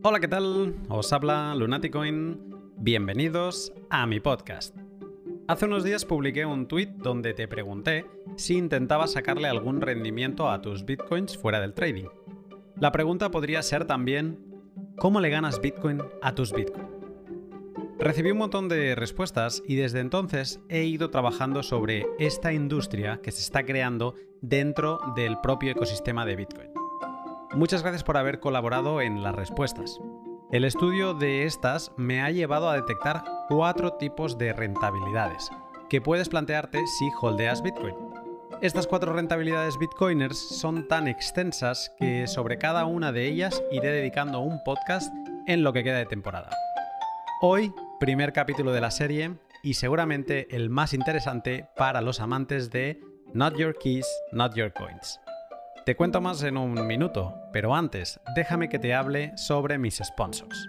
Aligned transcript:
Hola, 0.00 0.20
¿qué 0.20 0.28
tal? 0.28 0.76
Os 0.88 1.12
habla 1.12 1.52
Lunaticoin. 1.56 2.54
Bienvenidos 2.76 3.72
a 3.90 4.06
mi 4.06 4.20
podcast. 4.20 4.76
Hace 5.48 5.64
unos 5.64 5.82
días 5.82 6.04
publiqué 6.04 6.46
un 6.46 6.68
tweet 6.68 6.86
donde 6.98 7.34
te 7.34 7.48
pregunté 7.48 8.06
si 8.36 8.56
intentabas 8.56 9.12
sacarle 9.12 9.48
algún 9.48 9.80
rendimiento 9.80 10.50
a 10.50 10.62
tus 10.62 10.84
bitcoins 10.84 11.36
fuera 11.36 11.58
del 11.60 11.74
trading. 11.74 12.06
La 12.78 12.92
pregunta 12.92 13.32
podría 13.32 13.60
ser 13.62 13.86
también, 13.86 14.38
¿cómo 14.98 15.20
le 15.20 15.30
ganas 15.30 15.60
bitcoin 15.60 16.00
a 16.22 16.32
tus 16.36 16.52
bitcoins? 16.52 16.88
Recibí 17.98 18.30
un 18.30 18.38
montón 18.38 18.68
de 18.68 18.94
respuestas 18.94 19.64
y 19.66 19.74
desde 19.74 19.98
entonces 19.98 20.60
he 20.68 20.84
ido 20.84 21.10
trabajando 21.10 21.64
sobre 21.64 22.06
esta 22.20 22.52
industria 22.52 23.18
que 23.20 23.32
se 23.32 23.42
está 23.42 23.66
creando 23.66 24.14
dentro 24.40 25.00
del 25.16 25.40
propio 25.40 25.72
ecosistema 25.72 26.24
de 26.24 26.36
Bitcoin. 26.36 26.77
Muchas 27.54 27.82
gracias 27.82 28.04
por 28.04 28.18
haber 28.18 28.40
colaborado 28.40 29.00
en 29.00 29.22
las 29.22 29.34
respuestas. 29.34 30.00
El 30.52 30.64
estudio 30.64 31.14
de 31.14 31.44
estas 31.44 31.92
me 31.96 32.20
ha 32.20 32.30
llevado 32.30 32.68
a 32.68 32.76
detectar 32.76 33.24
cuatro 33.48 33.94
tipos 33.94 34.36
de 34.36 34.52
rentabilidades 34.52 35.50
que 35.88 36.02
puedes 36.02 36.28
plantearte 36.28 36.86
si 36.86 37.10
holdeas 37.20 37.62
Bitcoin. 37.62 37.94
Estas 38.60 38.86
cuatro 38.86 39.12
rentabilidades 39.12 39.78
bitcoiners 39.78 40.36
son 40.36 40.88
tan 40.88 41.06
extensas 41.08 41.94
que 41.98 42.26
sobre 42.26 42.58
cada 42.58 42.84
una 42.84 43.12
de 43.12 43.26
ellas 43.26 43.62
iré 43.70 43.92
dedicando 43.92 44.40
un 44.40 44.62
podcast 44.64 45.14
en 45.46 45.62
lo 45.62 45.72
que 45.72 45.84
queda 45.84 45.98
de 45.98 46.06
temporada. 46.06 46.50
Hoy 47.40 47.72
primer 47.98 48.32
capítulo 48.32 48.72
de 48.72 48.80
la 48.80 48.90
serie 48.90 49.36
y 49.62 49.74
seguramente 49.74 50.54
el 50.54 50.70
más 50.70 50.92
interesante 50.92 51.68
para 51.76 52.02
los 52.02 52.20
amantes 52.20 52.70
de 52.70 53.00
Not 53.32 53.56
Your 53.56 53.78
Keys, 53.78 54.06
Not 54.32 54.54
Your 54.54 54.72
Coins. 54.72 55.20
Te 55.88 55.96
cuento 55.96 56.20
más 56.20 56.42
en 56.42 56.58
un 56.58 56.86
minuto, 56.86 57.34
pero 57.50 57.74
antes 57.74 58.20
déjame 58.36 58.68
que 58.68 58.78
te 58.78 58.92
hable 58.92 59.32
sobre 59.38 59.78
mis 59.78 60.02
sponsors. 60.04 60.68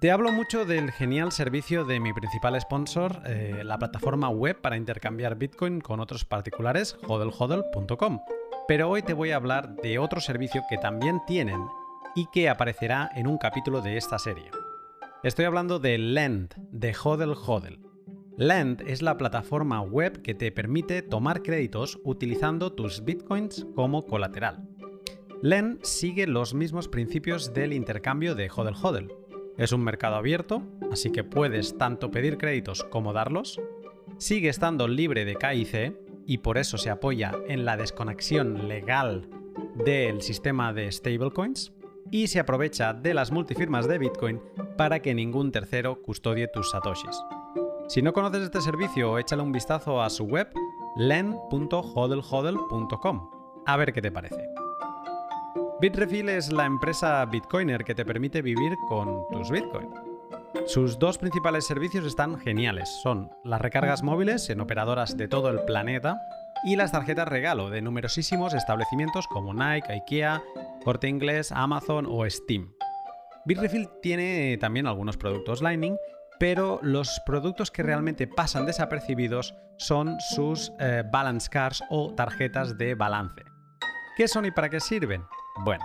Te 0.00 0.12
hablo 0.12 0.30
mucho 0.30 0.64
del 0.64 0.92
genial 0.92 1.32
servicio 1.32 1.84
de 1.84 1.98
mi 1.98 2.12
principal 2.12 2.60
sponsor, 2.60 3.22
eh, 3.26 3.62
la 3.64 3.76
plataforma 3.76 4.28
web 4.28 4.60
para 4.60 4.76
intercambiar 4.76 5.34
Bitcoin 5.34 5.80
con 5.80 5.98
otros 5.98 6.24
particulares, 6.24 6.96
hodlhodl.com. 7.08 8.20
Pero 8.68 8.88
hoy 8.88 9.02
te 9.02 9.14
voy 9.14 9.32
a 9.32 9.36
hablar 9.36 9.74
de 9.82 9.98
otro 9.98 10.20
servicio 10.20 10.62
que 10.70 10.78
también 10.78 11.20
tienen 11.26 11.66
y 12.14 12.26
que 12.26 12.48
aparecerá 12.48 13.10
en 13.16 13.26
un 13.26 13.36
capítulo 13.36 13.80
de 13.80 13.96
esta 13.96 14.20
serie. 14.20 14.48
Estoy 15.24 15.46
hablando 15.46 15.80
de 15.80 15.98
Lend, 15.98 16.54
de 16.70 16.94
Hodel 17.02 17.34
Hodel. 17.34 17.80
Lend 18.36 18.82
es 18.88 19.00
la 19.00 19.16
plataforma 19.16 19.80
web 19.80 20.20
que 20.22 20.34
te 20.34 20.50
permite 20.50 21.02
tomar 21.02 21.42
créditos 21.42 22.00
utilizando 22.02 22.72
tus 22.72 23.04
bitcoins 23.04 23.64
como 23.76 24.06
colateral. 24.06 24.68
Lend 25.40 25.84
sigue 25.84 26.26
los 26.26 26.52
mismos 26.52 26.88
principios 26.88 27.54
del 27.54 27.72
intercambio 27.72 28.34
de 28.34 28.50
Hodel 28.50 28.74
Hodel. 28.82 29.12
Es 29.56 29.70
un 29.70 29.84
mercado 29.84 30.16
abierto, 30.16 30.64
así 30.90 31.12
que 31.12 31.22
puedes 31.22 31.78
tanto 31.78 32.10
pedir 32.10 32.36
créditos 32.36 32.82
como 32.82 33.12
darlos. 33.12 33.60
Sigue 34.18 34.48
estando 34.48 34.88
libre 34.88 35.24
de 35.24 35.36
KIC 35.36 35.96
y 36.26 36.38
por 36.38 36.58
eso 36.58 36.76
se 36.76 36.90
apoya 36.90 37.32
en 37.46 37.64
la 37.64 37.76
desconexión 37.76 38.66
legal 38.66 39.28
del 39.84 40.22
sistema 40.22 40.72
de 40.72 40.90
stablecoins 40.90 41.72
y 42.10 42.26
se 42.26 42.40
aprovecha 42.40 42.94
de 42.94 43.14
las 43.14 43.30
multifirmas 43.30 43.86
de 43.86 43.98
Bitcoin 43.98 44.40
para 44.76 45.00
que 45.00 45.14
ningún 45.14 45.52
tercero 45.52 46.02
custodie 46.02 46.48
tus 46.48 46.70
satoshis. 46.70 47.16
Si 47.88 48.02
no 48.02 48.12
conoces 48.12 48.42
este 48.42 48.60
servicio, 48.60 49.18
échale 49.18 49.42
un 49.42 49.52
vistazo 49.52 50.02
a 50.02 50.10
su 50.10 50.24
web 50.24 50.52
len.hodlhodl.com 50.96 53.34
a 53.66 53.76
ver 53.76 53.92
qué 53.92 54.02
te 54.02 54.12
parece. 54.12 54.48
Bitrefill 55.80 56.28
es 56.28 56.52
la 56.52 56.66
empresa 56.66 57.24
bitcoiner 57.26 57.84
que 57.84 57.94
te 57.94 58.04
permite 58.04 58.42
vivir 58.42 58.72
con 58.88 59.26
tus 59.30 59.50
bitcoin. 59.50 59.90
Sus 60.66 60.98
dos 60.98 61.18
principales 61.18 61.66
servicios 61.66 62.06
están 62.06 62.38
geniales, 62.38 62.88
son 63.02 63.30
las 63.44 63.60
recargas 63.60 64.02
móviles 64.02 64.48
en 64.50 64.60
operadoras 64.60 65.16
de 65.16 65.28
todo 65.28 65.50
el 65.50 65.64
planeta 65.64 66.18
y 66.64 66.76
las 66.76 66.92
tarjetas 66.92 67.28
regalo 67.28 67.70
de 67.70 67.82
numerosísimos 67.82 68.54
establecimientos 68.54 69.26
como 69.28 69.52
Nike, 69.52 69.92
IKEA, 69.92 70.42
Corte 70.84 71.08
Inglés, 71.08 71.52
Amazon 71.52 72.06
o 72.08 72.28
Steam. 72.30 72.72
Bitrefill 73.44 73.90
tiene 74.00 74.56
también 74.58 74.86
algunos 74.86 75.18
productos 75.18 75.60
Lightning, 75.60 75.96
pero 76.44 76.78
los 76.82 77.22
productos 77.24 77.70
que 77.70 77.82
realmente 77.82 78.26
pasan 78.26 78.66
desapercibidos 78.66 79.54
son 79.78 80.20
sus 80.20 80.74
eh, 80.78 81.02
balance 81.10 81.48
cards 81.48 81.82
o 81.88 82.12
tarjetas 82.12 82.76
de 82.76 82.94
balance. 82.94 83.42
¿Qué 84.14 84.28
son 84.28 84.44
y 84.44 84.50
para 84.50 84.68
qué 84.68 84.78
sirven? 84.78 85.24
Bueno, 85.64 85.82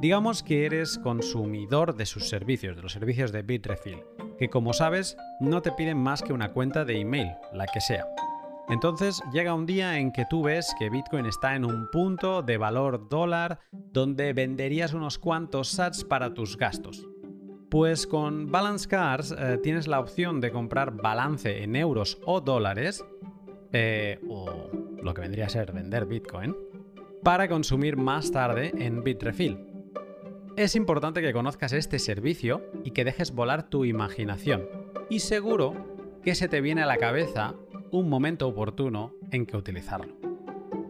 digamos 0.00 0.44
que 0.44 0.64
eres 0.64 0.96
consumidor 0.98 1.96
de 1.96 2.06
sus 2.06 2.28
servicios, 2.28 2.76
de 2.76 2.82
los 2.82 2.92
servicios 2.92 3.32
de 3.32 3.42
Bitrefill, 3.42 4.04
que 4.38 4.48
como 4.48 4.74
sabes 4.74 5.16
no 5.40 5.60
te 5.60 5.72
piden 5.72 5.98
más 5.98 6.22
que 6.22 6.32
una 6.32 6.52
cuenta 6.52 6.84
de 6.84 7.00
email, 7.00 7.32
la 7.52 7.66
que 7.66 7.80
sea. 7.80 8.06
Entonces 8.68 9.20
llega 9.32 9.54
un 9.54 9.66
día 9.66 9.98
en 9.98 10.12
que 10.12 10.24
tú 10.30 10.44
ves 10.44 10.72
que 10.78 10.88
Bitcoin 10.88 11.26
está 11.26 11.56
en 11.56 11.64
un 11.64 11.90
punto 11.90 12.42
de 12.42 12.58
valor 12.58 13.08
dólar 13.08 13.58
donde 13.72 14.32
venderías 14.32 14.92
unos 14.92 15.18
cuantos 15.18 15.70
sats 15.70 16.04
para 16.04 16.32
tus 16.32 16.56
gastos. 16.56 17.04
Pues 17.70 18.06
con 18.06 18.50
Balance 18.52 18.88
Cards 18.88 19.34
eh, 19.36 19.58
tienes 19.62 19.88
la 19.88 19.98
opción 19.98 20.40
de 20.40 20.52
comprar 20.52 20.92
balance 20.92 21.62
en 21.62 21.74
euros 21.74 22.18
o 22.24 22.40
dólares, 22.40 23.04
eh, 23.72 24.20
o 24.28 24.70
lo 25.02 25.14
que 25.14 25.20
vendría 25.20 25.46
a 25.46 25.48
ser 25.48 25.72
vender 25.72 26.06
Bitcoin, 26.06 26.54
para 27.24 27.48
consumir 27.48 27.96
más 27.96 28.30
tarde 28.30 28.72
en 28.78 29.02
Bitrefill. 29.02 29.58
Es 30.56 30.76
importante 30.76 31.20
que 31.20 31.32
conozcas 31.32 31.72
este 31.72 31.98
servicio 31.98 32.70
y 32.84 32.92
que 32.92 33.04
dejes 33.04 33.34
volar 33.34 33.68
tu 33.68 33.84
imaginación. 33.84 34.68
Y 35.10 35.18
seguro 35.18 35.74
que 36.22 36.34
se 36.34 36.48
te 36.48 36.60
viene 36.60 36.82
a 36.82 36.86
la 36.86 36.96
cabeza 36.96 37.54
un 37.90 38.08
momento 38.08 38.48
oportuno 38.48 39.12
en 39.32 39.44
que 39.44 39.56
utilizarlo. 39.56 40.25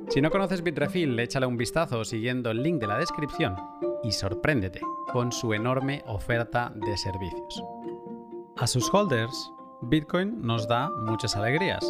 Si 0.09 0.21
no 0.21 0.31
conoces 0.31 0.63
Bitrefill, 0.63 1.19
échale 1.19 1.47
un 1.47 1.57
vistazo 1.57 2.05
siguiendo 2.05 2.51
el 2.51 2.63
link 2.63 2.81
de 2.81 2.87
la 2.87 2.99
descripción 2.99 3.57
y 4.03 4.13
sorpréndete 4.13 4.81
con 5.13 5.33
su 5.33 5.53
enorme 5.53 6.03
oferta 6.07 6.73
de 6.75 6.97
servicios. 6.97 7.63
A 8.57 8.67
sus 8.67 8.89
holders, 8.95 9.53
Bitcoin 9.83 10.41
nos 10.41 10.69
da 10.69 10.91
muchas 10.91 11.37
alegrías. 11.37 11.85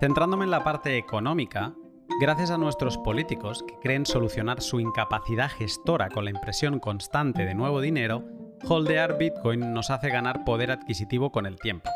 Centrándome 0.00 0.44
en 0.44 0.50
la 0.50 0.62
parte 0.62 0.96
económica, 0.96 1.74
gracias 2.20 2.50
a 2.50 2.58
nuestros 2.58 2.98
políticos 2.98 3.64
que 3.66 3.78
creen 3.80 4.06
solucionar 4.06 4.62
su 4.62 4.78
incapacidad 4.80 5.50
gestora 5.50 6.08
con 6.08 6.24
la 6.24 6.30
impresión 6.30 6.78
constante 6.78 7.44
de 7.44 7.54
nuevo 7.54 7.80
dinero, 7.80 8.24
holdear 8.66 9.18
Bitcoin 9.18 9.74
nos 9.74 9.90
hace 9.90 10.08
ganar 10.08 10.44
poder 10.44 10.70
adquisitivo 10.70 11.32
con 11.32 11.46
el 11.46 11.56
tiempo. 11.56 11.90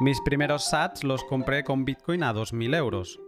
Mis 0.00 0.20
primeros 0.22 0.64
sats 0.64 1.04
los 1.04 1.22
compré 1.24 1.62
con 1.62 1.84
Bitcoin 1.84 2.24
a 2.24 2.32
2.000 2.32 2.76
euros. 2.76 3.20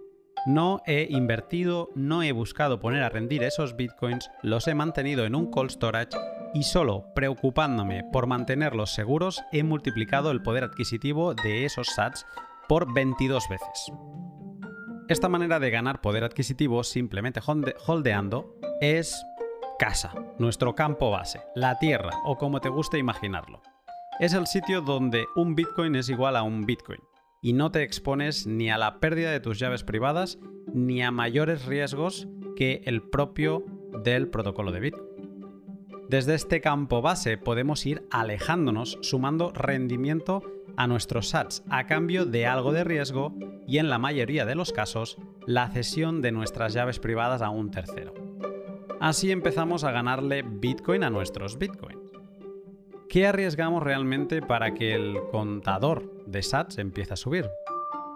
No 0.46 0.80
he 0.86 1.08
invertido, 1.10 1.90
no 1.94 2.22
he 2.22 2.30
buscado 2.30 2.78
poner 2.78 3.02
a 3.02 3.08
rendir 3.08 3.42
esos 3.42 3.76
Bitcoins, 3.76 4.30
los 4.42 4.68
he 4.68 4.74
mantenido 4.74 5.24
en 5.24 5.34
un 5.34 5.50
cold 5.50 5.70
storage 5.70 6.16
y 6.54 6.62
solo 6.62 7.06
preocupándome 7.14 8.04
por 8.12 8.28
mantenerlos 8.28 8.94
seguros 8.94 9.42
he 9.52 9.64
multiplicado 9.64 10.30
el 10.30 10.42
poder 10.42 10.64
adquisitivo 10.64 11.34
de 11.34 11.64
esos 11.64 11.88
sats 11.88 12.26
por 12.68 12.94
22 12.94 13.48
veces. 13.48 13.92
Esta 15.08 15.28
manera 15.28 15.58
de 15.58 15.70
ganar 15.70 16.00
poder 16.00 16.24
adquisitivo 16.24 16.84
simplemente 16.84 17.40
holdeando 17.86 18.54
es 18.80 19.20
casa, 19.78 20.14
nuestro 20.38 20.74
campo 20.74 21.10
base, 21.10 21.40
la 21.54 21.78
tierra 21.78 22.10
o 22.24 22.38
como 22.38 22.60
te 22.60 22.68
guste 22.68 22.98
imaginarlo 22.98 23.60
es 24.18 24.32
el 24.32 24.46
sitio 24.46 24.80
donde 24.80 25.26
un 25.34 25.54
Bitcoin 25.54 25.94
es 25.94 26.08
igual 26.08 26.36
a 26.36 26.42
un 26.42 26.64
Bitcoin 26.64 27.00
y 27.46 27.52
no 27.52 27.70
te 27.70 27.84
expones 27.84 28.48
ni 28.48 28.70
a 28.70 28.76
la 28.76 28.98
pérdida 28.98 29.30
de 29.30 29.38
tus 29.38 29.60
llaves 29.60 29.84
privadas 29.84 30.40
ni 30.74 31.00
a 31.04 31.12
mayores 31.12 31.64
riesgos 31.64 32.26
que 32.56 32.82
el 32.86 33.02
propio 33.02 33.64
del 34.02 34.26
protocolo 34.26 34.72
de 34.72 34.80
Bitcoin. 34.80 35.06
Desde 36.08 36.34
este 36.34 36.60
campo 36.60 37.02
base 37.02 37.38
podemos 37.38 37.86
ir 37.86 38.04
alejándonos 38.10 38.98
sumando 39.00 39.52
rendimiento 39.52 40.42
a 40.76 40.88
nuestros 40.88 41.28
sats 41.28 41.62
a 41.70 41.86
cambio 41.86 42.26
de 42.26 42.46
algo 42.46 42.72
de 42.72 42.82
riesgo 42.82 43.32
y 43.64 43.78
en 43.78 43.90
la 43.90 44.00
mayoría 44.00 44.44
de 44.44 44.56
los 44.56 44.72
casos 44.72 45.16
la 45.46 45.68
cesión 45.68 46.22
de 46.22 46.32
nuestras 46.32 46.72
llaves 46.72 46.98
privadas 46.98 47.42
a 47.42 47.50
un 47.50 47.70
tercero. 47.70 48.12
Así 48.98 49.30
empezamos 49.30 49.84
a 49.84 49.92
ganarle 49.92 50.42
Bitcoin 50.42 51.04
a 51.04 51.10
nuestros 51.10 51.58
Bitcoin. 51.58 52.05
¿Qué 53.08 53.26
arriesgamos 53.26 53.84
realmente 53.84 54.42
para 54.42 54.74
que 54.74 54.94
el 54.94 55.16
contador 55.30 56.24
de 56.26 56.42
SATs 56.42 56.78
empiece 56.78 57.14
a 57.14 57.16
subir? 57.16 57.48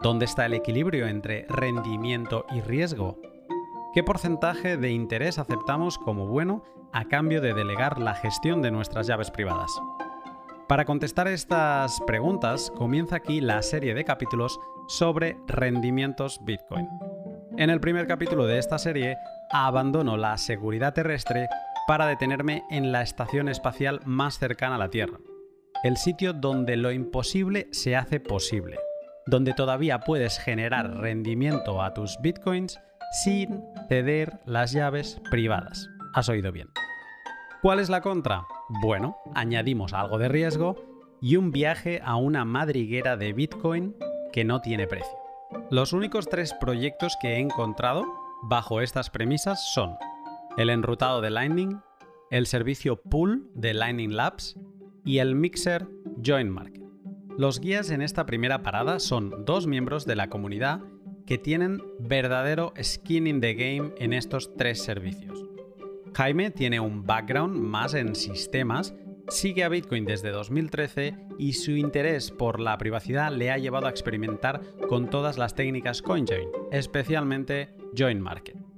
¿Dónde 0.03 0.25
está 0.25 0.47
el 0.47 0.55
equilibrio 0.55 1.07
entre 1.07 1.47
rendimiento 1.49 2.45
y 2.51 2.61
riesgo? 2.61 3.17
¿Qué 3.95 4.03
porcentaje 4.03 4.77
de 4.77 4.91
interés 4.91 5.39
aceptamos 5.39 5.97
como 5.97 6.27
bueno 6.27 6.65
a 6.93 7.05
cambio 7.07 7.41
de 7.41 7.55
delegar 7.55 8.01
la 8.01 8.15
gestión 8.15 8.63
de 8.63 8.73
nuestras 8.73 9.07
llaves 9.07 9.31
privadas? 9.31 9.71
Para 10.67 10.85
contestar 10.85 11.29
estas 11.29 12.01
preguntas 12.07 12.73
comienza 12.77 13.17
aquí 13.17 13.41
la 13.41 13.63
serie 13.63 13.95
de 13.95 14.05
capítulos 14.05 14.59
sobre 14.89 15.37
rendimientos 15.47 16.41
Bitcoin. 16.45 16.89
En 17.59 17.71
el 17.71 17.81
primer 17.81 18.09
capítulo 18.09 18.47
de 18.47 18.59
esta 18.59 18.79
serie 18.79 19.17
abandono 19.51 20.17
la 20.17 20.37
seguridad 20.37 20.95
terrestre 20.95 21.49
para 21.87 22.07
detenerme 22.07 22.65
en 22.71 22.93
la 22.93 23.03
estación 23.03 23.49
espacial 23.49 24.01
más 24.05 24.39
cercana 24.39 24.77
a 24.77 24.79
la 24.79 24.91
Tierra. 24.91 25.19
El 25.83 25.97
sitio 25.97 26.33
donde 26.33 26.77
lo 26.77 26.93
imposible 26.93 27.69
se 27.73 27.97
hace 27.97 28.21
posible, 28.21 28.79
donde 29.27 29.55
todavía 29.55 30.01
puedes 30.01 30.39
generar 30.39 30.99
rendimiento 30.99 31.83
a 31.83 31.95
tus 31.95 32.19
bitcoins 32.21 32.79
sin 33.25 33.63
ceder 33.89 34.41
las 34.45 34.73
llaves 34.73 35.21
privadas. 35.31 35.89
Has 36.15 36.29
oído 36.29 36.53
bien. 36.53 36.69
¿Cuál 37.63 37.81
es 37.81 37.91
la 37.91 38.01
contra? 38.01 38.47
Bueno, 38.83 39.19
añadimos 39.35 39.93
algo 39.93 40.19
de 40.19 40.29
riesgo 40.29 40.77
y 41.21 41.37
un 41.37 41.51
viaje 41.51 42.01
a 42.05 42.17
una 42.17 42.45
madriguera 42.45 43.17
de 43.17 43.33
Bitcoin 43.33 43.97
que 44.33 44.45
no 44.45 44.61
tiene 44.61 44.87
precio. 44.87 45.19
Los 45.71 45.93
únicos 45.93 46.29
tres 46.29 46.55
proyectos 46.55 47.17
que 47.21 47.35
he 47.35 47.39
encontrado 47.39 48.05
bajo 48.43 48.81
estas 48.81 49.11
premisas 49.11 49.73
son 49.75 49.97
el 50.57 50.71
enrutado 50.71 51.21
de 51.21 51.31
Lightning, 51.31 51.79
el 52.31 52.47
servicio 52.47 53.01
Pool 53.01 53.51
de 53.55 53.75
Lightning 53.75 54.15
Labs 54.15 54.59
y 55.05 55.19
el 55.19 55.35
mixer 55.35 55.89
Join 56.25 56.51
Market. 56.51 56.83
Los 57.37 57.61
guías 57.61 57.91
en 57.91 58.03
esta 58.03 58.27
primera 58.27 58.63
parada 58.63 58.99
son 58.99 59.45
dos 59.45 59.67
miembros 59.67 60.05
de 60.05 60.17
la 60.17 60.29
comunidad 60.29 60.81
que 61.27 61.39
tienen 61.39 61.83
verdadero 61.99 62.73
skin 62.83 63.27
in 63.27 63.41
the 63.41 63.55
game 63.55 63.93
en 63.99 64.13
estos 64.13 64.55
tres 64.57 64.83
servicios. 64.83 65.45
Jaime 66.15 66.51
tiene 66.51 66.81
un 66.81 67.07
background 67.07 67.57
más 67.57 67.95
en 67.95 68.15
sistemas, 68.15 68.95
sigue 69.29 69.65
a 69.65 69.69
Bitcoin 69.69 70.05
desde 70.05 70.31
2013 70.31 71.17
y 71.39 71.53
su 71.53 71.73
interés 71.73 72.31
por 72.31 72.61
la 72.61 72.77
privacidad 72.79 73.33
le 73.33 73.51
ha 73.51 73.59
llevado 73.59 73.87
a 73.87 73.91
experimentar 73.91 74.61
con 74.89 75.09
todas 75.09 75.39
las 75.39 75.55
técnicas 75.55 76.03
CoinJoin, 76.03 76.49
especialmente 76.73 77.71
Join 77.97 78.21
Market. 78.21 78.70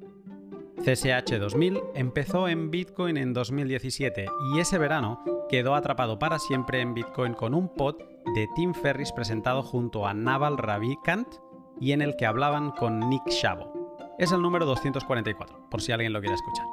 CSH 0.81 1.39
2000 1.39 1.81
empezó 1.95 2.49
en 2.49 2.71
Bitcoin 2.71 3.17
en 3.17 3.33
2017 3.33 4.27
y 4.53 4.59
ese 4.59 4.79
verano 4.79 5.23
quedó 5.49 5.75
atrapado 5.75 6.19
para 6.19 6.39
siempre 6.39 6.81
en 6.81 6.95
Bitcoin 6.95 7.35
con 7.35 7.55
un 7.55 7.69
pod 7.69 7.97
de 8.35 8.49
Tim 8.57 8.75
Ferris 8.75 9.13
presentado 9.13 9.63
junto 9.63 10.07
a 10.07 10.15
Naval 10.15 10.59
Ravikant 10.59 11.29
y 11.79 11.93
en 11.93 12.03
el 12.03 12.17
que 12.17 12.27
hablaban 12.27 12.71
con 12.73 12.99
Nick 13.11 13.29
Shavo. 13.29 13.97
Es 14.19 14.33
el 14.33 14.43
número 14.43 14.67
244, 14.67 15.69
por 15.71 15.83
si 15.83 15.93
alguien 15.93 16.13
lo 16.13 16.21
quiere 16.21 16.35
escuchar. 16.35 16.67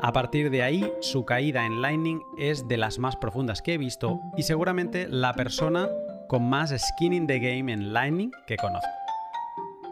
A 0.00 0.12
partir 0.12 0.50
de 0.50 0.62
ahí, 0.62 0.92
su 1.00 1.24
caída 1.24 1.66
en 1.66 1.82
Lightning 1.82 2.20
es 2.38 2.66
de 2.66 2.76
las 2.76 2.98
más 2.98 3.16
profundas 3.16 3.62
que 3.62 3.74
he 3.74 3.78
visto 3.78 4.20
y 4.36 4.42
seguramente 4.42 5.06
la 5.08 5.34
persona 5.34 5.88
con 6.28 6.48
más 6.48 6.74
skin 6.76 7.12
in 7.12 7.26
the 7.26 7.38
game 7.38 7.72
en 7.72 7.92
Lightning 7.92 8.30
que 8.46 8.56
conozco. 8.56 8.88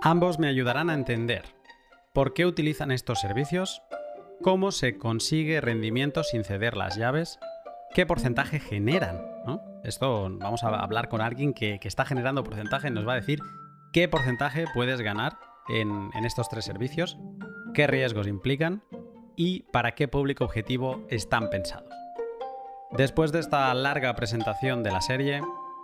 Ambos 0.03 0.39
me 0.39 0.49
ayudarán 0.49 0.91
a 0.91 0.95
entender 0.95 1.56
por 2.17 2.33
qué 2.33 2.47
utilizan 2.47 2.93
estos 2.93 3.21
servicios, 3.21 3.83
cómo 4.43 4.73
se 4.73 4.97
consigue 4.97 5.61
rendimiento 5.61 6.25
sin 6.25 6.45
ceder 6.45 6.75
las 6.75 6.97
llaves, 6.97 7.39
qué 7.93 8.07
porcentaje 8.07 8.59
generan. 8.59 9.21
Esto 9.85 10.27
vamos 10.31 10.65
a 10.65 10.69
hablar 10.69 11.11
con 11.11 11.21
alguien 11.21 11.53
que, 11.53 11.79
está 11.83 12.07
generando 12.07 12.43
porcentaje 12.43 12.89
y 12.89 12.91
nos 12.91 13.07
va 13.07 13.13
a 13.13 13.17
decir 13.17 13.41
qué 13.93 14.09
porcentaje 14.09 14.65
puedes 14.73 15.03
ganar 15.03 15.37
en 15.69 16.25
estos 16.25 16.49
tres 16.49 16.65
servicios, 16.65 17.19
qué 17.75 17.87
riesgos 17.87 18.27
implican 18.27 18.83
y 19.37 19.65
para 19.65 19.95
qué 19.95 20.09
público 20.09 20.47
objetivo 20.47 21.05
están 21.11 21.51
pensados. 21.51 21.93
Después 22.93 23.31
de 23.31 23.41
esta 23.41 23.75
larga 23.75 24.17
presentación 24.17 24.83
de 24.83 24.91
la 24.91 25.03
serie, 25.03 25.43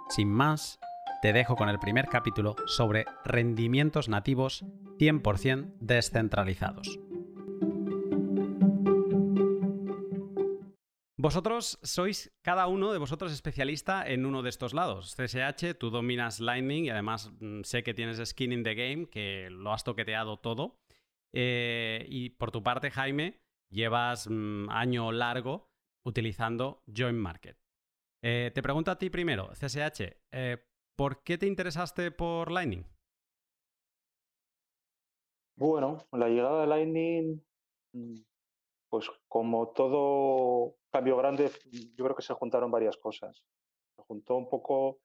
sin 0.08 0.32
más, 0.32 0.80
te 1.22 1.32
dejo 1.32 1.54
con 1.54 1.68
el 1.68 1.78
primer 1.78 2.08
capítulo 2.08 2.56
sobre 2.66 3.06
rendimientos 3.24 4.08
nativos 4.08 4.64
100% 4.98 5.72
descentralizados. 5.78 6.98
Vosotros 11.16 11.78
sois 11.84 12.32
cada 12.42 12.66
uno 12.66 12.92
de 12.92 12.98
vosotros 12.98 13.32
especialista 13.32 14.04
en 14.04 14.26
uno 14.26 14.42
de 14.42 14.48
estos 14.48 14.74
lados. 14.74 15.14
CSH, 15.14 15.78
tú 15.78 15.90
dominas 15.90 16.40
Lightning 16.40 16.86
y 16.86 16.90
además 16.90 17.30
mm, 17.38 17.60
sé 17.62 17.84
que 17.84 17.94
tienes 17.94 18.20
skin 18.28 18.52
in 18.52 18.64
the 18.64 18.74
game, 18.74 19.06
que 19.06 19.48
lo 19.48 19.72
has 19.72 19.84
toqueteado 19.84 20.40
todo. 20.40 20.80
Eh, 21.32 22.04
y 22.08 22.30
por 22.30 22.50
tu 22.50 22.64
parte, 22.64 22.90
Jaime, 22.90 23.40
llevas 23.70 24.26
mm, 24.28 24.68
año 24.70 25.12
largo 25.12 25.70
utilizando 26.04 26.82
Join 26.92 27.16
Market. 27.16 27.56
Eh, 28.24 28.50
te 28.52 28.62
pregunto 28.62 28.90
a 28.90 28.98
ti 28.98 29.08
primero, 29.08 29.52
CSH, 29.52 30.16
eh, 30.32 30.71
¿por 30.96 31.22
qué 31.22 31.38
te 31.38 31.46
interesaste 31.46 32.10
por 32.10 32.50
Lightning? 32.50 32.84
Bueno, 35.56 35.98
la 36.12 36.28
llegada 36.28 36.62
de 36.62 36.66
Lightning, 36.66 37.42
mm, 37.92 38.16
pues 38.88 39.10
como 39.28 39.68
todo 39.68 40.76
cambio 40.90 41.16
grande, 41.16 41.50
yo 41.96 42.04
creo 42.04 42.16
que 42.16 42.22
se 42.22 42.34
juntaron 42.34 42.70
varias 42.70 42.96
cosas. 42.96 43.42
Se 43.96 44.02
juntó 44.02 44.36
un 44.36 44.48
poco 44.48 44.98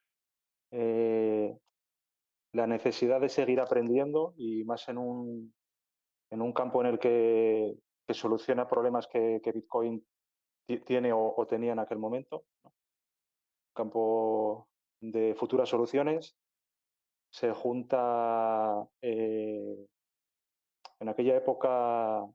la 2.53 2.67
necesidad 2.67 3.21
de 3.21 3.29
seguir 3.29 3.59
aprendiendo 3.59 4.33
y 4.35 4.63
más 4.63 4.87
en 4.89 4.97
un, 4.97 5.53
en 6.31 6.41
un 6.41 6.53
campo 6.53 6.81
en 6.81 6.87
el 6.87 6.99
que, 6.99 7.77
soluciona 8.09 8.67
problemas 8.67 9.07
que, 9.07 9.41
Bitcoin 9.53 10.05
tiene 10.85 11.13
o, 11.13 11.45
tenía 11.47 11.73
en 11.73 11.79
aquel 11.79 11.99
momento. 11.99 12.45
Campo 13.73 14.67
de 14.99 15.35
futuras 15.35 15.69
soluciones. 15.69 16.37
Se 17.29 17.51
junta 17.51 18.87
eh, 19.01 19.85
en 20.99 21.09
aquella 21.09 21.35
época 21.35 22.25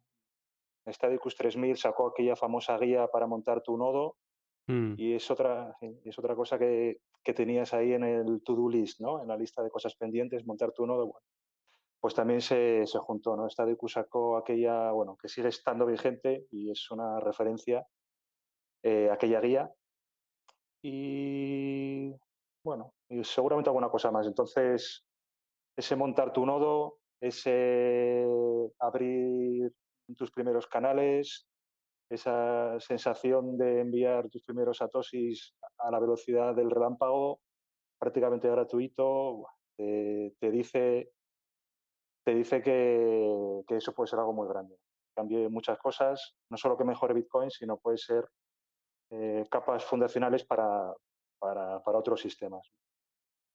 Stadicus 0.86 1.36
3000 1.36 1.76
sacó 1.76 2.08
aquella 2.08 2.36
famosa 2.36 2.76
guía 2.78 3.06
para 3.08 3.26
montar 3.26 3.62
tu 3.62 3.76
nodo 3.76 4.16
mm. 4.66 4.94
y 4.96 5.14
es 5.14 5.30
otra, 5.30 5.76
es 5.80 6.18
otra 6.18 6.34
cosa 6.34 6.58
que, 6.58 7.00
que 7.22 7.34
tenías 7.34 7.72
ahí 7.72 7.92
en 7.92 8.04
el 8.04 8.42
to-do 8.42 8.68
list, 8.68 9.00
¿no? 9.00 9.22
en 9.22 9.28
la 9.28 9.36
lista 9.36 9.62
de 9.62 9.70
cosas 9.70 9.94
pendientes, 9.94 10.46
montar 10.46 10.72
tu 10.72 10.86
nodo. 10.86 11.06
Bueno, 11.06 11.26
pues 12.00 12.14
también 12.14 12.40
se, 12.40 12.84
se 12.86 12.98
juntó, 12.98 13.36
¿no? 13.36 13.46
Esta 13.46 13.64
sacó 13.86 14.36
aquella, 14.36 14.90
bueno, 14.90 15.16
que 15.16 15.28
sigue 15.28 15.48
estando 15.48 15.86
vigente 15.86 16.46
y 16.50 16.68
es 16.68 16.90
una 16.90 17.20
referencia, 17.20 17.86
eh, 18.82 19.08
aquella 19.08 19.40
guía. 19.40 19.70
Y 20.82 22.12
bueno, 22.64 22.94
y 23.08 23.22
seguramente 23.24 23.70
alguna 23.70 23.88
cosa 23.88 24.10
más. 24.10 24.26
Entonces, 24.26 25.04
ese 25.76 25.96
montar 25.96 26.32
tu 26.32 26.46
nodo, 26.46 26.98
ese 27.20 28.26
abrir 28.78 29.72
tus 30.16 30.30
primeros 30.30 30.66
canales, 30.66 31.46
esa 32.10 32.78
sensación 32.80 33.56
de 33.56 33.80
enviar 33.80 34.28
tus 34.28 34.44
primeros 34.44 34.78
satosis 34.78 35.54
a 35.78 35.90
la 35.90 35.98
velocidad 35.98 36.54
del 36.54 36.70
relámpago, 36.70 37.40
prácticamente 37.98 38.50
gratuito, 38.50 39.46
te 39.76 40.50
dice 40.50 41.10
te 42.24 42.34
dice 42.34 42.62
que, 42.62 43.64
eso 43.68 43.92
puede 43.94 44.08
ser 44.08 44.18
algo 44.18 44.32
muy 44.32 44.48
grande. 44.48 44.76
Cambie 45.14 45.48
muchas 45.48 45.78
cosas, 45.78 46.36
no 46.50 46.56
solo 46.56 46.76
que 46.76 46.84
mejore 46.84 47.14
Bitcoin, 47.14 47.50
sino 47.50 47.78
puede 47.78 47.98
ser 47.98 48.28
eh, 49.10 49.44
capas 49.50 49.84
fundacionales 49.84 50.44
para, 50.44 50.94
para, 51.42 51.98
otros 51.98 52.20
sistemas. 52.20 52.72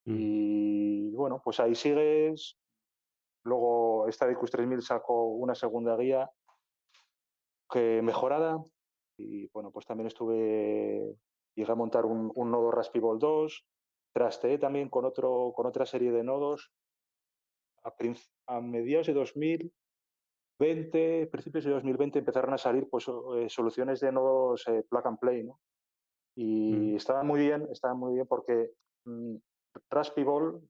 Mm. 0.05 0.15
Y 0.17 1.15
bueno, 1.15 1.41
pues 1.43 1.59
ahí 1.59 1.73
sigues. 1.73 2.57
Luego 3.43 4.05
Stadicus 4.11 4.51
3000 4.51 4.81
sacó 4.81 5.27
una 5.27 5.55
segunda 5.55 5.95
guía 5.95 6.29
que 7.69 8.01
mejorada. 8.01 8.63
Y 9.17 9.47
bueno, 9.47 9.71
pues 9.71 9.85
también 9.85 10.07
estuve, 10.07 11.15
llegué 11.55 11.71
a 11.71 11.75
montar 11.75 12.05
un, 12.05 12.31
nodo 12.35 12.71
Raspberry 12.71 13.19
2, 13.19 13.65
trasteé 14.13 14.59
también 14.59 14.89
con, 14.89 15.05
otro, 15.05 15.53
con 15.55 15.65
otra 15.65 15.85
serie 15.85 16.11
de 16.11 16.23
nodos 16.23 16.71
a, 18.45 18.61
mediados 18.61 19.07
de 19.07 19.13
2020, 19.13 21.27
principios 21.27 21.65
de 21.65 21.71
2020, 21.71 22.19
empezaron 22.19 22.53
a 22.53 22.59
salir 22.59 22.87
pues, 22.89 23.07
eh, 23.07 23.49
soluciones 23.49 23.99
de 24.01 24.11
nodos 24.11 24.67
eh, 24.67 24.83
plug 24.87 25.07
and 25.07 25.19
play, 25.19 25.43
¿no? 25.43 25.59
Y 26.37 26.93
mm. 26.93 26.95
estaba 26.97 27.23
muy 27.23 27.39
bien, 27.39 27.67
estaba 27.71 27.95
muy 27.95 28.13
bien 28.13 28.27
porque 28.27 28.71
mm, 29.05 29.35
Raspberry 29.89 30.61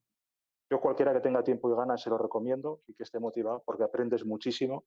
yo 0.70 0.80
cualquiera 0.80 1.14
que 1.14 1.20
tenga 1.20 1.44
tiempo 1.44 1.70
y 1.70 1.76
ganas 1.76 2.02
se 2.02 2.10
lo 2.10 2.18
recomiendo 2.18 2.82
y 2.88 2.94
que 2.94 3.04
esté 3.04 3.20
motivado 3.20 3.64
porque 3.66 3.84
aprendes 3.84 4.26
muchísimo, 4.26 4.86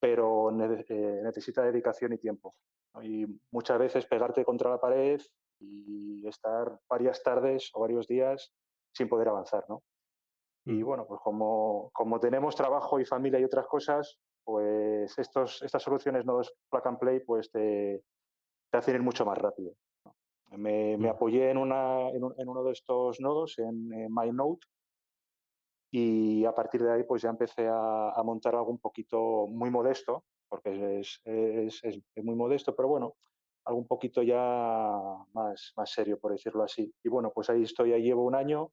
pero 0.00 0.50
eh, 0.50 1.20
necesita 1.22 1.62
dedicación 1.62 2.12
y 2.12 2.18
tiempo. 2.18 2.54
Y 3.02 3.26
muchas 3.50 3.78
veces 3.78 4.06
pegarte 4.06 4.44
contra 4.44 4.70
la 4.70 4.80
pared 4.80 5.20
y 5.60 6.26
estar 6.26 6.80
varias 6.88 7.22
tardes 7.22 7.70
o 7.74 7.80
varios 7.80 8.06
días 8.06 8.52
sin 8.92 9.08
poder 9.08 9.28
avanzar, 9.28 9.64
¿no? 9.68 9.82
Y 10.64 10.82
bueno, 10.82 11.06
pues 11.06 11.20
como, 11.22 11.90
como 11.94 12.20
tenemos 12.20 12.54
trabajo 12.54 13.00
y 13.00 13.04
familia 13.06 13.40
y 13.40 13.44
otras 13.44 13.66
cosas, 13.66 14.20
pues 14.44 15.18
estos, 15.18 15.62
estas 15.62 15.82
soluciones 15.82 16.26
nodos 16.26 16.52
plug 16.70 16.86
and 16.86 16.98
play 16.98 17.20
pues 17.20 17.50
te, 17.50 18.04
te 18.70 18.78
hacen 18.78 18.96
ir 18.96 19.02
mucho 19.02 19.24
más 19.24 19.38
rápido. 19.38 19.72
Me, 20.50 20.96
me, 20.96 21.08
apoyé 21.08 21.50
en, 21.50 21.58
una, 21.58 22.08
en, 22.10 22.48
uno 22.48 22.64
de 22.64 22.72
estos 22.72 23.20
nodos, 23.20 23.58
en, 23.58 23.88
MyNode, 24.08 24.60
y 25.90 26.44
a 26.44 26.54
partir 26.54 26.82
de 26.82 26.92
ahí 26.92 27.04
pues 27.04 27.22
ya 27.22 27.30
empecé 27.30 27.66
a, 27.66 28.10
a, 28.10 28.22
montar 28.22 28.54
algo 28.54 28.70
un 28.70 28.78
poquito 28.78 29.46
muy 29.46 29.70
modesto, 29.70 30.24
porque 30.48 31.00
es, 31.00 31.20
es, 31.24 31.84
es, 31.84 32.24
muy 32.24 32.34
modesto, 32.34 32.74
pero 32.74 32.88
bueno, 32.88 33.16
algo 33.64 33.80
un 33.80 33.86
poquito 33.86 34.22
ya 34.22 34.38
más, 35.34 35.72
más 35.76 35.90
serio, 35.90 36.18
por 36.18 36.32
decirlo 36.32 36.64
así. 36.64 36.92
Y 37.02 37.08
bueno, 37.08 37.30
pues 37.34 37.50
ahí 37.50 37.62
estoy, 37.62 37.92
ahí 37.92 38.02
llevo 38.02 38.24
un 38.24 38.34
año, 38.34 38.72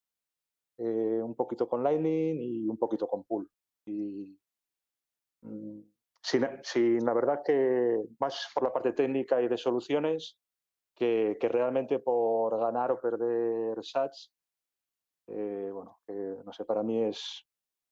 eh, 0.77 1.21
un 1.21 1.35
poquito 1.35 1.67
con 1.67 1.83
Lightning 1.83 2.37
y 2.39 2.67
un 2.67 2.77
poquito 2.77 3.07
con 3.07 3.23
Pool. 3.23 3.49
Y 3.85 4.37
mm, 5.41 5.79
sin, 6.21 7.05
la 7.05 7.13
verdad 7.13 7.41
que 7.45 7.97
más 8.19 8.49
por 8.53 8.63
la 8.63 8.73
parte 8.73 8.93
técnica 8.93 9.41
y 9.41 9.47
de 9.47 9.57
soluciones 9.57 10.37
que, 10.95 11.37
que 11.39 11.49
realmente 11.49 11.99
por 11.99 12.57
ganar 12.59 12.91
o 12.91 12.99
perder 12.99 13.83
sats, 13.83 14.31
eh, 15.27 15.69
bueno, 15.73 15.99
que 16.05 16.41
no 16.45 16.53
sé, 16.53 16.65
para 16.65 16.83
mí 16.83 17.03
es, 17.03 17.45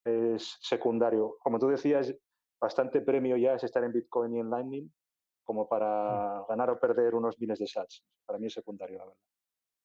es 0.06 0.58
secundario. 0.62 1.38
Como 1.44 1.60
tú 1.60 1.68
decías, 1.68 2.16
bastante 2.60 3.02
premio 3.02 3.36
ya 3.38 3.56
es 3.56 3.64
estar 3.64 3.84
en 3.84 3.92
Bitcoin 3.92 4.36
y 4.36 4.40
en 4.40 4.50
Lightning 4.50 4.94
como 5.44 5.68
para 5.68 6.46
ganar 6.48 6.70
o 6.70 6.80
perder 6.80 7.16
unos 7.16 7.38
bienes 7.38 7.60
de 7.60 7.68
sats. 7.68 8.04
Para 8.26 8.40
mí 8.40 8.48
es 8.48 8.54
secundario, 8.54 8.98
la 8.98 9.06
verdad. 9.06 9.33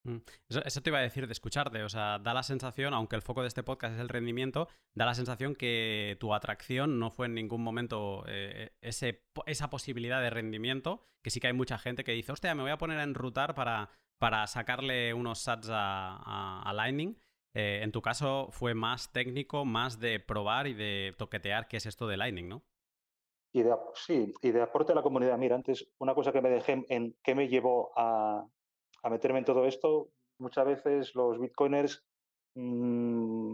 Mm. 0.05 0.17
Eso, 0.49 0.81
te 0.81 0.89
iba 0.89 0.99
a 0.99 1.03
decir 1.03 1.27
de 1.27 1.33
escucharte, 1.33 1.83
o 1.83 1.89
sea, 1.89 2.19
da 2.19 2.33
la 2.33 2.43
sensación, 2.43 2.93
aunque 2.93 3.15
el 3.15 3.21
foco 3.21 3.41
de 3.41 3.47
este 3.47 3.63
podcast 3.63 3.95
es 3.95 3.99
el 3.99 4.09
rendimiento, 4.09 4.67
da 4.95 5.05
la 5.05 5.13
sensación 5.13 5.55
que 5.55 6.17
tu 6.19 6.33
atracción 6.33 6.99
no 6.99 7.11
fue 7.11 7.25
en 7.25 7.35
ningún 7.35 7.61
momento 7.61 8.23
eh, 8.27 8.71
esa 8.81 9.69
posibilidad 9.69 10.21
de 10.21 10.29
rendimiento, 10.29 11.01
que 11.23 11.29
sí 11.29 11.39
que 11.39 11.47
hay 11.47 11.53
mucha 11.53 11.77
gente 11.77 12.03
que 12.03 12.13
dice, 12.13 12.31
hostia, 12.31 12.55
me 12.55 12.61
voy 12.61 12.71
a 12.71 12.77
poner 12.77 12.99
a 12.99 13.03
enrutar 13.03 13.55
para, 13.55 13.89
para 14.19 14.47
sacarle 14.47 15.13
unos 15.13 15.39
sats 15.39 15.69
a, 15.71 16.71
Lightning. 16.73 17.17
Eh, 17.55 17.81
en 17.81 17.91
tu 17.91 18.01
caso 18.01 18.49
fue 18.51 18.75
más 18.75 19.11
técnico, 19.11 19.65
más 19.65 19.99
de 19.99 20.19
probar 20.19 20.67
y 20.67 20.73
de 20.73 21.15
toquetear 21.17 21.67
qué 21.67 21.77
es 21.77 21.85
esto 21.87 22.07
de 22.07 22.15
Lightning, 22.15 22.47
¿no? 22.47 22.63
Y 23.51 23.63
de, 23.63 23.75
sí, 23.95 24.31
y 24.43 24.51
de 24.51 24.61
aporte 24.61 24.91
a 24.91 24.95
la 24.95 25.01
comunidad. 25.01 25.35
Mira, 25.39 25.55
antes 25.55 25.91
una 25.97 26.13
cosa 26.13 26.31
que 26.31 26.41
me 26.41 26.51
dejé 26.51 26.85
en 26.89 27.15
qué 27.23 27.33
me 27.33 27.47
llevó 27.47 27.91
a, 27.95 28.47
a 29.03 29.09
meterme 29.09 29.39
en 29.39 29.45
todo 29.45 29.65
esto, 29.65 30.09
muchas 30.39 30.65
veces 30.65 31.15
los 31.15 31.39
bitcoiners 31.39 32.03
mm, 32.55 33.53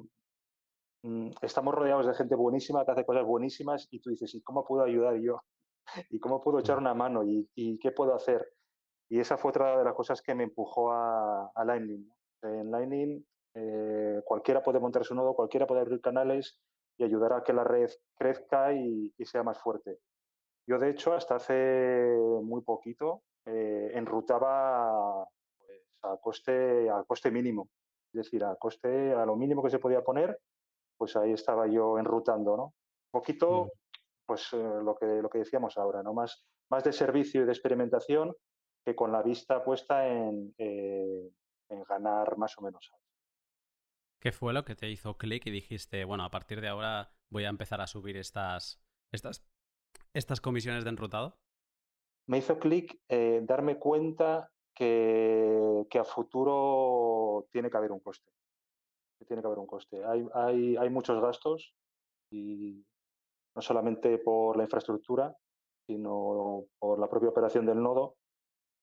mm, 1.04 1.30
estamos 1.42 1.74
rodeados 1.74 2.08
de 2.08 2.14
gente 2.14 2.36
buenísima 2.36 2.86
que 2.86 2.92
hace 2.92 3.06
cosas 3.06 3.26
buenísimas 3.26 3.88
y 3.92 4.00
tú 4.00 4.10
dices, 4.10 4.34
¿y 4.36 4.42
cómo 4.42 4.66
puedo 4.66 4.84
ayudar 4.84 5.16
yo? 5.18 5.42
¿Y 6.10 6.20
cómo 6.20 6.42
puedo 6.42 6.60
echar 6.60 6.78
una 6.78 6.94
mano? 6.94 7.24
¿Y, 7.24 7.80
qué 7.80 7.92
puedo 7.92 8.16
hacer? 8.16 8.46
Y 9.10 9.20
esa 9.20 9.38
fue 9.38 9.50
otra 9.50 9.78
de 9.78 9.84
las 9.84 9.94
cosas 9.94 10.22
que 10.22 10.34
me 10.34 10.44
empujó 10.44 10.92
a, 10.92 11.52
Lightning. 11.66 12.10
En 12.42 12.72
Lightning 12.72 13.26
eh, 13.54 14.22
cualquiera 14.26 14.64
puede 14.64 14.80
montar 14.80 15.06
su 15.06 15.16
nodo, 15.16 15.36
cualquiera 15.36 15.68
puede 15.68 15.82
abrir 15.82 16.02
canales 16.02 16.60
y 16.98 17.04
ayudar 17.04 17.34
a 17.34 17.44
que 17.44 17.54
la 17.54 17.64
red 17.64 17.90
crezca 18.18 18.74
y 18.74 19.14
sea 19.26 19.44
más 19.44 19.60
fuerte. 19.62 20.00
Yo, 20.68 20.80
de 20.80 20.90
hecho, 20.90 21.14
hasta 21.14 21.36
hace 21.36 22.18
muy 22.42 22.62
poquito 22.62 23.22
eh, 23.46 23.92
enrutaba 23.94 25.28
pues, 25.58 25.82
a, 26.04 26.18
coste, 26.18 26.90
a 26.90 27.04
coste 27.04 27.32
mínimo. 27.32 27.70
Es 28.14 28.26
decir, 28.26 28.44
a 28.44 28.56
coste, 28.56 29.14
a 29.14 29.26
lo 29.26 29.36
mínimo 29.36 29.62
que 29.64 29.70
se 29.70 29.80
podía 29.80 30.04
poner, 30.04 30.40
pues 30.98 31.16
ahí 31.16 31.34
estaba 31.34 31.68
yo 31.68 32.00
enrutando, 32.00 32.56
¿no? 32.56 32.64
Un 32.66 33.12
poquito, 33.12 33.72
pues 34.26 34.54
eh, 34.54 34.58
lo, 34.58 34.96
que, 34.96 35.06
lo 35.06 35.30
que 35.30 35.40
decíamos 35.40 35.78
ahora, 35.78 36.02
¿no? 36.02 36.14
Más, 36.14 36.46
más 36.70 36.84
de 36.84 36.94
servicio 36.94 37.42
y 37.42 37.46
de 37.46 37.52
experimentación 37.52 38.34
que 38.86 38.96
con 38.96 39.12
la 39.12 39.22
vista 39.22 39.64
puesta 39.64 40.08
en, 40.08 40.54
eh, 40.58 41.30
en 41.70 41.84
ganar 41.84 42.38
más 42.38 42.58
o 42.58 42.62
menos. 42.62 42.92
¿Qué 44.20 44.32
fue 44.32 44.54
lo 44.54 44.66
que 44.66 44.76
te 44.76 44.90
hizo 44.90 45.18
clic 45.18 45.46
y 45.46 45.52
dijiste, 45.52 46.04
bueno, 46.06 46.24
a 46.24 46.32
partir 46.32 46.62
de 46.62 46.68
ahora 46.68 47.14
voy 47.30 47.46
a 47.46 47.50
empezar 47.50 47.82
a 47.82 47.88
subir 47.88 48.18
estas, 48.18 48.82
estas, 49.12 49.46
estas 50.14 50.42
comisiones 50.42 50.84
de 50.84 50.90
enrutado? 50.90 51.38
Me 52.28 52.40
hizo 52.40 52.58
clic 52.60 53.00
eh, 53.10 53.42
darme 53.44 53.78
cuenta 53.78 54.50
que, 54.74 55.88
a 56.00 56.04
futuro 56.04 57.48
tiene 57.52 57.70
que 57.70 57.78
haber 57.78 57.92
un 57.92 58.00
coste. 58.00 58.32
tiene 59.28 59.42
que 59.42 59.48
haber 59.48 59.60
un 59.60 59.68
coste. 59.68 60.04
Hay, 60.06 60.26
hay, 60.34 60.76
hay 60.78 60.90
muchos 60.90 61.22
gastos 61.22 61.74
y 62.32 62.84
no 63.56 63.62
solamente 63.62 64.18
por 64.18 64.58
la 64.58 64.64
infraestructura, 64.64 65.36
sino 65.88 66.66
por 66.80 67.00
la 67.00 67.08
propia 67.08 67.30
operación 67.30 67.66
del 67.66 67.82
nodo. 67.82 68.18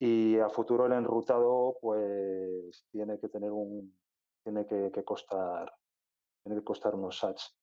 Y 0.00 0.38
a 0.38 0.49
futuro 0.49 0.87
el 0.87 0.92
enrutado 0.92 1.76
pues 1.80 2.87
tiene 2.90 3.18
que 3.20 3.28
tener 3.28 3.52
un 3.52 3.96
tiene 4.42 4.66
que, 4.66 4.90
que 4.90 5.04
costar 5.04 5.72
tiene 6.42 6.58
que 6.58 6.64
costar 6.64 6.94
unos 6.94 7.18
sats. 7.18 7.54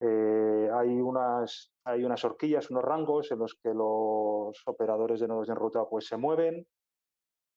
Eh, 0.00 0.70
hay, 0.72 1.00
unas, 1.00 1.72
hay 1.84 2.04
unas 2.04 2.24
horquillas, 2.24 2.70
unos 2.70 2.84
rangos 2.84 3.30
en 3.32 3.38
los 3.38 3.54
que 3.54 3.74
los 3.74 4.62
operadores 4.66 5.20
de 5.20 5.28
nodos 5.28 5.48
de 5.48 5.52
enrutado 5.52 5.88
pues, 5.88 6.06
se 6.06 6.16
mueven. 6.16 6.66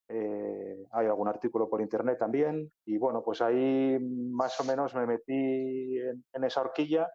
Eh, 0.08 0.86
hay 0.92 1.08
algún 1.08 1.28
artículo 1.28 1.70
por 1.70 1.82
internet 1.82 2.18
también. 2.20 2.72
Y 2.86 2.98
bueno, 2.98 3.22
pues 3.24 3.42
ahí 3.42 3.98
más 4.00 4.60
o 4.60 4.64
menos 4.64 4.96
me 4.96 5.06
metí 5.06 5.98
en, 6.00 6.44
esa 6.44 6.62
horquilla 6.62 7.10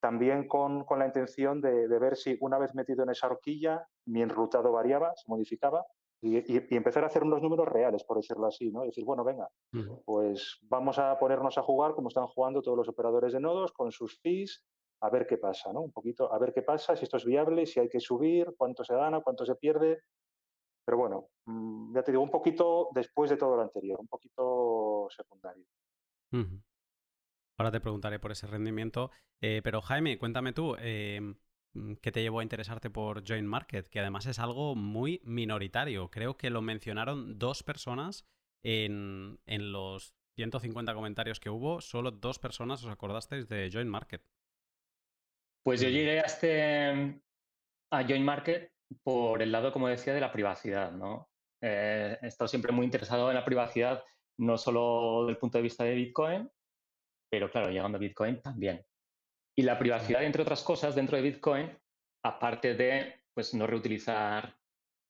también 0.00 0.46
con, 0.46 0.84
con 0.84 0.98
la 0.98 1.06
intención 1.06 1.60
de, 1.60 1.88
de, 1.88 1.98
ver 1.98 2.16
si 2.16 2.36
una 2.40 2.58
vez 2.58 2.74
metido 2.74 3.04
en 3.04 3.10
esa 3.10 3.26
horquilla 3.26 3.86
mi 4.06 4.20
enrutado 4.22 4.70
variaba, 4.70 5.14
se 5.16 5.24
modificaba 5.28 5.82
y, 6.20 6.76
empezar 6.76 7.04
a 7.04 7.08
hacer 7.08 7.22
unos 7.22 7.42
números 7.42 7.68
reales, 7.68 8.02
por 8.04 8.16
decirlo 8.16 8.46
así, 8.46 8.70
¿no? 8.70 8.82
decir, 8.82 9.04
bueno, 9.04 9.24
venga, 9.24 9.48
pues 10.04 10.58
vamos 10.62 10.98
a 10.98 11.18
ponernos 11.18 11.58
a 11.58 11.62
jugar 11.62 11.94
como 11.94 12.08
están 12.08 12.26
jugando 12.26 12.62
todos 12.62 12.78
los 12.78 12.88
operadores 12.88 13.32
de 13.34 13.40
nodos 13.40 13.72
con 13.72 13.92
sus 13.92 14.18
fees, 14.20 14.64
a 15.02 15.10
ver 15.10 15.26
qué 15.26 15.36
pasa, 15.36 15.70
¿no? 15.72 15.82
Un 15.82 15.92
poquito, 15.92 16.32
a 16.32 16.38
ver 16.38 16.54
qué 16.54 16.62
pasa, 16.62 16.96
si 16.96 17.04
esto 17.04 17.18
es 17.18 17.26
viable, 17.26 17.66
si 17.66 17.78
hay 17.78 17.90
que 17.90 18.00
subir, 18.00 18.54
cuánto 18.56 18.84
se 18.84 18.94
gana, 18.94 19.20
cuánto 19.20 19.44
se 19.44 19.54
pierde. 19.56 20.00
Pero 20.84 20.96
bueno, 20.96 21.28
mm, 21.44 21.94
ya 21.94 22.02
te 22.02 22.12
digo, 22.12 22.22
un 22.22 22.30
poquito 22.30 22.88
después 22.94 23.28
de 23.28 23.36
todo 23.36 23.56
lo 23.56 23.62
anterior, 23.62 24.00
un 24.00 24.08
poquito 24.08 25.06
secundario. 25.10 25.64
Ahora 27.58 27.70
te 27.70 27.80
preguntaré 27.80 28.18
por 28.18 28.32
ese 28.32 28.46
rendimiento. 28.46 29.10
Eh, 29.40 29.60
pero 29.62 29.82
Jaime, 29.82 30.18
cuéntame 30.18 30.52
tú, 30.52 30.74
em, 30.78 31.36
Mm, 31.74 31.94
¿Qué 31.94 32.12
te 32.12 32.22
llevó 32.22 32.40
a 32.40 32.42
interesarte 32.42 32.90
por 32.90 33.26
Join 33.26 33.46
Market? 33.46 33.88
Que 33.88 34.00
además 34.00 34.26
es 34.26 34.38
algo 34.38 34.74
muy 34.74 35.20
minoritario. 35.24 36.10
Creo 36.10 36.36
que 36.36 36.50
lo 36.50 36.62
mencionaron 36.62 37.38
dos 37.38 37.62
personas 37.62 38.26
en, 38.62 39.38
los 39.46 40.14
150 40.36 40.94
comentarios 40.94 41.40
que 41.40 41.50
hubo. 41.50 41.80
Solo 41.80 42.10
dos 42.10 42.38
personas 42.38 42.84
os 42.84 42.90
acordasteis 42.90 43.48
de 43.48 43.70
Join 43.72 43.88
Market. 43.88 44.22
Pues 45.62 45.80
yo 45.80 45.88
llegué 45.88 46.20
a, 46.20 46.24
este, 46.24 47.20
a 47.90 48.04
Join 48.06 48.24
Market 48.24 48.72
por 49.02 49.42
el 49.42 49.50
lado, 49.50 49.72
como 49.72 49.88
decía, 49.88 50.14
de 50.14 50.20
la 50.20 50.32
privacidad. 50.32 50.92
¿no? 50.92 51.28
Eh, 51.60 52.18
he 52.20 52.26
estado 52.26 52.48
siempre 52.48 52.72
muy 52.72 52.84
interesado 52.84 53.30
en 53.30 53.36
la 53.36 53.44
privacidad, 53.44 54.04
no 54.38 54.58
solo 54.58 55.22
desde 55.22 55.32
el 55.32 55.38
punto 55.38 55.58
de 55.58 55.62
vista 55.62 55.84
de 55.84 55.94
Bitcoin, 55.94 56.50
pero 57.30 57.50
claro, 57.50 57.70
llegando 57.70 57.96
a 57.96 58.00
Bitcoin 58.00 58.40
también. 58.40 58.84
Y 59.56 59.62
la 59.62 59.78
privacidad, 59.78 60.24
entre 60.24 60.42
otras 60.42 60.62
cosas, 60.62 60.94
dentro 60.94 61.16
de 61.16 61.22
Bitcoin, 61.22 61.78
aparte 62.24 62.74
de 62.74 63.22
pues, 63.34 63.54
no 63.54 63.66
reutilizar 63.66 64.56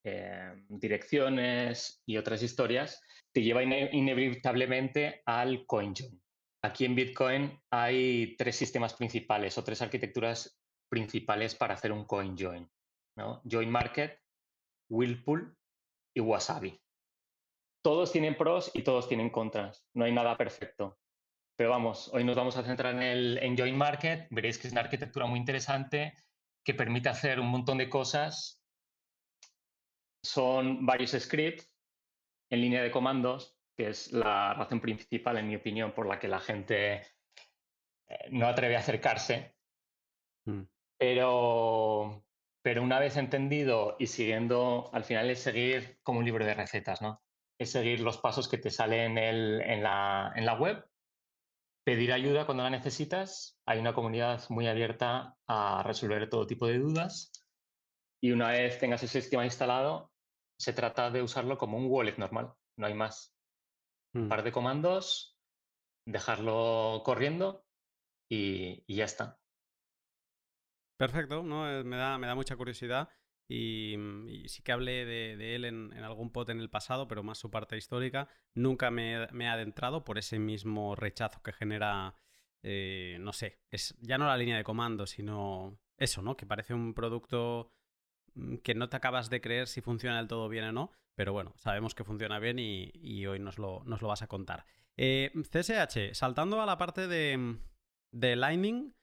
eh, 0.05 0.65
direcciones 0.69 2.03
y 2.07 2.17
otras 2.17 2.43
historias, 2.43 3.03
te 3.33 3.43
lleva 3.43 3.63
inevitablemente 3.63 5.23
al 5.25 5.65
CoinJoin. 5.67 6.23
Aquí 6.63 6.85
en 6.85 6.95
Bitcoin 6.95 7.61
hay 7.71 8.37
tres 8.37 8.57
sistemas 8.57 8.95
principales 8.95 9.57
o 9.59 9.65
tres 9.65 9.83
arquitecturas 9.83 10.61
principales 10.91 11.55
para 11.55 11.75
hacer 11.75 11.93
un 11.93 12.05
CoinJoin. 12.05 12.71
¿no? 13.17 13.43
Join 13.51 13.71
Market, 13.71 14.21
Willpool 14.89 15.57
y 16.15 16.21
Wasabi. 16.21 16.81
Todos 17.83 18.13
tienen 18.13 18.37
pros 18.37 18.71
y 18.75 18.83
todos 18.83 19.09
tienen 19.09 19.31
contras. 19.31 19.87
No 19.95 20.05
hay 20.05 20.13
nada 20.13 20.37
perfecto. 20.37 20.99
Pero 21.57 21.71
vamos, 21.71 22.11
hoy 22.13 22.25
nos 22.25 22.35
vamos 22.35 22.57
a 22.57 22.65
centrar 22.65 22.95
en 22.95 23.03
el 23.03 23.39
en 23.39 23.57
Join 23.57 23.77
Market. 23.77 24.27
Veréis 24.31 24.59
que 24.59 24.67
es 24.67 24.73
una 24.73 24.81
arquitectura 24.83 25.27
muy 25.27 25.39
interesante 25.39 26.15
que 26.65 26.75
permite 26.75 27.09
hacer 27.09 27.39
un 27.39 27.49
montón 27.49 27.79
de 27.79 27.89
cosas. 27.89 28.61
Son 30.25 30.85
varios 30.85 31.13
scripts 31.13 31.71
en 32.51 32.61
línea 32.61 32.83
de 32.83 32.91
comandos, 32.91 33.57
que 33.77 33.89
es 33.89 34.13
la 34.13 34.55
razón 34.55 34.81
principal, 34.81 35.39
en 35.39 35.47
mi 35.47 35.57
opinión, 35.57 35.93
por 35.93 36.07
la 36.07 36.19
que 36.19 36.29
la 36.29 36.41
gente 36.41 36.95
eh, 36.95 38.29
no 38.31 38.49
atreve 38.49 38.77
a 38.77 38.81
acercarse. 38.81 39.55
Mm. 40.47 40.63
Pero, 40.99 42.25
pero 42.63 42.83
una 42.83 42.99
vez 42.99 43.17
entendido 43.17 43.97
y 43.99 44.09
siguiendo, 44.09 44.91
al 44.93 45.05
final 45.05 45.31
es 45.31 45.41
seguir 45.41 46.01
como 46.03 46.19
un 46.19 46.25
libro 46.25 46.45
de 46.45 46.55
recetas, 46.55 47.01
¿no? 47.01 47.23
Es 47.59 47.71
seguir 47.71 48.01
los 48.01 48.19
pasos 48.19 48.49
que 48.49 48.59
te 48.59 48.71
salen 48.71 49.19
en, 49.19 49.83
la, 49.83 50.33
en 50.35 50.47
la 50.47 50.55
web 50.55 50.85
pedir 51.85 52.13
ayuda 52.13 52.47
cuando 52.47 52.65
la 52.65 52.71
necesitas. 52.71 53.59
Hay 53.67 53.79
una 53.79 53.95
comunidad 53.95 54.43
muy 54.49 54.67
abierta 54.67 55.37
a 55.47 55.83
resolver 55.85 56.29
todo 56.29 56.47
tipo 56.47 56.67
de 56.67 56.79
dudas. 56.79 57.31
Y 58.23 58.33
una 58.33 58.51
vez 58.51 58.79
tengas 58.79 59.03
ese 59.03 59.21
sistema 59.21 59.45
instalado, 59.45 60.11
se 60.59 60.73
trata 60.73 61.11
de 61.11 61.23
usarlo 61.23 61.59
como 61.59 61.77
un 61.77 61.87
wallet 61.91 62.17
normal, 62.17 62.55
no 62.79 62.87
hay 62.87 62.95
más. 62.95 63.37
Un 64.15 64.27
mm. 64.27 64.29
par 64.29 64.43
de 64.43 64.53
comandos, 64.53 65.39
dejarlo 66.07 67.03
corriendo 67.05 67.67
y, 68.31 68.83
ya 68.93 69.05
está. 69.05 69.39
Perfecto, 70.97 71.43
¿no? 71.43 71.71
Eh, 71.71 71.85
me, 71.85 71.97
da, 71.97 72.17
me 72.17 72.27
da 72.27 72.35
mucha 72.35 72.57
curiosidad. 72.57 73.09
Y, 73.49 73.97
sí 74.47 74.63
que 74.63 74.73
hablé 74.73 75.05
de, 75.05 75.55
él 75.55 75.65
en, 75.65 75.93
algún 76.03 76.31
pot 76.31 76.49
en 76.49 76.61
el 76.61 76.71
pasado, 76.71 77.09
pero 77.09 77.23
más 77.23 77.39
su 77.39 77.51
parte 77.51 77.77
histórica. 77.77 78.29
Nunca 78.55 78.91
me, 78.91 79.15
he 79.15 79.47
adentrado 79.47 80.05
por 80.05 80.19
ese 80.19 80.39
mismo 80.39 80.95
rechazo 80.95 81.43
que 81.43 81.53
genera, 81.53 82.15
eh, 82.63 83.19
no 83.21 83.33
sé, 83.33 83.59
es 83.71 83.97
ya 84.01 84.19
no 84.19 84.27
la 84.27 84.37
línea 84.37 84.57
de 84.57 84.65
comando, 84.65 85.07
sino 85.07 85.79
eso, 85.99 86.23
¿no? 86.23 86.37
Que 86.37 86.47
parece 86.47 86.75
un 86.75 86.95
producto 86.95 87.71
mm, 88.35 88.57
que 88.57 88.75
no 88.75 88.89
te 88.89 88.97
acabas 88.97 89.31
de 89.31 89.41
creer 89.41 89.69
si 89.69 89.81
funciona 89.81 90.17
del 90.19 90.29
todo 90.29 90.49
bien 90.49 90.65
o 90.65 90.73
no, 90.73 90.93
pero 91.15 91.33
bueno, 91.33 91.53
sabemos 91.57 91.95
que 91.95 92.05
funciona 92.05 92.39
bien 92.39 92.59
y, 92.59 93.27
hoy 93.27 93.39
nos 93.39 93.59
lo, 93.59 93.83
nos 93.85 94.03
lo, 94.03 94.09
vas 94.09 94.23
a 94.23 94.27
contar. 94.27 94.65
Eh, 94.97 95.33
CSH, 95.35 96.15
saltando 96.15 96.61
a 96.61 96.67
la 96.67 96.79
parte 96.79 97.09
de, 97.09 97.59
de 98.13 98.37
Lightning, 98.37 98.95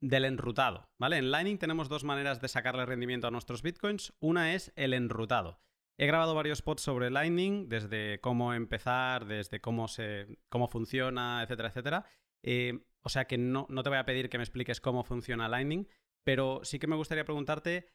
del 0.00 0.24
enrutado, 0.24 0.88
¿vale? 0.98 1.18
En 1.18 1.30
Lightning 1.30 1.58
tenemos 1.58 1.88
dos 1.88 2.04
maneras 2.04 2.40
de 2.40 2.48
sacarle 2.48 2.86
rendimiento 2.86 3.26
a 3.26 3.30
nuestros 3.30 3.62
bitcoins. 3.62 4.14
Una 4.20 4.54
es 4.54 4.72
el 4.76 4.94
enrutado. 4.94 5.60
He 5.98 6.06
grabado 6.06 6.34
varios 6.34 6.62
pods 6.62 6.80
sobre 6.80 7.10
Lightning, 7.10 7.68
desde 7.68 8.20
cómo 8.20 8.54
empezar, 8.54 9.26
desde 9.26 9.60
cómo, 9.60 9.86
se, 9.86 10.38
cómo 10.48 10.68
funciona, 10.68 11.42
etcétera, 11.42 11.68
etcétera. 11.68 12.06
Eh, 12.42 12.86
o 13.02 13.10
sea 13.10 13.26
que 13.26 13.36
no, 13.36 13.66
no 13.68 13.82
te 13.82 13.90
voy 13.90 13.98
a 13.98 14.06
pedir 14.06 14.30
que 14.30 14.38
me 14.38 14.44
expliques 14.44 14.80
cómo 14.80 15.04
funciona 15.04 15.48
Lightning, 15.48 15.86
pero 16.24 16.60
sí 16.62 16.78
que 16.78 16.86
me 16.86 16.96
gustaría 16.96 17.24
preguntarte 17.24 17.88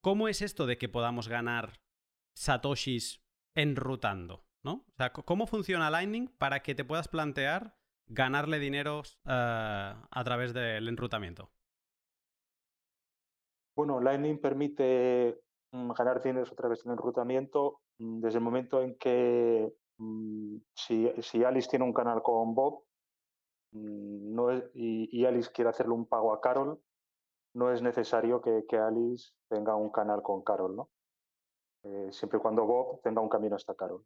cómo 0.00 0.28
es 0.28 0.40
esto 0.40 0.66
de 0.66 0.78
que 0.78 0.88
podamos 0.88 1.28
ganar 1.28 1.82
satoshis 2.34 3.22
enrutando, 3.54 4.46
¿no? 4.62 4.86
O 4.88 4.94
sea, 4.96 5.12
¿cómo 5.12 5.46
funciona 5.46 5.90
Lightning 5.90 6.28
para 6.38 6.62
que 6.62 6.74
te 6.74 6.84
puedas 6.84 7.08
plantear 7.08 7.76
ganarle 8.10 8.58
dinero 8.58 9.02
eh, 9.24 9.94
a 10.10 10.24
través 10.24 10.52
del 10.52 10.88
enrutamiento? 10.88 11.50
Bueno, 13.76 14.00
Lightning 14.00 14.40
permite 14.40 15.40
mm, 15.72 15.92
ganar 15.92 16.22
dinero 16.22 16.46
a 16.50 16.54
través 16.54 16.82
del 16.82 16.92
enrutamiento 16.92 17.80
mm, 17.98 18.20
desde 18.20 18.38
el 18.38 18.44
momento 18.44 18.82
en 18.82 18.98
que 18.98 19.72
mm, 19.98 20.56
si, 20.74 21.44
Alice 21.44 21.70
tiene 21.70 21.84
un 21.84 21.94
canal 21.94 22.22
con 22.22 22.54
Bob 22.54 22.84
no 23.72 24.48
y, 24.74 25.24
Alice 25.24 25.52
quiere 25.52 25.70
hacerle 25.70 25.94
un 25.94 26.06
pago 26.06 26.32
a 26.32 26.40
Carol, 26.40 26.82
no 27.54 27.72
es 27.72 27.82
necesario 27.82 28.40
que, 28.40 28.76
Alice 28.76 29.32
tenga 29.48 29.76
un 29.76 29.90
canal 29.90 30.22
con 30.22 30.42
Carol, 30.42 30.74
¿no? 30.74 30.90
Eh, 31.84 32.08
siempre 32.10 32.38
y 32.38 32.42
cuando 32.42 32.66
Bob 32.66 33.00
tenga 33.02 33.20
un 33.22 33.28
camino 33.28 33.54
hasta 33.54 33.76
Carol. 33.76 34.04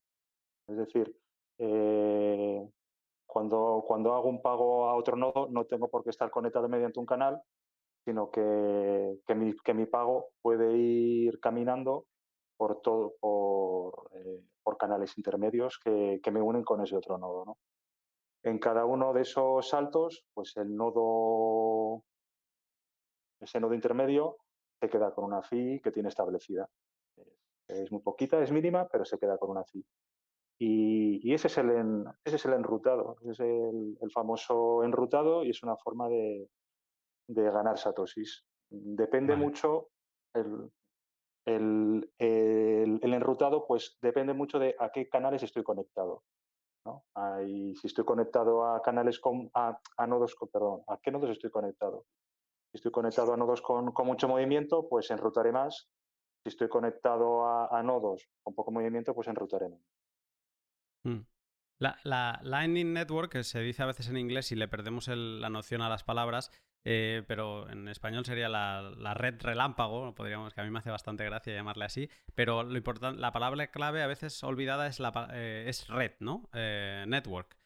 Es 0.69 0.77
decir, 0.77 1.17
eh, 1.59 2.69
cuando, 3.35 3.83
cuando 3.85 4.15
hago 4.15 4.29
un 4.29 4.41
pago 4.41 4.89
a 4.89 4.95
otro 4.95 5.17
nodo, 5.17 5.49
no 5.51 5.65
tengo 5.65 5.89
por 5.89 6.05
qué 6.05 6.11
estar 6.11 6.31
conectado 6.31 6.69
mediante 6.69 7.01
un 7.01 7.05
canal, 7.05 7.43
sino 8.05 8.31
que, 8.31 9.19
que, 9.27 9.35
mi, 9.35 9.57
que 9.57 9.75
mi, 9.75 9.87
pago 9.87 10.29
puede 10.41 10.77
ir 10.77 11.41
caminando 11.41 12.07
por, 12.57 12.81
todo, 12.81 13.15
por, 13.19 14.09
eh, 14.15 14.41
por 14.63 14.77
canales 14.77 15.19
intermedios 15.19 15.81
que, 15.83 16.21
que, 16.23 16.31
me 16.31 16.41
unen 16.41 16.63
con 16.63 16.81
ese 16.81 16.97
otro 16.97 17.19
nodo. 17.19 17.45
¿no? 17.45 17.59
En 18.45 18.61
cada 18.61 18.85
uno 18.85 19.13
de 19.13 19.23
esos 19.23 19.69
saltos, 19.69 20.25
pues 20.33 20.57
el 20.57 20.77
nodo, 20.77 22.05
ese 23.41 23.59
nodo 23.59 23.75
intermedio 23.75 24.37
se 24.81 24.89
queda 24.89 25.13
con 25.13 25.25
una 25.25 25.43
fee 25.43 25.81
que 25.83 25.91
tiene 25.91 26.09
establecida. 26.09 26.69
Es 27.67 27.91
muy 27.91 28.01
poquita, 28.01 28.41
es 28.41 28.53
mínima, 28.53 28.87
pero 28.87 29.05
se 29.05 29.19
queda 29.19 29.39
con 29.39 29.51
una 29.51 29.65
fee. 29.65 29.85
Y, 30.59 31.33
ese, 31.33 31.49
es 31.49 31.59
el 31.59 32.05
ese 32.25 32.37
es 32.37 32.45
el 32.45 32.53
enrutado, 32.53 33.17
ese 33.23 33.33
es 33.33 33.41
el, 33.41 34.11
famoso 34.13 34.85
enrutado 34.85 35.45
y 35.45 35.51
es 35.51 35.63
una 35.63 35.77
forma 35.77 36.09
de, 36.09 36.49
ganar 37.29 37.77
satosis. 37.79 38.45
Depende 38.71 39.37
mucho 39.37 39.89
el, 40.35 40.71
el, 42.19 43.01
enrutado, 43.03 43.67
pues 43.67 43.99
depende 44.01 44.33
mucho 44.33 44.59
de 44.59 44.77
a 44.79 44.91
qué 44.91 45.09
canales 45.09 45.43
estoy 45.43 45.63
conectado. 45.63 46.23
¿no? 46.87 47.03
si 47.47 47.87
estoy 47.87 48.05
conectado 48.05 48.67
a 48.67 48.83
canales 48.83 49.19
con, 49.19 49.51
a, 49.55 49.81
nodos, 50.07 50.35
con, 50.35 50.51
perdón, 50.51 50.83
¿a 50.87 50.99
qué 50.99 51.11
nodos 51.11 51.31
estoy 51.31 51.51
conectado? 51.51 52.05
Si 52.71 52.77
estoy 52.77 52.93
conectado 52.93 53.33
a 53.33 53.37
nodos 53.39 53.63
con, 53.63 53.93
con 53.93 54.07
mucho 54.07 54.29
movimiento, 54.29 54.87
pues 54.87 55.11
enrutaré 55.11 55.51
más. 55.51 55.89
Si 56.43 56.51
estoy 56.51 56.69
conectado 56.69 57.47
a, 57.47 57.69
a 57.69 57.83
nodos 57.83 58.29
con 58.43 58.55
poco 58.55 58.71
movimiento, 58.71 59.15
pues 59.15 59.29
enrutaré 59.29 59.71
menos. 59.71 59.94
Mm. 61.05 61.21
La, 61.79 62.41
Lightning 62.43 62.93
Network, 62.93 63.33
que 63.33 63.45
se 63.45 63.61
dice 63.61 63.83
a 63.83 63.87
veces 63.87 64.09
en 64.09 64.17
inglés 64.17 64.53
y 64.53 64.57
le 64.57 64.69
perdemos 64.69 65.09
la 65.09 65.51
noción 65.51 65.83
a 65.83 65.89
las 65.89 66.05
palabras, 66.05 66.51
eh, 66.87 67.23
pero 67.27 67.69
en 67.69 67.89
español 67.89 68.25
sería 68.25 68.49
la, 68.49 69.15
red 69.15 69.41
relámpago, 69.41 70.15
podríamos 70.15 70.55
que 70.55 70.61
a 70.61 70.65
mí 70.65 70.71
me 70.71 70.79
hace 70.79 70.91
bastante 70.91 71.25
gracia 71.25 71.55
llamarle 71.55 71.85
así, 71.85 72.11
pero 72.35 72.63
lo 72.63 72.77
importante, 72.77 73.21
la 73.21 73.33
palabra 73.33 73.71
clave 73.71 74.03
a 74.03 74.07
veces 74.07 74.43
olvidada 74.45 74.87
es, 74.87 75.01
la, 75.01 75.29
eh, 75.33 75.65
es 75.67 75.89
red, 75.89 76.13
¿no? 76.21 76.49
Eh, 76.53 77.05
network, 77.09 77.57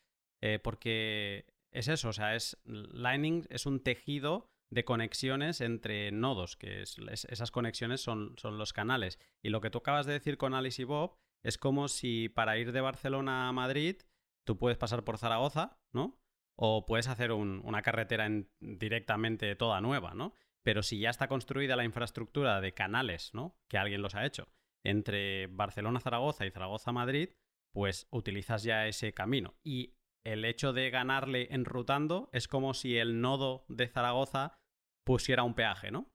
porque 0.63 1.47
es 1.73 1.89
eso, 1.89 2.11
o 2.11 2.13
sea, 2.13 2.35
es 2.35 2.57
Lightning 2.65 3.47
es 3.51 3.67
un 3.67 3.81
tejido 3.83 4.49
de 4.71 4.85
conexiones 4.85 5.61
entre 5.61 6.13
nodos, 6.13 6.57
que 6.57 6.83
esas 6.83 7.51
conexiones 7.51 8.01
son, 8.01 8.35
son 8.37 8.59
los 8.59 8.73
canales. 8.73 9.19
Y 9.43 9.49
lo 9.49 9.61
que 9.61 9.71
tú 9.71 9.79
acabas 9.79 10.07
de 10.07 10.13
decir 10.13 10.37
con 10.37 10.55
Alice 10.55 10.81
y 10.83 10.85
Bob 10.85 11.17
es 11.43 11.59
como 11.59 11.89
si 11.89 12.29
para 12.29 12.59
ir 12.59 12.73
de 12.73 12.81
Barcelona 12.81 13.49
a 13.49 13.53
Madrid 13.53 13.97
tú 14.45 14.59
puedes 14.59 14.79
pasar 14.79 15.05
por 15.05 15.19
Zaragoza, 15.19 15.79
¿no? 15.93 16.19
O 16.57 16.87
puedes 16.87 17.09
hacer 17.09 17.33
una 17.33 17.83
carretera 17.83 18.29
directamente 18.61 19.55
toda 19.57 19.81
nueva, 19.81 20.15
¿no? 20.15 20.35
Pero 20.65 20.83
si 20.83 20.99
ya 20.99 21.11
está 21.11 21.29
construida 21.29 21.77
la 21.77 21.85
infraestructura 21.85 22.61
de 22.61 22.75
canales, 22.75 23.33
¿no? 23.35 23.57
Que 23.69 23.79
alguien 23.79 24.03
los 24.03 24.15
ha 24.15 24.27
hecho, 24.27 24.49
entre 24.85 25.47
Barcelona-Zaragoza 25.49 26.47
y 26.47 26.51
Zaragoza-Madrid, 26.51 27.31
pues 27.73 28.09
utilizas 28.11 28.63
ya 28.63 28.87
ese 28.87 29.13
camino. 29.15 29.55
Y 29.63 29.95
el 30.25 30.45
hecho 30.45 30.73
de 30.73 30.91
ganarle 30.91 31.49
enrutando 31.51 32.29
es 32.33 32.49
como 32.49 32.75
si 32.75 32.97
el 32.97 33.21
nodo 33.21 33.65
de 33.69 33.87
Zaragoza 33.87 34.59
pusiera 35.05 35.43
un 35.43 35.55
peaje, 35.55 35.91
¿no? 35.91 36.11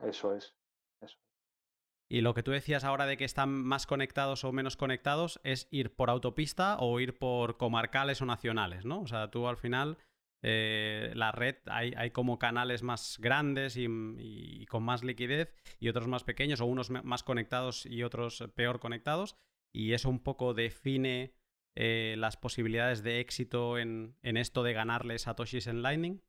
Eso 0.00 0.34
es. 0.34 0.54
Y 2.12 2.20
lo 2.20 2.34
que 2.34 2.42
tú 2.42 2.50
decías 2.50 2.84
ahora 2.84 3.06
de 3.06 3.16
que 3.16 3.24
están 3.24 3.64
más 3.64 3.86
conectados 3.86 4.44
o 4.44 4.52
menos 4.52 4.76
conectados 4.76 5.40
es 5.44 5.66
ir 5.70 5.94
por 5.94 6.10
autopista 6.10 6.76
o 6.78 7.00
ir 7.00 7.18
por 7.18 7.56
comarcales 7.56 8.20
o 8.20 8.26
nacionales, 8.26 8.84
¿no? 8.84 9.00
O 9.00 9.06
sea, 9.06 9.30
tú 9.30 9.48
al 9.48 9.56
final, 9.56 9.96
eh, 10.42 11.12
la 11.14 11.32
red, 11.32 11.56
hay, 11.64 11.94
hay, 11.96 12.10
como 12.10 12.38
canales 12.38 12.82
más 12.82 13.16
grandes 13.18 13.78
y, 13.78 14.66
con 14.66 14.82
más 14.82 15.02
liquidez 15.02 15.54
y 15.80 15.88
otros 15.88 16.06
más 16.06 16.22
pequeños 16.22 16.60
o 16.60 16.66
unos 16.66 16.90
más 16.90 17.22
conectados 17.22 17.86
y 17.86 18.02
otros 18.02 18.44
peor 18.54 18.78
conectados. 18.78 19.34
Y 19.72 19.94
eso 19.94 20.10
un 20.10 20.22
poco 20.22 20.52
define 20.52 21.32
eh, 21.74 22.16
las 22.18 22.36
posibilidades 22.36 23.02
de 23.02 23.20
éxito 23.20 23.78
en, 23.78 24.18
en 24.20 24.36
esto 24.36 24.62
de 24.62 24.74
ganarle 24.74 25.18
satoshis 25.18 25.66
en 25.66 25.80
Lightning. 25.80 26.20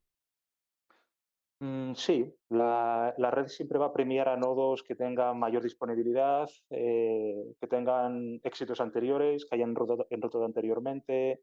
Mm, 1.64 1.94
sí, 1.96 2.30
la, 2.50 3.14
red 3.32 3.48
siempre 3.48 3.80
va 3.80 3.86
a 3.86 3.94
premiar 3.94 4.28
a 4.28 4.36
nodos 4.36 4.84
que 4.84 4.96
tengan 4.96 5.40
mayor 5.40 5.64
disponibilidad, 5.64 6.50
eh, 6.70 7.56
que 7.58 7.68
tengan 7.68 8.42
éxitos 8.44 8.82
anteriores, 8.82 9.46
que 9.46 9.56
hayan 9.56 9.74
enrutado 10.10 10.44
anteriormente. 10.46 11.42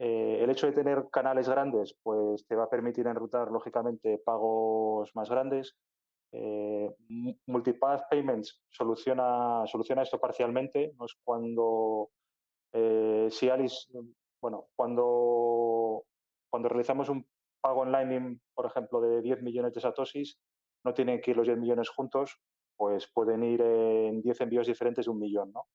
Eh, 0.00 0.38
el 0.42 0.50
hecho 0.50 0.66
de 0.66 0.72
tener 0.72 1.08
canales 1.12 1.48
grandes, 1.48 1.94
pues 2.02 2.46
te 2.48 2.56
va 2.56 2.64
a 2.64 2.70
permitir 2.70 3.06
enrutar, 3.06 3.52
lógicamente, 3.52 4.18
pagos 4.18 5.14
más 5.14 5.30
grandes. 5.30 5.76
Eh, 6.32 6.92
multipath 7.46 8.08
Payments 8.10 8.60
soluciona, 8.70 9.64
soluciona 9.66 10.02
esto 10.02 10.18
parcialmente. 10.18 10.94
No 10.98 11.04
es 11.04 11.14
cuando, 11.22 12.10
si 13.30 13.48
Alice, 13.48 13.86
bueno, 14.40 14.66
cuando, 14.74 16.06
cuando 16.50 16.68
realizamos 16.68 17.08
un 17.08 17.24
pago 17.60 17.80
online, 17.80 18.40
por 18.54 18.66
ejemplo, 18.66 19.00
de 19.00 19.22
10 19.22 19.42
millones 19.42 19.74
de 19.74 19.80
satoshis, 19.80 20.38
no 20.84 20.94
tienen 20.94 21.20
que 21.20 21.32
ir 21.32 21.36
los 21.36 21.46
10 21.46 21.58
millones 21.58 21.88
juntos, 21.90 22.38
pues 22.76 23.10
pueden 23.12 23.42
ir 23.42 23.60
en 23.60 24.22
10 24.22 24.40
envíos 24.42 24.66
diferentes 24.66 25.06
de 25.06 25.10
un 25.10 25.18
millón, 25.18 25.52
¿no? 25.52 25.66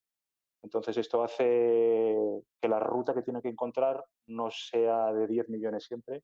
Entonces 0.64 0.96
esto 0.98 1.22
hace 1.22 2.16
que 2.62 2.70
la 2.70 2.80
ruta 2.80 3.14
que 3.14 3.22
tiene 3.22 3.42
que 3.42 3.50
encontrar 3.50 4.04
no 4.28 4.50
sea 4.50 5.12
de 5.12 5.28
10 5.28 5.50
millones 5.50 5.84
siempre, 5.84 6.24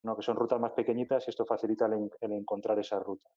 sino 0.00 0.14
que 0.14 0.22
son 0.22 0.36
rutas 0.36 0.60
más 0.60 0.72
pequeñitas 0.72 1.26
y 1.26 1.30
esto 1.30 1.46
facilita 1.46 1.86
el, 1.86 2.32
encontrar 2.32 2.78
esas 2.78 3.02
rutas. 3.02 3.32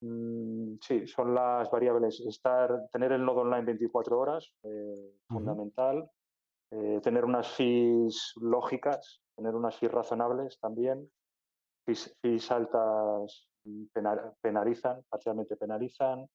Mm, 0.00 0.74
sí, 0.80 1.06
son 1.06 1.34
las 1.34 1.70
variables. 1.70 2.20
Estar, 2.20 2.88
tener 2.90 3.12
el 3.12 3.24
nodo 3.24 3.42
online 3.42 3.64
24 3.64 4.18
horas, 4.18 4.52
eh, 4.64 5.14
fundamental. 5.28 6.10
Eh, 6.70 7.00
tener 7.02 7.24
unas 7.24 7.48
fees 7.48 8.34
lógicas, 8.40 9.22
tener 9.38 9.54
unas 9.54 9.76
fees 9.76 9.92
razonables 9.92 10.58
también. 10.60 11.10
Fees, 11.86 12.50
altas 12.50 13.48
penalizan, 14.42 15.04
parcialmente 15.08 15.56
penalizan. 15.56 16.28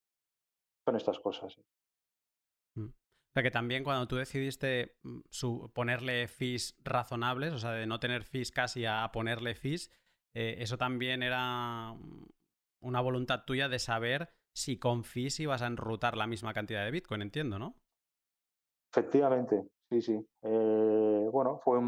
Son 0.86 0.96
estas 0.96 1.20
cosas. 1.20 1.56
Mm. 2.76 2.88
O 2.88 3.32
sea 3.34 3.44
que 3.44 3.52
también 3.52 3.84
cuando 3.84 4.08
tú 4.08 4.16
decidiste 4.16 4.96
mm, 5.04 5.68
ponerle 5.74 6.28
fees 6.28 6.76
razonables, 6.84 7.54
o 7.54 7.58
sea, 7.58 7.72
de 7.72 7.86
no 7.86 8.00
tener 8.00 8.24
fees 8.24 8.52
casi 8.52 8.86
a 8.86 9.10
ponerle 9.12 9.54
fees, 9.54 9.92
eh, 10.34 10.56
eso 10.60 10.78
también 10.78 11.22
era 11.24 11.94
una 12.82 13.02
voluntad 13.02 13.44
tuya 13.46 13.70
de 13.70 13.80
saber 13.80 14.30
si 14.56 14.78
con 14.78 15.04
FIS 15.04 15.42
ibas 15.42 15.62
a 15.62 15.68
enrutar 15.68 16.16
la 16.16 16.28
misma 16.28 16.54
cantidad 16.54 16.86
de 16.86 16.92
Bitcoin, 16.92 17.22
entiendo, 17.22 17.58
¿no? 17.60 17.76
Efectivamente, 18.92 19.68
sí, 19.90 20.02
sí. 20.02 20.28
Eh, 20.44 21.28
bueno, 21.32 21.60
fue, 21.64 21.80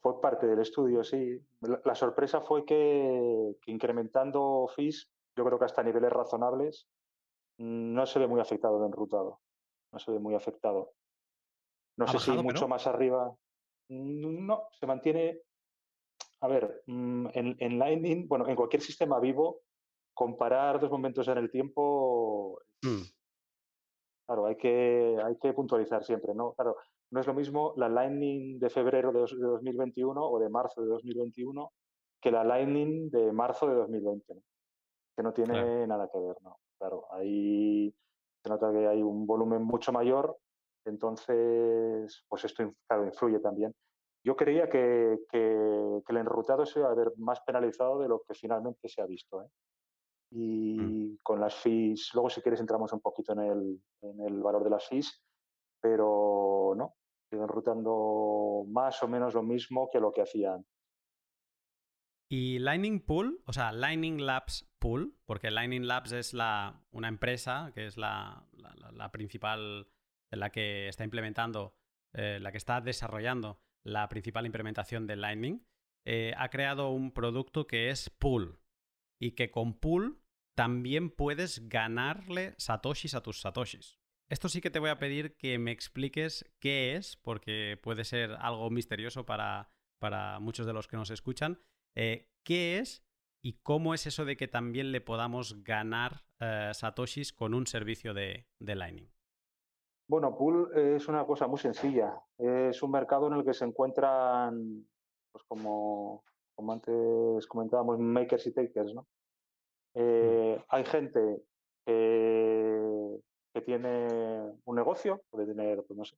fue 0.00 0.20
parte 0.20 0.46
del 0.46 0.60
estudio, 0.60 1.04
sí. 1.04 1.40
La, 1.60 1.94
sorpresa 1.94 2.40
fue 2.40 2.64
que, 2.64 3.56
incrementando 3.66 4.66
FIS, 4.74 5.10
yo 5.36 5.44
creo 5.44 5.58
que 5.58 5.66
hasta 5.66 5.82
niveles 5.82 6.10
razonables, 6.10 6.88
no 7.58 8.06
se 8.06 8.18
ve 8.18 8.26
muy 8.26 8.40
afectado 8.40 8.78
el 8.78 8.86
enrutado. 8.86 9.40
No 9.92 9.98
se 9.98 10.10
ve 10.10 10.18
muy 10.18 10.34
afectado. 10.34 10.92
No 11.96 12.06
sé 12.08 12.18
si 12.18 12.30
mucho 12.32 12.66
más 12.66 12.86
arriba. 12.86 13.34
No, 13.88 14.68
se 14.72 14.86
mantiene. 14.86 15.40
A 16.40 16.48
ver, 16.48 16.82
mm, 16.86 17.28
en, 17.32 17.56
en 17.58 17.78
Lightning, 17.78 18.26
bueno, 18.26 18.48
en 18.48 18.56
cualquier 18.56 18.82
sistema 18.82 19.20
vivo, 19.20 19.60
comparar 20.12 20.80
dos 20.80 20.90
momentos 20.90 21.28
en 21.28 21.38
el 21.38 21.50
tiempo 21.50 22.60
mm. 22.82 23.02
Claro, 24.26 24.46
hay 24.46 24.56
que, 24.56 25.18
hay 25.22 25.36
que 25.36 25.52
puntualizar 25.52 26.02
siempre, 26.02 26.34
¿no? 26.34 26.54
Claro, 26.54 26.76
no 27.14 27.20
es 27.20 27.28
lo 27.28 27.34
mismo 27.34 27.74
la 27.76 27.88
Lightning 27.88 28.58
de 28.58 28.68
febrero 28.68 29.12
de, 29.12 29.20
2021 29.20 30.20
o 30.20 30.38
de 30.40 30.48
marzo 30.48 30.82
de 30.82 30.88
2021 30.88 31.72
que 32.20 32.32
la 32.32 32.42
Lightning 32.42 33.08
de 33.08 33.30
marzo 33.30 33.68
de 33.68 33.74
2020, 33.76 34.34
que 35.16 35.22
no 35.22 35.32
tiene 35.32 35.86
nada 35.86 36.10
que 36.12 36.18
ver, 36.18 36.36
¿no? 36.42 36.58
Claro, 36.76 37.06
ahí 37.12 37.94
se 38.42 38.48
nota 38.48 38.72
que 38.72 38.88
hay 38.88 39.00
un 39.00 39.26
volumen 39.26 39.62
mucho 39.62 39.92
mayor, 39.92 40.36
entonces, 40.84 42.24
pues 42.28 42.44
esto, 42.46 42.74
claro, 42.88 43.04
influye 43.04 43.38
también. 43.38 43.72
Yo 44.24 44.34
creía 44.34 44.68
que, 44.68 45.20
que, 45.30 46.00
que 46.04 46.12
el 46.12 46.16
enrutado 46.16 46.66
se 46.66 46.80
iba 46.80 46.88
a 46.88 46.92
haber 46.92 47.12
más 47.16 47.40
penalizado 47.42 48.00
de 48.00 48.08
lo 48.08 48.22
que 48.26 48.34
finalmente 48.34 48.88
se 48.88 49.00
ha 49.00 49.06
visto, 49.06 49.40
¿eh? 49.40 49.46
Mm. 50.32 50.80
y 50.80 51.18
con 51.18 51.38
las 51.40 51.54
fees, 51.54 52.10
luego 52.12 52.28
si 52.28 52.42
quieres 52.42 52.58
entramos 52.58 52.92
un 52.92 53.00
poquito 53.00 53.34
en 53.34 53.40
el, 53.40 53.80
en 54.02 54.20
el 54.20 54.42
valor 54.42 54.64
de 54.64 54.70
las 54.70 54.88
fees, 54.88 55.22
pero 55.80 56.74
no, 56.76 56.96
siguen 57.34 57.48
rutando 57.48 58.64
más 58.68 59.02
o 59.02 59.08
menos 59.08 59.34
lo 59.34 59.42
mismo 59.42 59.90
que 59.92 60.00
lo 60.00 60.12
que 60.12 60.22
hacían. 60.22 60.64
Y 62.28 62.58
Lightning 62.58 63.00
Pool, 63.00 63.42
o 63.46 63.52
sea, 63.52 63.72
Lightning 63.72 64.24
Labs 64.24 64.68
Pool, 64.78 65.16
porque 65.26 65.50
Lightning 65.50 65.86
Labs 65.86 66.12
es 66.12 66.32
la, 66.32 66.82
una 66.90 67.08
empresa 67.08 67.72
que 67.74 67.86
es 67.86 67.96
la, 67.96 68.46
la, 68.92 69.12
principal, 69.12 69.88
la 70.30 70.50
que 70.50 70.88
está 70.88 71.04
implementando, 71.04 71.76
eh, 72.14 72.38
la 72.40 72.50
que 72.50 72.58
está 72.58 72.80
desarrollando 72.80 73.60
la 73.84 74.08
principal 74.08 74.46
implementación 74.46 75.06
de 75.06 75.16
Lightning, 75.16 75.66
eh, 76.06 76.32
ha 76.36 76.48
creado 76.48 76.90
un 76.90 77.12
producto 77.12 77.66
que 77.66 77.90
es 77.90 78.10
Pool. 78.10 78.58
Y 79.20 79.32
que 79.32 79.50
con 79.50 79.78
Pool 79.78 80.20
también 80.56 81.10
puedes 81.10 81.68
ganarle 81.68 82.54
satoshis 82.58 83.14
a 83.14 83.22
tus 83.22 83.40
satoshis. 83.40 83.98
Esto 84.30 84.48
sí 84.48 84.60
que 84.60 84.70
te 84.70 84.78
voy 84.78 84.90
a 84.90 84.98
pedir 84.98 85.36
que 85.36 85.58
me 85.58 85.70
expliques 85.70 86.50
qué 86.58 86.96
es, 86.96 87.16
porque 87.16 87.78
puede 87.82 88.04
ser 88.04 88.32
algo 88.40 88.70
misterioso 88.70 89.26
para, 89.26 89.70
para 89.98 90.40
muchos 90.40 90.66
de 90.66 90.72
los 90.72 90.88
que 90.88 90.96
nos 90.96 91.10
escuchan. 91.10 91.60
Eh, 91.94 92.30
¿Qué 92.42 92.78
es 92.78 93.06
y 93.42 93.60
cómo 93.62 93.92
es 93.92 94.06
eso 94.06 94.24
de 94.24 94.36
que 94.36 94.48
también 94.48 94.90
le 94.92 95.00
podamos 95.00 95.62
ganar 95.62 96.24
eh, 96.40 96.70
satoshis 96.72 97.32
con 97.32 97.52
un 97.52 97.66
servicio 97.66 98.14
de, 98.14 98.46
de 98.58 98.74
Lightning? 98.74 99.10
Bueno, 100.08 100.36
Pool 100.36 100.70
es 100.74 101.08
una 101.08 101.24
cosa 101.24 101.46
muy 101.46 101.58
sencilla. 101.58 102.22
Es 102.36 102.82
un 102.82 102.90
mercado 102.90 103.26
en 103.28 103.34
el 103.34 103.44
que 103.44 103.54
se 103.54 103.64
encuentran, 103.64 104.86
pues 105.32 105.44
como, 105.48 106.24
como 106.54 106.72
antes 106.72 107.46
comentábamos, 107.46 107.98
makers 107.98 108.46
y 108.46 108.52
takers, 108.52 108.94
¿no? 108.94 109.06
Eh, 109.94 110.62
hay 110.68 110.84
gente 110.84 111.42
que, 111.86 112.83
tiene 113.62 114.52
un 114.64 114.76
negocio, 114.76 115.22
puede 115.30 115.46
tener, 115.46 115.84
pues 115.86 115.96
no 115.96 116.04
sé, 116.04 116.16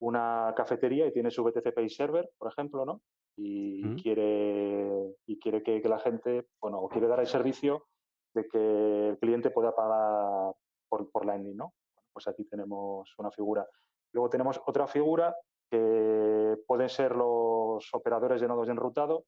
una 0.00 0.52
cafetería 0.56 1.06
y 1.06 1.12
tiene 1.12 1.30
su 1.30 1.44
BTC 1.44 1.74
Pay 1.74 1.90
Server, 1.90 2.30
por 2.38 2.50
ejemplo, 2.50 2.84
¿no? 2.84 3.02
Y 3.36 3.96
quiere, 4.02 5.16
y 5.26 5.38
quiere 5.38 5.62
que, 5.62 5.80
la 5.88 5.98
gente, 5.98 6.46
bueno, 6.60 6.78
o 6.78 6.88
quiere 6.88 7.06
dar 7.06 7.20
el 7.20 7.26
servicio 7.26 7.86
de 8.34 8.46
que 8.48 9.08
el 9.10 9.18
cliente 9.18 9.50
pueda 9.50 9.74
pagar 9.74 10.54
por, 10.88 11.10
por 11.10 11.26
Lightning, 11.26 11.56
¿no? 11.56 11.72
pues 12.12 12.28
aquí 12.28 12.44
tenemos 12.44 13.12
una 13.18 13.30
figura. 13.30 13.66
Luego 14.12 14.28
tenemos 14.28 14.60
otra 14.66 14.86
figura 14.86 15.34
que 15.70 16.56
pueden 16.66 16.88
ser 16.88 17.14
los 17.14 17.88
operadores 17.92 18.40
de 18.40 18.48
nodos 18.48 18.66
de 18.66 18.72
enrutado 18.72 19.24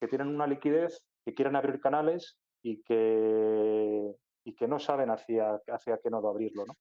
que 0.00 0.08
tienen 0.08 0.28
una 0.28 0.46
liquidez, 0.46 1.04
que 1.24 1.34
quieren 1.34 1.56
abrir 1.56 1.80
canales 1.80 2.36
y 2.62 2.82
que, 2.82 4.14
y 4.44 4.54
que 4.54 4.68
no 4.68 4.78
saben 4.78 5.10
hacia, 5.10 5.60
hacia 5.68 5.98
qué 5.98 6.10
nodo 6.10 6.28
abrirlo. 6.28 6.66
¿no? 6.66 6.74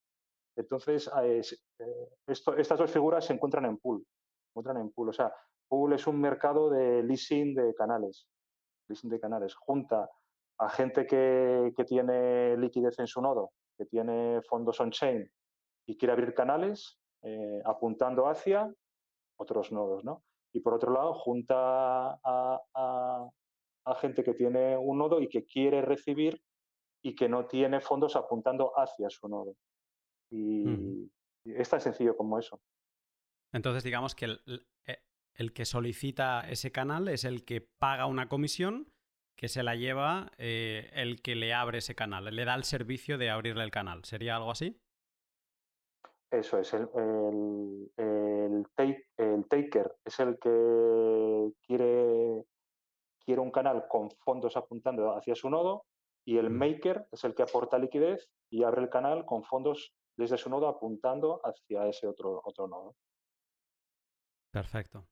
Entonces, 0.55 1.09
eh, 1.23 1.41
esto, 2.27 2.55
estas 2.55 2.77
dos 2.77 2.91
figuras 2.91 3.25
se 3.25 3.33
encuentran 3.33 3.65
en 3.65 3.77
pool. 3.77 4.05
encuentran 4.51 4.77
en 4.77 4.91
pool. 4.91 5.09
O 5.09 5.13
sea, 5.13 5.33
pool 5.67 5.93
es 5.93 6.05
un 6.05 6.19
mercado 6.19 6.69
de 6.69 7.01
leasing 7.03 7.55
de 7.55 7.73
canales. 7.73 8.27
Leasing 8.87 9.09
de 9.09 9.19
canales. 9.19 9.55
Junta 9.55 10.09
a 10.59 10.69
gente 10.69 11.07
que, 11.07 11.73
que 11.75 11.83
tiene 11.85 12.55
liquidez 12.57 12.99
en 12.99 13.07
su 13.07 13.21
nodo, 13.21 13.53
que 13.77 13.85
tiene 13.85 14.41
fondos 14.43 14.79
on-chain 14.79 15.29
y 15.87 15.97
quiere 15.97 16.13
abrir 16.13 16.33
canales 16.33 16.99
eh, 17.23 17.61
apuntando 17.65 18.27
hacia 18.27 18.71
otros 19.37 19.71
nodos. 19.71 20.03
¿no? 20.03 20.23
Y 20.53 20.59
por 20.59 20.73
otro 20.73 20.93
lado, 20.93 21.13
junta 21.15 22.19
a 23.85 23.95
gente 23.95 24.23
que 24.23 24.33
tiene 24.33 24.77
un 24.77 24.97
nodo 24.97 25.19
y 25.19 25.27
que 25.27 25.45
quiere 25.45 25.81
recibir 25.81 26.41
y 27.03 27.15
que 27.15 27.29
no 27.29 27.45
tiene 27.45 27.81
fondos 27.81 28.15
apuntando 28.15 28.71
hacia 28.77 29.09
su 29.09 29.27
nodo. 29.27 29.55
Y, 30.31 31.09
es 31.45 31.69
tan 31.69 31.81
sencillo 31.81 32.15
como 32.15 32.39
eso. 32.39 32.61
Entonces, 33.51 33.83
digamos 33.83 34.15
que 34.15 34.37
eh, 34.85 34.99
el, 35.33 35.51
que 35.51 35.65
solicita 35.65 36.49
ese 36.49 36.71
canal 36.71 37.09
es 37.09 37.25
el 37.25 37.43
que 37.43 37.59
paga 37.59 38.05
una 38.05 38.29
comisión 38.29 38.87
que 39.35 39.49
se 39.49 39.61
la 39.61 39.75
lleva 39.75 40.31
eh, 40.37 40.89
el 40.93 41.21
que 41.21 41.35
le 41.35 41.53
abre 41.53 41.79
ese 41.79 41.95
canal, 41.95 42.33
le 42.33 42.45
da 42.45 42.55
el 42.55 42.63
servicio 42.63 43.17
de 43.17 43.29
abrirle 43.29 43.65
el 43.65 43.71
canal. 43.71 44.05
¿Sería 44.05 44.37
algo 44.37 44.51
así? 44.51 44.79
Eso 46.31 46.57
es, 46.57 46.73
el, 46.73 46.87
el, 47.97 48.65
el 49.17 49.45
taker 49.47 49.95
es 50.05 50.19
el 50.19 50.39
que 50.39 51.51
quiere 51.67 52.45
quiere 53.23 53.41
un 53.41 53.51
canal 53.51 53.87
con 53.87 54.09
fondos 54.11 54.57
apuntando 54.57 55.15
hacia 55.15 55.35
su 55.35 55.49
nodo 55.49 55.85
y 56.25 56.37
el 56.37 56.49
maker 56.49 57.07
es 57.11 57.23
el 57.23 57.35
que 57.35 57.43
aporta 57.43 57.77
liquidez 57.77 58.29
y 58.49 58.63
abre 58.63 58.81
el 58.81 58.89
canal 58.89 59.25
con 59.25 59.43
fondos 59.43 59.93
desde 60.15 60.37
su 60.37 60.49
nodo 60.49 60.67
apuntando 60.67 61.41
hacia 61.43 61.87
ese 61.87 62.07
otro, 62.07 62.41
otro 62.43 62.67
nodo. 62.67 62.95
Perfecto. 64.51 65.07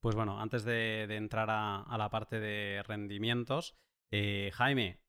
Pues 0.00 0.14
bueno, 0.14 0.40
antes 0.40 0.64
de, 0.64 1.04
entrar 1.14 1.48
a, 1.50 1.96
la 1.98 2.08
parte 2.08 2.40
de 2.40 2.82
rendimientos, 2.84 3.76
eh, 4.10 4.50
Jaime, 4.54 5.00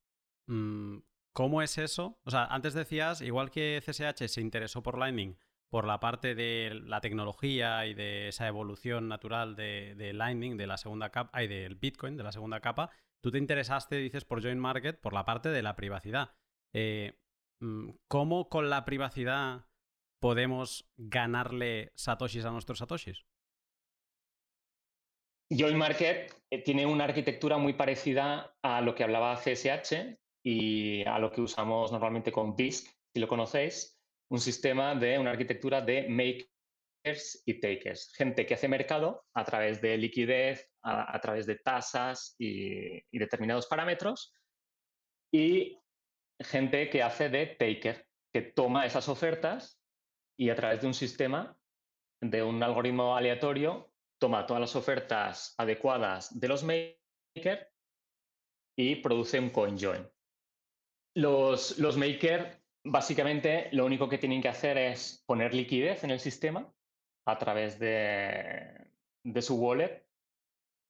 mm, 0.47 0.97
¿cómo 1.31 1.61
es 1.61 1.77
eso? 1.77 2.19
O 2.25 2.31
sea, 2.31 2.45
antes 2.45 2.73
decías, 2.73 3.21
igual 3.21 3.51
que 3.51 3.81
CSH 3.81 4.27
se 4.27 4.41
interesó 4.41 4.83
por 4.83 4.97
Lightning 4.97 5.37
por 5.69 5.85
la 5.85 5.99
parte 5.99 6.35
de 6.35 6.81
la 6.85 6.99
tecnología 6.99 7.85
y 7.85 7.93
de 7.93 8.29
esa 8.29 8.47
evolución 8.47 9.07
natural 9.07 9.55
de, 9.55 10.11
Lightning, 10.13 10.57
de 10.57 10.67
la 10.67 10.77
segunda 10.77 11.11
capa, 11.11 11.43
y 11.43 11.47
del 11.47 11.75
Bitcoin, 11.75 12.17
de 12.17 12.23
la 12.23 12.31
segunda 12.31 12.59
capa, 12.59 12.89
tú 13.21 13.31
te 13.31 13.37
interesaste, 13.37 13.97
dices, 13.97 14.25
por 14.25 14.41
Join 14.41 14.59
Market, 14.59 14.99
por 14.99 15.13
la 15.13 15.25
parte 15.25 15.49
de 15.49 15.61
la 15.61 15.75
privacidad. 15.75 16.35
Eh, 16.73 17.19
mm, 17.61 17.91
¿Cómo 18.07 18.49
con 18.49 18.69
la 18.69 18.85
privacidad 18.85 19.65
podemos 20.19 20.89
ganarle 20.97 21.91
satoshis 21.95 22.45
a 22.45 22.51
nuestros 22.51 22.79
satoshis? 22.79 23.25
Join 25.51 25.77
Market 25.77 26.31
eh, 26.51 26.63
tiene 26.63 26.85
una 26.85 27.05
arquitectura 27.05 27.57
muy 27.57 27.73
parecida 27.73 28.55
a 28.61 28.81
lo 28.81 28.93
que 28.93 29.03
hablaba 29.03 29.35
CSH 29.35 30.19
y 30.43 31.03
a 31.05 31.17
lo 31.17 31.31
que 31.31 31.41
usamos 31.41 31.91
normalmente 31.91 32.31
con 32.31 32.55
BISC, 32.55 32.87
si 33.13 33.19
lo 33.19 33.27
conocéis 33.27 33.99
un 34.29 34.39
sistema 34.39 34.95
de 34.95 35.17
una 35.17 35.31
arquitectura 35.31 35.81
de 35.81 36.07
makers 36.07 37.41
y 37.45 37.59
takers, 37.59 38.13
gente 38.13 38.45
que 38.45 38.53
hace 38.53 38.67
mercado 38.67 39.25
a 39.33 39.43
través 39.43 39.81
de 39.81 39.97
liquidez, 39.97 40.68
a, 40.81 41.19
través 41.19 41.45
de 41.45 41.55
tasas 41.55 42.35
y, 42.37 43.01
determinados 43.17 43.67
parámetros, 43.67 44.33
y 45.31 45.77
gente 46.39 46.89
que 46.89 47.03
hace 47.03 47.29
de 47.29 47.47
taker, 47.47 48.07
que 48.33 48.41
toma 48.41 48.85
esas 48.85 49.09
ofertas 49.09 49.81
y 50.37 50.49
a 50.49 50.55
través 50.55 50.81
de 50.81 50.87
un 50.87 50.93
sistema, 50.93 51.57
de 52.21 52.43
un 52.43 52.61
algoritmo 52.63 53.15
aleatorio, 53.15 53.91
toma 54.19 54.45
todas 54.45 54.61
las 54.61 54.75
ofertas 54.75 55.55
adecuadas 55.57 56.39
de 56.39 56.47
los 56.47 56.63
makers 56.63 57.67
y 58.77 58.95
produce 58.95 59.39
un 59.39 59.49
coin 59.49 59.77
join. 59.77 60.09
Los, 61.15 61.77
los 61.79 61.97
makers 61.97 62.59
Básicamente, 62.83 63.69
lo 63.73 63.85
único 63.85 64.07
que 64.07 64.17
tienen 64.17 64.41
que 64.41 64.47
hacer 64.47 64.77
es 64.77 65.23
poner 65.25 65.53
liquidez 65.53 66.03
en 66.03 66.11
el 66.11 66.19
sistema 66.19 66.73
a 67.25 67.37
través 67.37 67.77
de, 67.77 68.91
su 69.41 69.57
wallet 69.57 70.07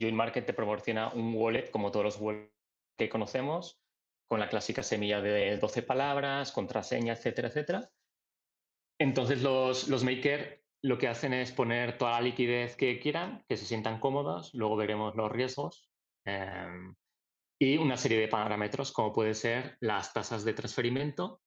Join 0.02 0.16
Market 0.16 0.46
te 0.46 0.54
proporciona 0.54 1.10
un 1.14 1.36
wallet 1.36 1.70
como 1.72 1.92
todos 1.92 2.06
los 2.06 2.18
wallets 2.20 2.54
que 2.98 3.10
conocemos, 3.10 3.82
con 4.28 4.40
la 4.40 4.50
clásica 4.50 4.84
semilla 4.84 5.22
de 5.22 5.58
12 5.58 5.84
palabras, 5.84 6.52
contraseña, 6.52 7.14
etcétera, 7.14 7.48
etcétera. 7.48 7.90
Entonces 9.00 9.42
los, 9.42 9.88
los 9.88 10.04
makers 10.04 10.60
lo 10.82 10.98
que 10.98 11.08
hacen 11.08 11.34
es 11.34 11.52
poner 11.52 11.98
toda 11.98 12.12
la 12.12 12.22
liquidez 12.22 12.76
que 12.76 13.00
quieran, 13.00 13.44
que 13.48 13.58
se 13.58 13.66
sientan 13.66 14.00
cómodos, 14.00 14.54
luego 14.54 14.78
veremos 14.78 15.16
los 15.16 15.32
riesgos 15.32 15.90
em, 16.26 16.96
y 17.60 17.78
una 17.78 17.98
serie 17.98 18.20
de 18.20 18.28
parámetros 18.28 18.92
como 18.92 19.12
puede 19.12 19.34
ser 19.34 19.78
las 19.82 20.14
tasas 20.14 20.46
de 20.46 20.54
transferimiento, 20.54 21.42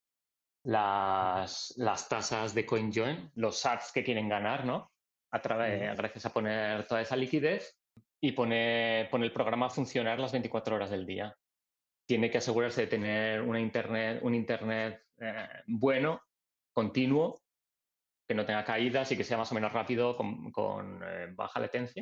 las, 0.65 1.73
las 1.77 2.07
tasas 2.07 2.53
de 2.53 2.65
CoinJoin, 2.65 3.31
los 3.35 3.57
sats 3.59 3.91
que 3.91 4.03
quieren 4.03 4.29
ganar, 4.29 4.65
¿no? 4.65 4.91
A 5.31 5.41
través, 5.41 5.97
gracias 5.97 6.25
a 6.27 6.33
poner 6.33 6.87
toda 6.87 7.01
esa 7.01 7.15
liquidez 7.15 7.75
y 8.23 8.31
pone, 8.31 9.09
pone 9.11 9.25
el 9.25 9.33
programa 9.33 9.65
a 9.65 9.69
funcionar 9.69 10.17
las 10.17 10.31
24 10.31 10.77
horas 10.77 10.89
del 10.89 11.05
día. 11.05 11.35
Tiene 12.07 12.31
que 12.31 12.37
asegurarse 12.37 12.81
de 12.81 12.87
tener 12.87 13.41
una 13.41 13.59
internet, 13.59 14.21
un 14.23 14.33
internet 14.33 15.03
eh, 15.19 15.45
bueno, 15.67 16.21
continuo, 16.71 17.41
que 18.25 18.33
no 18.33 18.45
tenga 18.45 18.63
caídas 18.63 19.11
y 19.11 19.17
que 19.17 19.25
sea 19.25 19.37
más 19.37 19.51
o 19.51 19.55
menos 19.55 19.73
rápido 19.73 20.15
con, 20.15 21.01
eh, 21.03 21.33
baja 21.35 21.59
latencia. 21.59 22.01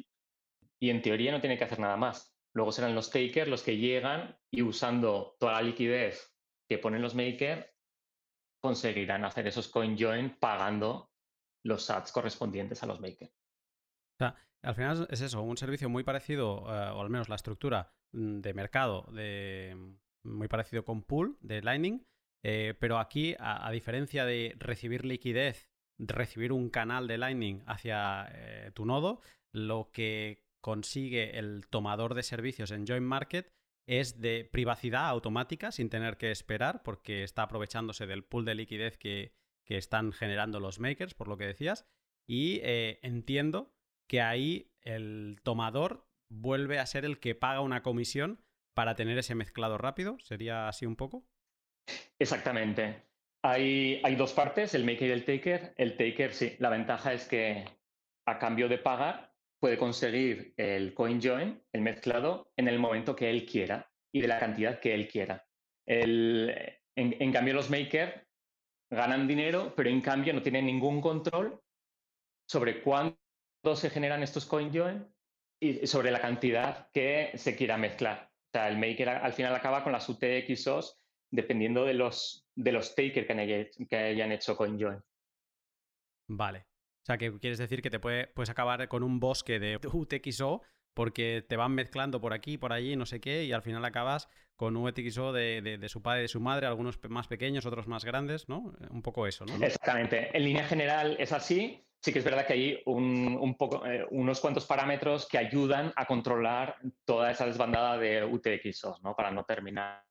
Y 0.79 0.91
en 0.91 1.01
teoría 1.01 1.31
no 1.31 1.41
tiene 1.41 1.57
que 1.57 1.63
hacer 1.63 1.79
nada 1.79 1.97
más. 1.97 2.37
Luego 2.53 2.71
serán 2.71 2.93
los 2.93 3.09
takers 3.09 3.49
los 3.49 3.63
que 3.63 3.77
llegan 3.77 4.37
y 4.51 4.61
usando 4.61 5.35
toda 5.39 5.53
la 5.53 5.63
liquidez 5.63 6.35
que 6.69 6.77
ponen 6.77 7.01
los 7.01 7.15
makers, 7.15 7.65
conseguirán 8.61 9.25
hacer 9.25 9.47
esos 9.47 9.69
coin 9.69 9.97
join 9.97 10.37
pagando 10.37 11.09
los 11.63 11.83
sats 11.83 12.11
correspondientes 12.11 12.83
a 12.83 12.85
los 12.85 13.01
makers. 13.01 13.40
O 14.21 14.23
sea, 14.23 14.35
al 14.61 14.75
final 14.75 15.07
es 15.09 15.21
eso, 15.21 15.41
un 15.41 15.57
servicio 15.57 15.89
muy 15.89 16.03
parecido, 16.03 16.67
eh, 16.67 16.91
o 16.91 17.01
al 17.01 17.09
menos 17.09 17.27
la 17.27 17.35
estructura 17.35 17.91
mm, 18.11 18.41
de 18.41 18.53
mercado, 18.53 19.09
de, 19.11 19.75
muy 20.23 20.47
parecido 20.47 20.85
con 20.85 21.01
Pool 21.01 21.39
de 21.41 21.63
Lightning, 21.63 22.05
eh, 22.43 22.75
pero 22.79 22.99
aquí, 22.99 23.35
a, 23.39 23.71
diferencia 23.71 24.23
de 24.23 24.55
recibir 24.59 25.05
liquidez, 25.05 25.71
de 25.97 26.13
recibir 26.13 26.53
un 26.53 26.69
canal 26.69 27.07
de 27.07 27.17
Lightning 27.17 27.63
hacia 27.65 28.27
eh, 28.31 28.71
tu 28.75 28.85
nodo, 28.85 29.21
lo 29.53 29.89
que 29.91 30.45
consigue 30.61 31.39
el 31.39 31.65
tomador 31.67 32.13
de 32.13 32.21
servicios 32.21 32.69
en 32.69 32.85
Join 32.85 33.03
Market 33.03 33.51
es 33.87 34.21
de 34.21 34.47
privacidad 34.51 35.07
automática 35.09 35.71
sin 35.71 35.89
tener 35.89 36.17
que 36.17 36.29
esperar 36.29 36.83
porque 36.83 37.23
está 37.23 37.43
aprovechándose 37.43 38.05
del 38.05 38.23
pool 38.23 38.45
de 38.45 38.53
liquidez 38.53 38.97
que, 38.97 39.33
están 39.65 40.11
generando 40.11 40.59
los 40.59 40.81
makers, 40.81 41.13
por 41.13 41.29
lo 41.29 41.37
que 41.37 41.45
decías. 41.47 41.85
Y 42.27 42.59
entiendo 42.61 43.71
que 44.11 44.19
ahí 44.19 44.69
el 44.81 45.39
tomador 45.41 46.05
vuelve 46.29 46.79
a 46.79 46.85
ser 46.85 47.05
el 47.05 47.21
que 47.21 47.33
paga 47.33 47.61
una 47.61 47.81
comisión 47.81 48.43
para 48.73 48.95
tener 48.95 49.17
ese 49.17 49.35
mezclado 49.35 49.77
rápido. 49.77 50.17
¿Sería 50.19 50.67
así 50.67 50.85
un 50.85 50.97
poco? 50.97 51.25
Exactamente. 52.19 53.03
Hay, 53.41 54.01
hay 54.03 54.15
dos 54.17 54.33
partes, 54.33 54.75
el 54.75 54.83
maker 54.83 55.07
y 55.07 55.11
el 55.11 55.23
taker. 55.23 55.73
El 55.77 55.95
taker, 55.95 56.33
sí, 56.33 56.57
la 56.59 56.69
ventaja 56.69 57.13
es 57.13 57.25
que 57.25 57.63
a 58.27 58.37
cambio 58.37 58.67
de 58.67 58.79
pagar 58.79 59.33
puede 59.61 59.77
conseguir 59.77 60.55
el 60.57 60.93
coin 60.93 61.21
join, 61.21 61.63
el 61.71 61.81
mezclado, 61.81 62.51
en 62.57 62.67
el 62.67 62.79
momento 62.79 63.15
que 63.15 63.29
él 63.29 63.45
quiera 63.45 63.89
y 64.13 64.19
de 64.19 64.27
la 64.27 64.39
cantidad 64.39 64.81
que 64.81 64.93
él 64.93 65.07
quiera. 65.07 65.47
en, 65.85 67.31
cambio, 67.31 67.53
los 67.53 67.69
makers 67.69 68.27
ganan 68.91 69.25
dinero, 69.25 69.73
pero 69.73 69.89
en 69.89 70.01
cambio 70.01 70.33
no 70.33 70.41
tienen 70.41 70.65
ningún 70.65 70.99
control 70.99 71.61
sobre 72.45 72.81
cuándo 72.81 73.20
se 73.75 73.89
generan 73.89 74.23
estos 74.23 74.45
coin 74.45 74.71
join 74.73 75.07
y 75.59 75.85
sobre 75.87 76.11
la 76.11 76.19
cantidad 76.19 76.89
que 76.91 77.31
se 77.35 77.55
quiera 77.55 77.77
mezclar. 77.77 78.31
O 78.47 78.51
sea, 78.51 78.67
el 78.67 78.77
maker 78.77 79.09
al 79.09 79.33
final 79.33 79.55
acaba 79.55 79.83
con 79.83 79.93
las 79.93 80.09
UTXOs 80.09 80.97
dependiendo 81.31 81.85
de 81.85 81.93
los, 81.93 82.47
de 82.55 82.71
los 82.71 82.95
takers 82.95 83.27
que, 83.27 83.87
que 83.87 83.95
hayan 83.95 84.31
hecho 84.31 84.57
coin 84.57 84.79
join. 84.79 85.01
Vale. 86.27 86.65
O 87.03 87.05
sea, 87.05 87.17
que 87.17 87.31
quieres 87.39 87.57
decir 87.57 87.81
que 87.81 87.89
te 87.89 87.99
puede, 87.99 88.27
puedes 88.27 88.49
acabar 88.49 88.87
con 88.87 89.03
un 89.03 89.19
bosque 89.19 89.59
de 89.59 89.77
UTXO 89.77 90.61
porque 90.93 91.43
te 91.47 91.55
van 91.55 91.73
mezclando 91.73 92.19
por 92.19 92.33
aquí, 92.33 92.57
por 92.57 92.73
allí, 92.73 92.95
no 92.95 93.05
sé 93.05 93.21
qué, 93.21 93.45
y 93.45 93.53
al 93.53 93.61
final 93.61 93.83
acabas 93.85 94.27
con 94.55 94.75
un 94.75 94.87
UTXO 94.87 95.31
de, 95.31 95.61
de, 95.61 95.89
su 95.89 96.01
padre 96.01 96.19
y 96.19 96.21
de 96.23 96.27
su 96.27 96.39
madre, 96.39 96.67
algunos 96.67 96.99
más 97.09 97.27
pequeños, 97.27 97.65
otros 97.65 97.87
más 97.87 98.05
grandes, 98.05 98.47
¿no? 98.49 98.73
Un 98.91 99.01
poco 99.01 99.25
eso, 99.25 99.45
¿no? 99.45 99.55
Exactamente. 99.65 100.35
En 100.37 100.43
línea 100.43 100.65
general 100.65 101.15
es 101.19 101.31
así. 101.31 101.83
Sí 102.03 102.11
que 102.11 102.19
es 102.19 102.25
verdad 102.25 102.47
que 102.47 102.53
hay 102.53 102.69
eh, 102.71 102.83
unos 102.85 104.39
cuantos 104.39 104.65
parámetros 104.65 105.27
que 105.27 105.37
ayudan 105.37 105.93
a 105.95 106.05
controlar 106.05 106.77
toda 107.05 107.31
esa 107.31 107.45
desbandada 107.45 107.97
de 107.97 108.23
UTXOs, 108.23 109.03
¿no? 109.03 109.15
Para 109.15 109.31
no 109.31 109.43
terminar 109.43 110.03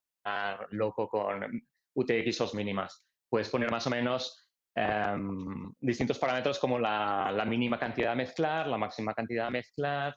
loco 0.70 1.08
con 1.08 1.62
UTXOs 1.94 2.54
mínimas. 2.54 3.04
Puedes 3.28 3.48
poner 3.48 3.70
más 3.70 3.86
o 3.86 3.90
menos 3.90 4.50
Em, 4.74 5.72
distintos 5.80 6.18
parámetros 6.18 6.58
como 6.58 6.78
la, 6.78 7.44
mínima 7.46 7.78
cantidad 7.78 8.12
a 8.12 8.16
mezclar, 8.16 8.66
la 8.68 8.78
máxima 8.78 9.14
cantidad 9.14 9.46
a 9.46 9.50
mezclar, 9.50 10.16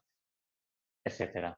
etcétera. 1.03 1.57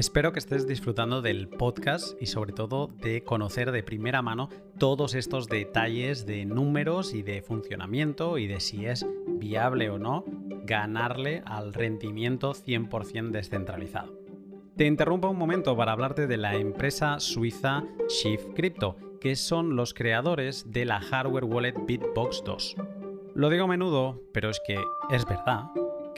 Espero 0.00 0.32
que 0.32 0.38
estés 0.38 0.66
disfrutando 0.66 1.20
del 1.20 1.46
podcast 1.46 2.16
y 2.22 2.24
sobre 2.24 2.54
todo 2.54 2.86
de 2.86 3.22
conocer 3.22 3.70
de 3.70 3.82
primera 3.82 4.22
mano 4.22 4.48
todos 4.78 5.14
estos 5.14 5.46
detalles 5.46 6.24
de 6.24 6.46
números 6.46 7.12
y 7.12 7.22
de 7.22 7.42
funcionamiento 7.42 8.38
y 8.38 8.46
de 8.46 8.60
si 8.60 8.86
es 8.86 9.04
viable 9.26 9.90
o 9.90 9.98
no 9.98 10.24
ganarle 10.64 11.42
al 11.44 11.74
rendimiento 11.74 12.54
100% 12.54 13.30
descentralizado. 13.30 14.18
Te 14.74 14.86
interrumpo 14.86 15.28
un 15.28 15.36
momento 15.36 15.76
para 15.76 15.92
hablarte 15.92 16.26
de 16.26 16.38
la 16.38 16.54
empresa 16.54 17.20
suiza 17.20 17.84
Shift 18.08 18.54
Crypto, 18.54 18.96
que 19.20 19.36
son 19.36 19.76
los 19.76 19.92
creadores 19.92 20.72
de 20.72 20.86
la 20.86 21.02
hardware 21.02 21.44
wallet 21.44 21.74
Bitbox 21.86 22.42
2. 22.46 22.76
Lo 23.34 23.50
digo 23.50 23.64
a 23.64 23.68
menudo, 23.68 24.18
pero 24.32 24.48
es 24.48 24.62
que 24.66 24.82
es 25.10 25.26
verdad, 25.26 25.64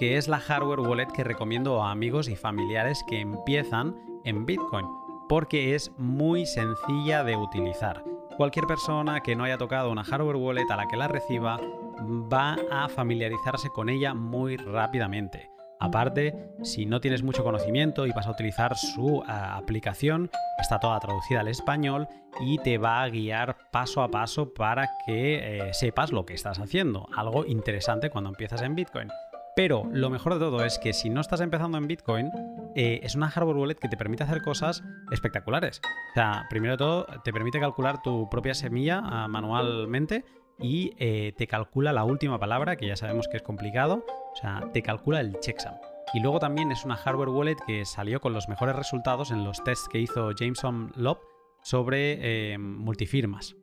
que 0.02 0.16
es 0.16 0.26
la 0.26 0.40
hardware 0.40 0.80
wallet 0.80 1.06
que 1.14 1.22
recomiendo 1.22 1.80
a 1.80 1.92
amigos 1.92 2.28
y 2.28 2.34
familiares 2.34 3.04
que 3.06 3.20
empiezan 3.20 3.94
en 4.24 4.44
Bitcoin, 4.44 4.84
porque 5.28 5.76
es 5.76 5.92
muy 5.96 6.44
sencilla 6.44 7.22
de 7.22 7.36
utilizar. 7.36 8.02
Cualquier 8.36 8.66
persona 8.66 9.20
que 9.20 9.36
no 9.36 9.44
haya 9.44 9.58
tocado 9.58 9.92
una 9.92 10.02
hardware 10.02 10.34
wallet 10.34 10.68
a 10.72 10.76
la 10.76 10.88
que 10.88 10.96
la 10.96 11.06
reciba 11.06 11.60
va 12.00 12.56
a 12.72 12.88
familiarizarse 12.88 13.68
con 13.68 13.88
ella 13.88 14.12
muy 14.12 14.56
rápidamente. 14.56 15.52
Aparte, 15.78 16.50
si 16.64 16.84
no 16.84 17.00
tienes 17.00 17.22
mucho 17.22 17.44
conocimiento 17.44 18.04
y 18.04 18.10
vas 18.10 18.26
a 18.26 18.32
utilizar 18.32 18.76
su 18.76 19.22
eh, 19.22 19.30
aplicación, 19.30 20.32
está 20.58 20.80
toda 20.80 20.98
traducida 20.98 21.42
al 21.42 21.48
español 21.48 22.08
y 22.40 22.58
te 22.58 22.76
va 22.76 23.02
a 23.04 23.08
guiar 23.08 23.56
paso 23.70 24.02
a 24.02 24.10
paso 24.10 24.52
para 24.52 24.88
que 25.06 25.68
eh, 25.68 25.74
sepas 25.74 26.10
lo 26.10 26.26
que 26.26 26.34
estás 26.34 26.58
haciendo. 26.58 27.06
Algo 27.16 27.46
interesante 27.46 28.10
cuando 28.10 28.30
empiezas 28.30 28.62
en 28.62 28.74
Bitcoin. 28.74 29.08
Pero 29.54 29.84
lo 29.92 30.08
mejor 30.08 30.34
de 30.34 30.40
todo 30.40 30.64
es 30.64 30.78
que 30.78 30.92
si 30.92 31.10
no 31.10 31.20
estás 31.20 31.40
empezando 31.40 31.76
en 31.76 31.86
Bitcoin, 31.86 32.30
eh, 32.74 33.00
es 33.02 33.14
una 33.14 33.28
hardware 33.28 33.56
wallet 33.56 33.74
que 33.74 33.88
te 33.88 33.96
permite 33.96 34.24
hacer 34.24 34.40
cosas 34.42 34.82
espectaculares. 35.10 35.80
O 35.84 36.14
sea, 36.14 36.46
primero 36.48 36.72
de 36.72 36.78
todo, 36.78 37.06
te 37.22 37.32
permite 37.32 37.60
calcular 37.60 38.00
tu 38.00 38.30
propia 38.30 38.54
semilla 38.54 39.02
ah, 39.04 39.28
manualmente 39.28 40.24
y 40.58 40.94
eh, 40.98 41.34
te 41.36 41.46
calcula 41.46 41.92
la 41.92 42.04
última 42.04 42.38
palabra, 42.38 42.76
que 42.76 42.86
ya 42.86 42.96
sabemos 42.96 43.28
que 43.28 43.36
es 43.36 43.42
complicado, 43.42 44.06
o 44.32 44.36
sea, 44.36 44.70
te 44.72 44.82
calcula 44.82 45.20
el 45.20 45.38
checksum. 45.40 45.72
Y 46.14 46.20
luego 46.20 46.38
también 46.38 46.72
es 46.72 46.84
una 46.84 46.96
hardware 46.96 47.30
wallet 47.30 47.56
que 47.66 47.84
salió 47.84 48.20
con 48.20 48.32
los 48.32 48.48
mejores 48.48 48.76
resultados 48.76 49.30
en 49.30 49.44
los 49.44 49.62
tests 49.64 49.88
que 49.88 49.98
hizo 49.98 50.32
Jameson 50.32 50.92
Lobb 50.96 51.18
sobre 51.62 52.52
eh, 52.52 52.58
multifirmas. 52.58 53.56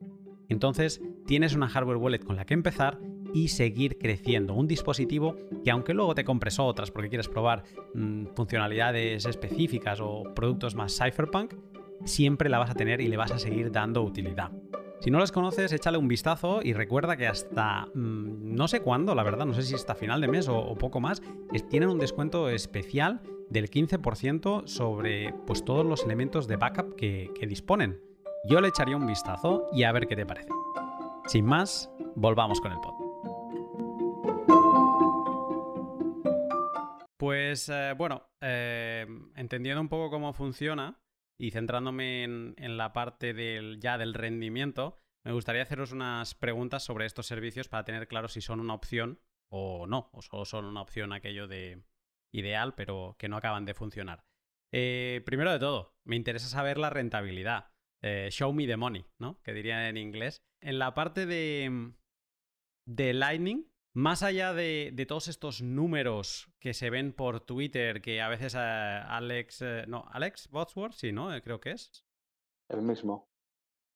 Entonces, 0.48 1.00
tienes 1.26 1.54
una 1.54 1.68
hardware 1.68 1.98
wallet 1.98 2.24
con 2.24 2.36
la 2.36 2.44
que 2.44 2.54
empezar 2.54 2.98
y 3.32 3.48
seguir 3.48 3.98
creciendo. 3.98 4.54
Un 4.54 4.66
dispositivo 4.66 5.36
que 5.64 5.70
aunque 5.70 5.94
luego 5.94 6.14
te 6.14 6.24
compres 6.24 6.58
otras 6.58 6.90
porque 6.90 7.08
quieres 7.08 7.28
probar 7.28 7.64
mm, 7.94 8.26
funcionalidades 8.34 9.26
específicas 9.26 10.00
o 10.00 10.24
productos 10.34 10.74
más 10.74 10.96
cypherpunk, 10.96 11.54
siempre 12.04 12.48
la 12.48 12.58
vas 12.58 12.70
a 12.70 12.74
tener 12.74 13.00
y 13.00 13.08
le 13.08 13.16
vas 13.16 13.32
a 13.32 13.38
seguir 13.38 13.70
dando 13.70 14.02
utilidad. 14.02 14.50
Si 15.00 15.10
no 15.10 15.18
las 15.18 15.32
conoces, 15.32 15.72
échale 15.72 15.96
un 15.96 16.08
vistazo 16.08 16.60
y 16.62 16.74
recuerda 16.74 17.16
que 17.16 17.26
hasta 17.26 17.86
mm, 17.94 18.54
no 18.54 18.68
sé 18.68 18.80
cuándo, 18.80 19.14
la 19.14 19.22
verdad, 19.22 19.46
no 19.46 19.54
sé 19.54 19.62
si 19.62 19.74
hasta 19.74 19.94
final 19.94 20.20
de 20.20 20.28
mes 20.28 20.48
o, 20.48 20.74
poco 20.74 21.00
más, 21.00 21.22
tienen 21.70 21.88
un 21.88 21.98
descuento 21.98 22.50
especial 22.50 23.22
del 23.48 23.70
15% 23.70 24.66
sobre 24.66 25.32
pues, 25.46 25.64
todos 25.64 25.86
los 25.86 26.04
elementos 26.04 26.46
de 26.46 26.56
backup 26.56 26.96
que, 26.96 27.30
que 27.38 27.46
disponen. 27.46 27.98
Yo 28.44 28.60
le 28.60 28.68
echaría 28.68 28.96
un 28.96 29.06
vistazo 29.06 29.68
y 29.72 29.84
a 29.84 29.92
ver 29.92 30.06
qué 30.06 30.16
te 30.16 30.26
parece. 30.26 30.50
Sin 31.26 31.46
más, 31.46 31.90
volvamos 32.14 32.60
con 32.60 32.72
el 32.72 32.80
pod. 32.80 32.99
Pues 37.20 37.68
eh, 37.68 37.92
bueno, 37.98 38.30
eh, 38.40 39.06
entendiendo 39.36 39.82
un 39.82 39.90
poco 39.90 40.08
cómo 40.08 40.32
funciona, 40.32 41.02
y 41.38 41.50
centrándome 41.50 42.24
en, 42.24 42.76
la 42.78 42.94
parte 42.94 43.34
del, 43.34 43.78
ya 43.78 43.98
del 43.98 44.14
rendimiento, 44.14 45.02
me 45.22 45.32
gustaría 45.32 45.60
haceros 45.60 45.92
unas 45.92 46.34
preguntas 46.34 46.82
sobre 46.82 47.04
estos 47.04 47.26
servicios 47.26 47.68
para 47.68 47.84
tener 47.84 48.08
claro 48.08 48.28
si 48.28 48.40
son 48.40 48.58
una 48.58 48.72
opción 48.72 49.20
o 49.52 49.86
no, 49.86 50.08
o 50.14 50.22
solo 50.22 50.46
son 50.46 50.64
una 50.64 50.80
opción 50.80 51.12
aquello 51.12 51.46
de 51.46 51.84
ideal, 52.32 52.74
pero 52.74 53.16
que 53.18 53.28
no 53.28 53.36
acaban 53.36 53.66
de 53.66 53.74
funcionar. 53.74 54.24
Eh, 54.72 55.20
primero 55.26 55.52
de 55.52 55.58
todo, 55.58 55.94
me 56.06 56.16
interesa 56.16 56.48
saber 56.48 56.78
la 56.78 56.88
rentabilidad. 56.88 57.70
Eh, 58.02 58.28
show 58.30 58.50
me 58.54 58.66
the 58.66 58.78
money, 58.78 59.04
¿no? 59.18 59.42
Que 59.42 59.52
dirían 59.52 59.82
en 59.82 59.98
inglés. 59.98 60.42
En 60.62 60.78
la 60.78 60.94
parte 60.94 61.26
de, 61.26 61.92
de 62.86 63.12
Lightning, 63.12 63.69
más 63.92 64.22
allá 64.22 64.52
de, 64.52 65.04
todos 65.08 65.28
estos 65.28 65.62
números 65.62 66.48
que 66.58 66.74
se 66.74 66.90
ven 66.90 67.12
por 67.12 67.40
Twitter, 67.40 68.00
que 68.00 68.20
a 68.20 68.28
veces 68.28 68.54
eh, 68.54 68.58
Alex, 68.58 69.64
no, 69.86 70.06
Alex 70.10 70.48
Botsworth, 70.50 70.94
sí, 70.94 71.12
¿no? 71.12 71.28
creo 71.42 71.60
que 71.60 71.72
es. 71.72 72.04
El 72.68 72.82
mismo. 72.82 73.28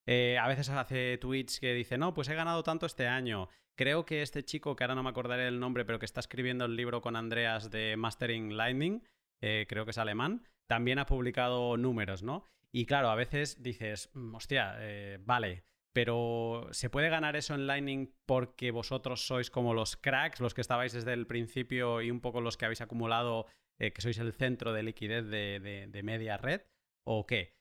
a 0.07 0.48
veces 0.48 0.68
hace 0.68 1.18
tweets 1.18 1.61
que 1.61 1.74
dice, 1.74 1.96
no, 1.98 2.12
pues 2.14 2.28
he 2.28 2.35
ganado 2.35 2.62
tanto 2.62 2.87
este 2.87 3.07
año. 3.07 3.48
Creo 3.76 4.04
que 4.04 4.22
este 4.22 4.44
chico, 4.44 4.76
que 4.76 4.85
ahora 4.85 4.94
no 4.94 5.02
me 5.02 5.11
acordaré 5.11 5.48
el 5.48 5.61
nombre, 5.61 5.85
pero 5.85 5.98
que 5.98 6.07
está 6.07 6.20
escribiendo 6.20 6.64
el 6.64 6.76
libro 6.76 7.00
con 7.00 7.16
Andreas 7.16 7.70
de 7.70 7.96
Mastering 7.96 8.57
Lightning, 8.57 9.02
creo 9.40 9.85
que 9.85 9.90
es 9.90 9.98
alemán, 9.98 10.48
también 10.66 10.98
ha 10.98 11.07
publicado 11.07 11.76
números, 11.76 12.22
¿no? 12.22 12.46
Y 12.72 12.87
claro, 12.87 13.09
a 13.11 13.14
veces 13.14 13.62
dices, 13.62 14.11
mm, 14.14 14.35
hostia, 14.35 14.74
eh, 14.80 15.18
vale, 15.20 15.64
pero 15.94 16.66
¿se 16.72 16.90
puede 16.90 17.09
ganar 17.09 17.37
eso 17.37 17.54
en 17.54 17.68
Lightning 17.68 18.12
porque 18.26 18.72
vosotros 18.72 19.26
sois 19.26 19.48
como 19.48 19.74
los 19.74 19.96
cracks, 19.96 20.40
los 20.40 20.52
que 20.52 20.61
estabais 20.61 20.92
desde 20.92 21.12
el 21.12 21.28
principio 21.28 22.02
y 22.02 22.11
un 22.11 22.20
poco 22.20 22.40
los 22.40 22.57
que 22.57 22.64
habéis 22.64 22.80
acumulado, 22.80 23.46
eh, 23.78 23.92
que 23.92 24.02
sois 24.02 24.18
el 24.18 24.33
centro 24.33 24.72
de 24.72 24.83
liquidez 24.83 25.24
de, 25.24 26.00
media 26.02 26.37
red? 26.37 26.62
¿O 27.07 27.26
qué? 27.26 27.54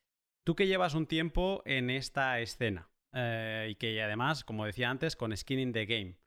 Tú 0.43 0.55
que 0.55 0.65
llevas 0.65 0.95
un 0.95 1.05
tiempo 1.05 1.61
en 1.65 1.91
esta 1.91 2.39
escena 2.39 2.89
eh, 3.13 3.67
y 3.69 3.75
que 3.75 4.01
además, 4.01 4.43
como 4.43 4.65
decía 4.65 4.89
antes, 4.89 5.15
con 5.15 5.37
skin 5.37 5.59
in 5.59 5.71
the 5.71 5.85
game, 5.85 6.17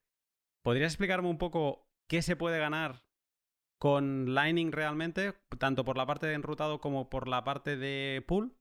¿podrías 0.63 0.93
explicarme 0.93 1.29
un 1.29 1.39
poco 1.39 1.89
qué 2.09 2.23
se 2.23 2.37
puede 2.37 2.61
ganar 2.61 3.05
con 3.81 4.33
Lightning 4.33 4.71
realmente, 4.71 5.35
tanto 5.59 5.85
por 5.85 5.97
la 5.97 6.07
parte 6.07 6.29
de 6.29 6.35
enrutado 6.35 6.81
como 6.81 7.11
por 7.11 7.27
la 7.27 7.43
parte 7.43 7.77
de 7.77 8.25
pool? 8.29 8.57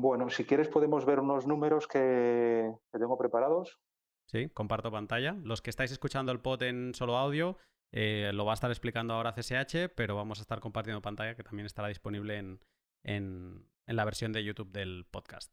Bueno, 0.00 0.30
si 0.30 0.44
quieres 0.44 0.68
podemos 0.68 1.04
ver 1.04 1.18
unos 1.18 1.48
números 1.48 1.88
que, 1.88 2.72
tengo 2.92 3.18
preparados. 3.18 3.80
Sí, 4.26 4.48
comparto 4.50 4.92
pantalla. 4.92 5.36
Los 5.42 5.60
que 5.60 5.70
estáis 5.70 5.90
escuchando 5.90 6.30
el 6.30 6.40
pod 6.40 6.62
en 6.62 6.94
solo 6.94 7.16
audio, 7.16 7.56
eh, 7.90 8.30
lo 8.32 8.44
va 8.44 8.52
a 8.52 8.54
estar 8.54 8.70
explicando 8.70 9.14
ahora 9.14 9.32
CSH, 9.32 9.88
pero 9.96 10.14
vamos 10.14 10.38
a 10.38 10.42
estar 10.42 10.60
compartiendo 10.60 11.02
pantalla 11.02 11.34
que 11.34 11.42
también 11.42 11.66
estará 11.66 11.88
disponible 11.88 12.36
en, 12.36 12.60
en, 13.02 13.66
la 13.86 14.04
versión 14.04 14.32
de 14.32 14.44
YouTube 14.44 14.70
del 14.70 15.04
podcast. 15.10 15.52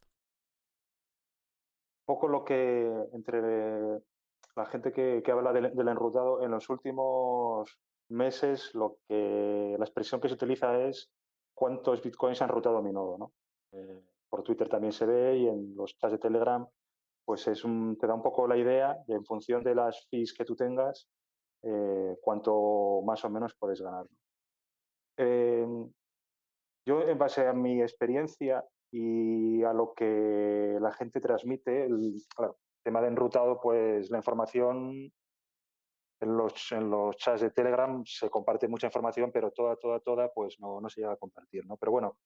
Poco 2.04 2.28
lo 2.28 2.44
que 2.44 2.88
entre 3.14 3.40
la 4.54 4.66
gente 4.66 4.92
que, 4.92 5.24
habla 5.32 5.52
del, 5.52 5.88
enrutado, 5.88 6.44
en 6.44 6.52
los 6.52 6.70
últimos 6.70 7.80
meses 8.10 8.72
lo 8.76 8.98
que 9.08 9.74
la 9.76 9.84
expresión 9.84 10.20
que 10.20 10.28
se 10.28 10.34
utiliza 10.34 10.78
es 10.86 11.10
cuántos 11.52 12.00
bitcoins 12.00 12.40
han 12.42 12.50
enrutado 12.50 12.80
mi 12.80 12.92
nodo. 12.92 13.18
¿no? 13.18 13.32
Eh, 13.72 14.04
por 14.28 14.42
Twitter 14.42 14.68
también 14.68 14.92
se 14.92 15.06
ve 15.06 15.38
y 15.38 15.48
en 15.48 15.74
los 15.76 15.96
chats 15.96 16.12
de 16.12 16.18
Telegram 16.18 16.66
pues 17.24 17.46
es 17.48 17.64
un, 17.64 17.98
te 17.98 18.06
da 18.06 18.14
un 18.14 18.22
poco 18.22 18.46
la 18.46 18.56
idea 18.56 18.96
de 19.06 19.14
en 19.14 19.24
función 19.24 19.64
de 19.64 19.74
las 19.74 20.06
fees 20.08 20.32
que 20.32 20.44
tú 20.44 20.54
tengas 20.54 21.08
eh, 21.62 22.16
cuánto 22.20 23.02
más 23.04 23.24
o 23.24 23.30
menos 23.30 23.54
puedes 23.58 23.80
ganar. 23.80 24.06
Yo 26.86 27.02
en 27.02 27.18
base 27.18 27.44
a 27.46 27.52
mi 27.52 27.82
experiencia 27.82 28.64
y 28.92 29.64
a 29.64 29.72
lo 29.72 29.92
que 29.92 30.78
la 30.80 30.92
gente 30.92 31.20
transmite, 31.20 31.86
el, 31.86 32.14
tema 32.84 33.00
de 33.00 33.08
enrutado, 33.08 33.60
pues 33.60 34.08
la 34.10 34.18
información 34.18 35.10
en 36.20 36.36
los, 36.36 36.70
en 36.70 36.88
los 36.88 37.16
chats 37.16 37.40
de 37.40 37.50
Telegram 37.50 38.04
se 38.06 38.30
comparte 38.30 38.68
mucha 38.68 38.86
información, 38.86 39.32
pero 39.32 39.50
toda, 39.50 39.74
toda, 39.74 39.98
toda, 39.98 40.32
pues 40.32 40.60
no, 40.60 40.80
no 40.80 40.88
se 40.88 41.00
llega 41.00 41.14
a 41.14 41.16
compartir, 41.16 41.66
¿no? 41.66 41.76
Pero 41.76 41.90
bueno, 41.90 42.16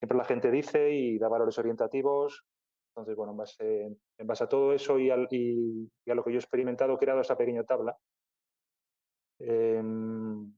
siempre 0.00 0.16
la 0.16 0.24
gente 0.24 0.50
dice 0.50 0.90
y 0.90 1.18
da 1.18 1.28
valores 1.28 1.58
orientativos. 1.58 2.44
Entonces, 2.88 3.14
bueno, 3.14 3.32
en 3.32 4.26
base, 4.26 4.44
a 4.44 4.48
todo 4.48 4.72
eso 4.72 4.98
y, 4.98 5.10
a 5.10 5.16
lo 5.16 5.28
que 5.28 6.32
yo 6.32 6.36
he 6.36 6.40
experimentado, 6.40 6.94
he 6.94 6.98
creado 6.98 7.20
esa 7.20 7.36
pequeña 7.36 7.64
tabla. 7.64 7.96
Em, 9.38 10.52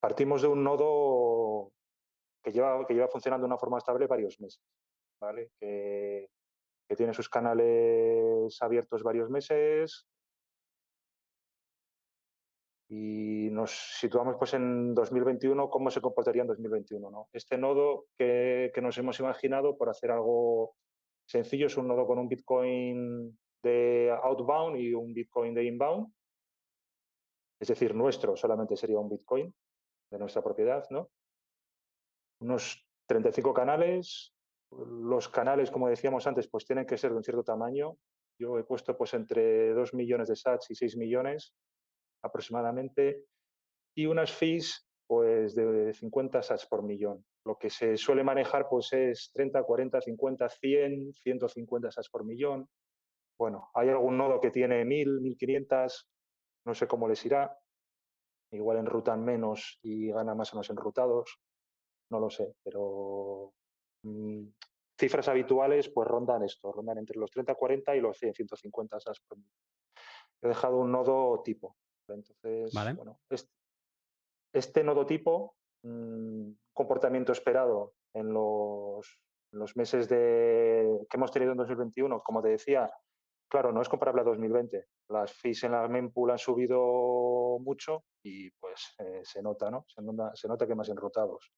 partimos 0.00 0.42
de 0.42 0.48
un 0.48 0.64
nodo 0.64 1.72
que 2.42 2.52
lleva, 2.52 2.86
que 2.86 2.94
lleva 2.94 3.08
funcionando 3.08 3.44
de 3.44 3.48
una 3.48 3.58
forma 3.58 3.78
estable 3.78 4.06
varios 4.06 4.40
meses, 4.40 4.62
¿vale? 5.20 5.50
Que 5.60 6.28
tiene 6.96 7.12
sus 7.12 7.28
canales 7.28 8.56
abiertos 8.62 9.02
varios 9.02 9.28
meses 9.28 10.06
y 12.88 13.48
nos 13.50 13.72
situamos 13.98 14.36
pues 14.38 14.54
en 14.54 14.94
2021, 14.94 15.68
cómo 15.68 15.90
se 15.90 16.00
comportaría 16.00 16.42
en 16.42 16.48
2021. 16.48 17.10
¿no? 17.10 17.28
Este 17.32 17.58
nodo 17.58 18.06
que, 18.16 18.70
que, 18.72 18.80
nos 18.80 18.96
hemos 18.98 19.18
imaginado 19.18 19.76
por 19.76 19.88
hacer 19.88 20.10
algo 20.10 20.76
sencillo 21.26 21.66
es 21.66 21.76
un 21.76 21.88
nodo 21.88 22.06
con 22.06 22.18
un 22.18 22.28
Bitcoin 22.28 23.36
de 23.62 24.16
outbound 24.22 24.76
y 24.78 24.94
un 24.94 25.12
Bitcoin 25.12 25.54
de 25.54 25.64
inbound. 25.64 26.12
Es 27.60 27.68
decir, 27.68 27.94
nuestro 27.94 28.36
solamente 28.36 28.76
sería 28.76 28.98
un 28.98 29.08
Bitcoin 29.08 29.52
de 30.10 30.18
nuestra 30.18 30.42
propiedad, 30.42 30.84
¿no? 30.90 31.10
Unos 32.40 32.86
35 33.06 33.54
canales, 33.54 34.34
los 34.70 35.28
canales, 35.28 35.70
como 35.70 35.88
decíamos 35.88 36.26
antes, 36.26 36.48
pues 36.48 36.66
tienen 36.66 36.86
que 36.86 36.98
ser 36.98 37.10
de 37.10 37.16
un 37.16 37.24
cierto 37.24 37.42
tamaño. 37.42 37.96
Yo 38.38 38.58
he 38.58 38.64
puesto 38.64 38.96
pues 38.96 39.14
entre 39.14 39.72
2 39.72 39.94
millones 39.94 40.28
de 40.28 40.36
sats 40.36 40.70
y 40.70 40.74
6 40.74 40.96
millones 40.98 41.54
aproximadamente 42.26 43.24
y 43.94 44.06
unas 44.06 44.32
fees 44.32 44.88
pues 45.06 45.54
de 45.54 45.92
50 45.94 46.42
sats 46.42 46.66
por 46.66 46.82
millón. 46.82 47.24
Lo 47.44 47.56
que 47.58 47.70
se 47.70 47.96
suele 47.96 48.24
manejar 48.24 48.68
pues 48.68 48.92
es 48.92 49.30
30, 49.32 49.62
40, 49.62 50.00
50, 50.00 50.48
100, 50.48 51.12
150 51.14 51.90
sats 51.90 52.10
por 52.10 52.24
millón. 52.24 52.68
Bueno, 53.38 53.70
hay 53.74 53.88
algún 53.88 54.18
nodo 54.18 54.40
que 54.40 54.50
tiene 54.50 54.84
1000, 54.84 55.20
1500, 55.20 56.10
no 56.64 56.74
sé 56.74 56.88
cómo 56.88 57.08
les 57.08 57.24
irá. 57.24 57.56
Igual 58.50 58.78
enrutan 58.78 59.24
menos 59.24 59.78
y 59.82 60.10
gana 60.10 60.34
más 60.34 60.52
en 60.52 60.58
los 60.58 60.70
enrutados. 60.70 61.38
No 62.10 62.20
lo 62.20 62.30
sé, 62.30 62.54
pero 62.62 63.52
Mm, 64.06 64.50
cifras 64.98 65.28
habituales 65.28 65.88
pues 65.88 66.06
rondan 66.06 66.44
esto, 66.44 66.72
rondan 66.72 66.98
entre 66.98 67.18
los 67.18 67.30
30, 67.30 67.54
40 67.54 67.96
y 67.96 68.00
los 68.00 68.16
100, 68.18 68.34
150 68.34 69.00
SAS 69.00 69.20
por 69.20 69.38
He 70.42 70.48
dejado 70.48 70.76
un 70.76 70.92
nodo 70.92 71.42
tipo. 71.42 71.76
Entonces, 72.08 72.72
bueno, 72.72 73.18
este, 74.52 74.84
nodo 74.84 75.06
tipo, 75.06 75.56
mm, 75.82 76.50
comportamiento 76.72 77.32
esperado 77.32 77.94
en 78.14 78.32
los, 78.32 79.20
los 79.52 79.76
meses 79.76 80.08
de, 80.08 81.06
que 81.10 81.16
hemos 81.16 81.30
tenido 81.30 81.52
en 81.52 81.58
2021, 81.58 82.22
como 82.22 82.42
te 82.42 82.48
decía, 82.48 82.90
claro, 83.48 83.72
no 83.72 83.82
es 83.82 83.88
comparable 83.88 84.22
a 84.22 84.24
2020. 84.24 84.86
Las 85.08 85.32
fees 85.32 85.64
en 85.64 85.72
la 85.72 85.86
mempool 85.88 86.30
han 86.30 86.38
subido 86.38 87.58
mucho 87.60 88.04
y 88.22 88.50
pues 88.52 88.94
eh, 88.98 89.20
se 89.22 89.42
nota, 89.42 89.70
¿no? 89.70 89.84
Se 89.88 90.02
nota, 90.02 90.34
se 90.34 90.48
nota 90.48 90.66
que 90.66 90.74
más 90.74 90.88
enrutados. 90.88 91.52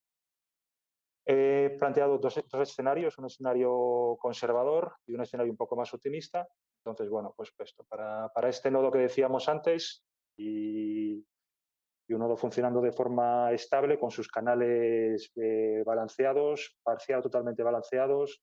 He 1.30 1.76
planteado 1.78 2.18
dos, 2.18 2.38
escenarios, 2.38 3.18
un 3.18 3.26
escenario 3.26 4.16
conservador 4.18 4.94
y 5.06 5.14
un 5.14 5.20
escenario 5.20 5.52
un 5.52 5.58
poco 5.58 5.76
más 5.76 5.92
optimista. 5.92 6.48
Entonces, 6.82 7.10
bueno, 7.10 7.34
pues 7.36 7.52
esto, 7.58 7.84
para, 7.84 8.30
para 8.30 8.48
este 8.48 8.70
nodo 8.70 8.90
que 8.90 8.98
decíamos 8.98 9.46
antes 9.48 10.07
y, 10.38 11.26
y, 12.08 12.14
un 12.14 12.20
nodo 12.20 12.36
funcionando 12.36 12.80
de 12.80 12.92
forma 12.92 13.52
estable 13.52 13.98
con 13.98 14.10
sus 14.10 14.28
canales 14.28 15.30
eh, 15.36 15.82
balanceados, 15.84 16.78
parcial 16.82 17.22
totalmente 17.22 17.62
balanceados, 17.62 18.42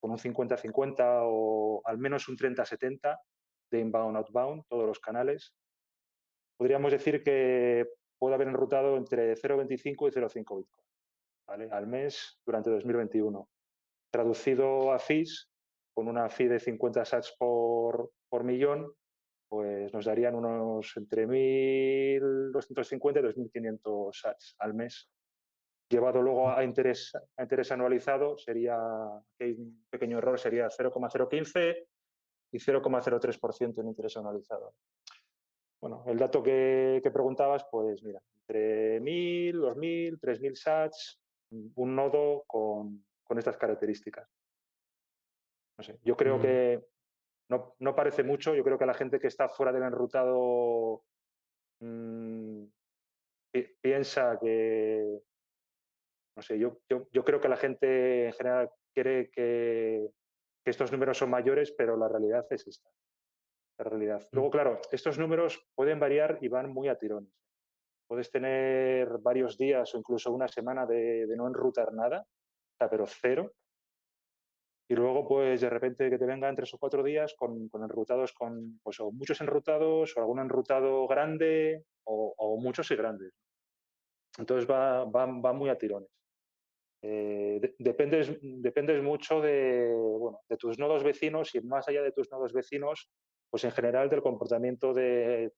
con 0.00 0.10
un 0.10 0.18
50-50 0.18 1.22
o 1.24 1.82
al 1.84 1.98
menos 1.98 2.28
un 2.28 2.36
30-70 2.36 3.18
de 3.70 3.80
inbound-outbound, 3.80 4.64
todos 4.68 4.86
los 4.86 5.00
canales. 5.00 5.54
Podríamos 6.58 6.92
decir 6.92 7.22
que 7.22 7.86
puede 8.18 8.34
haber 8.34 8.48
enrutado 8.48 8.96
entre 8.96 9.34
0,25 9.34 10.08
y 10.08 10.12
0,5 10.12 10.58
Bitcoin 10.58 10.84
al 11.46 11.86
mes 11.86 12.38
durante 12.46 12.70
2021. 12.70 13.48
Traducido 14.10 14.92
a 14.92 14.98
fees, 14.98 15.50
con 15.94 16.08
una 16.08 16.28
fee 16.28 16.48
de 16.48 16.60
50 16.60 17.04
sats 17.04 17.34
por, 17.38 18.10
por 18.28 18.44
millón, 18.44 18.92
pues 19.54 19.94
nos 19.94 20.04
darían 20.04 20.34
unos 20.34 20.96
entre 20.96 21.28
1.250 21.28 23.20
y 23.20 23.22
2.500 23.22 24.12
sats 24.12 24.56
al 24.58 24.74
mes. 24.74 25.08
Llevado 25.88 26.20
luego 26.20 26.50
a 26.50 26.64
interés, 26.64 27.12
a 27.36 27.42
interés 27.42 27.70
anualizado, 27.70 28.36
sería, 28.36 28.76
un 28.76 29.86
pequeño 29.88 30.18
error, 30.18 30.40
sería 30.40 30.68
0,015 30.68 31.86
y 32.50 32.58
0,03% 32.58 33.80
en 33.80 33.86
interés 33.86 34.16
anualizado. 34.16 34.74
Bueno, 35.80 36.02
el 36.08 36.18
dato 36.18 36.42
que, 36.42 36.98
que, 37.00 37.12
preguntabas, 37.12 37.64
pues 37.70 38.02
mira, 38.02 38.20
entre 38.40 39.00
1.000, 39.00 39.54
2.000, 39.54 40.18
3.000 40.18 40.54
sats, 40.56 41.20
un 41.76 41.94
nodo 41.94 42.42
con, 42.48 43.04
estas 43.38 43.56
características. 43.56 44.28
No 45.78 45.84
sé, 45.84 46.00
yo 46.02 46.16
creo 46.16 46.40
que 46.40 46.84
no, 47.48 47.74
no, 47.78 47.94
parece 47.94 48.22
mucho, 48.22 48.54
yo 48.54 48.64
creo 48.64 48.78
que 48.78 48.86
la 48.86 48.94
gente 48.94 49.20
que 49.20 49.26
está 49.26 49.48
fuera 49.48 49.72
del 49.72 49.82
enrutado 49.82 51.02
mmm, 51.80 52.64
piensa 53.80 54.38
que, 54.40 55.20
no 56.36 56.42
sé, 56.42 56.58
yo, 56.58 56.78
yo, 56.88 57.06
yo, 57.12 57.24
creo 57.24 57.40
que 57.40 57.48
la 57.48 57.56
gente 57.56 58.26
en 58.26 58.32
general 58.32 58.70
cree 58.94 59.30
que, 59.30 60.08
que, 60.64 60.70
estos 60.70 60.90
números 60.90 61.18
son 61.18 61.30
mayores, 61.30 61.72
pero 61.72 61.96
la 61.96 62.08
realidad 62.08 62.46
es 62.50 62.66
esta. 62.66 62.88
La 63.78 63.84
realidad. 63.84 64.20
Mm. 64.20 64.36
Luego, 64.36 64.50
claro, 64.50 64.80
estos 64.90 65.18
números 65.18 65.66
pueden 65.74 66.00
variar 66.00 66.38
y 66.40 66.48
van 66.48 66.70
muy 66.70 66.88
a 66.88 66.96
tirones. 66.96 67.32
Puedes 68.08 68.30
tener 68.30 69.08
varios 69.18 69.56
días 69.56 69.94
o 69.94 69.98
incluso 69.98 70.32
una 70.32 70.48
semana 70.48 70.86
de, 70.86 71.26
de 71.26 71.36
no 71.36 71.46
enrutar 71.46 71.92
nada, 71.92 72.26
pero 72.90 73.06
cero. 73.06 73.52
Y 74.88 74.94
luego, 74.94 75.26
pues 75.26 75.60
de 75.62 75.70
repente 75.70 76.10
que 76.10 76.18
te 76.18 76.26
vengan 76.26 76.54
tres 76.54 76.74
o 76.74 76.78
cuatro 76.78 77.02
días 77.02 77.34
con, 77.34 77.68
con 77.68 77.82
enrutados, 77.82 78.32
con 78.32 78.80
pues, 78.82 79.00
o 79.00 79.10
muchos 79.10 79.40
enrutados, 79.40 80.16
o 80.16 80.20
algún 80.20 80.40
enrutado 80.40 81.06
grande, 81.06 81.84
o, 82.04 82.34
o 82.36 82.60
muchos 82.60 82.90
y 82.90 82.96
grandes. 82.96 83.32
Entonces 84.38 84.68
va, 84.68 85.04
va, 85.04 85.26
va 85.26 85.52
muy 85.52 85.70
a 85.70 85.78
tirones. 85.78 86.10
Eh, 87.02 87.58
de, 87.60 87.74
dependes, 87.78 88.36
dependes 88.40 89.02
mucho 89.02 89.40
de, 89.40 89.90
bueno, 89.94 90.40
de 90.48 90.56
tus 90.56 90.78
nodos 90.78 91.02
vecinos 91.04 91.54
y 91.54 91.60
más 91.60 91.86
allá 91.88 92.02
de 92.02 92.12
tus 92.12 92.30
nodos 92.30 92.52
vecinos, 92.52 93.10
pues 93.50 93.64
en 93.64 93.72
general 93.72 94.08
del 94.08 94.22
comportamiento 94.22 94.92
de, 94.92 95.52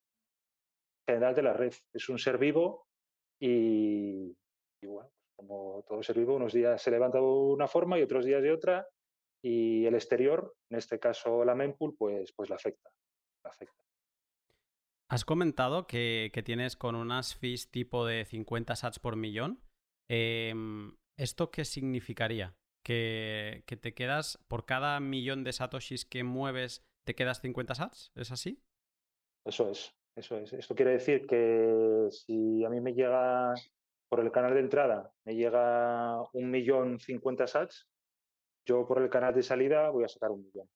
general 1.08 1.34
de 1.34 1.42
la 1.42 1.52
red. 1.52 1.72
Es 1.92 2.08
un 2.08 2.18
ser 2.18 2.38
vivo 2.38 2.86
y, 3.40 4.36
y 4.82 4.86
bueno, 4.86 5.10
como 5.36 5.84
todo 5.88 6.02
ser 6.02 6.18
vivo, 6.18 6.34
unos 6.34 6.52
días 6.52 6.82
se 6.82 6.90
levanta 6.90 7.18
de 7.18 7.24
una 7.24 7.68
forma 7.68 7.98
y 7.98 8.02
otros 8.02 8.24
días 8.24 8.42
de 8.42 8.52
otra, 8.52 8.86
y 9.42 9.86
el 9.86 9.94
exterior, 9.94 10.54
en 10.70 10.78
este 10.78 10.98
caso 10.98 11.44
la 11.44 11.54
mempool, 11.54 11.96
pues, 11.96 12.32
pues 12.32 12.50
la 12.50 12.56
afecta. 12.56 12.90
La 13.44 13.50
afecta. 13.50 13.84
Has 15.08 15.24
comentado 15.24 15.86
que, 15.86 16.30
que, 16.32 16.42
tienes 16.42 16.76
con 16.76 16.96
unas 16.96 17.36
fees 17.36 17.70
tipo 17.70 18.04
de 18.06 18.24
50 18.24 18.74
sats 18.74 18.98
por 18.98 19.14
millón. 19.14 19.62
Eh, 20.08 20.52
¿Esto 21.16 21.50
qué 21.50 21.64
significaría? 21.64 22.56
¿Que, 22.84 23.62
¿Que, 23.66 23.76
te 23.76 23.94
quedas 23.94 24.44
por 24.48 24.64
cada 24.66 24.98
millón 25.00 25.44
de 25.44 25.52
satoshis 25.52 26.04
que 26.04 26.24
mueves, 26.24 26.84
te 27.04 27.14
quedas 27.14 27.40
50 27.40 27.74
sats? 27.74 28.12
¿Es 28.16 28.32
así? 28.32 28.62
Eso 29.44 29.70
es, 29.70 29.94
eso 30.16 30.38
es. 30.38 30.52
Esto 30.52 30.74
quiere 30.74 30.92
decir 30.92 31.26
que 31.26 32.08
si 32.10 32.64
a 32.64 32.68
mí 32.68 32.80
me 32.80 32.94
llega 32.94 33.54
por 34.08 34.20
el 34.20 34.30
canal 34.30 34.54
de 34.54 34.60
entrada 34.60 35.12
me 35.24 35.34
llega 35.34 36.22
un 36.32 36.50
millón 36.50 37.00
cincuenta 37.00 37.46
sats, 37.46 37.88
yo 38.66 38.86
por 38.86 39.00
el 39.00 39.08
canal 39.08 39.34
de 39.34 39.42
salida 39.42 39.90
voy 39.90 40.04
a 40.04 40.08
sacar 40.08 40.30
un 40.30 40.42
millón. 40.42 40.68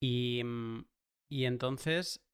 Y, 0.00 0.42
mm, 0.44 0.84
y 1.30 1.44
entonces, 1.46 2.24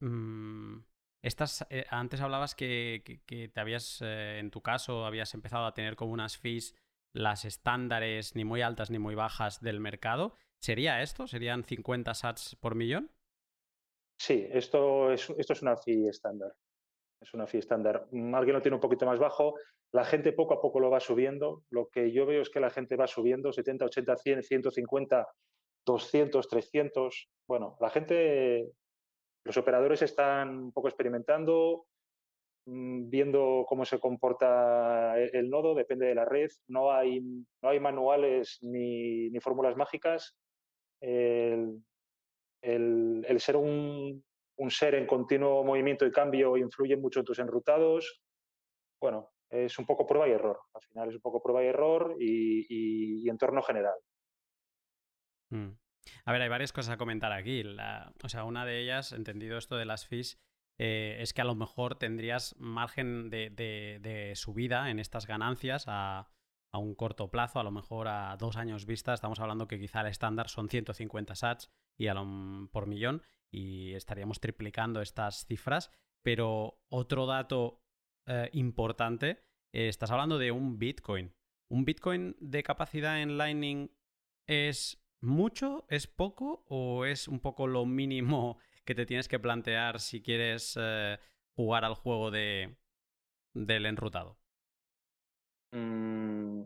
mmm, 0.00 0.78
estas, 1.22 1.66
eh, 1.70 1.86
antes 1.90 2.20
hablabas 2.20 2.54
que, 2.54 3.02
que, 3.04 3.22
que 3.24 3.48
te 3.48 3.60
habías, 3.60 4.00
eh, 4.02 4.38
en 4.38 4.50
tu 4.50 4.60
caso, 4.60 5.06
habías 5.06 5.34
empezado 5.34 5.66
a 5.66 5.74
tener 5.74 5.96
como 5.96 6.12
unas 6.12 6.36
fees, 6.36 6.76
las 7.14 7.44
estándares, 7.44 8.34
ni 8.34 8.44
muy 8.44 8.60
altas 8.60 8.90
ni 8.90 8.98
muy 8.98 9.14
bajas 9.14 9.60
del 9.60 9.80
mercado. 9.80 10.36
¿Sería 10.60 11.02
esto? 11.02 11.26
¿Serían 11.26 11.64
50 11.64 12.14
sats 12.14 12.56
por 12.56 12.74
millón? 12.74 13.10
Sí, 14.18 14.46
esto 14.50 15.12
es, 15.12 15.30
esto 15.30 15.52
es 15.52 15.62
una 15.62 15.76
fee 15.76 16.08
estándar 16.08 16.54
es 17.24 17.34
una 17.34 17.46
fee 17.46 17.58
estándar. 17.58 18.06
Mm, 18.10 18.34
alguien 18.34 18.54
lo 18.54 18.62
tiene 18.62 18.76
un 18.76 18.80
poquito 18.80 19.06
más 19.06 19.18
bajo, 19.18 19.54
la 19.92 20.04
gente 20.04 20.32
poco 20.32 20.54
a 20.54 20.60
poco 20.60 20.80
lo 20.80 20.90
va 20.90 21.00
subiendo. 21.00 21.62
Lo 21.70 21.88
que 21.88 22.12
yo 22.12 22.26
veo 22.26 22.42
es 22.42 22.50
que 22.50 22.60
la 22.60 22.70
gente 22.70 22.96
va 22.96 23.06
subiendo 23.06 23.52
70, 23.52 23.84
80, 23.86 24.16
100, 24.16 24.42
150, 24.42 25.28
200, 25.86 26.48
300. 26.48 27.28
Bueno, 27.46 27.76
la 27.80 27.90
gente, 27.90 28.72
los 29.44 29.56
operadores 29.56 30.02
están 30.02 30.48
un 30.64 30.72
poco 30.72 30.88
experimentando, 30.88 31.86
mm, 32.66 33.08
viendo 33.08 33.64
cómo 33.68 33.84
se 33.84 33.98
comporta 33.98 35.18
e-, 35.20 35.30
el, 35.32 35.48
nodo, 35.50 35.74
depende 35.74 36.06
de 36.06 36.14
la 36.14 36.24
red. 36.24 36.50
No 36.68 36.92
hay, 36.92 37.20
no 37.20 37.68
hay 37.68 37.80
manuales 37.80 38.58
ni, 38.62 39.30
ni 39.30 39.40
fórmulas 39.40 39.76
mágicas. 39.76 40.36
El, 41.00 41.82
el, 42.62 43.24
el, 43.28 43.40
ser 43.40 43.56
un, 43.56 44.24
un 44.56 44.70
ser 44.70 44.94
en 44.94 45.06
continuo 45.06 45.64
movimiento 45.64 46.06
y 46.06 46.12
cambio 46.12 46.56
influye 46.56 46.96
mucho 46.96 47.20
en 47.20 47.26
tus 47.26 47.38
enrutados. 47.38 48.22
Bueno, 49.00 49.32
es 49.50 49.78
un 49.78 49.86
poco 49.86 50.06
prueba 50.06 50.28
y 50.28 50.32
error. 50.32 50.60
Al 50.74 50.82
final 50.82 51.08
es 51.08 51.14
un 51.16 51.20
poco 51.20 51.42
prueba 51.42 51.62
y 51.62 51.66
error 51.66 52.16
y, 52.18 53.28
entorno 53.28 53.62
general. 53.62 53.94
Mm. 55.50 55.70
A 56.24 56.32
ver, 56.32 56.42
hay 56.42 56.48
varias 56.48 56.72
cosas 56.72 56.94
a 56.94 56.98
comentar 56.98 57.32
aquí. 57.32 57.64
O 58.22 58.28
sea, 58.28 58.44
una 58.44 58.64
de 58.64 58.80
ellas, 58.80 59.12
entendido 59.12 59.58
esto 59.58 59.76
de 59.76 59.86
las 59.86 60.06
fees, 60.06 60.38
eh, 60.78 61.16
es 61.20 61.32
que 61.32 61.40
a 61.40 61.44
lo 61.44 61.54
mejor 61.54 61.96
tendrías 61.96 62.54
margen 62.58 63.30
de 63.30 64.32
subida 64.34 64.90
en 64.90 64.98
estas 64.98 65.26
ganancias 65.26 65.84
a, 65.88 66.28
a, 66.74 66.78
un 66.78 66.94
corto 66.94 67.30
plazo, 67.30 67.60
a 67.60 67.64
lo 67.64 67.70
mejor 67.70 68.08
a 68.08 68.36
dos 68.36 68.56
años 68.56 68.86
vista. 68.86 69.14
Estamos 69.14 69.40
hablando 69.40 69.68
que 69.68 69.78
quizá 69.78 70.00
el 70.00 70.08
estándar 70.08 70.48
son 70.48 70.68
150 70.68 71.34
sats 71.34 71.70
y 71.96 72.08
a 72.08 72.14
lo, 72.14 72.68
por 72.72 72.86
millón 72.86 73.22
y 73.50 73.94
estaríamos 73.94 74.40
triplicando 74.40 75.00
estas 75.00 75.46
cifras. 75.46 75.90
Pero 76.22 76.80
otro 76.88 77.26
dato 77.26 77.82
eh, 78.26 78.50
importante, 78.52 79.42
eh, 79.72 79.88
estás 79.88 80.10
hablando 80.10 80.38
de 80.38 80.50
un 80.50 80.78
Bitcoin. 80.78 81.34
¿Un 81.68 81.84
Bitcoin 81.84 82.36
de 82.40 82.62
capacidad 82.62 83.20
en 83.20 83.38
Lightning 83.38 83.90
es 84.46 85.02
mucho, 85.20 85.86
es 85.88 86.06
poco 86.06 86.64
o 86.68 87.04
es 87.04 87.28
un 87.28 87.40
poco 87.40 87.66
lo 87.66 87.86
mínimo 87.86 88.58
que 88.84 88.94
te 88.94 89.06
tienes 89.06 89.28
que 89.28 89.38
plantear 89.38 90.00
si 90.00 90.22
quieres 90.22 90.78
eh, 90.80 91.18
jugar 91.54 91.84
al 91.84 91.94
juego 91.94 92.30
de, 92.30 92.76
del 93.54 93.86
enrutado? 93.86 94.43
Mm, 95.74 96.64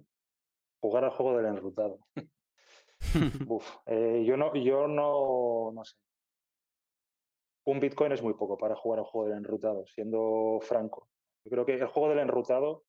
jugar 0.80 1.04
al 1.04 1.10
juego 1.10 1.36
del 1.36 1.46
enrutado. 1.46 1.98
Uf, 3.48 3.76
eh, 3.86 4.24
yo 4.26 4.36
no, 4.36 4.54
yo 4.54 4.86
no, 4.86 5.72
no 5.72 5.84
sé 5.84 5.96
un 7.68 7.80
Bitcoin 7.80 8.12
es 8.12 8.22
muy 8.22 8.32
poco 8.32 8.56
para 8.56 8.74
jugar 8.74 9.00
al 9.00 9.04
juego 9.04 9.28
del 9.28 9.36
enrutado, 9.36 9.84
siendo 9.86 10.58
franco. 10.62 11.06
Yo 11.44 11.50
creo 11.50 11.66
que 11.66 11.74
el 11.74 11.86
juego 11.86 12.08
del 12.08 12.20
enrutado 12.20 12.84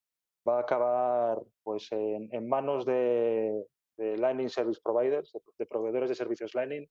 va 0.47 0.57
a 0.57 0.61
acabar 0.61 1.37
pues, 1.63 1.91
en, 1.91 2.29
en 2.33 2.47
manos 2.47 2.85
de, 2.85 3.65
de, 3.97 4.17
Lightning 4.17 4.49
Service 4.49 4.79
Providers, 4.81 5.33
de, 5.33 5.41
de, 5.57 5.65
proveedores 5.65 6.07
de 6.07 6.15
servicios 6.15 6.55
Lightning, 6.55 6.87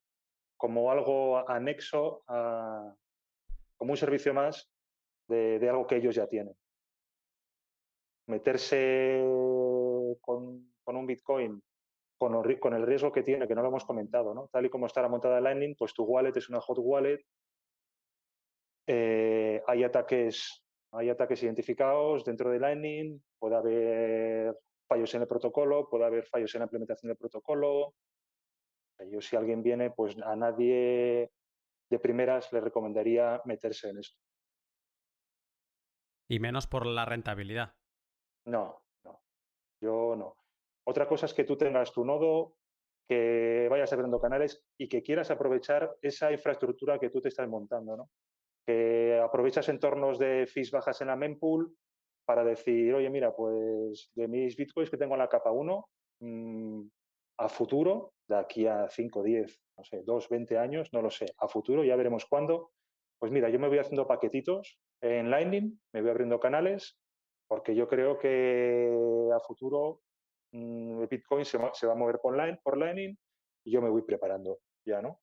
como 0.55 0.91
algo 0.91 1.49
anexo 1.49 2.21
a, 2.27 2.93
como 3.75 3.91
un 3.91 3.97
servicio 3.97 4.35
más 4.35 4.69
de, 5.27 5.57
de 5.57 5.69
algo 5.69 5.87
que 5.87 5.95
ellos 5.95 6.13
ya 6.13 6.27
tienen. 6.27 6.53
Meterse 8.29 9.21
con, 10.21 10.71
un 10.85 11.05
Bitcoin 11.05 11.61
con, 12.17 12.73
el 12.73 12.85
riesgo 12.85 13.11
que 13.11 13.23
tiene, 13.23 13.47
que 13.47 13.55
no 13.55 13.61
lo 13.61 13.69
hemos 13.69 13.85
comentado, 13.85 14.33
¿no? 14.33 14.49
Tal 14.51 14.65
y 14.65 14.69
como 14.69 14.85
está 14.85 15.01
la 15.01 15.09
montada 15.09 15.41
Lightning, 15.41 15.75
pues 15.77 15.93
tu 15.93 16.03
wallet 16.03 16.35
es 16.35 16.49
una 16.49 16.59
hot 16.61 16.77
wallet 16.79 17.21
eh, 18.91 19.61
hay, 19.67 19.83
ataques, 19.83 20.63
hay 20.91 21.09
ataques 21.11 21.43
identificados 21.43 22.25
dentro 22.25 22.49
de 22.49 22.59
Lightning, 22.59 23.21
puede 23.37 23.55
haber 23.55 24.57
fallos 24.87 25.13
en 25.13 25.21
el 25.21 25.27
protocolo, 25.27 25.87
puede 25.87 26.05
haber 26.05 26.25
fallos 26.25 26.55
en 26.55 26.59
la 26.59 26.65
implementación 26.65 27.09
del 27.09 27.17
protocolo. 27.17 27.93
Yo 29.11 29.21
si 29.21 29.35
alguien 29.35 29.61
viene, 29.61 29.91
pues 29.91 30.17
a 30.23 30.35
nadie 30.35 31.31
de 31.91 31.99
primeras 31.99 32.51
le 32.51 32.61
recomendaría 32.61 33.39
meterse 33.45 33.89
en 33.89 33.99
esto. 33.99 34.19
Y 36.27 36.39
menos 36.39 36.65
por 36.65 36.87
la 36.87 37.05
rentabilidad. 37.05 37.75
No, 38.49 38.81
no, 39.03 39.21
yo 39.81 40.15
no. 40.15 40.35
Otra 40.85 41.07
cosa 41.07 41.25
es 41.27 41.33
que 41.33 41.43
tú 41.43 41.57
tengas 41.57 41.91
tu 41.91 42.03
nodo, 42.03 42.55
que 43.07 43.67
vayas 43.69 43.91
abriendo 43.93 44.19
canales 44.19 44.63
y 44.77 44.87
que 44.87 45.01
quieras 45.01 45.31
aprovechar 45.31 45.95
esa 46.01 46.31
infraestructura 46.31 46.99
que 46.99 47.09
tú 47.09 47.21
te 47.21 47.29
estás 47.29 47.47
montando, 47.47 47.97
¿no? 47.97 48.09
que 48.69 49.19
aprovechas 49.19 49.67
entornos 49.69 50.19
de 50.19 50.45
fees 50.45 50.69
bajas 50.69 51.01
en 51.01 51.07
la 51.07 51.15
mempool 51.15 51.75
para 52.23 52.43
decir, 52.43 52.93
oye, 52.93 53.09
mira, 53.09 53.35
pues 53.35 54.11
de 54.13 54.27
mis 54.27 54.55
bitcoins 54.55 54.91
que 54.91 54.97
tengo 54.97 55.15
en 55.15 55.19
la 55.19 55.27
capa 55.27 55.51
1, 55.51 55.89
mmm, 56.19 56.81
a 57.39 57.49
futuro, 57.49 58.13
de 58.27 58.35
aquí 58.35 58.67
a 58.67 58.87
5, 58.87 59.23
10, 59.23 59.59
no 59.75 59.83
sé, 59.83 60.03
2, 60.05 60.29
20 60.29 60.59
años, 60.59 60.89
no 60.93 61.01
lo 61.01 61.09
sé, 61.09 61.25
a 61.39 61.47
futuro, 61.47 61.83
ya 61.83 61.95
veremos 61.95 62.27
cuándo, 62.27 62.69
pues 63.17 63.31
mira, 63.31 63.49
yo 63.49 63.57
me 63.57 63.69
voy 63.69 63.79
haciendo 63.79 64.05
paquetitos 64.05 64.77
en 65.01 65.31
Lightning, 65.31 65.81
me 65.91 66.01
voy 66.01 66.11
abriendo 66.11 66.39
canales, 66.39 66.98
porque 67.49 67.75
yo 67.75 67.87
creo 67.87 68.17
que 68.17 68.87
a 69.35 69.39
futuro 69.39 70.01
mmm, 70.53 71.05
Bitcoin 71.09 71.43
se 71.43 71.57
va, 71.57 71.73
se 71.73 71.87
va, 71.87 71.93
a 71.93 71.95
mover 71.95 72.19
por, 72.21 72.37
line, 72.37 72.59
por 72.63 72.77
Lightning 72.77 73.17
y 73.65 73.71
yo 73.71 73.81
me 73.81 73.89
voy 73.89 74.03
preparando 74.03 74.59
ya, 74.85 75.01
¿no? 75.01 75.19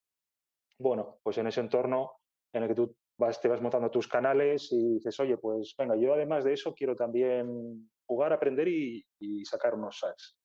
Bueno, 0.79 1.20
pues 1.22 1.39
en 1.39 1.47
ese 1.47 1.61
entorno 1.61 2.18
en 2.53 2.64
el 2.64 2.68
que 2.68 2.74
tú 2.74 2.97
vas, 3.18 3.41
te 3.41 3.49
vas 3.49 3.62
montando 3.62 3.91
tus 3.91 4.09
canales 4.09 4.68
y 4.72 4.95
dices, 4.95 5.18
oye, 5.20 5.39
pues 5.39 5.74
venga, 5.79 5.97
yo 5.97 6.12
además 6.12 6.45
de 6.45 6.53
eso 6.53 6.74
quiero 6.74 6.97
también 6.97 7.91
jugar, 8.05 8.33
aprender 8.33 8.68
y, 8.68 9.07
y 9.20 9.45
sacar 9.45 9.74
unos 9.74 9.99
sats. 10.01 10.37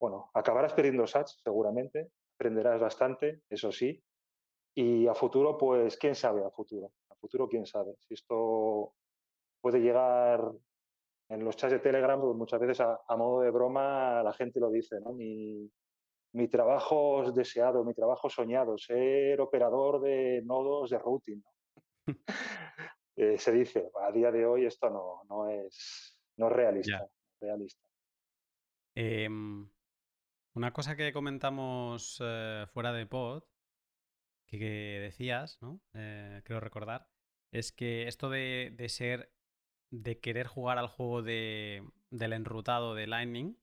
bueno, 0.00 0.30
acabarás 0.34 0.72
perdiendo 0.72 1.06
sats 1.06 1.40
seguramente, 1.44 2.10
aprenderás 2.36 2.80
bastante, 2.80 3.42
eso 3.48 3.70
sí, 3.70 4.02
y 4.74 5.06
a 5.06 5.14
futuro, 5.14 5.56
pues, 5.56 5.96
quién 5.96 6.14
sabe 6.14 6.44
a 6.44 6.50
futuro, 6.50 6.92
a 7.10 7.14
futuro 7.16 7.48
quién 7.48 7.64
sabe. 7.64 7.94
Si 8.00 8.14
esto 8.14 8.94
puede 9.62 9.80
llegar 9.80 10.52
en 11.28 11.44
los 11.44 11.56
chats 11.56 11.72
de 11.72 11.78
Telegram, 11.78 12.20
pues 12.20 12.36
muchas 12.36 12.60
veces 12.60 12.80
a, 12.80 13.16
modo 13.16 13.42
de 13.42 13.50
broma 13.50 14.22
la 14.22 14.32
gente 14.32 14.60
lo 14.60 14.70
dice, 14.70 15.00
¿no? 15.00 15.12
Mi, 15.12 15.70
mi 16.32 16.48
trabajo 16.48 17.30
deseado, 17.32 17.84
mi 17.84 17.94
trabajo 17.94 18.28
soñado, 18.30 18.78
ser 18.78 19.40
operador 19.40 20.00
de 20.00 20.42
nodos 20.44 20.90
de 20.90 20.98
routing. 20.98 21.42
Eh, 23.18 23.38
se 23.38 23.50
dice, 23.50 23.90
a 24.02 24.12
día 24.12 24.30
de 24.30 24.44
hoy 24.44 24.66
esto 24.66 24.90
no, 24.90 25.22
no, 25.30 25.48
es, 25.48 26.18
no 26.36 26.48
es 26.48 26.52
realista. 26.52 27.08
realista. 27.40 27.88
Em, 28.94 29.66
una 30.54 30.72
cosa 30.74 30.96
que 30.96 31.14
comentamos 31.14 32.18
eh, 32.22 32.66
fuera 32.74 32.92
de 32.92 33.06
pod, 33.06 33.44
que, 34.46 35.00
decías, 35.00 35.56
¿no? 35.62 35.80
Eh, 35.94 36.42
creo 36.44 36.60
recordar, 36.60 37.08
es 37.52 37.72
que 37.72 38.06
esto 38.06 38.28
de, 38.28 38.74
de, 38.76 38.88
ser, 38.90 39.32
de 39.90 40.20
querer 40.20 40.46
jugar 40.46 40.78
al 40.78 40.88
juego 40.88 41.22
de, 41.22 41.84
del 42.10 42.32
enrutado 42.32 42.94
de 42.94 43.06
Lightning, 43.06 43.58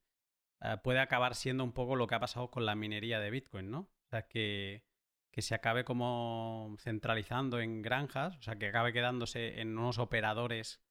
eh, 0.61 0.77
puede 0.83 0.99
acabar 0.99 1.35
siendo 1.35 1.63
un 1.63 1.73
poco 1.73 1.95
lo 1.95 2.07
que 2.07 2.15
ha 2.15 2.19
pasado 2.19 2.49
con 2.49 2.65
la 2.65 2.75
minería 2.75 3.19
de 3.19 3.29
Bitcoin, 3.29 3.69
¿no? 3.69 3.79
O 3.79 4.07
sea, 4.09 4.27
que, 4.27 4.85
que 5.31 5.41
se 5.41 5.55
acabe 5.55 5.83
como 5.83 6.75
centralizando 6.79 7.59
en 7.59 7.81
granjas, 7.81 8.37
o 8.37 8.41
sea, 8.41 8.57
que 8.57 8.67
acabe 8.67 8.93
quedándose 8.93 9.59
en 9.61 9.77
unos 9.77 9.99
operadores 9.99 10.81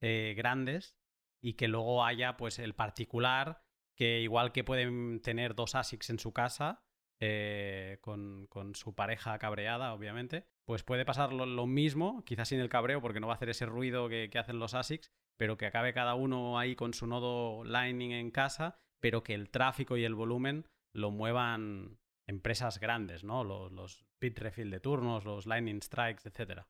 eh, 0.00 0.34
grandes 0.36 0.96
y 1.40 1.54
que 1.54 1.68
luego 1.68 2.04
haya 2.04 2.36
pues 2.36 2.58
el 2.58 2.74
particular 2.74 3.62
que 3.94 4.20
igual 4.20 4.52
que 4.52 4.64
pueden 4.64 5.20
tener 5.22 5.54
dos 5.54 5.74
ASICs 5.74 6.10
en 6.10 6.18
su 6.20 6.32
casa 6.32 6.84
eh, 7.20 7.98
con, 8.00 8.46
con, 8.46 8.74
su 8.74 8.94
pareja 8.94 9.38
cabreada, 9.38 9.92
obviamente, 9.92 10.46
pues 10.64 10.82
puede 10.82 11.04
pasar 11.04 11.32
lo, 11.32 11.66
mismo, 11.66 12.22
quizás 12.24 12.48
sin 12.48 12.60
el 12.60 12.68
cabreo 12.68 13.00
porque 13.00 13.20
no 13.20 13.26
va 13.26 13.34
a 13.34 13.36
hacer 13.36 13.48
ese 13.48 13.66
ruido 13.66 14.08
que, 14.08 14.30
hacen 14.38 14.58
los 14.58 14.74
ASICs, 14.74 15.10
pero 15.36 15.56
que 15.56 15.66
acabe 15.66 15.92
cada 15.92 16.14
uno 16.14 16.58
ahí 16.58 16.76
con 16.76 16.94
su 16.94 17.06
nodo 17.06 17.64
Lightning 17.64 18.12
en 18.12 18.30
casa, 18.30 18.78
pero 19.00 19.22
que 19.22 19.34
el 19.34 19.50
tráfico 19.50 19.96
y 19.96 20.04
el 20.04 20.14
volumen 20.14 20.66
lo 20.94 21.10
muevan 21.10 21.98
empresas 22.26 22.78
grandes, 22.78 23.24
¿no? 23.24 23.44
Los, 23.44 23.72
los 23.72 24.04
Bitrefill 24.20 24.70
de 24.70 24.80
turnos, 24.80 25.24
los 25.24 25.46
Lightning 25.46 25.82
Strikes, 25.82 26.28
etcétera. 26.28 26.68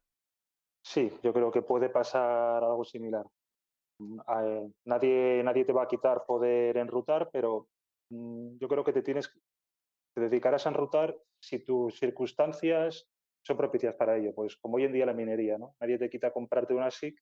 Sí, 0.82 1.12
yo 1.22 1.32
creo 1.32 1.50
que 1.50 1.62
puede 1.62 1.88
pasar 1.88 2.64
algo 2.64 2.84
similar. 2.84 3.26
Mm, 3.98 4.20
eh, 4.20 4.70
nadie, 4.86 5.42
nadie 5.44 5.64
te 5.64 5.72
va 5.72 5.82
a 5.82 5.88
quitar 5.88 6.24
poder 6.24 6.76
enrutar, 6.76 7.28
pero 7.32 7.68
mm, 8.10 8.58
yo 8.58 8.68
creo 8.68 8.84
que 8.84 8.92
te 8.92 9.02
tienes 9.02 9.32
te 10.18 10.28
dedicarás 10.28 10.66
a 10.66 10.70
enrutar 10.70 11.16
si 11.40 11.64
tus 11.64 11.98
circunstancias 11.98 13.08
son 13.42 13.56
propicias 13.56 13.94
para 13.94 14.16
ello. 14.16 14.34
Pues 14.34 14.56
como 14.56 14.76
hoy 14.76 14.84
en 14.84 14.92
día 14.92 15.06
la 15.06 15.14
minería, 15.14 15.58
¿no? 15.58 15.74
Nadie 15.80 15.98
te 15.98 16.10
quita 16.10 16.32
comprarte 16.32 16.74
una 16.74 16.90
SIC, 16.90 17.18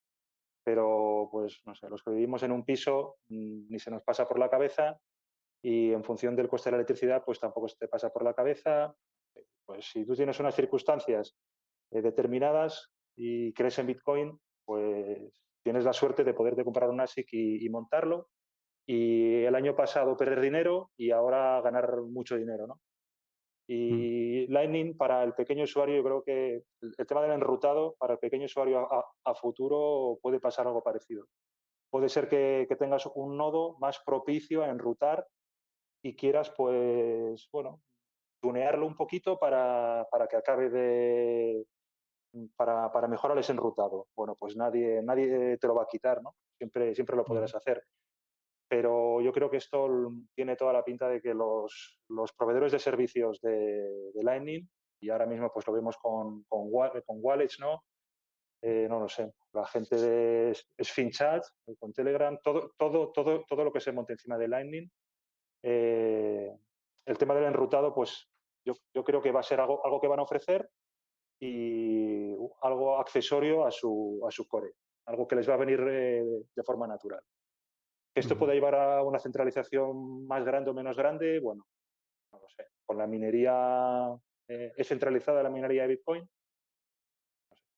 pero 0.65 1.29
pues 1.31 1.61
no 1.65 1.75
sé, 1.75 1.89
los 1.89 2.03
que 2.03 2.11
vivimos 2.11 2.43
en 2.43 2.53
un 2.53 2.65
piso 2.65 3.19
mm, 3.29 3.69
ni 3.69 3.79
se 3.79 3.91
nos 3.91 4.03
pasa 4.03 4.27
por 4.27 4.39
la 4.39 4.51
cabeza 4.51 4.99
y 5.63 5.93
en 5.93 6.05
función 6.05 6.37
del 6.37 6.49
coste 6.49 6.71
de 6.71 6.73
la 6.73 6.79
electricidad, 6.79 7.25
pues 7.25 7.41
tampoco 7.41 7.69
se 7.69 7.77
te 7.77 7.89
pasa 7.89 8.11
por 8.11 8.25
la 8.25 8.35
cabeza. 8.35 8.95
Pues 9.65 9.87
si 9.87 10.05
tú 10.05 10.15
tienes 10.15 10.39
unas 10.41 10.55
circunstancias 10.55 11.37
eh, 11.91 12.03
determinadas 12.03 12.93
y 13.17 13.53
crees 13.53 13.79
en 13.79 13.87
Bitcoin, 13.87 14.41
pues 14.65 15.33
tienes 15.63 15.85
la 15.85 15.93
suerte 15.93 16.25
de 16.25 16.35
poderte 16.35 16.65
comprar 16.65 16.91
un 16.91 17.01
ASIC 17.01 17.29
y, 17.33 17.69
montarlo. 17.69 18.29
Y 18.87 19.43
el 19.45 19.55
año 19.55 19.75
pasado 19.75 20.17
perder 20.17 20.41
dinero 20.41 20.91
y 20.97 21.11
ahora 21.11 21.61
ganar 21.61 22.03
mucho 22.03 22.37
dinero, 22.37 22.67
¿no? 22.67 22.81
Mm. 23.69 23.73
Y 23.73 24.47
Lightning 24.47 24.97
para 24.97 25.25
el 25.25 25.35
pequeño 25.35 25.65
usuario, 25.65 25.97
yo 25.97 26.05
creo 26.05 26.23
que 26.23 26.63
el, 26.81 27.07
tema 27.07 27.23
del 27.23 27.33
enrutado 27.33 27.97
para 27.99 28.15
el 28.15 28.19
pequeño 28.21 28.45
usuario 28.45 28.89
a, 28.91 29.35
futuro 29.35 30.19
puede 30.23 30.39
pasar 30.39 30.67
algo 30.67 30.83
parecido. 30.83 31.27
Puede 31.91 32.09
ser 32.09 32.29
que, 32.29 32.67
que, 32.69 32.77
tengas 32.77 33.07
un 33.07 33.37
nodo 33.37 33.77
más 33.79 34.01
propicio 34.05 34.63
a 34.63 34.69
enrutar 34.69 35.27
y 36.03 36.15
quieras, 36.15 36.53
pues, 36.57 37.49
bueno, 37.53 37.81
tunearlo 38.41 38.87
un 38.87 38.97
poquito 38.97 39.39
para, 39.39 40.07
para 40.11 40.29
que 40.29 40.37
acabe 40.37 40.71
de, 40.71 41.67
para, 42.57 42.93
para, 42.93 43.09
mejorar 43.09 43.39
ese 43.39 43.53
enrutado. 43.53 44.09
Bueno, 44.15 44.37
pues 44.39 44.57
nadie, 44.57 45.03
nadie 45.03 45.59
te 45.59 45.67
lo 45.67 45.75
va 45.75 45.85
a 45.85 45.89
quitar, 45.89 46.23
¿no? 46.23 46.35
Siempre, 46.57 46.95
siempre 46.95 47.17
lo 47.17 47.25
podrás 47.25 47.55
hacer. 47.55 47.83
Pero 48.69 49.21
yo 49.21 49.33
creo 49.33 49.51
que 49.51 49.59
esto 49.59 49.89
tiene 50.35 50.57
toda 50.57 50.73
la 50.73 50.85
pinta 50.85 51.09
de 51.09 51.21
que 51.21 51.35
los, 51.35 52.01
proveedores 52.37 52.73
de 52.73 52.79
servicios 52.79 53.41
de, 53.41 54.11
Lightning, 54.23 54.69
y 55.01 55.11
ahora 55.11 55.27
mismo 55.27 55.51
pues 55.53 55.67
lo 55.67 55.73
vemos 55.73 55.97
con, 55.99 56.45
con, 56.45 56.69
wallets, 56.71 57.61
¿no? 57.61 57.85
Eh, 58.63 58.87
no 58.89 58.99
lo 58.99 59.09
sé, 59.09 59.33
la 59.53 59.67
gente 59.67 59.97
de 59.97 60.57
SfinChat, 60.83 61.45
con 61.79 61.93
Telegram, 61.93 62.37
todo, 62.43 62.73
todo, 62.77 63.13
todo, 63.13 63.45
todo 63.47 63.65
lo 63.65 63.73
que 63.73 63.81
se 63.81 63.93
monte 63.93 64.15
encima 64.15 64.39
de 64.39 64.49
Lightning, 64.49 64.91
eh, 65.63 66.57
el 67.05 67.19
tema 67.19 67.35
del 67.35 67.45
enrutado, 67.45 67.95
pues 67.95 68.29
yo, 68.65 68.75
yo, 68.95 69.05
creo 69.05 69.23
que 69.23 69.31
va 69.31 69.41
a 69.41 69.45
ser 69.45 69.61
algo, 69.61 69.85
algo 69.85 70.01
que 70.01 70.09
van 70.09 70.19
a 70.19 70.25
ofrecer 70.25 70.69
y 71.41 72.33
algo 72.63 72.99
accesorio 72.99 73.65
a 73.65 73.71
su, 73.71 74.23
a 74.27 74.31
su 74.31 74.49
core, 74.49 74.73
algo 75.07 75.29
que 75.29 75.37
les 75.37 75.49
va 75.49 75.55
a 75.55 75.59
venir 75.59 75.81
eh, 75.89 76.25
de 76.55 76.63
forma 76.65 76.87
natural. 76.87 77.23
Esto 78.17 78.39
pueda 78.39 78.55
llevar 78.55 78.75
a 78.75 79.03
una 79.03 79.19
centralización 79.19 80.27
más 80.27 80.45
grande 80.45 80.71
o 80.71 80.75
menos 80.75 80.97
grande, 80.97 81.39
bueno, 81.39 81.67
no 82.33 82.41
lo 82.41 82.49
sé. 82.49 82.67
Con 82.85 82.99
la 82.99 83.07
minería, 83.07 84.17
eh, 84.49 84.73
¿es 84.77 84.89
centralizada 84.89 85.43
la 85.43 85.51
minería 85.51 85.83
de 85.83 85.89
Bitcoin? 85.89 86.29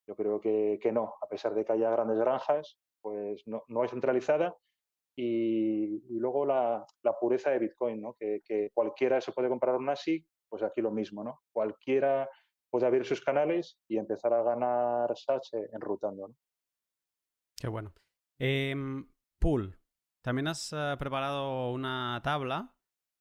yo 0.09 0.15
creo 0.15 0.41
que, 0.41 0.79
que, 0.81 0.91
no, 0.91 1.13
a 1.21 1.27
pesar 1.27 1.53
de 1.53 1.63
que 1.63 1.71
haya 1.71 1.91
grandes 1.91 2.17
granjas, 2.17 2.79
pues 2.99 3.43
no, 3.45 3.63
no 3.67 3.83
es 3.83 3.91
centralizada. 3.91 4.57
Y, 5.15 6.03
y 6.09 6.19
luego 6.19 6.47
la, 6.47 6.83
la, 7.03 7.13
pureza 7.19 7.51
de 7.51 7.59
Bitcoin, 7.59 8.01
¿no? 8.01 8.13
Que, 8.13 8.41
que, 8.43 8.71
cualquiera 8.73 9.21
se 9.21 9.33
puede 9.33 9.49
comprar 9.49 9.75
un 9.75 9.87
ASIC, 9.87 10.25
pues 10.49 10.63
aquí 10.63 10.81
lo 10.81 10.89
mismo, 10.89 11.23
¿no? 11.23 11.41
Cualquiera 11.51 12.27
puede 12.71 12.87
abrir 12.87 13.05
sus 13.05 13.21
canales 13.21 13.77
y 13.87 13.97
empezar 13.97 14.33
a 14.33 14.41
ganar 14.41 15.15
SACH 15.15 15.53
enrutando. 15.73 16.29
¿no? 16.29 16.35
Qué 17.55 17.67
bueno. 17.67 17.93
Eh, 18.39 18.75
Pool, 19.39 19.77
también 20.21 20.47
has 20.47 20.71
uh, 20.73 20.97
preparado 20.97 21.71
una 21.71 22.21
tabla 22.23 22.73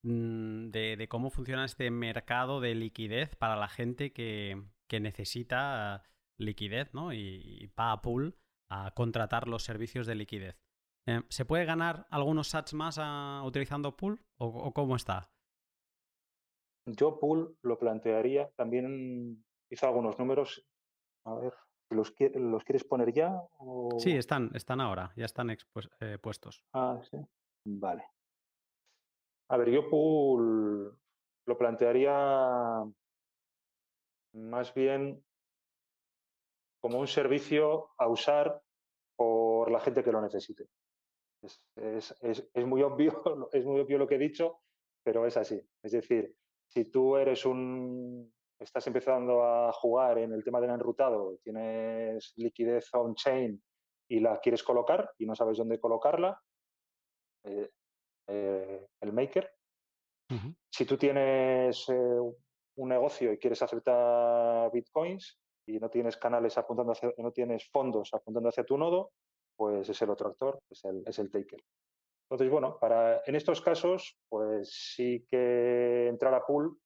mmm, 0.02 0.70
de, 0.70 0.96
de, 0.96 1.08
cómo 1.08 1.30
funciona 1.30 1.64
este 1.64 1.90
mercado 1.90 2.60
de 2.60 2.74
liquidez 2.74 3.36
para 3.36 3.56
la 3.56 3.68
gente 3.68 4.12
que, 4.12 4.62
que 4.88 5.00
necesita 5.00 6.02
uh, 6.02 6.42
liquidez 6.42 6.92
¿no? 6.94 7.12
y, 7.12 7.72
va 7.78 7.92
a 7.92 8.02
Pool 8.02 8.38
a 8.70 8.92
contratar 8.94 9.48
los 9.48 9.62
servicios 9.64 10.06
de 10.06 10.14
liquidez. 10.14 10.56
Eh, 11.06 11.22
¿Se 11.30 11.44
puede 11.44 11.64
ganar 11.64 12.06
algunos 12.10 12.48
sats 12.48 12.74
más 12.74 12.98
uh, 12.98 13.46
utilizando 13.46 13.96
Pool 13.96 14.20
o, 14.36 14.46
o 14.46 14.72
cómo 14.74 14.96
está? 14.96 15.30
Yo 16.96 17.18
pool 17.18 17.58
lo 17.62 17.78
plantearía, 17.78 18.50
también 18.56 19.44
hizo 19.70 19.86
algunos 19.86 20.18
números, 20.18 20.66
a 21.24 21.34
ver, 21.34 21.52
¿los, 21.90 22.14
los 22.34 22.64
quieres 22.64 22.84
poner 22.84 23.12
ya? 23.12 23.40
O... 23.58 23.98
Sí, 23.98 24.12
están, 24.12 24.50
están 24.54 24.80
ahora, 24.80 25.12
ya 25.16 25.24
están 25.24 25.50
eh, 25.50 26.18
puestos. 26.20 26.64
Ah, 26.72 27.00
sí, 27.10 27.18
vale. 27.64 28.04
A 29.50 29.56
ver, 29.56 29.70
yo 29.70 29.88
pool 29.88 30.98
lo 31.46 31.58
plantearía 31.58 32.84
más 34.34 34.74
bien 34.74 35.24
como 36.80 37.00
un 37.00 37.08
servicio 37.08 37.90
a 37.96 38.08
usar 38.08 38.62
por 39.16 39.70
la 39.70 39.80
gente 39.80 40.04
que 40.04 40.12
lo 40.12 40.20
necesite. 40.20 40.68
Es, 41.42 41.62
es, 41.76 42.14
es, 42.20 42.50
es, 42.52 42.66
muy 42.66 42.82
obvio, 42.82 43.48
es 43.52 43.64
muy 43.64 43.80
obvio 43.80 43.98
lo 43.98 44.06
que 44.06 44.16
he 44.16 44.18
dicho, 44.18 44.60
pero 45.02 45.26
es 45.26 45.36
así. 45.36 45.60
Es 45.82 45.92
decir, 45.92 46.36
si 46.68 46.84
tú 46.84 47.16
eres 47.16 47.46
un, 47.46 48.32
estás 48.58 48.86
empezando 48.86 49.44
a 49.44 49.72
jugar 49.72 50.18
en 50.18 50.32
el 50.32 50.42
tema 50.42 50.60
del 50.60 50.70
enrutado, 50.70 51.38
tienes 51.42 52.32
liquidez 52.36 52.92
on-chain 52.92 53.62
y 54.10 54.20
la 54.20 54.38
quieres 54.40 54.62
colocar 54.62 55.10
y 55.18 55.26
no 55.26 55.34
sabes 55.34 55.58
dónde 55.58 55.78
colocarla, 55.78 56.40
eh, 57.44 57.70
eh, 58.28 58.86
el 59.00 59.12
maker. 59.12 59.50
Uh 60.30 60.34
-huh. 60.34 60.56
Si 60.70 60.84
tú 60.84 60.96
tienes 60.96 61.88
eh, 61.88 62.20
un 62.76 62.88
negocio 62.88 63.32
y 63.32 63.38
quieres 63.38 63.62
aceptar 63.62 64.70
bitcoins 64.72 65.38
y 65.66 65.78
no 65.78 65.88
tienes 65.88 66.16
canales 66.16 66.56
apuntando 66.58 66.92
hacia, 66.92 67.12
no 67.18 67.32
tienes 67.32 67.68
fondos 67.70 68.12
apuntando 68.12 68.48
hacia 68.48 68.64
tu 68.64 68.76
nodo, 68.76 69.12
pues 69.56 69.88
es 69.88 70.02
el 70.02 70.10
otro 70.10 70.28
actor, 70.28 70.60
es 70.70 70.84
el, 70.84 71.02
es 71.06 71.18
el 71.18 71.30
taker. 71.30 71.60
Entonces, 72.30 72.50
bueno, 72.50 72.78
para, 72.78 73.22
en 73.24 73.34
estos 73.34 73.60
casos, 73.62 74.18
pues 74.28 74.70
sí 74.70 75.26
que 75.30 76.08
entrar 76.08 76.34
a 76.34 76.44
pool 76.44 76.78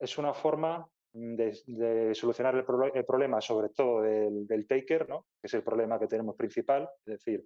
es 0.00 0.18
una 0.18 0.32
forma 0.32 0.88
de, 1.12 1.58
de 1.66 2.14
solucionar 2.14 2.54
el, 2.56 2.64
pro, 2.64 2.92
el, 2.92 3.04
problema, 3.04 3.40
sobre 3.40 3.68
todo 3.70 4.02
del, 4.02 4.46
del 4.46 4.66
taker, 4.66 5.08
¿no? 5.08 5.26
que 5.40 5.46
es 5.46 5.54
el 5.54 5.62
problema 5.62 5.98
que 5.98 6.06
tenemos 6.06 6.36
principal. 6.36 6.88
Es 7.06 7.24
decir, 7.24 7.44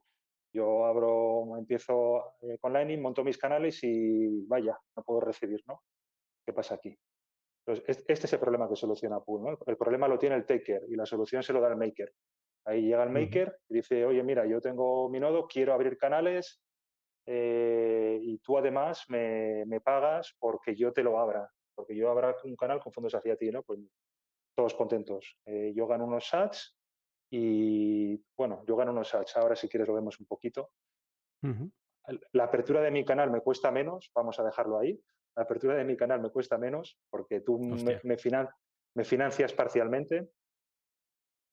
Yo 0.53 0.87
abro, 0.87 1.57
empiezo 1.59 2.37
eh, 2.43 2.57
con 2.59 2.73
Lightning, 2.73 3.03
monto 3.03 3.23
mis 3.25 3.39
canales 3.39 3.79
y 3.83 4.47
vaya, 4.47 4.79
no 4.97 5.03
puedo 5.03 5.21
recibir, 5.21 5.63
¿no? 5.67 5.83
¿Qué 6.47 6.53
pasa 6.53 6.77
aquí? 6.77 6.97
Entonces, 7.67 8.05
este 8.07 8.27
es 8.27 8.33
el 8.33 8.39
problema 8.39 8.69
que 8.69 8.77
soluciona 8.77 9.21
Pool, 9.21 9.43
¿no? 9.43 9.59
El 9.67 9.77
problema 9.77 10.07
lo 10.07 10.19
tiene 10.19 10.37
el 10.37 10.47
taker 10.47 10.85
y 10.89 10.95
la 10.95 11.05
solución 11.05 11.43
se 11.43 11.53
lo 11.53 11.61
da 11.61 11.69
el 11.69 11.77
maker. 11.77 12.13
Ahí 12.65 12.83
llega 12.83 13.03
el 13.03 13.11
maker 13.11 13.59
y 13.69 13.75
dice, 13.75 14.05
oye, 14.07 14.23
mira, 14.23 14.47
yo 14.47 14.61
tengo 14.61 15.09
mi 15.11 15.21
nodo, 15.21 15.47
quiero 15.47 15.75
abrir 15.75 15.99
canales 15.99 16.61
eh, 17.27 18.19
y 18.23 18.39
tú 18.39 18.57
además 18.57 19.05
me, 19.09 19.81
pagas 19.85 20.35
porque 20.39 20.75
yo 20.75 20.93
te 20.93 21.03
lo 21.03 21.19
abra, 21.19 21.51
porque 21.77 21.95
yo 21.95 22.11
abra 22.11 22.35
un 22.45 22.57
canal 22.57 22.81
con 22.81 22.93
fondos 22.93 23.15
hacia 23.15 23.37
ti, 23.37 23.51
¿no? 23.51 23.63
Pues 23.63 23.79
todos 24.57 24.75
contentos. 24.75 25.37
Eh, 25.45 25.73
yo 25.77 25.87
gano 25.87 26.07
unos 26.07 26.27
sats 26.27 26.77
y, 27.31 28.17
bueno, 28.37 28.65
yo 28.67 28.75
gano 28.75 28.91
unos 28.91 29.11
sats. 29.11 29.37
Ahora, 29.37 29.55
si 29.55 29.69
quieres, 29.69 29.87
lo 29.87 29.95
vemos 29.95 30.19
un 30.19 30.27
poquito. 30.27 30.71
La 32.33 32.45
apertura 32.45 32.81
de 32.81 32.91
mi 32.91 33.05
canal 33.05 33.31
me 33.31 33.41
cuesta 33.41 33.71
menos, 33.71 34.11
vamos 34.15 34.41
a 34.41 34.45
dejarlo 34.45 34.79
ahí. 34.79 35.01
La 35.37 35.43
apertura 35.43 35.77
de 35.77 35.85
mi 35.85 35.97
canal 35.97 36.21
me 36.21 36.31
cuesta 36.31 36.57
menos 36.57 36.99
porque 37.11 37.41
tú 37.41 37.59
me, 37.59 38.01
me, 38.03 39.05
financias 39.05 39.53
parcialmente 39.53 40.31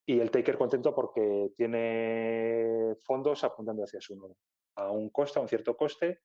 y 0.05 0.19
el 0.19 0.32
taker 0.32 0.57
contento 0.57 0.95
porque 0.95 1.51
tiene 1.55 2.95
fondos 3.03 3.43
apuntando 3.43 3.84
hacia 3.84 3.99
su 3.99 4.15
nodo. 4.15 4.38
A 4.78 4.89
un 4.89 5.09
coste, 5.09 5.38
a 5.38 5.41
un 5.41 5.49
cierto 5.49 5.76
coste, 5.76 6.21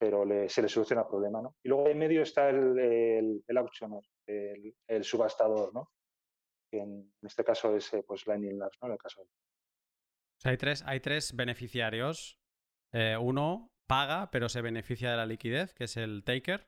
pero 0.00 0.24
se 0.48 0.62
le 0.62 0.68
soluciona 0.68 1.02
el 1.02 1.08
problema. 1.08 1.42
¿no? 1.42 1.54
Y 1.62 1.68
luego 1.68 1.86
en 1.88 1.98
medio 1.98 2.22
está 2.22 2.48
el, 2.48 2.78
el, 2.78 3.44
el 3.46 3.56
auctioner, 3.58 4.02
el, 4.26 4.74
el, 4.88 5.04
subastador, 5.04 5.74
¿no? 5.74 5.90
que 6.70 6.78
en, 6.78 7.12
este 7.22 7.44
caso 7.44 7.76
es 7.76 7.92
eh, 7.92 8.02
pues 8.06 8.26
Lightning 8.26 8.58
Labs, 8.58 8.78
¿no? 8.80 8.88
En 8.88 8.92
el 8.92 8.98
caso 8.98 9.22
hay, 10.44 10.56
tres, 10.56 10.82
hay 10.86 11.00
tres 11.00 11.36
beneficiarios. 11.36 12.38
Eh, 12.92 13.16
uno 13.20 13.70
paga, 13.86 14.30
pero 14.30 14.48
se 14.48 14.62
beneficia 14.62 15.10
de 15.10 15.18
la 15.18 15.26
liquidez, 15.26 15.74
que 15.74 15.84
es 15.84 15.98
el 15.98 16.24
taker. 16.24 16.66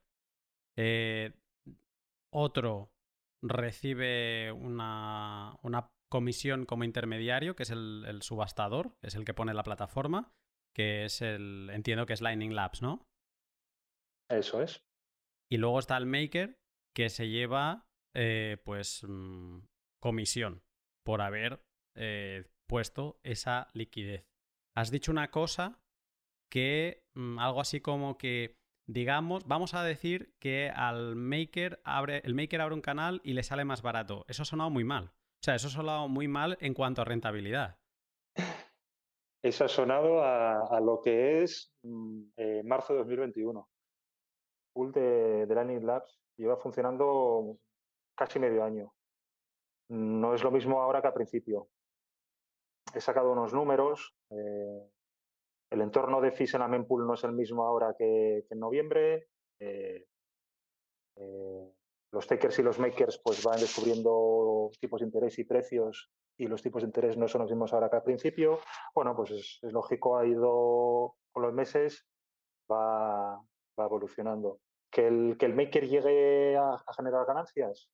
Eh, 0.77 1.33
otro 2.31 2.93
recibe 3.41 4.53
una, 4.53 5.57
una, 5.63 5.91
comisión 6.11 6.67
como 6.67 6.85
intermediario, 6.85 7.57
que 7.57 7.63
es 7.63 7.71
el, 7.71 8.19
subastador, 8.21 8.95
es 9.01 9.15
el 9.15 9.25
que 9.25 9.33
pone 9.33 9.55
la 9.55 9.63
plataforma, 9.63 10.31
que 10.75 11.07
es 11.07 11.23
el, 11.23 11.71
entiendo 11.73 12.05
que 12.05 12.13
es 12.13 12.21
Lightning 12.21 12.55
Labs, 12.55 12.83
¿no? 12.83 13.09
Eso 14.33 14.63
es. 14.63 14.83
Y 15.51 15.59
luego 15.59 15.79
está 15.79 15.97
el 15.97 16.07
maker, 16.07 16.59
que 16.95 17.09
se 17.09 17.29
lleva, 17.29 17.87
pues, 18.65 19.05
mm, 19.07 19.61
comisión 20.01 20.63
por 21.05 21.21
haber 21.21 21.65
eh, 21.95 22.45
puesto 22.67 23.21
esa 23.23 23.69
liquidez. 23.75 24.27
Has 24.75 24.91
dicho 24.91 25.13
una 25.13 25.31
cosa 25.31 25.81
que 26.51 27.05
mm, 27.15 27.39
algo 27.39 27.61
así 27.61 27.81
como 27.81 28.17
que 28.19 28.63
digamos, 28.87 29.47
vamos 29.47 29.75
a 29.75 29.85
decir 29.85 30.35
que 30.39 30.71
al 30.75 31.17
maker 31.17 31.81
abre, 31.85 32.21
el 32.25 32.35
maker 32.35 32.61
abre 32.61 32.75
un 32.75 32.81
canal 32.81 33.21
y 33.25 33.33
le 33.33 33.43
sale 33.43 33.65
más 33.65 33.83
barato. 33.83 34.25
Eso 34.29 34.43
ha 34.43 34.47
sonado 34.47 34.71
muy 34.71 34.85
mal. 34.85 35.07
O 35.07 35.45
sea, 35.45 35.55
eso 35.55 35.69
ha 35.69 35.71
sonado 35.71 36.09
muy 36.09 36.29
mal 36.29 36.57
en 36.61 36.75
cuanto 36.75 37.03
a 37.03 37.05
rentabilidad. 37.05 37.79
Eso 39.43 39.65
ha 39.65 39.69
sonado 39.69 40.23
a, 40.23 40.81
lo 40.81 41.01
que 41.03 41.43
es 41.43 41.75
mm, 41.83 42.23
eh, 42.37 42.63
marzo 42.65 42.93
de 42.93 43.01
2021. 43.01 43.69
Pool 44.73 44.93
de, 44.93 45.47
de 45.47 45.55
Learning 45.55 45.87
Labs 45.87 46.21
lleva 46.37 46.57
funcionando 46.57 47.59
casi 48.15 48.39
medio 48.39 48.65
año 48.65 48.93
no 49.93 50.35
es 50.35 50.43
lo 50.43 50.51
mismo 50.51 50.81
ahora 50.81 51.01
que 51.01 51.09
al 51.09 51.13
principio. 51.13 51.69
He 52.95 53.01
sacado 53.01 53.33
unos 53.33 53.53
números. 53.53 54.15
Eh, 54.31 54.91
el 55.71 55.81
entorno 55.81 56.21
de 56.21 56.33
fees 56.33 56.55
en 56.55 56.61
la 56.61 56.69
mempool 56.69 57.07
no 57.07 57.15
es 57.15 57.25
el 57.25 57.33
mismo 57.33 57.65
ahora 57.65 57.95
que, 57.97 58.47
en 58.49 58.59
noviembre. 58.59 59.29
Eh, 59.59 60.07
eh, 61.17 61.73
los 62.11 62.27
takers 62.27 62.59
y 62.59 62.63
los 62.63 62.79
makers 62.79 63.19
pues 63.19 63.43
van 63.45 63.61
descubriendo 63.61 64.71
tipos 64.81 65.01
de 65.01 65.07
interés 65.07 65.39
y 65.39 65.45
precios 65.45 66.11
y 66.39 66.47
los 66.47 66.63
tipos 66.63 66.83
de 66.83 66.87
interés 66.87 67.17
no 67.17 67.29
son 67.29 67.43
los 67.43 67.51
mismos 67.51 67.73
ahora 67.73 67.91
que 67.91 67.97
al 67.97 68.03
principio. 68.03 68.61
Bueno, 68.95 69.15
pues 69.15 69.31
es, 69.31 69.59
lógico, 69.63 70.17
ha 70.17 70.27
ido 70.27 71.17
con 71.31 71.43
los 71.43 71.53
meses, 71.53 72.07
va, 72.71 73.43
evolucionando. 73.77 74.61
Que 74.91 75.07
el, 75.07 75.37
que 75.39 75.47
el 75.47 75.55
maker 75.55 75.89
llegue 75.89 76.57
a 76.57 76.77
generar 76.95 77.25
ganancias, 77.27 77.89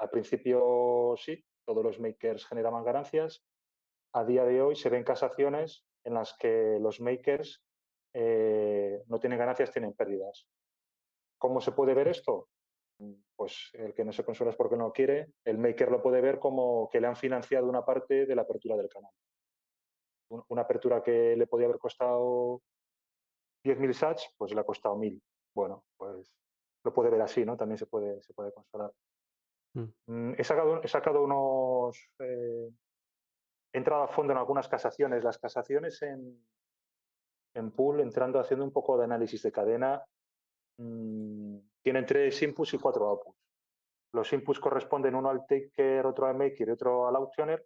al 0.00 0.08
principio 0.08 1.14
sí, 1.18 1.44
todos 1.66 1.84
los 1.84 2.00
makers 2.00 2.46
generaban 2.46 2.84
ganancias. 2.84 3.44
A 4.14 4.24
día 4.24 4.44
de 4.44 4.62
hoy 4.62 4.74
se 4.74 4.88
ven 4.88 5.04
casaciones 5.04 5.84
en 6.04 6.14
las 6.14 6.34
que 6.38 6.78
los 6.80 7.00
makers 7.00 7.62
eh, 8.14 9.02
no 9.08 9.20
tienen 9.20 9.38
ganancias, 9.38 9.70
tienen 9.70 9.92
pérdidas. 9.92 10.48
¿Cómo 11.38 11.60
se 11.60 11.72
puede 11.72 11.92
ver 11.92 12.08
esto? 12.08 12.48
Pues 13.36 13.70
el 13.74 13.94
que 13.94 14.04
no 14.04 14.12
se 14.12 14.24
consuela 14.24 14.50
es 14.50 14.56
porque 14.56 14.76
no 14.76 14.90
quiere. 14.90 15.34
El 15.44 15.58
maker 15.58 15.90
lo 15.90 16.02
puede 16.02 16.22
ver 16.22 16.38
como 16.38 16.88
que 16.90 17.00
le 17.00 17.06
han 17.06 17.16
financiado 17.16 17.68
una 17.68 17.84
parte 17.84 18.24
de 18.24 18.34
la 18.34 18.42
apertura 18.42 18.76
del 18.76 18.88
canal. 18.88 19.12
Una 20.48 20.62
apertura 20.62 21.02
que 21.02 21.36
le 21.36 21.46
podía 21.46 21.66
haber 21.66 21.78
costado 21.78 22.62
10.000 23.64 23.92
sats, 23.92 24.34
pues 24.36 24.52
le 24.54 24.60
ha 24.60 24.64
costado 24.64 24.96
1.000. 24.96 25.20
Bueno, 25.54 25.84
pues 25.96 26.32
lo 26.84 26.92
puede 26.92 27.10
ver 27.10 27.22
así, 27.22 27.44
¿no? 27.44 27.56
También 27.56 27.78
se 27.78 27.86
puede, 27.86 28.22
se 28.22 28.32
puede 28.32 28.52
consolar. 28.52 28.92
Mm. 29.74 29.84
Mm, 30.06 30.34
he, 30.38 30.44
sacado, 30.44 30.82
he 30.82 30.88
sacado 30.88 31.22
unos... 31.22 32.10
Eh, 32.18 32.70
he 33.72 33.78
entrado 33.78 34.02
a 34.02 34.08
fondo 34.08 34.32
en 34.32 34.38
algunas 34.38 34.68
casaciones. 34.68 35.22
Las 35.22 35.38
casaciones 35.38 36.00
en, 36.02 36.42
en 37.54 37.70
pool, 37.72 38.00
entrando 38.00 38.40
haciendo 38.40 38.64
un 38.64 38.72
poco 38.72 38.98
de 38.98 39.04
análisis 39.04 39.42
de 39.42 39.52
cadena, 39.52 40.02
mm, 40.78 41.58
tienen 41.82 42.06
tres 42.06 42.42
inputs 42.42 42.74
y 42.74 42.78
cuatro 42.78 43.08
outputs. 43.08 43.38
Los 44.12 44.32
inputs 44.32 44.58
corresponden 44.58 45.14
uno 45.14 45.30
al 45.30 45.46
taker, 45.46 46.04
otro 46.04 46.26
al 46.26 46.36
maker 46.36 46.68
y 46.68 46.72
otro 46.72 47.06
al 47.06 47.16
auctioner. 47.16 47.64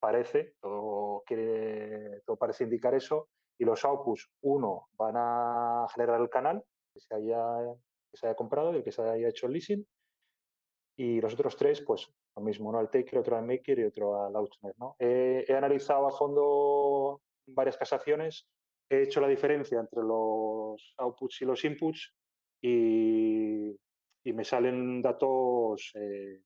Parece, 0.00 0.54
todo, 0.60 1.22
quiere, 1.24 2.22
todo 2.22 2.36
parece 2.36 2.64
indicar 2.64 2.94
eso. 2.94 3.28
Y 3.60 3.64
los 3.66 3.84
outputs, 3.84 4.26
uno, 4.40 4.88
van 4.96 5.16
a 5.18 5.86
generar 5.92 6.18
el 6.18 6.30
canal 6.30 6.64
que 6.94 7.00
se 7.00 7.14
haya, 7.14 7.44
que 8.10 8.16
se 8.16 8.26
haya 8.26 8.34
comprado 8.34 8.74
y 8.74 8.82
que 8.82 8.90
se 8.90 9.02
haya 9.02 9.28
hecho 9.28 9.46
el 9.46 9.52
leasing 9.52 9.86
y 10.96 11.20
los 11.20 11.34
otros 11.34 11.56
tres, 11.56 11.82
pues 11.82 12.10
lo 12.36 12.42
mismo, 12.42 12.70
uno 12.70 12.78
al 12.78 12.88
taker, 12.88 13.18
otro 13.18 13.36
al 13.36 13.44
maker 13.44 13.80
y 13.80 13.84
otro 13.84 14.24
al 14.24 14.34
outner. 14.34 14.74
¿no? 14.78 14.96
He, 14.98 15.44
analizado 15.54 16.06
a 16.06 16.10
fondo 16.10 17.20
varias 17.48 17.76
casaciones, 17.76 18.48
he 18.88 19.02
hecho 19.02 19.20
la 19.20 19.28
diferencia 19.28 19.78
entre 19.78 20.02
los 20.02 20.94
outputs 20.96 21.42
y 21.42 21.44
los 21.44 21.62
inputs 21.62 22.14
y, 22.62 23.76
y 24.24 24.32
me 24.32 24.44
salen 24.44 25.02
datos, 25.02 25.92
eh, 25.96 26.40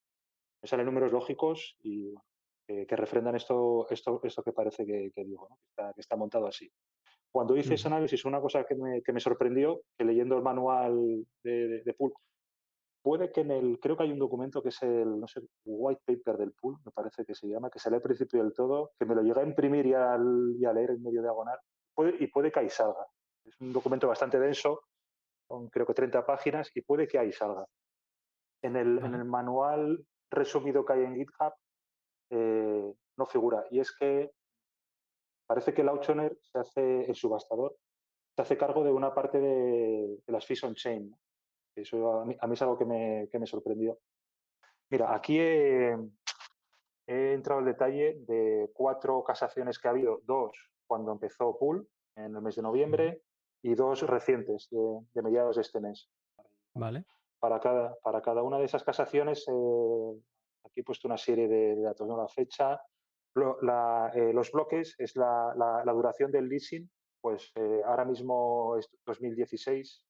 me 0.60 0.68
salen 0.68 0.86
números 0.86 1.12
lógicos 1.12 1.76
y 1.80 2.12
que 2.66 2.96
refrendan 2.96 3.36
esto, 3.36 3.86
esto, 3.90 4.20
esto 4.22 4.42
que 4.42 4.52
parece 4.52 4.86
que, 4.86 5.10
digo, 5.24 5.48
que, 5.76 6.00
está, 6.00 6.16
montado 6.16 6.46
así. 6.46 6.70
Cuando 7.34 7.56
hice 7.56 7.74
ese 7.74 7.88
análisis, 7.88 8.24
una 8.24 8.40
cosa 8.40 8.62
que 8.62 8.76
me, 8.76 9.02
que 9.02 9.12
me 9.12 9.18
sorprendió, 9.18 9.80
que 9.98 10.04
leyendo 10.04 10.36
el 10.36 10.42
manual 10.44 11.26
de, 11.42 11.66
de, 11.66 11.82
de 11.82 11.96
puede 13.02 13.32
que 13.32 13.40
en 13.40 13.50
el, 13.50 13.80
creo 13.80 13.96
que 13.96 14.04
hay 14.04 14.12
un 14.12 14.20
documento 14.20 14.62
que 14.62 14.68
es 14.68 14.80
el, 14.84 15.18
no 15.18 15.26
sé, 15.26 15.40
white 15.64 16.00
paper 16.06 16.36
del 16.36 16.52
pool, 16.52 16.76
me 16.84 16.92
parece 16.92 17.24
que 17.24 17.34
se 17.34 17.48
llama, 17.48 17.70
que 17.70 17.80
sale 17.80 17.96
al 17.96 18.02
principio 18.02 18.40
del 18.40 18.54
todo, 18.54 18.92
que 18.96 19.04
me 19.04 19.16
lo 19.16 19.22
llega 19.22 19.40
a 19.42 19.46
imprimir 19.46 19.84
y, 19.84 19.94
a 19.94 20.16
leer 20.16 20.92
en 20.92 21.02
medio 21.02 21.22
diagonal, 21.22 21.58
puede, 21.92 22.14
y 22.22 22.28
puede 22.28 22.52
que 22.52 22.60
ahí 22.60 22.70
salga. 22.70 23.04
Es 23.44 23.60
un 23.60 23.72
documento 23.72 24.06
bastante 24.06 24.38
denso, 24.38 24.82
con 25.48 25.68
creo 25.70 25.86
que 25.86 25.94
30 25.94 26.24
páginas, 26.24 26.70
y 26.72 26.82
puede 26.82 27.08
que 27.08 27.18
ahí 27.18 27.32
salga. 27.32 27.66
En 28.62 28.76
el, 28.76 28.98
en 29.04 29.12
el 29.12 29.24
manual 29.24 30.06
resumido 30.30 30.84
que 30.84 30.92
hay 30.92 31.02
en 31.02 31.16
GitHub 31.16 31.52
eh, 32.30 32.94
no 33.16 33.26
figura, 33.26 33.64
y 33.72 33.80
es 33.80 33.90
que 33.90 34.30
parece 35.54 35.72
que 35.72 35.82
el 35.82 36.34
se 36.40 36.58
hace, 36.58 37.04
el 37.04 37.14
subastador, 37.14 37.76
se 38.34 38.42
hace 38.42 38.56
cargo 38.56 38.82
de 38.82 38.90
una 38.90 39.14
parte 39.14 39.38
de, 39.38 40.18
de 40.26 40.32
las 40.32 40.44
fees 40.44 40.64
on 40.64 40.74
chain, 40.74 41.16
eso 41.76 42.20
a 42.20 42.24
mí, 42.24 42.36
es 42.52 42.62
algo 42.62 42.76
que 42.76 42.84
me, 42.84 43.28
que 43.30 43.38
me, 43.38 43.46
sorprendió. 43.46 44.00
Mira, 44.90 45.14
aquí 45.14 45.38
he, 45.38 45.96
entrado 47.06 47.60
al 47.60 47.66
detalle 47.66 48.16
de 48.26 48.68
cuatro 48.74 49.22
casaciones 49.22 49.78
que 49.78 49.86
ha 49.86 49.92
habido, 49.92 50.22
dos 50.24 50.56
cuando 50.88 51.12
empezó 51.12 51.56
Pool 51.56 51.88
en 52.16 52.34
el 52.34 52.42
mes 52.42 52.56
de 52.56 52.62
noviembre 52.62 53.22
y 53.62 53.76
dos 53.76 54.02
recientes 54.02 54.68
de, 54.72 55.22
mediados 55.22 55.54
de 55.54 55.62
este 55.62 55.78
mes. 55.78 56.10
Vale. 56.74 57.04
Para 57.38 57.60
cada, 57.60 57.94
para 58.02 58.20
cada 58.20 58.42
una 58.42 58.58
de 58.58 58.64
esas 58.64 58.82
casaciones, 58.82 59.46
eh, 59.46 60.20
aquí 60.64 60.80
he 60.80 60.84
puesto 60.84 61.06
una 61.06 61.16
serie 61.16 61.46
de, 61.46 61.80
datos, 61.80 62.08
¿no? 62.08 62.16
la 62.16 62.26
fecha, 62.26 62.80
eh, 63.36 64.32
los 64.32 64.52
bloques 64.52 64.94
es 64.98 65.16
la, 65.16 65.54
la, 65.56 65.92
duración 65.92 66.30
del 66.30 66.48
leasing, 66.48 66.88
pues 67.20 67.52
eh, 67.56 67.82
ahora 67.84 68.04
mismo 68.04 68.76
es 68.78 68.88
2016 69.06 70.06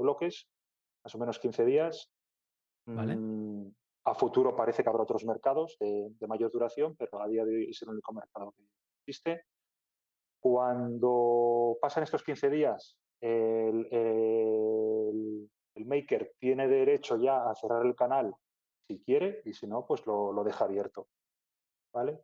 bloques 0.00 0.48
más 1.04 1.14
o 1.14 1.18
menos 1.18 1.38
15 1.38 1.64
días. 1.64 2.10
Mm, 2.86 3.68
a 4.04 4.14
futuro 4.14 4.54
parece 4.54 4.82
que 4.82 4.88
habrá 4.88 5.02
otros 5.02 5.24
mercados 5.24 5.76
de, 5.80 6.14
mayor 6.26 6.50
duración, 6.50 6.96
pero 6.96 7.22
a 7.22 7.28
día 7.28 7.44
de 7.44 7.54
hoy 7.56 7.70
es 7.70 7.82
el 7.82 7.90
único 7.90 8.12
mercado 8.12 8.52
que 8.52 8.62
existe. 9.06 9.44
Cuando 10.40 11.76
pasan 11.80 12.02
estos 12.02 12.22
15 12.22 12.50
días, 12.50 12.96
el, 13.20 13.88
maker 15.86 16.34
tiene 16.38 16.66
derecho 16.66 17.18
ya 17.18 17.50
a 17.50 17.54
cerrar 17.54 17.84
el 17.84 17.94
canal 17.94 18.34
si 18.86 19.02
quiere 19.02 19.42
y 19.44 19.52
si 19.52 19.66
no, 19.66 19.86
pues 19.86 20.06
lo, 20.06 20.42
deja 20.44 20.64
abierto. 20.64 21.08
¿Vale? 21.92 22.20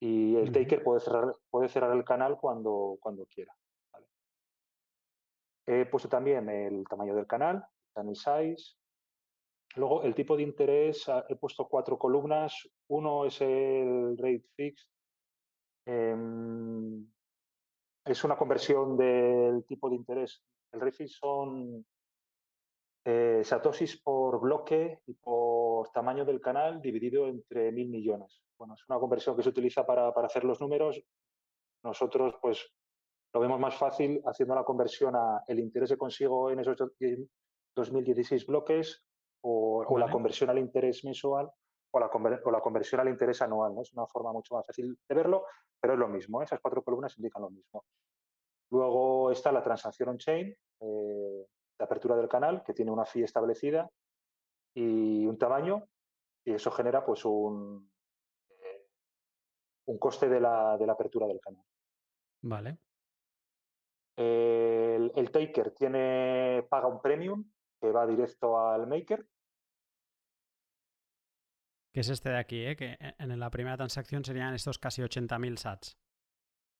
Y 0.00 0.36
el 0.36 0.52
taker 0.52 0.82
puede 0.82 1.00
cerrar, 1.00 1.34
puede 1.50 1.68
cerrar 1.68 1.96
el 1.96 2.04
canal 2.04 2.38
cuando, 2.38 2.98
cuando 3.00 3.26
quiera. 3.26 3.54
He 5.66 5.86
puesto 5.86 6.08
también 6.08 6.48
el 6.48 6.86
tamaño 6.86 7.14
del 7.14 7.26
canal, 7.26 7.64
channel 7.94 8.16
size. 8.16 8.76
Luego, 9.76 10.02
el 10.02 10.14
tipo 10.14 10.36
de 10.36 10.42
interés, 10.42 11.08
ah, 11.08 11.24
he 11.28 11.36
puesto 11.36 11.66
cuatro 11.68 11.98
columnas. 11.98 12.68
Uno 12.88 13.24
es 13.24 13.40
el 13.40 14.16
rate 14.18 14.44
fixed. 14.54 14.88
Em, 15.86 17.06
es 18.04 18.24
una 18.24 18.36
conversión 18.36 18.96
del 18.96 19.64
tipo 19.64 19.88
de 19.88 19.96
interés. 19.96 20.42
El 20.72 20.80
rate 20.80 20.96
fixed 20.96 21.16
son 21.18 21.84
eh, 23.04 23.42
satoshis 23.44 24.00
por 24.00 24.40
bloque 24.40 25.02
y 25.06 25.14
por 25.14 25.90
tamaño 25.90 26.24
del 26.24 26.40
canal 26.40 26.80
dividido 26.80 27.26
entre 27.26 27.70
mil 27.70 27.88
millones. 27.88 28.42
Bueno, 28.56 28.74
es 28.74 28.88
una 28.88 28.98
conversión 28.98 29.36
que 29.36 29.42
se 29.42 29.50
utiliza 29.50 29.84
para, 29.84 30.12
para 30.14 30.26
hacer 30.26 30.44
los 30.44 30.60
números. 30.60 31.02
Nosotros, 31.82 32.34
pues, 32.40 32.66
lo 33.34 33.40
vemos 33.40 33.60
más 33.60 33.76
fácil 33.76 34.22
haciendo 34.24 34.54
la 34.54 34.64
conversión 34.64 35.16
a 35.16 35.42
el 35.48 35.58
interés 35.58 35.90
que 35.90 35.98
consigo 35.98 36.50
en 36.50 36.60
esos 36.60 36.76
2016 37.74 38.46
bloques 38.46 39.04
o, 39.42 39.98
la 39.98 40.10
conversión 40.10 40.50
al 40.50 40.58
interés 40.58 41.04
mensual 41.04 41.50
o 41.90 42.00
la, 42.00 42.10
la, 42.50 42.60
conversión 42.60 43.00
al 43.00 43.08
interés 43.08 43.42
anual. 43.42 43.74
¿no? 43.74 43.82
Es 43.82 43.92
una 43.92 44.06
forma 44.06 44.32
mucho 44.32 44.54
más 44.54 44.66
fácil 44.66 44.96
de 45.08 45.14
verlo, 45.14 45.44
pero 45.80 45.94
es 45.94 45.98
lo 45.98 46.08
mismo. 46.08 46.40
¿eh? 46.40 46.44
Esas 46.44 46.60
cuatro 46.60 46.82
columnas 46.82 47.16
indican 47.18 47.42
lo 47.42 47.50
mismo. 47.50 47.84
Luego 48.70 49.30
está 49.30 49.52
la 49.52 49.62
transacción 49.62 50.08
on-chain, 50.10 50.56
eh, 50.80 51.46
de 51.78 51.84
apertura 51.84 52.16
del 52.16 52.28
canal, 52.28 52.62
que 52.64 52.74
tiene 52.74 52.90
una 52.90 53.04
fee 53.04 53.24
establecida 53.24 53.90
y 54.74 55.26
un 55.26 55.38
tamaño, 55.38 55.88
y 56.44 56.52
eso 56.52 56.70
genera 56.70 57.04
pues 57.04 57.24
un, 57.24 57.90
eh, 58.50 58.86
un 59.86 59.98
coste 59.98 60.28
de 60.28 60.40
la, 60.40 60.76
de 60.76 60.86
la 60.86 60.92
apertura 60.92 61.26
del 61.26 61.40
canal. 61.40 61.64
Vale. 62.42 62.78
El, 64.16 65.30
taker 65.32 65.72
tiene, 65.72 66.66
paga 66.68 66.86
un 66.86 67.00
premium 67.00 67.44
que 67.80 67.90
va 67.90 68.06
directo 68.06 68.58
al 68.58 68.86
maker. 68.86 69.26
Que 71.92 72.00
es 72.00 72.08
este 72.08 72.30
de 72.30 72.38
aquí, 72.38 72.64
¿eh? 72.64 72.76
que 72.76 72.96
en 73.00 73.38
la 73.38 73.50
primera 73.50 73.76
transacción 73.76 74.24
serían 74.24 74.54
estos 74.54 74.78
casi 74.78 75.02
80.000 75.02 75.56
sats. 75.56 75.98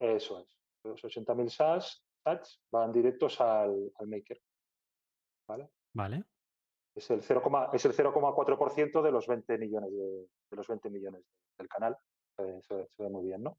Eso 0.00 0.40
es. 0.40 0.48
Los 0.84 1.02
80.000 1.02 1.48
sats, 1.48 2.04
sats 2.24 2.60
van 2.70 2.92
directos 2.92 3.40
al, 3.40 3.92
maker. 4.06 4.40
¿Vale? 5.46 5.70
Vale. 5.92 6.24
Es 6.94 7.10
el 7.10 7.22
0,4% 7.22 9.02
de 9.02 9.10
los 9.10 9.26
20 9.26 9.58
millones 9.58 9.90
de, 9.92 10.28
los 10.50 10.68
20 10.68 10.90
millones 10.90 11.24
del 11.58 11.68
canal. 11.68 11.96
se, 12.36 12.88
ve 12.98 13.10
muy 13.10 13.26
bien, 13.26 13.42
¿no? 13.42 13.58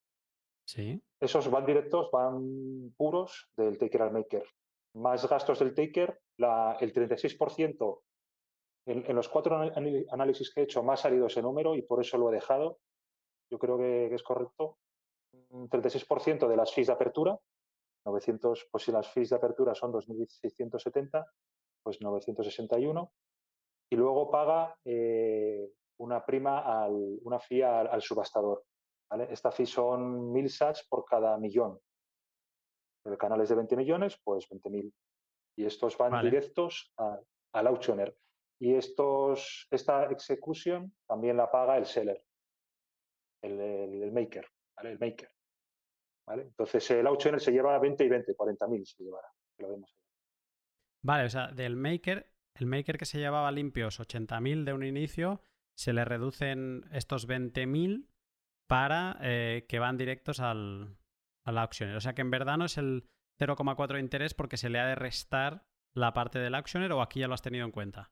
Sí. 0.65 1.01
Esos 1.19 1.51
van 1.51 1.65
directos, 1.65 2.09
van 2.11 2.93
puros 2.97 3.49
del 3.57 3.77
taker 3.77 4.03
al 4.03 4.11
maker. 4.11 4.47
Más 4.95 5.27
gastos 5.29 5.59
del 5.59 5.75
taker, 5.75 6.19
el 6.37 6.93
36%, 6.93 8.01
en, 8.87 9.03
en, 9.05 9.15
los 9.15 9.27
cuatro 9.29 9.57
análisis 9.57 10.53
que 10.53 10.61
he 10.61 10.63
hecho, 10.63 10.83
más 10.83 11.01
ha 11.01 11.03
salido 11.03 11.27
ese 11.27 11.41
número 11.41 11.75
y 11.75 11.81
por 11.81 12.01
eso 12.01 12.17
lo 12.17 12.29
he 12.31 12.35
dejado. 12.35 12.79
Yo 13.51 13.59
creo 13.59 13.77
que, 13.77 14.13
es 14.13 14.23
correcto. 14.23 14.77
Un 15.49 15.69
36% 15.69 16.47
de 16.47 16.57
las 16.57 16.73
fees 16.73 16.87
de 16.87 16.93
apertura, 16.93 17.37
900, 18.05 18.67
pues 18.71 18.83
si 18.83 18.91
las 18.91 19.07
fees 19.09 19.29
de 19.29 19.35
apertura 19.35 19.75
son 19.75 19.91
2.670, 19.91 21.25
pues 21.85 22.01
961. 22.01 23.13
Y 23.91 23.95
luego 23.95 24.31
paga 24.31 24.75
eh, 24.83 25.69
una 25.99 26.25
prima, 26.25 26.83
al, 26.83 27.19
una 27.21 27.39
fee 27.39 27.61
al 27.61 28.01
subastador. 28.01 28.65
Esta 29.29 29.51
fee 29.51 29.67
son 29.67 30.31
mil 30.31 30.49
sats 30.49 30.87
por 30.89 31.05
cada 31.05 31.37
millón. 31.37 31.79
El 33.05 33.17
canal 33.19 33.39
es 33.41 33.49
de 33.49 33.55
20 33.55 33.75
millones, 33.75 34.19
pues 34.23 34.49
20.000. 34.49 34.91
Y 35.57 35.65
estos 35.65 35.95
van 35.95 36.23
directos 36.23 36.91
al 36.97 37.67
auctioner. 37.67 38.17
Y 38.59 38.73
estos, 38.73 39.67
esta 39.69 40.05
execution 40.05 40.91
también 41.07 41.37
la 41.37 41.51
paga 41.51 41.77
el 41.77 41.85
seller, 41.85 42.25
el, 43.43 44.11
maker, 44.11 44.47
El 44.81 44.97
maker. 44.97 45.29
Entonces 46.29 46.89
el 46.91 47.05
auctioner 47.05 47.39
se 47.39 47.51
lleva 47.51 47.77
20 47.77 48.03
y 48.03 48.09
20, 48.09 48.35
40.000 48.35 48.85
se 48.85 49.03
llevará. 49.03 49.27
Lo 49.59 49.69
vemos 49.69 49.95
Vale, 51.05 51.25
o 51.25 51.29
sea, 51.29 51.49
del 51.49 51.75
maker, 51.75 52.31
el 52.55 52.65
maker 52.65 52.97
que 52.97 53.05
se 53.05 53.19
llevaba 53.19 53.51
limpios 53.51 53.99
80.000 53.99 54.63
de 54.63 54.73
un 54.73 54.83
inicio, 54.83 55.39
se 55.75 55.93
le 55.93 56.03
reducen 56.03 56.83
estos 56.91 57.27
20.000 57.27 58.07
para 58.67 59.19
eh, 59.21 59.67
que 59.69 59.77
van 59.77 59.97
directos 59.97 60.39
al, 60.39 60.97
al 61.43 61.57
auctioner. 61.59 61.95
O 61.95 62.01
sea 62.01 62.15
que 62.15 62.23
en 62.23 62.31
verdad 62.31 62.57
no 62.57 62.65
es 62.65 62.79
el 62.79 63.07
0,4 63.39 63.93
de 63.93 63.99
interés 63.99 64.33
porque 64.33 64.57
se 64.57 64.69
le 64.69 64.79
ha 64.79 64.87
de 64.87 64.95
restar 64.95 65.67
la 65.93 66.11
parte 66.13 66.39
del 66.39 66.55
auctioner 66.55 66.91
o 66.91 67.03
aquí 67.03 67.19
ya 67.19 67.27
lo 67.27 67.35
has 67.35 67.43
tenido 67.43 67.65
en 67.65 67.71
cuenta. 67.71 68.09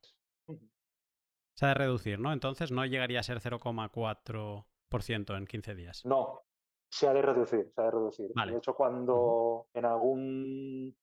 Se 1.55 1.65
ha 1.65 1.69
de 1.69 1.75
reducir, 1.75 2.19
¿no? 2.19 2.31
Entonces 2.31 2.71
no 2.71 2.85
llegaría 2.85 3.21
a 3.21 3.23
ser 3.23 3.39
0,4% 3.39 5.37
en 5.37 5.47
15 5.47 5.73
días. 5.73 6.05
No, 6.05 6.41
se 6.91 7.07
ha 7.07 7.13
de 7.13 7.23
reducir, 7.23 7.71
se 7.73 7.81
ha 7.81 7.85
de 7.85 7.91
reducir. 7.91 8.31
De 8.33 8.55
hecho, 8.55 8.75
cuando 8.75 9.67
en 9.73 9.85
algún 9.85 10.95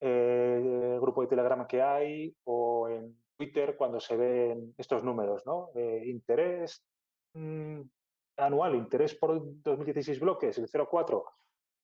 eh, 0.00 0.98
grupo 1.00 1.22
de 1.22 1.28
Telegram 1.28 1.66
que 1.66 1.82
hay 1.82 2.34
o 2.44 2.88
en 2.88 3.16
Twitter, 3.36 3.76
cuando 3.76 4.00
se 4.00 4.16
ven 4.16 4.74
estos 4.78 5.04
números, 5.04 5.44
¿no? 5.46 5.70
Eh, 5.74 6.02
interés, 6.06 6.84
mm, 7.34 7.80
anual, 8.38 8.74
interés 8.74 9.14
por 9.14 9.40
2016 9.62 10.20
bloques, 10.20 10.58
el 10.58 10.68
0,4, 10.68 11.24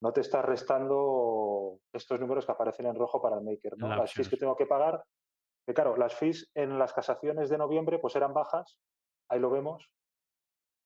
no 0.03 0.13
te 0.13 0.21
está 0.21 0.43
restando 0.43 1.79
estos 1.93 2.19
números 2.19 2.45
que 2.45 2.53
aparecen 2.53 2.87
en 2.87 2.97
rojo 2.97 3.23
para 3.23 3.37
el 3.37 3.45
maker. 3.45 3.79
¿no? 3.79 3.89
las 3.95 4.13
fees 4.13 4.29
que 4.29 4.37
tengo 4.37 4.57
que 4.57 4.67
pagar, 4.67 5.03
que 5.65 5.75
claro, 5.75 5.97
las 5.97 6.15
fees 6.15 6.51
en 6.55 6.79
las 6.79 6.93
casaciones 6.93 7.49
de 7.49 7.59
noviembre 7.59 7.99
pues 7.99 8.17
eran 8.17 8.35
bajas, 8.35 8.79
ahí 9.29 9.39
lo 9.39 9.49
vemos, 9.49 9.91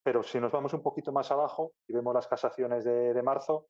pero 0.05 0.23
si 0.23 0.39
nos 0.39 0.53
vamos 0.53 0.73
un 0.75 0.83
poquito 0.83 1.13
más 1.13 1.31
abajo 1.31 1.73
y 1.89 1.95
vemos 1.95 2.15
las 2.15 2.29
casaciones 2.29 2.85
de, 2.85 3.23
marzo, 3.23 3.69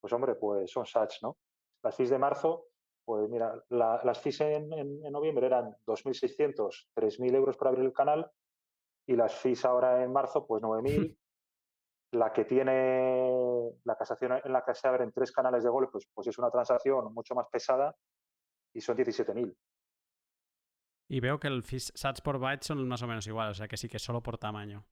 pues 0.00 0.12
hombre, 0.12 0.34
pues 0.34 0.70
son 0.70 0.86
SATs, 0.86 1.22
¿no? 1.22 1.38
Las 1.82 1.96
fees 1.96 2.10
de 2.10 2.18
marzo, 2.18 2.66
pues 3.04 3.28
mira, 3.28 3.62
las 3.68 4.20
fees 4.20 4.40
en, 4.40 4.72
en, 4.72 5.04
en 5.04 5.12
noviembre 5.12 5.46
eran 5.46 5.76
2.600, 5.86 6.88
3.000 6.94 7.34
euros 7.34 7.56
para 7.56 7.70
abrir 7.70 7.84
el 7.84 7.92
canal 7.92 8.30
y 9.06 9.16
las 9.16 9.34
fees 9.34 9.64
ahora 9.64 10.02
en 10.02 10.12
marzo, 10.12 10.46
pues 10.46 10.62
9.000, 10.62 11.16
La 12.12 12.30
que 12.30 12.44
tiene 12.44 13.70
la 13.84 13.96
casación 13.96 14.38
en 14.44 14.52
la 14.52 14.62
que 14.62 14.74
se 14.74 14.86
abren 14.86 15.12
tres 15.12 15.32
canales 15.32 15.64
de 15.64 15.70
gol, 15.70 15.88
pues, 15.90 16.06
pues 16.12 16.26
es 16.26 16.38
una 16.38 16.50
transacción 16.50 17.12
mucho 17.14 17.34
más 17.34 17.46
pesada 17.50 17.96
y 18.74 18.82
son 18.82 18.98
17.000. 18.98 19.56
Y 21.08 21.20
veo 21.20 21.40
que 21.40 21.48
el 21.48 21.64
sats 21.64 22.20
por 22.20 22.38
byte 22.38 22.64
son 22.64 22.86
más 22.86 23.02
o 23.02 23.06
menos 23.06 23.26
igual, 23.26 23.50
o 23.50 23.54
sea 23.54 23.66
que 23.66 23.78
sí 23.78 23.88
que 23.88 23.98
solo 23.98 24.22
por 24.22 24.36
tamaño. 24.36 24.84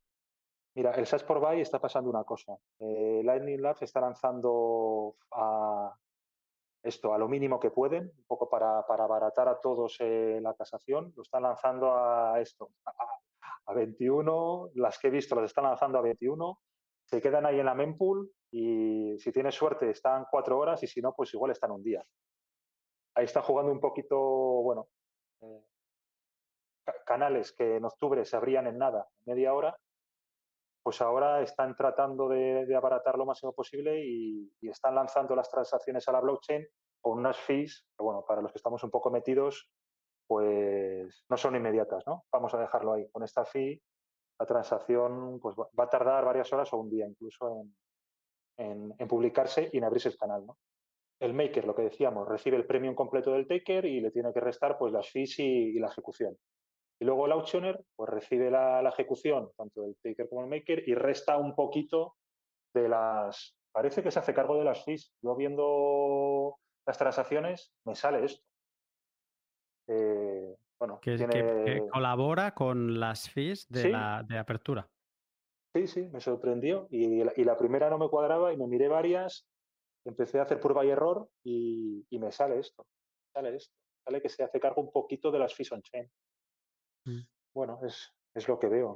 Mira, 0.74 0.92
el 0.92 1.06
sats 1.06 1.24
por 1.24 1.40
byte 1.40 1.60
está 1.60 1.78
pasando 1.78 2.08
una 2.08 2.24
cosa. 2.24 2.56
Eh, 2.78 3.20
Lightning 3.22 3.60
Labs 3.60 3.82
está 3.82 4.00
lanzando 4.00 5.16
a 5.32 5.94
esto 6.82 7.12
a 7.12 7.18
lo 7.18 7.28
mínimo 7.28 7.60
que 7.60 7.70
pueden, 7.70 8.04
un 8.04 8.24
poco 8.26 8.48
para, 8.48 8.86
para 8.86 9.04
abaratar 9.04 9.48
a 9.48 9.60
todos 9.60 9.96
eh, 10.00 10.38
la 10.40 10.54
casación. 10.54 11.12
Lo 11.16 11.22
están 11.22 11.42
lanzando 11.42 11.94
a 11.94 12.40
esto, 12.40 12.70
a, 12.86 12.92
a 13.66 13.74
21. 13.74 14.70
Las 14.74 14.98
que 14.98 15.08
he 15.08 15.10
visto 15.10 15.34
las 15.34 15.46
están 15.46 15.64
lanzando 15.64 15.98
a 15.98 16.02
21 16.02 16.58
se 17.10 17.20
quedan 17.20 17.44
ahí 17.44 17.58
en 17.58 17.66
la 17.66 17.74
mempool 17.74 18.30
y 18.52 19.18
si 19.18 19.32
tienes 19.32 19.56
suerte 19.56 19.90
están 19.90 20.26
cuatro 20.30 20.58
horas 20.58 20.82
y 20.84 20.86
si 20.86 21.00
no, 21.00 21.12
pues 21.12 21.34
igual 21.34 21.50
están 21.50 21.72
un 21.72 21.82
día. 21.82 22.04
Ahí 23.16 23.24
está 23.24 23.42
jugando 23.42 23.72
un 23.72 23.80
poquito, 23.80 24.16
bueno, 24.18 24.88
eh, 25.40 25.64
canales 27.04 27.52
que 27.52 27.76
en 27.76 27.84
octubre 27.84 28.24
se 28.24 28.36
abrían 28.36 28.68
en 28.68 28.78
nada, 28.78 29.08
media 29.26 29.52
hora, 29.52 29.76
pues 30.82 31.00
ahora 31.00 31.42
están 31.42 31.76
tratando 31.76 32.28
de, 32.28 32.74
abaratar 32.74 33.18
lo 33.18 33.26
máximo 33.26 33.52
posible 33.52 34.04
y, 34.04 34.50
están 34.62 34.94
lanzando 34.94 35.34
las 35.34 35.50
transacciones 35.50 36.08
a 36.08 36.12
la 36.12 36.20
blockchain 36.20 36.66
con 37.00 37.18
unas 37.18 37.36
fees 37.36 37.86
bueno, 37.98 38.24
para 38.26 38.42
los 38.42 38.52
que 38.52 38.58
estamos 38.58 38.82
un 38.84 38.90
poco 38.90 39.10
metidos, 39.10 39.68
pues 40.26 41.24
no 41.28 41.36
son 41.36 41.56
inmediatas, 41.56 42.06
¿no? 42.06 42.24
Vamos 42.32 42.54
a 42.54 42.58
dejarlo 42.58 42.92
ahí. 42.92 43.08
Con 43.10 43.24
esta 43.24 43.44
fee 43.44 43.82
la 44.40 44.46
transacción 44.46 45.38
pues, 45.38 45.54
va 45.56 45.84
a 45.84 45.90
tardar 45.90 46.24
varias 46.24 46.50
horas 46.52 46.72
o 46.72 46.78
un 46.78 46.88
día 46.88 47.06
incluso 47.06 47.66
en, 48.56 48.96
publicarse 49.06 49.68
y 49.72 49.78
en 49.78 49.84
abrirse 49.84 50.08
el 50.08 50.16
canal. 50.16 50.46
El 51.20 51.34
maker, 51.34 51.66
lo 51.66 51.74
que 51.74 51.82
decíamos, 51.82 52.26
recibe 52.26 52.56
el 52.56 52.66
premium 52.66 52.94
completo 52.94 53.32
del 53.32 53.46
taker 53.46 53.84
y 53.84 54.00
le 54.00 54.10
tiene 54.10 54.32
que 54.32 54.40
restar 54.40 54.78
pues, 54.78 54.92
las 54.92 55.10
fees 55.10 55.38
y, 55.38 55.78
la 55.78 55.88
ejecución. 55.88 56.36
Y 57.00 57.06
luego 57.06 57.26
el 57.26 57.32
auctioner 57.32 57.82
pues, 57.96 58.10
recibe 58.10 58.50
la, 58.50 58.86
ejecución, 58.88 59.50
tanto 59.56 59.82
del 59.82 59.96
taker 60.02 60.28
como 60.28 60.42
el 60.42 60.50
maker, 60.50 60.86
y 60.86 60.94
resta 60.94 61.38
un 61.38 61.54
poquito 61.54 62.16
de 62.74 62.88
las, 62.88 63.56
parece 63.72 64.02
que 64.02 64.10
se 64.10 64.18
hace 64.18 64.34
cargo 64.34 64.58
de 64.58 64.64
las 64.64 64.84
fees. 64.84 65.12
Yo 65.22 65.34
viendo 65.34 66.56
las 66.86 66.98
transacciones, 66.98 67.72
me 67.86 67.94
sale 67.94 68.24
esto. 68.24 68.44
Eh, 69.88 70.54
bueno, 70.78 71.00
que, 71.00 71.82
colabora 71.90 72.54
con 72.54 73.00
las 73.00 73.28
fees 73.28 73.66
de, 73.68 73.90
la, 73.90 74.22
de 74.26 74.38
apertura. 74.38 74.88
Sí, 75.74 75.86
sí, 75.86 76.08
me 76.08 76.20
sorprendió. 76.20 76.86
Y 76.90 77.22
la, 77.44 77.56
primera 77.56 77.88
no 77.90 77.98
me 77.98 78.08
cuadraba 78.08 78.52
y 78.52 78.56
me 78.56 78.66
miré 78.66 78.88
varias, 78.88 79.46
empecé 80.04 80.38
a 80.38 80.42
hacer 80.42 80.60
prueba 80.60 80.84
y 80.84 80.90
error 80.90 81.28
y, 81.44 82.06
me 82.10 82.32
sale 82.32 82.58
esto. 82.58 82.86
Sale 83.32 83.56
esto. 83.56 83.74
Sale 84.04 84.20
que 84.20 84.28
se 84.28 84.42
hace 84.42 84.58
cargo 84.58 84.82
un 84.82 84.90
poquito 84.90 85.30
de 85.30 85.38
las 85.38 85.54
fees 85.54 85.70
on 85.72 85.82
chain. 85.82 86.04
Mm. 86.04 86.19
Bueno, 87.54 87.78
es, 87.86 88.14
es 88.34 88.48
lo 88.48 88.58
que 88.58 88.68
veo. 88.68 88.88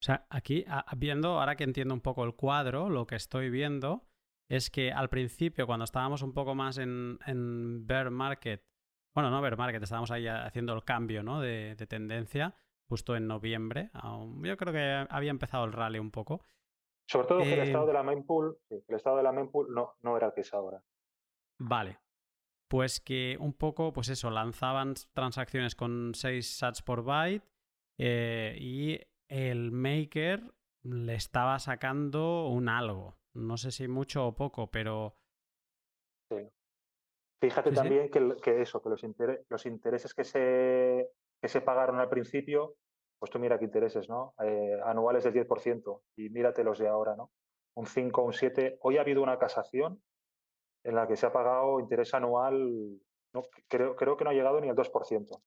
O 0.00 0.02
sea, 0.02 0.26
aquí 0.30 0.64
viendo, 0.96 1.40
ahora 1.40 1.56
que 1.56 1.64
entiendo 1.64 1.92
un 1.92 2.00
poco 2.00 2.24
el 2.24 2.34
cuadro, 2.34 2.88
lo 2.88 3.06
que 3.06 3.16
estoy 3.16 3.50
viendo 3.50 4.06
es 4.48 4.70
que 4.70 4.92
al 4.92 5.10
principio, 5.10 5.66
cuando 5.66 5.84
estábamos 5.84 6.22
un 6.22 6.32
poco 6.32 6.54
más 6.54 6.78
en, 6.78 7.18
en 7.26 7.86
bear 7.86 8.10
market, 8.10 8.64
bueno, 9.14 9.30
no 9.30 9.40
bear 9.40 9.56
market, 9.56 9.82
estábamos 9.82 10.10
ahí 10.10 10.26
haciendo 10.26 10.72
el 10.72 10.84
cambio 10.84 11.22
¿no? 11.22 11.40
de, 11.40 11.76
tendencia, 11.88 12.54
justo 12.88 13.16
en 13.16 13.26
noviembre. 13.26 13.90
Yo 14.42 14.56
creo 14.56 14.72
que 14.72 15.06
había 15.08 15.30
empezado 15.30 15.64
el 15.64 15.72
rally 15.72 15.98
un 15.98 16.10
poco. 16.10 16.40
Sobre 17.06 17.26
todo 17.26 17.38
que 17.40 17.54
el 17.54 17.60
estado 17.60 17.84
eh, 17.84 17.86
de 17.88 17.92
la 17.92 18.02
mempool, 18.02 18.58
el 18.70 18.94
estado 18.94 19.16
de 19.16 19.24
la 19.24 19.32
mempool 19.32 19.74
no, 19.74 19.94
no 20.02 20.16
era 20.16 20.28
el 20.28 20.32
que 20.32 20.42
es 20.42 20.54
ahora. 20.54 20.82
Vale. 21.58 21.98
Pues 22.70 23.00
que 23.00 23.36
un 23.40 23.52
poco, 23.52 23.92
pues 23.92 24.08
eso, 24.10 24.30
lanzaban 24.30 24.94
transacciones 25.12 25.74
con 25.74 26.12
6 26.14 26.56
sats 26.56 26.82
por 26.82 27.02
byte 27.02 27.44
eh, 27.98 28.56
y 28.60 29.00
el 29.26 29.72
maker 29.72 30.54
le 30.84 31.14
estaba 31.14 31.58
sacando 31.58 32.46
un 32.46 32.68
algo. 32.68 33.16
No 33.34 33.56
sé 33.56 33.72
si 33.72 33.88
mucho 33.88 34.24
o 34.24 34.36
poco, 34.36 34.70
pero. 34.70 35.16
Sí. 36.30 36.48
Fíjate 37.42 37.72
también 37.72 38.08
Que, 38.08 38.62
eso, 38.62 38.80
que 38.80 38.88
los, 38.88 39.02
los 39.48 39.66
intereses 39.66 40.14
que 40.14 40.22
se, 40.22 41.10
que 41.42 41.48
se 41.48 41.62
pagaron 41.62 41.98
al 41.98 42.08
principio, 42.08 42.76
pues 43.18 43.32
tú 43.32 43.40
mira 43.40 43.58
qué 43.58 43.64
intereses, 43.64 44.08
¿no? 44.08 44.34
Eh, 44.44 44.78
anuales 44.84 45.24
del 45.24 45.34
10% 45.34 46.02
y 46.18 46.28
mírate 46.28 46.62
los 46.62 46.78
de 46.78 46.86
ahora, 46.86 47.16
¿no? 47.16 47.32
Un 47.74 47.86
5, 47.86 48.22
un 48.22 48.32
7. 48.32 48.78
Hoy 48.82 48.98
ha 48.98 49.00
habido 49.00 49.24
una 49.24 49.40
casación 49.40 50.00
en 50.84 50.94
la 50.94 51.06
que 51.06 51.16
se 51.16 51.26
ha 51.26 51.32
pagado 51.32 51.80
interés 51.80 52.14
anual, 52.14 53.00
no, 53.32 53.42
creo, 53.68 53.96
creo 53.96 54.16
que 54.16 54.24
no 54.24 54.30
ha 54.30 54.34
llegado 54.34 54.60
ni 54.60 54.68
al 54.68 54.76
2% 54.76 55.40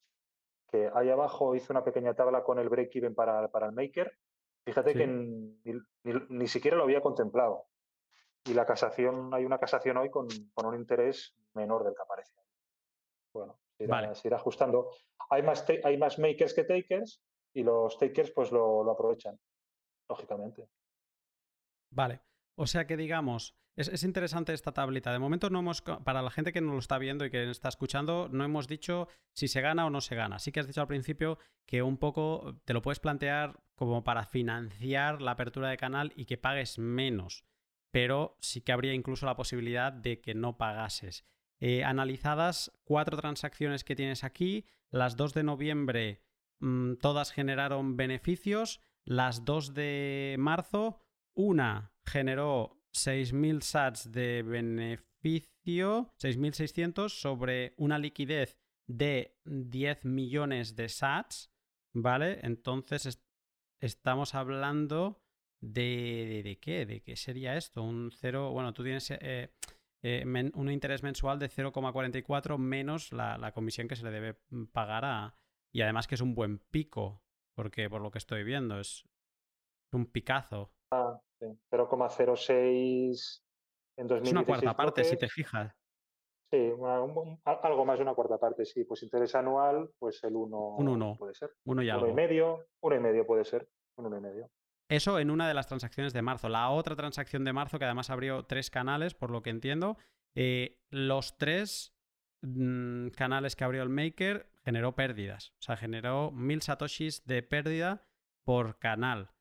que 0.73 0.89
ahí 0.95 1.07
abajo 1.07 1.53
hice 1.53 1.71
una 1.71 1.83
pequeña 1.83 2.15
tabla 2.15 2.43
con 2.43 2.57
el 2.57 2.67
break-even 2.67 3.13
para, 3.13 3.47
para, 3.51 3.67
el 3.67 3.73
maker. 3.73 4.11
Fíjate 4.65 4.95
que 4.95 5.05
ni, 5.05 6.47
siquiera 6.47 6.75
lo 6.75 6.83
había 6.83 6.99
contemplado. 6.99 7.67
Y 8.43 8.55
la 8.55 8.65
casación, 8.65 9.31
hay 9.35 9.45
una 9.45 9.59
casación 9.59 9.97
hoy 9.97 10.09
con, 10.09 10.27
con 10.55 10.65
un 10.65 10.73
interés 10.73 11.35
menor 11.53 11.83
del 11.83 11.93
que 11.93 12.01
aparece. 12.01 12.33
Bueno, 13.31 13.59
se 13.77 14.27
irá, 14.27 14.37
ajustando. 14.37 14.89
Hay 15.29 15.43
más, 15.43 15.63
hay 15.83 15.95
más 15.99 16.17
makers 16.17 16.55
que 16.55 16.63
takers 16.63 17.21
y 17.53 17.61
los 17.61 17.95
takers 17.99 18.31
pues 18.31 18.51
lo, 18.51 18.83
lo 18.83 18.93
aprovechan, 18.93 19.39
lógicamente. 20.09 20.67
Vale. 21.91 22.21
O 22.55 22.65
sea 22.65 22.87
que 22.87 22.97
digamos, 22.97 23.55
es, 23.75 24.03
interesante 24.03 24.53
esta 24.53 24.71
tablita. 24.71 25.11
De 25.11 25.19
momento 25.19 25.49
no 25.49 25.59
hemos, 25.59 25.81
para 25.81 26.21
la 26.21 26.29
gente 26.29 26.51
que 26.53 26.61
no 26.61 26.73
lo 26.73 26.79
está 26.79 26.97
viendo 26.97 27.25
y 27.25 27.31
que 27.31 27.49
está 27.49 27.69
escuchando, 27.69 28.29
no 28.31 28.43
hemos 28.43 28.67
dicho 28.67 29.07
si 29.33 29.47
se 29.47 29.61
gana 29.61 29.85
o 29.85 29.89
no 29.89 30.01
se 30.01 30.15
gana. 30.15 30.39
Sí 30.39 30.51
que 30.51 30.59
has 30.59 30.67
dicho 30.67 30.81
al 30.81 30.87
principio 30.87 31.39
que 31.65 31.81
un 31.81 31.97
poco 31.97 32.61
te 32.65 32.73
lo 32.73 32.81
puedes 32.81 32.99
plantear 32.99 33.59
como 33.75 34.03
para 34.03 34.25
financiar 34.25 35.21
la 35.21 35.31
apertura 35.31 35.69
de 35.69 35.77
canal 35.77 36.13
y 36.15 36.25
que 36.25 36.37
pagues 36.37 36.77
menos. 36.77 37.45
Pero 37.91 38.37
sí 38.41 38.61
que 38.61 38.71
habría 38.71 38.93
incluso 38.93 39.25
la 39.25 39.35
posibilidad 39.35 39.91
de 39.91 40.21
que 40.21 40.35
no 40.35 40.57
pagases. 40.57 41.25
Eh, 41.59 41.83
analizadas 41.83 42.71
cuatro 42.83 43.17
transacciones 43.17 43.83
que 43.83 43.95
tienes 43.95 44.23
aquí, 44.23 44.65
las 44.89 45.15
2 45.15 45.33
de 45.33 45.43
noviembre 45.43 46.21
mm, 46.59 46.95
todas 46.95 47.31
generaron 47.31 47.95
beneficios, 47.95 48.81
las 49.05 49.45
2 49.45 49.73
de 49.73 50.35
marzo, 50.39 50.99
una 51.33 51.93
generó 52.05 52.82
6.000 52.93 53.61
sats 53.61 54.11
de 54.11 54.43
beneficio, 54.43 56.13
6.600 56.19 57.09
sobre 57.09 57.73
una 57.77 57.97
liquidez 57.97 58.57
de 58.87 59.37
10 59.45 60.05
millones 60.05 60.75
de 60.75 60.89
sats, 60.89 61.51
¿vale? 61.93 62.39
Entonces 62.43 63.21
estamos 63.81 64.35
hablando 64.35 65.21
de, 65.61 66.41
de, 66.43 66.59
qué, 66.59 66.85
de 66.85 67.01
qué 67.01 67.15
sería 67.15 67.55
esto, 67.55 67.83
un 67.83 68.11
cero, 68.11 68.51
bueno, 68.51 68.73
tú 68.73 68.83
tienes 68.83 69.09
eh, 69.11 69.53
eh, 70.03 70.51
un 70.53 70.69
interés 70.69 71.03
mensual 71.03 71.39
de 71.39 71.49
0,44 71.49 72.57
menos 72.57 73.13
la, 73.13 73.37
la, 73.37 73.53
comisión 73.53 73.87
que 73.87 73.95
se 73.95 74.03
le 74.03 74.11
debe 74.11 74.37
pagar 74.71 75.05
a... 75.05 75.35
Y 75.73 75.81
además 75.81 76.05
que 76.05 76.15
es 76.15 76.21
un 76.21 76.35
buen 76.35 76.59
pico, 76.59 77.23
porque 77.55 77.89
por 77.89 78.01
lo 78.01 78.11
que 78.11 78.17
estoy 78.19 78.43
viendo 78.43 78.79
es 78.79 79.05
un 79.93 80.05
picazo. 80.05 80.73
Ah, 80.93 81.19
0,06 81.71 83.43
en 83.97 84.07
2016. 84.07 84.23
Es 84.23 84.31
una 84.31 84.45
cuarta 84.45 84.75
parte, 84.75 85.03
si 85.03 85.17
te 85.17 85.27
fijas. 85.27 85.73
Sí, 86.51 86.71
algo 87.45 87.85
más 87.85 87.97
de 87.97 88.03
una 88.03 88.13
cuarta 88.13 88.37
parte, 88.37 88.65
sí. 88.65 88.83
Pues 88.83 89.03
interés 89.03 89.33
anual, 89.35 89.89
pues 89.97 90.23
el 90.23 90.35
1 90.35 90.75
uno, 90.77 91.15
puede 91.17 91.33
ser. 91.33 91.51
Uno 91.65 91.81
y 91.81 91.89
algo. 91.89 92.05
Uno 92.05 92.13
y 92.13 92.15
medio, 92.15 92.67
uno 92.81 92.95
y 92.95 92.99
medio 92.99 93.25
puede 93.25 93.43
ser. 93.43 93.67
Uno 93.97 94.15
y 94.15 94.21
medio. 94.21 94.49
Eso 94.89 95.19
en 95.19 95.31
una 95.31 95.47
de 95.47 95.55
las 95.55 95.67
transacciones 95.67 96.13
de 96.13 96.21
marzo. 96.21 96.49
La 96.49 96.69
otra 96.69 96.95
transacción 96.95 97.43
de 97.43 97.53
marzo, 97.53 97.79
que 97.79 97.85
además 97.85 98.09
abrió 98.09 98.43
tres 98.45 98.69
canales, 98.69 99.15
por 99.15 99.31
lo 99.31 99.41
que 99.41 99.49
entiendo, 99.49 99.97
eh, 100.35 100.79
los 100.91 101.37
tres 101.37 101.95
mm, 102.41 103.07
canales 103.09 103.55
que 103.55 103.63
abrió 103.63 103.81
el 103.81 103.89
Maker 103.89 104.51
generó 104.63 104.93
pérdidas. 104.93 105.53
O 105.59 105.61
sea, 105.63 105.75
generó 105.75 106.31
mil 106.31 106.61
satoshis 106.61 107.25
de 107.25 107.41
pérdida 107.41 108.05
por 108.45 108.77
canal 108.77 109.32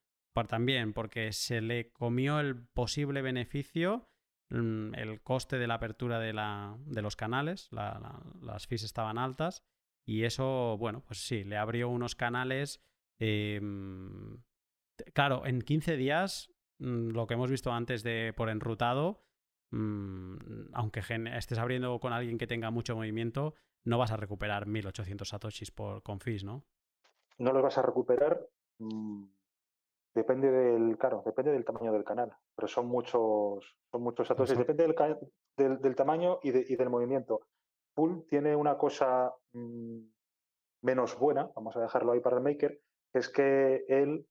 también 0.49 0.93
porque 0.93 1.33
se 1.33 1.61
le 1.61 1.93
comió 1.93 2.41
el 2.41 2.67
posible 2.67 3.23
beneficio, 3.23 4.09
mm, 4.51 4.95
el 4.95 5.23
coste 5.23 5.59
de 5.59 5.67
la 5.67 5.75
apertura 5.75 6.19
de, 6.19 6.33
la, 6.33 6.77
de 6.87 7.03
los 7.03 7.17
canales, 7.17 7.69
las 7.71 8.67
fees 8.67 8.83
estaban 8.83 9.19
altas 9.19 9.63
y 10.05 10.25
eso, 10.25 10.77
bueno, 10.79 11.03
pues 11.07 11.27
sí, 11.27 11.45
le 11.45 11.57
abrió 11.57 11.89
unos 11.89 12.15
canales. 12.15 12.83
Em, 13.19 14.43
claro, 15.13 15.47
en 15.47 15.63
15 15.63 15.97
días, 15.97 16.53
mm, 16.79 17.11
lo 17.11 17.27
que 17.27 17.35
hemos 17.35 17.51
visto 17.51 17.73
antes 17.73 18.03
de 18.03 18.33
por 18.37 18.49
enrutado, 18.49 19.25
mm, 19.71 20.73
aunque 20.73 21.03
estés 21.35 21.59
abriendo 21.59 21.99
con 22.01 22.13
alguien 22.13 22.39
que 22.39 22.47
tenga 22.47 22.71
mucho 22.71 22.97
movimiento, 22.97 23.55
no 23.85 23.99
vas 23.99 24.11
a 24.11 24.17
recuperar 24.17 24.67
1800 24.67 25.29
satoshis 25.29 25.71
por, 25.71 26.03
con 26.03 26.21
fees, 26.21 26.45
¿no? 26.45 26.65
No 27.39 27.53
lo 27.53 27.63
vas 27.63 27.79
a 27.79 27.83
recuperar. 27.83 28.49
Depende 30.15 30.51
del, 30.51 30.99
claro, 30.99 31.23
depende 31.25 31.53
del 31.53 31.65
tamaño 31.65 31.93
del 31.93 32.05
canal, 32.05 32.33
pero 32.55 32.69
son 32.69 32.87
muchos, 32.87 33.77
son 33.91 34.03
muchos 34.03 34.29
satoshis. 34.29 34.59
Depende 34.59 34.85
del, 35.57 35.81
del, 35.81 35.97
tamaño 35.97 36.39
y, 36.43 36.51
y, 36.51 36.77
del 36.77 36.91
movimiento. 36.91 37.41
Pool 37.95 38.27
tiene 38.29 38.55
una 38.55 38.77
cosa 38.77 39.33
mm, 39.53 40.01
menos 40.83 41.19
buena, 41.19 41.51
vamos 41.55 41.77
a 41.77 41.81
dejarlo 41.81 42.13
ahí 42.13 42.21
para 42.21 42.37
el 42.37 42.43
maker, 42.43 42.79
que 43.13 43.19
es 43.19 43.29
que 43.31 43.85
él, 43.89 44.27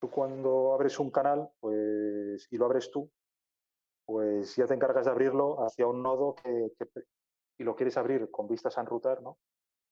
tú 0.00 0.10
cuando 0.10 0.74
abres 0.74 0.98
un 0.98 1.10
canal, 1.10 1.48
pues, 1.60 2.46
y 2.50 2.58
lo 2.58 2.66
abres 2.66 2.90
tú, 2.90 3.10
pues 4.04 4.54
ya 4.54 4.66
te 4.66 4.74
encargas 4.74 5.06
de 5.06 5.10
abrirlo 5.10 5.64
hacia 5.64 5.86
un 5.86 6.02
nodo 6.02 6.34
que, 6.36 6.70
y 7.58 7.64
lo 7.64 7.74
quieres 7.74 7.96
abrir 7.96 8.30
con 8.30 8.48
vistas 8.48 8.76
a 8.76 8.82
enrutar, 8.82 9.22
¿no? 9.22 9.38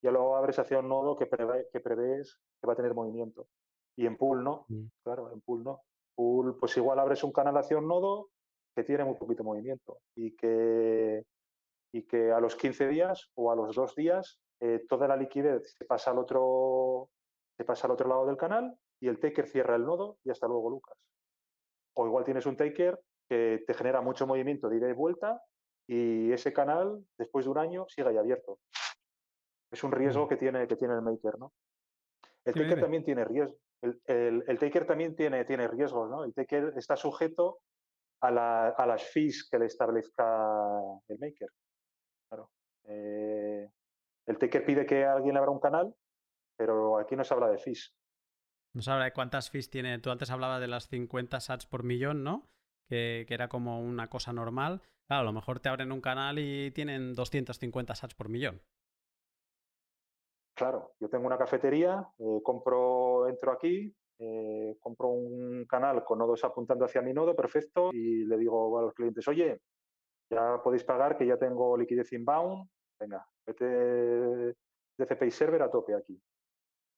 Ya 0.02 0.10
lo 0.10 0.36
abres 0.36 0.58
hacia 0.58 0.80
un 0.80 0.88
nodo 0.88 1.16
que, 1.16 1.26
prevé, 1.26 1.68
que 1.72 1.80
prevés 1.80 2.38
que 2.60 2.66
va 2.66 2.74
a 2.74 2.76
tener 2.76 2.94
movimiento. 2.94 3.48
Y 3.96 4.06
en 4.06 4.16
pool 4.16 4.42
no, 4.42 4.66
mm. 4.68 4.86
claro, 5.02 5.32
en 5.32 5.40
pool 5.40 5.64
no. 5.64 5.82
Pool, 6.14 6.56
pues 6.58 6.76
igual 6.76 6.98
abres 6.98 7.24
un 7.24 7.32
canal 7.32 7.56
hacia 7.56 7.78
un 7.78 7.88
nodo 7.88 8.28
que 8.74 8.84
tiene 8.84 9.04
muy 9.04 9.14
poquito 9.14 9.44
movimiento 9.44 9.98
y 10.16 10.34
que, 10.36 11.24
y 11.92 12.02
que 12.02 12.32
a 12.32 12.40
los 12.40 12.56
15 12.56 12.88
días 12.88 13.30
o 13.34 13.50
a 13.50 13.56
los 13.56 13.74
dos 13.74 13.94
días 13.94 14.40
eh, 14.60 14.84
toda 14.88 15.08
la 15.08 15.16
liquidez 15.16 15.74
se 15.76 15.84
pasa 15.84 16.10
al 16.10 16.18
otro 16.18 17.08
se 17.56 17.64
pasa 17.64 17.86
al 17.86 17.92
otro 17.92 18.08
lado 18.08 18.26
del 18.26 18.36
canal 18.36 18.76
y 19.00 19.08
el 19.08 19.20
taker 19.20 19.46
cierra 19.46 19.76
el 19.76 19.84
nodo 19.84 20.18
y 20.24 20.30
hasta 20.30 20.48
luego, 20.48 20.70
Lucas. 20.70 20.96
O 21.96 22.06
igual 22.06 22.24
tienes 22.24 22.46
un 22.46 22.56
taker 22.56 23.00
que 23.28 23.62
te 23.66 23.74
genera 23.74 24.00
mucho 24.00 24.26
movimiento 24.26 24.68
de 24.68 24.76
ida 24.78 24.88
y 24.88 24.92
vuelta 24.92 25.40
y 25.86 26.32
ese 26.32 26.52
canal, 26.52 27.04
después 27.18 27.44
de 27.44 27.50
un 27.50 27.58
año, 27.58 27.86
sigue 27.88 28.08
ahí 28.08 28.16
abierto. 28.16 28.58
Es 29.70 29.84
un 29.84 29.92
riesgo 29.92 30.26
mm. 30.26 30.28
que 30.28 30.36
tiene, 30.36 30.66
que 30.66 30.76
tiene 30.76 30.94
el 30.94 31.02
maker, 31.02 31.38
¿no? 31.38 31.52
El 32.44 32.54
taker 32.54 32.80
también 32.80 33.04
tiene 33.04 33.24
riesgo 33.24 33.56
el, 34.06 34.58
taker 34.58 34.86
también 34.86 35.14
tiene, 35.14 35.44
riesgos, 35.44 36.10
¿no? 36.10 36.24
El 36.24 36.34
taker 36.34 36.72
está 36.76 36.96
sujeto 36.96 37.58
a, 38.20 38.30
las 38.30 39.02
fees 39.10 39.48
que 39.50 39.58
le 39.58 39.66
establezca 39.66 40.24
el 41.08 41.18
maker. 41.18 41.48
Claro. 42.28 42.50
Eh, 42.84 43.68
el 44.26 44.38
taker 44.38 44.64
pide 44.64 44.86
que 44.86 45.04
alguien 45.04 45.36
abra 45.36 45.50
un 45.50 45.60
canal, 45.60 45.94
pero 46.56 46.98
aquí 46.98 47.16
no 47.16 47.24
se 47.24 47.34
habla 47.34 47.48
de 47.48 47.58
fees. 47.58 47.94
No 48.72 48.82
se 48.82 48.90
habla 48.90 49.04
de 49.04 49.12
cuántas 49.12 49.50
fees 49.50 49.70
tiene. 49.70 49.98
Tú 49.98 50.10
antes 50.10 50.30
hablabas 50.30 50.60
de 50.60 50.68
las 50.68 50.88
50 50.88 51.38
sats 51.40 51.66
por 51.66 51.84
millón, 51.84 52.24
¿no? 52.24 52.48
que, 52.88 53.26
era 53.28 53.48
como 53.48 53.80
una 53.80 54.08
cosa 54.08 54.32
normal, 54.32 54.82
a 55.08 55.22
lo 55.22 55.32
mejor 55.32 55.60
te 55.60 55.68
abren 55.68 55.92
un 55.92 56.00
canal 56.00 56.38
y 56.38 56.70
tienen 56.70 57.14
250 57.14 57.94
sats 57.94 58.14
por 58.14 58.28
millón. 58.28 58.62
Claro, 60.54 60.92
yo 61.00 61.08
tengo 61.08 61.26
una 61.26 61.36
cafetería, 61.36 62.06
eh, 62.18 62.40
compro, 62.42 63.28
entro 63.28 63.50
aquí, 63.50 63.92
eh, 64.20 64.76
compro 64.80 65.08
un 65.08 65.66
canal 65.66 66.04
con 66.04 66.20
nodos 66.20 66.44
apuntando 66.44 66.84
hacia 66.84 67.02
mi 67.02 67.12
nodo, 67.12 67.34
perfecto, 67.34 67.90
y 67.92 68.24
le 68.24 68.38
digo 68.38 68.78
a 68.78 68.82
los 68.82 68.94
clientes, 68.94 69.26
oye, 69.26 69.60
ya 70.30 70.62
podéis 70.62 70.84
pagar 70.84 71.18
que 71.18 71.26
ya 71.26 71.36
tengo 71.36 71.76
liquidez 71.76 72.12
inbound, 72.12 72.68
venga, 73.00 73.26
vete 73.44 73.64
de 73.64 75.30
server 75.32 75.62
a 75.62 75.70
tope 75.70 75.94
aquí. 75.94 76.20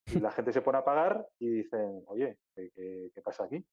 Y 0.09 0.21
la 0.21 0.31
gente 0.31 0.53
se 0.53 0.61
pone 0.63 0.79
a 0.79 0.85
pagar 0.85 1.27
y 1.39 1.49
dicen, 1.49 2.05
oye, 2.07 2.39
¿qué, 2.55 3.23
pasa 3.25 3.45
aquí? 3.45 3.65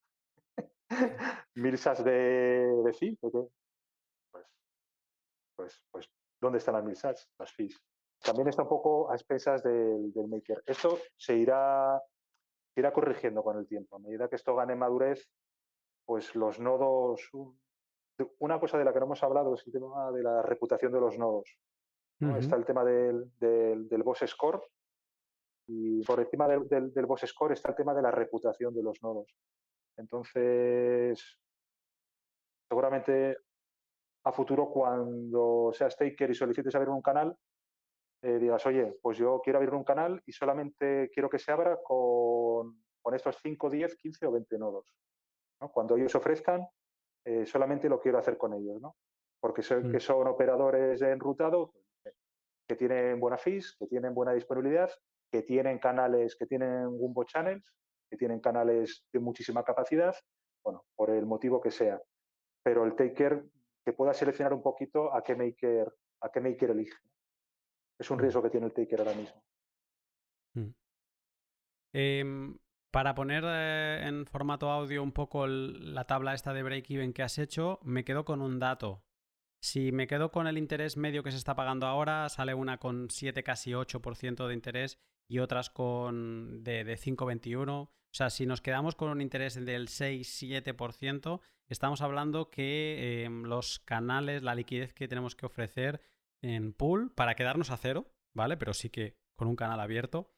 Mil 1.55 1.77
sats 1.77 2.03
de, 2.03 2.81
de 2.83 2.93
fee, 2.93 3.17
Pues, 3.21 4.47
pues, 5.55 5.83
pues, 5.91 6.09
¿dónde 6.41 6.57
están 6.57 6.75
las 6.75 6.83
mil 6.83 6.95
sats? 6.95 7.29
Las 7.37 7.51
fees. 7.51 7.79
También 8.23 8.47
está 8.47 8.63
un 8.63 8.69
poco 8.69 9.11
a 9.11 9.15
expensas 9.15 9.61
del, 9.63 10.13
maker. 10.29 10.63
Esto 10.65 10.97
se 11.17 11.35
irá, 11.35 12.01
irá 12.75 12.93
corrigiendo 12.93 13.43
con 13.43 13.57
el 13.57 13.67
tiempo. 13.67 13.97
A 13.97 13.99
medida 13.99 14.29
que 14.29 14.37
esto 14.37 14.55
gane 14.55 14.75
madurez, 14.75 15.29
pues 16.05 16.33
los 16.33 16.57
nodos, 16.59 17.29
una 18.39 18.59
cosa 18.61 18.77
de 18.77 18.85
la 18.85 18.93
que 18.93 18.99
no 18.99 19.05
hemos 19.07 19.23
hablado 19.23 19.53
es 19.55 19.67
el 19.67 19.73
tema 19.73 20.11
de 20.11 20.23
la 20.23 20.41
reputación 20.41 20.93
de 20.93 20.99
los 21.01 21.17
nodos. 21.17 21.57
Está 22.39 22.55
el 22.55 22.63
tema 22.63 22.85
del, 22.85 23.29
del, 23.37 24.03
boss 24.03 24.23
score 24.25 24.63
y 25.67 26.01
por 26.03 26.21
encima 26.21 26.47
del, 26.47 26.69
del, 26.69 27.05
boss 27.05 27.23
score 27.25 27.51
está 27.51 27.71
el 27.71 27.75
tema 27.75 27.93
de 27.93 28.01
la 28.01 28.11
reputación 28.11 28.73
de 28.73 28.83
los 28.83 29.03
nodos. 29.03 29.35
Entonces, 29.97 31.37
seguramente 32.69 33.37
a 34.23 34.31
futuro 34.31 34.69
cuando 34.69 35.71
seas 35.73 35.97
taker 35.97 36.31
y 36.31 36.35
solicites 36.35 36.73
abrir 36.75 36.91
un 36.91 37.01
canal, 37.01 37.37
eh, 38.23 38.39
digas, 38.39 38.65
oye, 38.65 38.97
pues 39.01 39.17
yo 39.17 39.41
quiero 39.43 39.59
abrir 39.59 39.73
un 39.73 39.83
canal 39.83 40.21
y 40.25 40.31
solamente 40.31 41.11
quiero 41.13 41.29
que 41.29 41.39
se 41.39 41.51
abra 41.51 41.77
con, 41.83 42.81
con 43.01 43.13
estos 43.13 43.37
5, 43.43 43.69
10, 43.69 43.97
15 43.97 44.25
o 44.27 44.31
20 44.31 44.57
nodos. 44.57 44.95
Cuando 45.73 45.97
ellos 45.97 46.15
ofrezcan, 46.15 46.65
eh, 47.25 47.45
solamente 47.45 47.89
lo 47.89 47.99
quiero 47.99 48.17
hacer 48.17 48.37
con 48.37 48.53
ellos, 48.53 48.81
¿no? 48.81 48.95
Porque 49.41 49.61
son, 49.61 49.91
que 49.91 49.97
mm. 49.97 50.01
son 50.01 50.27
operadores 50.27 51.01
enrutados 51.01 51.71
que 52.65 52.75
tienen 52.77 53.19
buena 53.19 53.37
fees, 53.37 53.75
que 53.77 53.87
tienen 53.87 54.13
buena 54.13 54.31
disponibilidad, 54.31 54.89
que 55.29 55.41
tienen 55.41 55.79
canales, 55.79 56.37
que 56.37 56.45
tienen 56.45 56.87
Wumbo 56.87 57.25
Channels, 57.25 57.73
que 58.09 58.15
tienen 58.15 58.39
canales 58.39 59.05
de 59.11 59.19
muchísima 59.19 59.63
capacidad, 59.63 60.15
bueno, 60.63 60.85
por 60.95 61.09
el 61.09 61.25
motivo 61.25 61.59
que 61.59 61.71
sea. 61.71 62.01
Pero 62.63 62.85
el 62.85 62.95
taker 62.95 63.43
que 63.83 63.91
pueda 63.91 64.13
seleccionar 64.13 64.53
un 64.53 64.61
poquito 64.61 65.13
a 65.13 65.21
qué 65.21 65.35
maker, 65.35 65.93
a 66.21 66.29
qué 66.29 66.39
maker 66.39 66.69
elige. 66.71 66.97
Es 67.99 68.09
un 68.09 68.17
mm. 68.17 68.21
riesgo 68.21 68.41
que 68.41 68.49
tiene 68.49 68.67
el 68.67 68.73
taker 68.73 68.99
ahora 68.99 69.13
mismo. 69.13 69.43
Mm. 70.55 70.73
Em, 71.93 72.57
para 72.91 73.15
poner 73.15 73.43
eh, 73.45 74.07
en 74.07 74.25
formato 74.25 74.69
audio 74.69 75.01
un 75.03 75.11
poco 75.11 75.47
la 75.47 76.05
tabla 76.05 76.33
esta 76.33 76.53
de 76.53 76.63
break-even 76.63 77.13
que 77.13 77.23
has 77.23 77.37
hecho, 77.37 77.79
me 77.83 78.03
quedo 78.03 78.25
con 78.25 78.41
un 78.41 78.59
dato. 78.59 79.03
Si 79.61 79.91
me 79.91 80.07
quedo 80.07 80.31
con 80.31 80.47
el 80.47 80.57
interés 80.57 80.97
medio 80.97 81.23
que 81.23 81.31
se 81.31 81.37
está 81.37 81.55
pagando 81.55 81.87
ahora, 81.87 82.27
sale 82.29 82.53
una 82.53 82.79
con 82.79 83.09
7, 83.09 83.43
casi 83.43 83.71
8% 83.71 84.47
de 84.47 84.53
interés 84.53 84.99
y 85.29 85.39
otras 85.39 85.69
con 85.69 86.63
de, 86.63 86.83
de 86.83 86.97
5,21. 86.97 87.89
O 88.13 88.15
sea, 88.15 88.29
si 88.29 88.45
nos 88.45 88.61
quedamos 88.61 88.95
con 88.95 89.09
un 89.09 89.21
interés 89.21 89.55
del 89.55 89.87
6-7%, 89.87 91.39
estamos 91.67 92.01
hablando 92.01 92.51
que 92.51 93.23
em, 93.23 93.43
los 93.43 93.79
canales, 93.79 94.43
la 94.43 94.53
liquidez 94.53 94.93
que 94.93 95.07
tenemos 95.07 95.35
que 95.35 95.47
ofrecer 95.47 95.99
en 96.43 96.73
pool 96.73 97.11
para 97.11 97.35
quedarnos 97.35 97.71
a 97.71 97.77
cero, 97.77 98.11
¿vale? 98.35 98.57
Pero 98.57 98.73
sí 98.73 98.89
que 98.89 99.17
con 99.35 99.47
un 99.47 99.55
canal 99.55 99.79
abierto, 99.79 100.31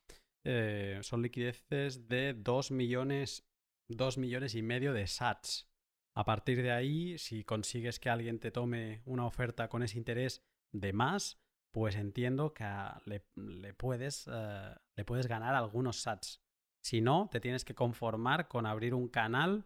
eh, 0.46 1.00
son 1.02 1.22
liquideces 1.22 2.08
de 2.08 2.34
2 2.34 2.72
millones, 2.72 3.48
2 3.90 4.18
millones 4.18 4.56
y 4.56 4.62
medio 4.62 4.94
de 4.94 5.08
sats. 5.08 5.70
A 6.16 6.24
partir 6.24 6.62
de 6.62 6.72
ahí, 6.72 7.18
si 7.18 7.44
consigues 7.44 8.00
que 8.00 8.10
alguien 8.10 8.40
te 8.40 8.52
tome 8.52 9.02
una 9.06 9.26
oferta 9.26 9.68
con 9.68 9.84
ese 9.84 9.98
interés 9.98 10.42
de 10.72 10.94
más, 10.94 11.42
pues 11.74 11.96
entiendo 11.96 12.54
que 12.54 12.64
le, 13.06 13.74
puedes, 13.74 14.30
eh, 14.32 14.76
le 14.96 15.04
puedes 15.04 15.28
ganar 15.28 15.56
algunos 15.56 16.02
sats. 16.02 16.42
Si 16.82 17.02
no, 17.02 17.28
te 17.32 17.42
tienes 17.42 17.66
que 17.66 17.76
conformar 17.76 18.48
con 18.48 18.66
abrir 18.66 18.94
un 18.94 19.10
canal 19.10 19.66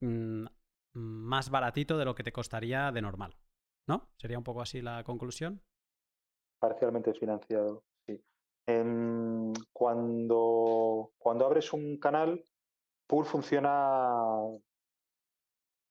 mm, 0.00 0.46
más 0.94 1.50
baratito 1.50 1.98
de 1.98 2.04
lo 2.04 2.14
que 2.14 2.24
te 2.24 2.32
costaría 2.32 2.90
de 2.90 3.02
normal. 3.02 3.36
¿No? 3.88 4.08
¿Sería 4.16 4.38
un 4.38 4.44
poco 4.44 4.62
así 4.62 4.82
la 4.82 5.04
conclusión? 5.04 5.62
Parcialmente 6.58 7.14
financiado, 7.14 7.84
sí 8.06 8.22
cuando, 9.72 11.12
cuando 11.18 11.46
abres 11.46 11.72
un 11.72 11.98
canal, 11.98 12.44
Pool 13.06 13.24
funciona, 13.24 14.18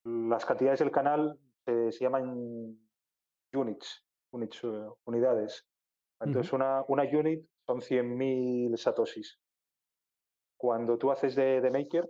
las 0.04 0.46
cantidades 0.46 0.80
del 0.80 0.91
canal 0.91 1.39
se 1.66 2.00
llaman 2.00 2.78
units, 3.54 4.06
units 4.32 4.64
eh, 4.64 4.88
unidades. 5.06 5.66
Entonces, 6.20 6.52
una, 6.54 6.84
una 6.88 7.04
unit 7.04 7.48
son 7.66 7.80
100.000 7.80 8.76
satoshis. 8.78 9.39
Cuando 10.58 10.98
tú 10.98 11.12
haces 11.12 11.36
de, 11.36 11.62
de, 11.62 11.72
maker, 11.72 12.10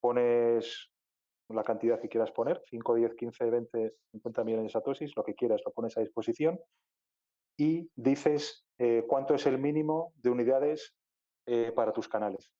pones 0.00 0.89
la 1.54 1.64
cantidad 1.64 2.00
que 2.00 2.08
quieras 2.08 2.30
poner, 2.32 2.62
5, 2.66 2.94
10, 2.94 3.14
15, 3.14 3.50
20, 3.50 3.94
50 4.12 4.44
millones 4.44 4.64
de 4.66 4.70
satoshis, 4.70 5.16
lo 5.16 5.24
que 5.24 5.34
quieras, 5.34 5.60
lo 5.64 5.72
pones 5.72 5.96
a 5.96 6.00
disposición 6.00 6.60
y 7.56 7.90
dices 7.94 8.64
eh, 8.78 9.04
cuánto 9.06 9.34
es 9.34 9.46
el 9.46 9.58
mínimo 9.58 10.14
de 10.16 10.30
unidades 10.30 10.94
eh, 11.46 11.72
para 11.72 11.92
tus 11.92 12.08
canales. 12.08 12.50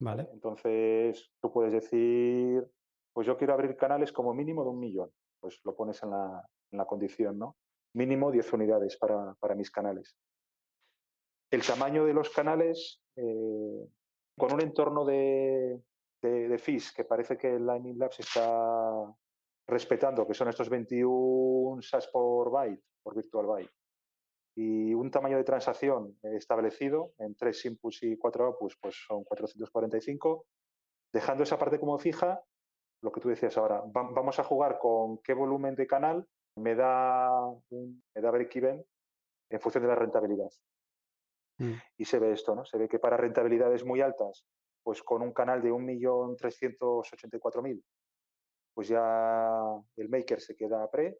Vale. 0.00 0.28
Entonces, 0.32 1.30
tú 1.40 1.52
puedes 1.52 1.72
decir, 1.72 2.66
pues 3.12 3.26
yo 3.26 3.36
quiero 3.36 3.54
abrir 3.54 3.76
canales 3.76 4.12
como 4.12 4.34
mínimo 4.34 4.64
de 4.64 4.70
un 4.70 4.78
millón. 4.78 5.10
Pues 5.40 5.60
lo 5.64 5.74
pones 5.74 6.02
en 6.02 6.10
la, 6.10 6.44
en 6.70 6.78
la 6.78 6.84
condición, 6.84 7.38
¿no? 7.38 7.56
Mínimo 7.94 8.30
10 8.30 8.52
unidades 8.52 8.96
para, 8.96 9.34
para, 9.40 9.54
mis 9.54 9.70
canales. 9.70 10.16
El 11.50 11.64
tamaño 11.66 12.04
de 12.04 12.12
los 12.12 12.28
canales, 12.30 13.00
eh, 13.16 13.88
con 14.36 14.52
un 14.52 14.60
entorno 14.60 15.04
de, 15.04 15.80
de, 16.22 16.48
de, 16.48 16.58
FIS 16.58 16.92
que 16.92 17.04
parece 17.04 17.36
que 17.36 17.58
Lightning 17.58 17.98
Labs 17.98 18.20
está 18.20 19.14
respetando, 19.66 20.26
que 20.26 20.34
son 20.34 20.48
estos 20.48 20.68
21 20.68 21.82
SAS 21.82 22.08
por 22.08 22.50
byte, 22.50 22.82
por 23.02 23.14
virtual 23.14 23.46
byte, 23.46 23.72
y 24.56 24.92
un 24.92 25.10
tamaño 25.10 25.36
de 25.36 25.44
transacción 25.44 26.18
establecido 26.22 27.12
en 27.18 27.36
tres 27.36 27.64
inputs 27.64 28.02
y 28.02 28.16
cuatro 28.16 28.46
outputs, 28.46 28.76
pues 28.80 28.96
son 29.06 29.22
445. 29.22 30.46
Dejando 31.12 31.44
esa 31.44 31.58
parte 31.58 31.78
como 31.78 31.96
fija, 31.98 32.42
lo 33.02 33.12
que 33.12 33.20
tú 33.20 33.28
decías 33.28 33.56
ahora, 33.56 33.82
vamos 33.86 34.38
a 34.40 34.44
jugar 34.44 34.78
con 34.80 35.18
qué 35.18 35.32
volumen 35.32 35.76
de 35.76 35.86
canal 35.86 36.26
me 36.56 36.74
da, 36.74 37.30
un, 37.70 38.02
me 38.14 38.20
da 38.20 38.30
break-even 38.32 38.84
en 39.50 39.60
función 39.60 39.84
de 39.84 39.88
la 39.88 39.94
rentabilidad. 39.94 40.50
Mm. 41.58 41.74
Y 41.96 42.04
se 42.04 42.18
ve 42.18 42.32
esto, 42.32 42.54
¿no? 42.54 42.64
Se 42.64 42.78
ve 42.78 42.88
que 42.88 42.98
para 42.98 43.16
rentabilidades 43.16 43.84
muy 43.84 44.00
altas, 44.00 44.44
pues 44.88 45.02
con 45.02 45.20
un 45.20 45.34
canal 45.34 45.60
de 45.60 45.70
1.384.000, 45.70 47.84
pues 48.72 48.88
ya 48.88 49.60
el 49.96 50.08
maker 50.08 50.40
se 50.40 50.56
queda 50.56 50.90
pre. 50.90 51.18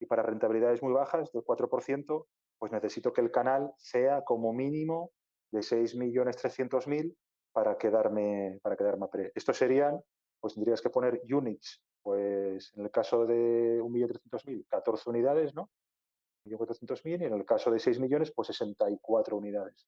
Y 0.00 0.06
para 0.06 0.24
rentabilidades 0.24 0.82
muy 0.82 0.92
bajas, 0.92 1.30
del 1.30 1.44
4%, 1.44 2.26
pues 2.58 2.72
necesito 2.72 3.12
que 3.12 3.20
el 3.20 3.30
canal 3.30 3.72
sea 3.76 4.24
como 4.24 4.52
mínimo 4.52 5.12
de 5.52 5.60
6.300.000 5.60 7.16
para 7.52 7.78
quedarme, 7.78 8.58
para 8.60 8.76
quedarme 8.76 9.06
pre. 9.06 9.30
Estos 9.36 9.56
serían, 9.56 10.00
pues 10.40 10.54
tendrías 10.54 10.82
que 10.82 10.90
poner 10.90 11.22
units, 11.32 11.80
pues 12.02 12.72
en 12.74 12.86
el 12.86 12.90
caso 12.90 13.24
de 13.24 13.80
1.300.000, 13.82 14.66
14 14.66 15.10
unidades, 15.10 15.54
¿no? 15.54 15.70
1.400.000 16.44 17.22
y 17.22 17.26
en 17.26 17.34
el 17.34 17.44
caso 17.44 17.70
de 17.70 17.78
6 17.78 18.00
millones, 18.00 18.32
pues 18.34 18.48
64 18.48 19.36
unidades. 19.36 19.86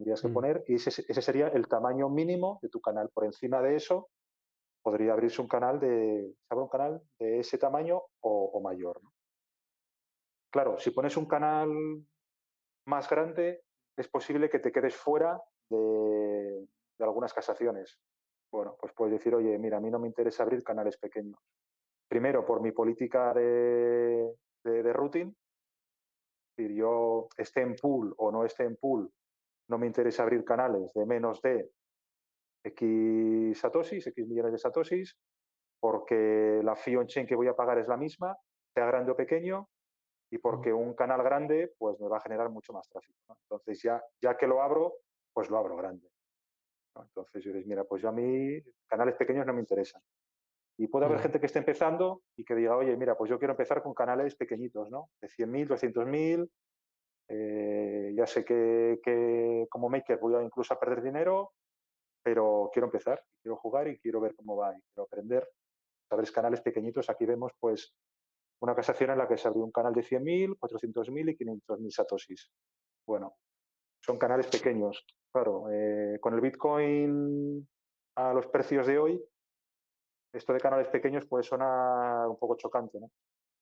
Tendrías 0.00 0.22
que 0.22 0.28
mm. 0.28 0.32
poner, 0.32 0.64
y 0.66 0.76
ese, 0.76 1.04
ese, 1.06 1.20
sería 1.20 1.48
el 1.48 1.68
tamaño 1.68 2.08
mínimo 2.08 2.58
de 2.62 2.70
tu 2.70 2.80
canal. 2.80 3.10
Por 3.12 3.26
encima 3.26 3.60
de 3.60 3.76
eso, 3.76 4.08
podría 4.82 5.12
abrirse 5.12 5.42
un 5.42 5.48
canal 5.48 5.78
de, 5.78 6.34
un 6.50 6.68
canal 6.68 7.02
de 7.18 7.40
ese 7.40 7.58
tamaño 7.58 8.00
o, 8.20 8.50
o 8.54 8.60
mayor. 8.62 9.02
¿no? 9.02 9.12
Claro, 10.50 10.78
si 10.78 10.90
pones 10.90 11.18
un 11.18 11.26
canal 11.26 11.68
más 12.86 13.10
grande, 13.10 13.62
es 13.98 14.08
posible 14.08 14.48
que 14.48 14.58
te 14.58 14.72
quedes 14.72 14.96
fuera 14.96 15.38
de, 15.68 16.66
algunas 16.98 17.34
casaciones. 17.34 17.98
Bueno, 18.50 18.76
pues 18.80 18.94
puedes 18.94 19.12
decir, 19.12 19.34
oye, 19.34 19.58
mira, 19.58 19.76
a 19.76 19.80
mí 19.80 19.90
no 19.90 19.98
me 19.98 20.08
interesa 20.08 20.44
abrir 20.44 20.64
canales 20.64 20.96
pequeños. 20.96 21.38
Primero, 22.08 22.46
por 22.46 22.62
mi 22.62 22.72
política 22.72 23.34
de, 23.34 24.34
de, 24.64 24.92
routing, 24.94 25.36
si 26.56 26.74
yo 26.74 27.28
esté 27.36 27.60
en 27.60 27.76
pool 27.76 28.14
o 28.16 28.32
no 28.32 28.46
esté 28.46 28.64
en 28.64 28.76
pool, 28.76 29.12
no 29.70 29.78
me 29.78 29.86
interesa 29.86 30.24
abrir 30.24 30.44
canales 30.44 30.92
de 30.92 31.06
menos 31.06 31.40
de 31.40 31.70
X 32.64 33.58
satosis, 33.58 34.06
X 34.06 34.26
millones 34.26 34.52
de 34.52 34.58
satosis, 34.58 35.16
porque 35.80 36.60
la 36.62 36.76
fee 36.76 36.96
on-chain 36.96 37.26
que 37.26 37.36
voy 37.36 37.48
a 37.48 37.54
pagar 37.54 37.78
es 37.78 37.88
la 37.88 37.96
misma, 37.96 38.36
sea 38.74 38.86
grande 38.86 39.12
o 39.12 39.16
pequeño, 39.16 39.68
y 40.32 40.38
porque 40.38 40.72
un 40.72 40.94
canal 40.94 41.22
grande 41.22 41.72
pues 41.78 41.98
me 42.00 42.08
va 42.08 42.18
a 42.18 42.20
generar 42.20 42.50
mucho 42.50 42.72
más 42.72 42.88
tráfico. 42.88 43.18
Entonces 43.28 43.80
ya, 43.82 44.02
ya 44.20 44.36
que 44.36 44.46
lo 44.46 44.62
abro, 44.62 44.94
pues 45.32 45.48
lo 45.48 45.56
abro 45.56 45.76
grande. 45.76 46.08
Entonces 46.96 47.42
yo 47.42 47.52
les 47.52 47.66
mira, 47.66 47.84
pues 47.84 48.02
yo 48.02 48.08
a 48.08 48.12
mí 48.12 48.60
canales 48.86 49.14
pequeños 49.14 49.46
no 49.46 49.54
me 49.54 49.60
interesan. 49.60 50.02
Y 50.78 50.88
puede 50.88 51.06
haber 51.06 51.20
gente 51.20 51.40
que 51.40 51.46
esté 51.46 51.58
empezando 51.58 52.22
y 52.36 52.44
que 52.44 52.54
diga, 52.54 52.76
oye, 52.76 52.96
mira, 52.96 53.16
pues 53.16 53.30
yo 53.30 53.38
quiero 53.38 53.52
empezar 53.52 53.82
con 53.82 53.92
canales 53.92 54.34
pequeñitos, 54.34 54.90
¿no? 54.90 55.10
De 55.20 55.28
100.000, 55.28 55.68
200.000. 55.68 56.48
Eh, 57.32 58.12
ya 58.16 58.26
sé 58.26 58.44
que, 58.44 59.00
que, 59.02 59.66
como 59.70 59.88
maker 59.88 60.18
voy 60.18 60.34
a 60.34 60.42
incluso 60.42 60.74
a 60.74 60.80
perder 60.80 61.00
dinero, 61.00 61.52
pero 62.22 62.70
quiero 62.72 62.86
empezar, 62.86 63.22
quiero 63.40 63.56
jugar 63.56 63.86
y 63.86 63.98
quiero 64.00 64.20
ver 64.20 64.34
cómo 64.34 64.56
va 64.56 64.76
y 64.76 64.82
quiero 64.92 65.04
aprender. 65.04 65.48
Sabes, 66.08 66.32
canales 66.32 66.60
pequeñitos, 66.60 67.08
aquí 67.08 67.24
vemos 67.24 67.52
pues 67.60 67.94
una 68.62 68.74
casación 68.74 69.10
en 69.10 69.18
la 69.18 69.28
que 69.28 69.38
se 69.38 69.46
abrió 69.46 69.64
un 69.64 69.70
canal 69.70 69.94
de 69.94 70.02
100.000, 70.02 70.58
400.000 70.58 71.30
y 71.30 71.36
500.000 71.36 71.90
satoshis. 71.90 72.50
Bueno, 73.06 73.36
son 74.04 74.18
canales 74.18 74.48
pequeños. 74.48 75.06
Claro, 75.32 75.70
eh, 75.70 76.18
con 76.20 76.34
el 76.34 76.40
Bitcoin 76.40 77.66
a 78.16 78.32
los 78.34 78.48
precios 78.48 78.88
de 78.88 78.98
hoy, 78.98 79.24
esto 80.32 80.52
de 80.52 80.60
canales 80.60 80.88
pequeños 80.88 81.26
puede 81.26 81.44
sonar 81.44 82.28
un 82.28 82.36
poco 82.36 82.56
chocante, 82.56 82.98
¿no? 82.98 83.10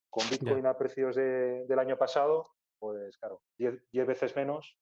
Con 0.09 0.27
Bitcoin 0.27 0.65
a 0.65 0.75
precios 0.75 1.15
del 1.15 1.79
año 1.79 1.97
pasado, 1.97 2.47
pues 2.79 3.17
claro, 3.17 3.41
10 3.57 4.07
veces 4.07 4.35
menos. 4.35 4.77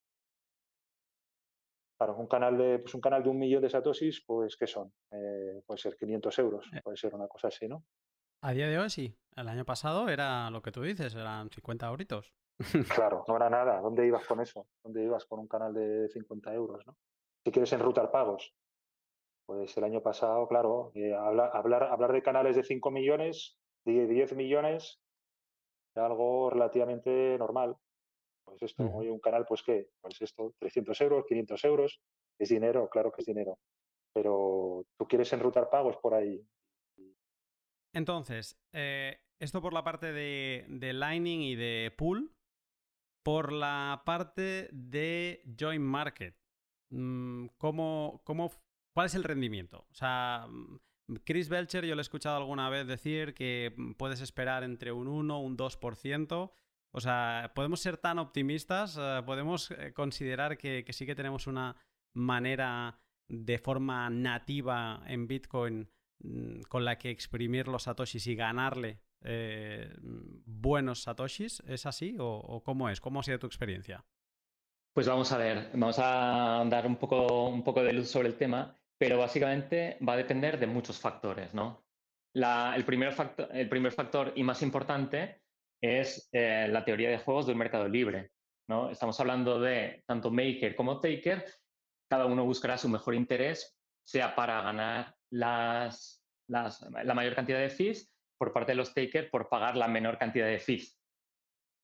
Claro, 1.97 2.15
un 2.17 2.27
canal 2.27 2.57
de, 2.57 2.79
pues 2.79 2.93
un 2.93 3.01
canal 3.01 3.23
de 3.23 3.29
un 3.29 3.39
millón 3.39 3.63
de 3.63 3.69
satoshis, 3.69 4.23
pues 4.25 4.55
¿qué 4.55 4.67
son? 4.67 4.93
Eh, 5.11 5.63
puede 5.65 5.79
ser 5.79 5.97
500 5.97 6.39
euros, 6.39 6.69
eh. 6.73 6.81
puede 6.83 6.95
ser 6.95 7.15
una 7.15 7.27
cosa 7.27 7.47
así, 7.47 7.67
¿no? 7.67 7.83
A 8.41 8.51
día 8.53 8.67
de 8.67 8.77
hoy 8.77 8.89
sí. 8.89 9.17
El 9.35 9.47
año 9.47 9.65
pasado 9.65 10.09
era 10.09 10.49
lo 10.51 10.61
que 10.61 10.71
tú 10.71 10.81
dices, 10.81 11.15
eran 11.15 11.49
50 11.49 11.87
euritos. 11.87 12.33
Claro, 12.95 13.23
no 13.27 13.35
era 13.35 13.49
nada. 13.49 13.79
¿Dónde 13.81 14.05
ibas 14.07 14.25
con 14.25 14.41
eso? 14.41 14.67
¿Dónde 14.83 15.03
ibas 15.03 15.25
con 15.25 15.39
un 15.39 15.47
canal 15.47 15.73
de 15.73 16.09
50 16.09 16.53
euros? 16.53 16.85
¿no? 16.87 16.97
Si 17.43 17.51
quieres 17.51 17.71
enrutar 17.73 18.11
pagos, 18.11 18.53
pues 19.45 19.77
el 19.77 19.83
año 19.85 20.01
pasado, 20.01 20.47
claro, 20.47 20.91
eh, 20.95 21.13
hablar, 21.13 21.51
hablar, 21.53 22.11
de 22.11 22.21
canales 22.21 22.55
de 22.55 22.63
5 22.63 22.91
millones, 22.91 23.57
de 23.85 24.07
10 24.07 24.35
millones, 24.35 24.99
era 25.95 26.07
algo 26.07 26.49
relativamente 26.49 27.37
normal. 27.37 27.77
Pues 28.47 28.63
esto, 28.63 28.89
hoy 28.93 29.09
un 29.09 29.19
canal, 29.19 29.45
pues 29.45 29.61
qué, 29.61 29.89
pues 30.01 30.21
esto, 30.21 30.55
300 30.59 31.01
euros, 31.01 31.25
500 31.27 31.65
euros, 31.65 31.99
es 32.39 32.49
dinero, 32.49 32.89
claro 32.89 33.11
que 33.11 33.21
es 33.21 33.25
dinero. 33.25 33.59
Pero 34.13 34.85
tú 34.97 35.05
quieres 35.07 35.31
enrutar 35.33 35.69
pagos 35.69 35.97
por 35.97 36.13
ahí, 36.13 36.43
entonces, 37.97 38.59
eh, 38.73 39.19
esto 39.39 39.59
por 39.59 39.73
la 39.73 39.83
parte 39.83 40.13
de, 40.13 40.93
Lightning 40.93 41.41
y 41.41 41.55
de 41.55 41.91
Pool. 41.97 42.31
Por 43.23 43.51
la 43.51 44.03
parte 44.05 44.69
de 44.71 45.41
Join 45.59 45.81
Market. 45.81 46.37
Mm, 46.91 47.47
¿Cómo, 47.57 48.21
cómo, 48.23 48.51
¿Cuál 48.93 49.07
es 49.07 49.15
el 49.15 49.23
rendimiento? 49.23 49.87
O 49.89 49.93
sea, 49.95 50.45
mm, 50.47 51.15
Chris 51.25 51.49
Belcher, 51.49 51.85
yo 51.85 51.95
le 51.95 52.01
he 52.01 52.03
escuchado 52.03 52.37
alguna 52.37 52.69
vez 52.69 52.85
decir 52.85 53.33
que 53.33 53.73
mm, 53.75 53.93
puedes 53.93 54.21
esperar 54.21 54.63
entre 54.63 54.91
un 54.91 55.07
1 55.07 55.41
un 55.41 55.57
2%. 55.57 56.51
O 56.97 57.01
sea, 57.01 57.51
podemos 57.53 57.79
ser 57.79 57.97
tan 57.97 58.17
optimistas, 58.19 58.97
eh, 58.99 59.21
podemos 59.25 59.71
eh, 59.71 59.93
considerar 59.93 60.57
que, 60.57 60.85
sí 60.89 61.05
que 61.05 61.15
tenemos 61.15 61.47
una 61.47 61.75
manera 62.13 62.99
de 63.29 63.57
forma 63.59 64.09
nativa 64.09 65.03
en 65.05 65.27
Bitcoin 65.27 65.89
Mm, 66.19 66.61
con 66.61 66.83
la 66.83 66.97
que 66.97 67.11
exprimir 67.11 67.67
los 67.67 67.83
satoshis 67.83 68.25
y 68.27 68.35
ganarle 68.35 68.99
eh, 69.21 69.93
buenos 70.01 71.03
satoshis. 71.03 71.61
¿Es 71.67 71.85
así 71.85 72.15
o, 72.19 72.61
cómo 72.63 72.89
es? 72.89 73.01
¿Cómo 73.01 73.19
ha 73.19 73.23
sido 73.23 73.39
tu 73.39 73.47
experiencia? 73.47 74.03
Pues 74.93 75.07
vamos 75.07 75.31
a 75.31 75.37
ver, 75.37 75.69
vamos 75.73 75.99
a 75.99 76.63
dar 76.67 76.87
un 76.87 76.95
poco, 76.95 77.49
un 77.49 77.63
poco 77.63 77.83
de 77.83 77.93
luz 77.93 78.09
sobre 78.09 78.29
el 78.29 78.35
tema, 78.35 78.75
pero 78.97 79.19
básicamente 79.19 79.97
va 80.07 80.13
a 80.13 80.17
depender 80.17 80.59
de 80.59 80.65
muchos 80.65 80.99
factores, 80.99 81.53
¿no? 81.53 81.83
el, 82.33 82.85
primer 82.85 83.13
factor, 83.13 83.49
el 83.51 83.69
primer 83.69 83.91
factor 83.91 84.33
y 84.35 84.43
más 84.43 84.61
importante 84.63 85.41
es 85.82 86.30
eh, 86.32 86.67
la 86.69 86.84
teoría 86.84 87.09
de 87.09 87.19
juegos 87.19 87.47
del 87.47 87.55
mercado 87.55 87.88
libre. 87.88 88.32
¿no? 88.69 88.89
Estamos 88.89 89.19
hablando 89.19 89.59
de 89.59 90.03
tanto 90.05 90.32
maker 90.32 90.75
como 90.75 90.99
taker, 90.99 91.45
cada 92.09 92.25
uno 92.25 92.45
buscará 92.45 92.78
su 92.78 92.89
mejor 92.89 93.15
interés, 93.15 93.78
sea 94.05 94.36
para 94.36 94.61
ganar 94.61 95.15
las, 95.32 96.23
la 96.47 97.13
mayor 97.13 97.36
cantidad 97.36 97.59
de 97.59 97.69
fees 97.69 98.11
por 98.38 98.53
parte 98.53 98.71
de 98.71 98.78
los 98.78 98.93
takers 98.93 99.30
por 99.30 99.49
pagar 99.49 99.75
la 99.75 99.88
menor 99.88 100.17
cantidad 100.17 100.47
de 100.47 100.59
fees. 100.59 100.97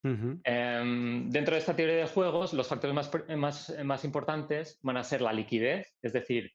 Em, 0.06 1.30
dentro 1.30 1.54
de 1.54 1.60
esta 1.60 1.76
teoría 1.76 1.96
de 1.96 2.08
juegos, 2.08 2.54
los 2.54 2.68
factores 2.68 2.94
más, 2.94 3.10
más, 3.38 3.74
más, 3.86 4.04
importantes 4.04 4.78
van 4.82 4.98
a 4.98 5.04
ser 5.04 5.22
la 5.22 5.32
liquidez, 5.32 5.96
es 6.02 6.12
decir, 6.12 6.52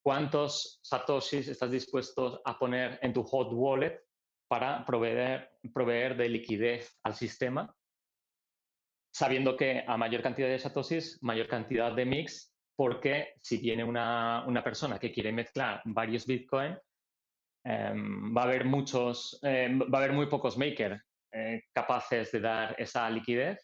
cuántos 0.00 0.78
satoshis 0.82 1.48
estás 1.48 1.72
dispuesto 1.72 2.40
a 2.44 2.56
poner 2.56 3.00
en 3.02 3.12
tu 3.12 3.24
hot 3.24 3.48
wallet 3.52 4.03
para 4.54 4.84
proveer, 4.84 5.50
proveer 5.72 6.16
de 6.16 6.28
liquidez 6.28 6.96
al 7.02 7.14
sistema, 7.16 7.74
sabiendo 9.12 9.56
que 9.56 9.82
a 9.84 9.96
mayor 9.96 10.22
cantidad 10.22 10.46
de 10.46 10.60
satoshis, 10.60 11.20
mayor 11.22 11.48
cantidad 11.48 11.92
de 11.92 12.04
mix 12.04 12.54
porque 12.76 13.34
si 13.42 13.56
viene 13.56 13.82
una, 13.82 14.62
persona 14.62 15.00
que 15.00 15.10
quiere 15.10 15.32
mezclar 15.32 15.82
varios 15.86 16.24
Bitcoin, 16.24 16.78
em, 17.64 18.32
va 18.32 18.42
a 18.42 18.44
haber 18.44 18.64
muchos, 18.64 19.40
em, 19.42 19.80
va 19.80 19.98
a 19.98 20.02
haber 20.02 20.12
muy 20.12 20.26
pocos 20.26 20.56
makers 20.56 21.02
eh, 21.32 21.64
capaces 21.72 22.30
de 22.30 22.38
dar 22.38 22.76
esa 22.78 23.10
liquidez, 23.10 23.58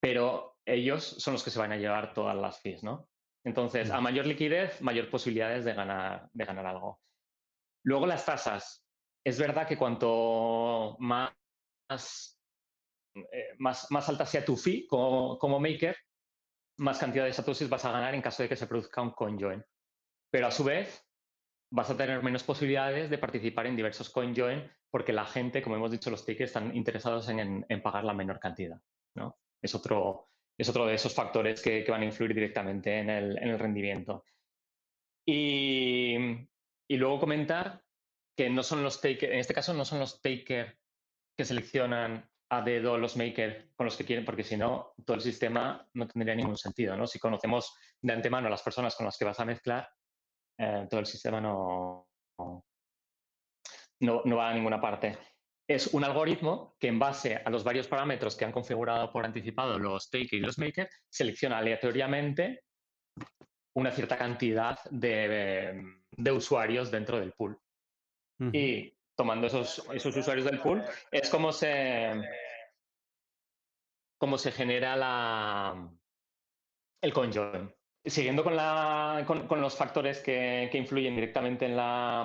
pero 0.00 0.58
ellos 0.64 1.02
son 1.18 1.32
los 1.32 1.42
que 1.42 1.50
se 1.50 1.58
van 1.58 1.72
a 1.72 1.76
llevar 1.76 2.14
todas 2.14 2.36
las 2.36 2.60
fees, 2.60 2.84
¿no? 2.84 3.08
Entonces, 3.44 3.90
a 3.90 4.00
mayor 4.00 4.26
liquidez, 4.26 4.80
mayor 4.80 5.10
posibilidades 5.10 5.64
de 5.64 5.74
ganar, 5.74 6.28
de 6.32 6.44
ganar 6.44 6.66
algo. 6.66 7.00
Luego 7.84 8.06
las 8.06 8.24
tasas. 8.24 8.87
Es 9.24 9.38
verdad 9.38 9.66
que 9.66 9.76
cuanto 9.76 10.96
más, 11.00 11.32
eh, 13.14 13.54
más, 13.58 13.90
más 13.90 14.08
alta 14.08 14.24
sea 14.24 14.44
tu 14.44 14.56
fee 14.56 14.86
como 14.86 15.60
maker, 15.60 15.96
más 16.78 16.98
cantidad 16.98 17.24
de 17.24 17.32
satoshis 17.32 17.68
vas 17.68 17.84
a 17.84 17.92
ganar 17.92 18.14
en 18.14 18.22
caso 18.22 18.42
de 18.42 18.48
que 18.48 18.56
se 18.56 18.66
produzca 18.66 19.02
un 19.02 19.10
CoinJoin. 19.10 19.64
Pero 20.30 20.46
a 20.46 20.50
su 20.50 20.64
vez, 20.64 21.04
vas 21.70 21.90
a 21.90 21.96
tener 21.96 22.22
menos 22.22 22.42
posibilidades 22.44 23.10
de 23.10 23.18
participar 23.18 23.66
en 23.66 23.76
diversos 23.76 24.10
CoinJoin 24.10 24.70
porque 24.90 25.12
la 25.12 25.26
gente, 25.26 25.62
como 25.62 25.76
hemos 25.76 25.90
dicho, 25.90 26.10
los 26.10 26.24
takers 26.24 26.50
están 26.50 26.74
interesados 26.74 27.28
en, 27.28 27.66
pagar 27.82 28.04
la 28.04 28.14
menor 28.14 28.40
cantidad. 28.40 28.80
¿no? 29.14 29.38
Es, 29.60 29.74
otro, 29.74 30.28
es 30.56 30.68
otro 30.68 30.86
de 30.86 30.94
esos 30.94 31.14
factores 31.14 31.60
que, 31.60 31.84
van 31.88 32.02
a 32.02 32.06
influir 32.06 32.32
directamente 32.32 32.98
en 32.98 33.10
el, 33.10 33.58
rendimiento. 33.58 34.24
Y, 35.26 36.16
y, 36.88 36.96
luego 36.96 37.20
comentar 37.20 37.82
que 38.38 38.48
no 38.48 38.62
son 38.62 38.84
los 38.84 39.00
takers, 39.00 39.32
en 39.32 39.40
este 39.40 39.52
caso 39.52 39.74
no 39.74 39.84
son 39.84 39.98
los 39.98 40.22
takers 40.22 40.72
que 41.36 41.44
seleccionan 41.44 42.30
a 42.50 42.62
dedo 42.62 42.96
los 42.96 43.16
makers 43.16 43.66
con 43.74 43.86
los 43.86 43.96
que 43.96 44.04
quieren, 44.04 44.24
porque 44.24 44.44
si 44.44 44.56
no, 44.56 44.94
todo 45.04 45.16
el 45.16 45.22
sistema 45.22 45.84
no 45.94 46.06
tendría 46.06 46.36
ningún 46.36 46.56
sentido. 46.56 46.96
¿no? 46.96 47.08
Si 47.08 47.18
conocemos 47.18 47.74
de 48.00 48.12
antemano 48.12 48.46
a 48.46 48.50
las 48.50 48.62
personas 48.62 48.94
con 48.94 49.06
las 49.06 49.18
que 49.18 49.24
vas 49.24 49.40
a 49.40 49.44
mezclar, 49.44 49.88
eh, 50.56 50.86
todo 50.88 51.00
el 51.00 51.06
sistema 51.06 51.40
no, 51.40 52.08
no, 54.00 54.36
va 54.36 54.50
a 54.50 54.54
ninguna 54.54 54.80
parte. 54.80 55.18
Es 55.68 55.88
un 55.88 56.04
algoritmo 56.04 56.76
que 56.78 56.86
en 56.86 57.00
base 57.00 57.42
a 57.44 57.50
los 57.50 57.64
varios 57.64 57.88
parámetros 57.88 58.36
que 58.36 58.44
han 58.44 58.52
configurado 58.52 59.10
por 59.10 59.24
anticipado 59.24 59.80
los 59.80 60.10
takers 60.10 60.34
y 60.34 60.40
los 60.40 60.58
makers, 60.58 60.90
selecciona 61.10 61.58
aleatoriamente 61.58 62.62
una 63.74 63.90
cierta 63.90 64.16
cantidad 64.16 64.78
de, 64.92 65.82
usuarios 66.32 66.92
dentro 66.92 67.18
del 67.18 67.32
pool. 67.32 67.58
Y 68.52 68.94
tomando 69.16 69.48
esos, 69.48 69.84
esos 69.92 70.16
usuarios 70.16 70.46
del 70.46 70.60
pool, 70.60 70.84
es 71.10 71.28
como 71.28 71.50
se, 71.50 72.12
cómo 74.16 74.38
se 74.38 74.52
genera 74.52 74.96
la, 74.96 75.90
el 77.02 77.12
conjoin. 77.12 77.72
Siguiendo 78.04 78.44
con, 78.44 78.56
la, 78.56 79.24
con, 79.26 79.60
los 79.60 79.76
factores 79.76 80.20
que, 80.20 80.70
influyen 80.72 81.14
directamente 81.14 81.66
en 81.66 81.76
la, 81.76 82.22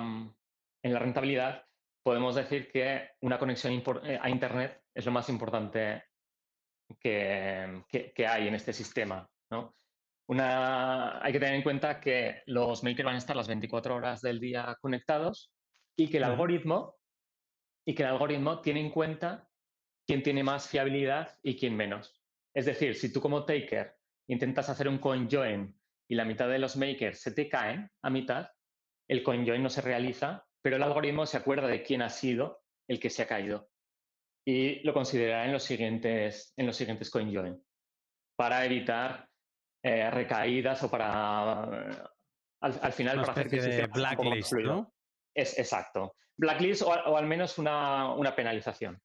en 0.82 0.92
la 0.92 0.98
rentabilidad, 0.98 1.66
podemos 2.02 2.34
decir 2.36 2.70
que 2.70 3.10
una 3.22 3.38
conexión 3.38 3.82
eh, 4.04 4.18
a 4.20 4.30
Internet 4.30 4.82
es 4.94 5.04
lo 5.04 5.12
más 5.12 5.28
importante 5.28 6.04
que, 7.00 7.82
que, 7.88 8.26
hay 8.26 8.48
en 8.48 8.54
este 8.54 8.72
sistema. 8.72 9.28
¿no? 9.50 9.74
Una, 10.28 11.22
hay 11.22 11.32
que 11.32 11.40
tener 11.40 11.56
en 11.56 11.62
cuenta 11.62 12.00
que 12.00 12.42
los 12.46 12.82
makers 12.84 13.04
van 13.04 13.16
a 13.16 13.18
estar 13.18 13.36
las 13.36 13.48
24 13.48 13.96
horas 13.96 14.22
del 14.22 14.40
día 14.40 14.76
conectados 14.80 15.50
y 15.96 16.08
que 16.08 16.18
el 16.18 16.24
algoritmo 16.24 16.96
y 17.86 17.94
que 17.94 18.02
el 18.02 18.10
algoritmo 18.10 18.60
tiene 18.60 18.80
en 18.80 18.90
cuenta 18.90 19.48
quién 20.06 20.22
tiene 20.22 20.42
más 20.42 20.68
fiabilidad 20.68 21.38
y 21.42 21.56
quién 21.56 21.76
menos. 21.76 22.22
Es 22.54 22.66
decir, 22.66 22.94
si 22.94 23.12
tú 23.12 23.20
como 23.20 23.44
taker 23.44 23.96
intentas 24.28 24.68
hacer 24.68 24.88
un 24.88 24.98
coin 24.98 25.28
join 25.30 25.78
y 26.08 26.14
la 26.14 26.24
mitad 26.24 26.48
de 26.48 26.58
los 26.58 26.76
makers 26.76 27.20
se 27.20 27.32
te 27.32 27.48
caen 27.48 27.90
a 28.02 28.10
mitad, 28.10 28.50
el 29.08 29.22
coin 29.22 29.46
join 29.46 29.62
no 29.62 29.70
se 29.70 29.82
realiza 29.82 30.46
pero 30.64 30.76
el 30.76 30.82
algoritmo 30.82 31.26
se 31.26 31.36
acuerda 31.36 31.68
de 31.68 31.82
quién 31.82 32.00
ha 32.00 32.08
sido 32.08 32.62
el 32.88 32.98
que 32.98 33.10
se 33.10 33.22
ha 33.22 33.28
caído 33.28 33.68
y 34.46 34.80
lo 34.80 34.94
considerará 34.94 35.44
en 35.44 35.52
los 35.52 35.62
siguientes, 35.62 36.54
en 36.56 36.66
los 36.66 36.76
siguientes 36.76 37.10
CoinJoin 37.10 37.62
para 38.34 38.64
evitar 38.64 39.28
eh, 39.82 40.10
recaídas 40.10 40.82
o 40.82 40.90
para 40.90 42.10
al, 42.62 42.92
final 42.92 43.20
para 43.20 43.32
hacer 43.32 43.48
que 43.50 43.60
de 43.60 43.86
blacklist, 43.88 44.54
¿no? 44.54 44.93
Es 45.34 45.58
exacto. 45.58 46.14
Blacklist 46.36 46.82
o, 46.82 47.16
al 47.16 47.26
menos 47.26 47.58
una, 47.58 48.34
penalización. 48.36 49.00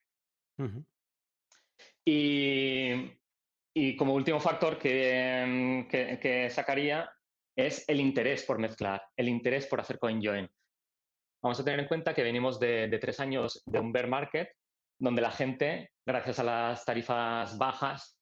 y, 2.06 3.96
como 3.98 4.14
último 4.14 4.40
factor 4.40 4.78
que, 4.78 6.48
sacaría 6.52 7.12
es 7.56 7.88
el 7.90 8.00
interés 8.00 8.44
por 8.44 8.60
mezclar, 8.60 9.04
el 9.18 9.28
interés 9.28 9.68
por 9.68 9.80
hacer 9.80 10.00
CoinJoin. 10.00 10.50
Vamos 11.42 11.60
a 11.60 11.64
tener 11.64 11.80
en 11.80 11.88
cuenta 11.88 12.14
que 12.14 12.24
venimos 12.24 12.60
de, 12.60 12.88
de 12.88 13.00
tres 13.00 13.20
años 13.20 13.64
de 13.66 13.80
un 13.80 13.92
bear 13.92 14.08
market 14.08 14.50
donde 15.00 15.22
la 15.22 15.32
gente, 15.32 15.92
gracias 16.06 16.40
a 16.40 16.44
las 16.44 16.86
tarifas 16.86 17.58
bajas 17.58 18.20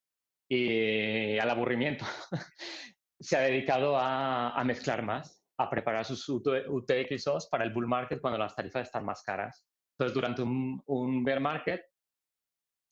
y 0.50 1.38
al 1.40 1.50
aburrimiento, 1.50 2.06
se 3.20 3.36
ha 3.36 3.42
dedicado 3.42 3.98
a, 3.98 4.64
mezclar 4.64 5.04
más, 5.04 5.37
a 5.58 5.70
preparar 5.70 6.06
sus 6.06 6.28
UTXOs 6.30 7.48
para 7.48 7.64
el 7.64 7.74
bull 7.74 7.88
market 7.88 8.22
cuando 8.22 8.38
las 8.38 8.56
tarifas 8.56 8.88
están 8.88 9.06
más 9.06 9.24
caras. 9.24 9.66
Entonces, 9.94 10.14
durante 10.14 10.44
un, 10.44 11.24
bear 11.24 11.40
market, 11.40 11.84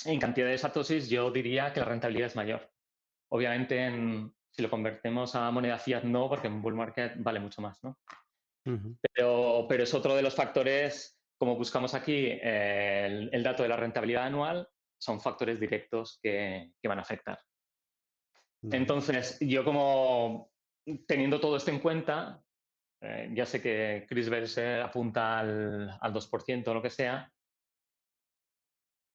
en 0.06 0.20
cantidad 0.20 0.48
de 0.48 0.58
satoshis, 0.58 1.08
yo 1.08 1.30
diría 1.32 1.72
que 1.72 1.80
la 1.80 1.86
rentabilidad 1.86 2.28
es 2.28 2.36
mayor. 2.36 2.70
Obviamente, 3.32 3.92
si 4.50 4.62
lo 4.62 4.70
convertimos 4.70 5.36
a 5.36 5.52
moneda 5.52 5.78
fiat, 5.78 6.04
no, 6.04 6.28
porque 6.28 6.48
en 6.48 6.62
bull 6.62 6.76
market 6.76 7.14
vale 7.18 7.40
mucho 7.40 7.62
más, 7.62 7.84
¿no? 7.84 8.00
pero, 9.14 9.68
pero 9.70 9.84
es 9.84 9.94
otro 9.94 10.16
de 10.16 10.24
los 10.24 10.34
factores, 10.34 11.20
como 11.38 11.56
buscamos 11.56 11.94
aquí 11.94 12.30
el, 12.42 13.44
dato 13.44 13.62
de 13.62 13.70
la 13.70 13.78
rentabilidad 13.78 14.24
anual, 14.24 14.68
son 14.98 15.22
factores 15.22 15.60
directos 15.60 16.20
que 16.24 16.72
van 16.84 16.98
a 16.98 17.04
afectar. 17.04 17.40
Entonces, 18.72 19.38
yo 19.40 19.64
como 19.64 20.52
teniendo 21.08 21.40
todo 21.40 21.58
esto 21.58 21.72
en 21.72 21.80
cuenta, 21.80 22.44
eh, 23.06 23.30
ya 23.34 23.46
sé 23.46 23.62
que 23.62 24.06
Chris 24.10 24.30
Verse 24.30 24.82
apunta 24.82 25.40
al, 25.40 25.98
al 26.00 26.14
2% 26.14 26.68
o 26.68 26.74
lo 26.74 26.82
que 26.82 26.90
sea, 26.90 27.32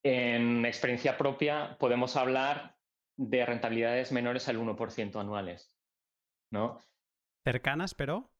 en 0.02 0.64
experiencia 0.64 1.18
propia 1.18 1.76
podemos 1.78 2.16
hablar 2.16 2.76
de 3.16 3.44
rentabilidades 3.44 4.12
menores 4.12 4.48
al 4.48 4.58
1% 4.58 5.20
anuales. 5.20 5.76
¿no? 6.50 6.78
¿Cercanas, 7.44 7.94
pero? 7.94 8.30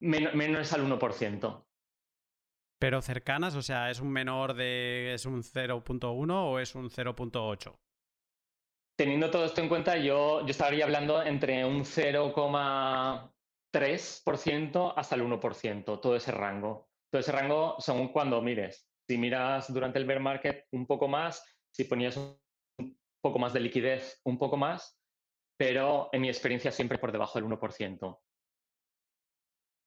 menores 0.00 0.72
al 0.72 0.84
1%. 0.84 1.64
Pero 2.80 3.00
cercanas, 3.00 3.54
o 3.54 3.62
sea, 3.62 3.90
¿es 3.90 4.00
un 4.00 4.10
menor 4.10 4.54
de. 4.54 5.14
¿Es 5.14 5.24
un 5.24 5.44
0.1 5.44 6.32
o 6.32 6.58
es 6.58 6.74
un 6.74 6.90
0.8? 6.90 7.78
teniendo 9.02 9.30
todo 9.30 9.44
esto 9.46 9.60
en 9.60 9.68
cuenta, 9.68 9.96
yo, 9.96 10.42
yo 10.42 10.50
estaría 10.50 10.84
hablando 10.84 11.22
entre 11.22 11.64
un 11.64 11.84
0,3% 13.72 14.94
hasta 14.96 15.14
el 15.14 15.22
1%, 15.22 16.00
todo 16.00 16.16
ese 16.16 16.32
rango. 16.32 16.88
Todo 17.10 17.20
ese 17.20 17.32
rango 17.32 17.76
según 17.78 18.08
cuando 18.08 18.40
mires. 18.42 18.88
Si 19.08 19.18
miras 19.18 19.72
durante 19.72 19.98
el 19.98 20.06
bear 20.06 20.20
market 20.20 20.66
un 20.72 20.86
poco 20.86 21.08
más, 21.08 21.44
si 21.70 21.84
ponías 21.84 22.16
un 22.16 22.38
poco 23.22 23.38
más 23.38 23.52
de 23.52 23.60
liquidez, 23.60 24.20
un 24.24 24.38
poco 24.38 24.56
más, 24.56 24.98
pero 25.58 26.08
en 26.12 26.22
mi 26.22 26.28
experiencia 26.28 26.70
siempre 26.70 26.98
por 26.98 27.12
debajo 27.12 27.38
del 27.38 27.48
1%. 27.48 28.18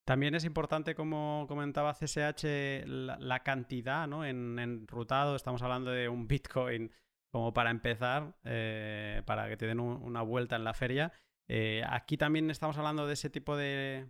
También 0.06 0.36
es 0.36 0.45
importante, 0.45 0.94
como 0.94 1.45
comentaba 1.48 1.94
CSH, 1.94 2.86
la, 2.86 3.40
cantidad 3.44 4.07
¿no? 4.07 4.24
en 4.24 4.60
enrutado. 4.60 5.36
Estamos 5.36 5.64
hablando 5.64 5.90
de 5.90 6.07
un 6.07 6.28
Bitcoin 6.28 6.91
como 7.32 7.53
para 7.53 7.72
empezar, 7.72 8.36
eh, 8.44 9.24
para 9.26 9.49
que 9.49 9.57
te 9.57 9.66
den 9.66 9.80
una 9.80 10.22
vuelta 10.22 10.56
en 10.56 10.64
la 10.64 10.76
feria. 10.76 11.12
Eh, 11.48 11.84
¿Aquí 11.88 12.18
también 12.18 12.50
estamos 12.50 12.78
hablando 12.78 13.08
de 13.08 13.14
ese 13.14 13.30
tipo 13.30 13.56
de, 13.56 14.10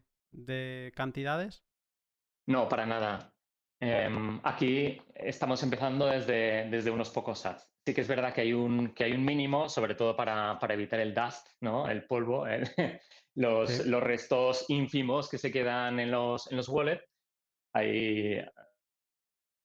cantidades? 0.96 1.64
No, 2.48 2.70
para 2.70 2.86
nada. 2.86 3.34
Em, 3.82 4.40
aquí 4.44 5.02
estamos 5.16 5.62
empezando 5.64 6.06
desde, 6.06 6.70
desde 6.70 6.92
unos 6.92 7.10
pocos 7.10 7.40
sats. 7.40 7.70
Sí 7.86 7.94
que 7.94 8.02
es 8.02 8.08
verdad 8.08 8.34
que 8.34 8.42
hay 8.42 8.54
un, 8.54 8.94
que 8.94 9.04
hay 9.04 9.12
un 9.12 9.24
mínimo, 9.24 9.70
sobre 9.70 9.96
todo 9.96 10.16
para, 10.16 10.58
evitar 10.70 11.00
el 11.00 11.14
dust, 11.14 11.48
¿no? 11.62 11.88
el 11.88 12.06
polvo, 12.06 12.46
los, 13.36 13.86
los, 13.86 14.04
restos 14.04 14.66
ínfimos 14.70 15.30
que 15.30 15.38
se 15.38 15.52
quedan 15.52 16.00
en 16.00 16.12
los, 16.12 16.50
en 16.52 16.58
los 16.58 16.70
wallets. 16.70 17.06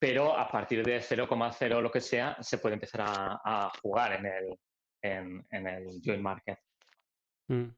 Pero 0.01 0.37
a 0.37 0.49
partir 0.49 0.83
de 0.83 0.99
0,0 0.99 1.81
lo 1.83 1.91
que 1.91 2.01
sea, 2.01 2.35
se 2.41 2.57
puede 2.57 2.75
empezar 2.75 3.05
a, 3.07 3.71
jugar 3.83 4.15
en 4.15 4.27
el, 4.27 4.59
en, 5.51 5.67
el 5.67 6.01
joint 6.03 6.23
market. 6.23 6.59
Mm. 7.51 7.75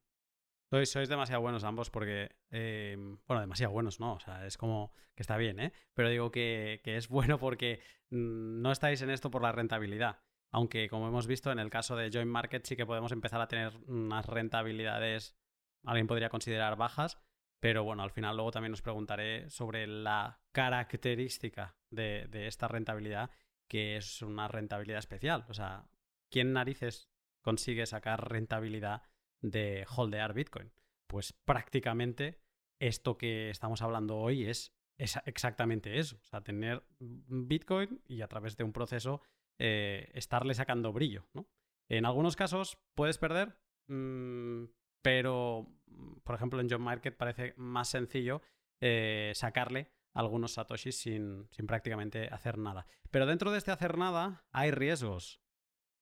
Sois, 0.84 1.08
demasiado 1.08 1.42
buenos 1.42 1.64
ambos 1.64 1.90
porque, 1.90 2.30
eh, 2.50 2.96
bueno, 3.26 3.40
demasiado 3.40 3.72
buenos, 3.72 4.00
¿no? 4.00 4.14
O 4.14 4.20
sea, 4.20 4.46
es 4.46 4.56
como 4.56 4.92
que 5.14 5.22
está 5.22 5.36
bien, 5.36 5.60
¿eh? 5.60 5.72
Pero 5.92 6.08
digo 6.08 6.30
que, 6.30 6.80
es 6.84 7.08
bueno 7.08 7.38
porque 7.38 7.80
mm, 8.10 8.62
no 8.62 8.72
estáis 8.72 9.02
en 9.02 9.10
esto 9.10 9.30
por 9.30 9.42
la 9.42 9.52
rentabilidad. 9.52 10.20
Aunque, 10.50 10.88
como 10.88 11.08
hemos 11.08 11.26
visto, 11.26 11.50
en 11.52 11.58
el 11.58 11.70
caso 11.70 11.96
de 11.96 12.10
joint 12.10 12.30
market 12.30 12.64
sí 12.66 12.76
que 12.76 12.86
podemos 12.86 13.12
empezar 13.12 13.40
a 13.40 13.48
tener 13.48 13.76
unas 13.86 14.26
rentabilidades, 14.26 15.36
alguien 15.84 16.06
podría 16.06 16.28
considerar 16.28 16.76
bajas, 16.76 17.18
pero 17.60 17.84
bueno, 17.84 18.02
al 18.02 18.10
final 18.10 18.36
luego 18.36 18.50
también 18.50 18.72
os 18.72 18.82
preguntaré 18.82 19.48
sobre 19.50 19.86
la 19.86 20.40
característica 20.52 21.76
de, 21.90 22.28
esta 22.46 22.68
rentabilidad, 22.68 23.30
que 23.68 23.96
es 23.96 24.22
una 24.22 24.48
rentabilidad 24.48 24.98
especial. 24.98 25.44
O 25.48 25.54
sea, 25.54 25.86
¿quién 26.30 26.52
narices 26.52 27.10
consigue 27.40 27.86
sacar 27.86 28.30
rentabilidad 28.30 29.02
de 29.42 29.84
holdear 29.94 30.32
Bitcoin? 30.32 30.72
Pues 31.06 31.32
prácticamente 31.32 32.40
esto 32.80 33.18
que 33.18 33.50
estamos 33.50 33.82
hablando 33.82 34.16
hoy 34.16 34.46
es, 34.46 34.74
exactamente 34.96 35.98
eso. 35.98 36.16
O 36.16 36.24
sea, 36.24 36.42
tener 36.42 36.84
Bitcoin 36.98 38.00
y 38.06 38.22
a 38.22 38.28
través 38.28 38.56
de 38.56 38.64
un 38.64 38.72
proceso 38.72 39.20
eh, 39.58 40.10
estarle 40.14 40.54
sacando 40.54 40.92
brillo. 40.92 41.26
¿no? 41.34 41.46
En 41.88 42.06
algunos 42.06 42.36
casos 42.36 42.78
puedes 42.94 43.18
perder, 43.18 43.58
mm, 43.88 44.64
pero, 45.02 45.66
mm, 45.86 46.20
por 46.24 46.34
ejemplo, 46.34 46.60
en 46.60 46.70
John 46.70 46.82
Market 46.82 47.16
parece 47.16 47.54
más 47.56 47.88
sencillo 47.88 48.40
eh, 48.80 49.32
sacarle 49.34 49.90
algunos 50.14 50.52
satoshis 50.52 50.98
sin, 50.98 51.48
prácticamente 51.66 52.28
hacer 52.28 52.58
nada. 52.58 52.86
Pero 53.10 53.26
dentro 53.26 53.50
de 53.50 53.58
este 53.58 53.70
hacer 53.70 53.98
nada 53.98 54.44
hay 54.52 54.70
riesgos. 54.70 55.41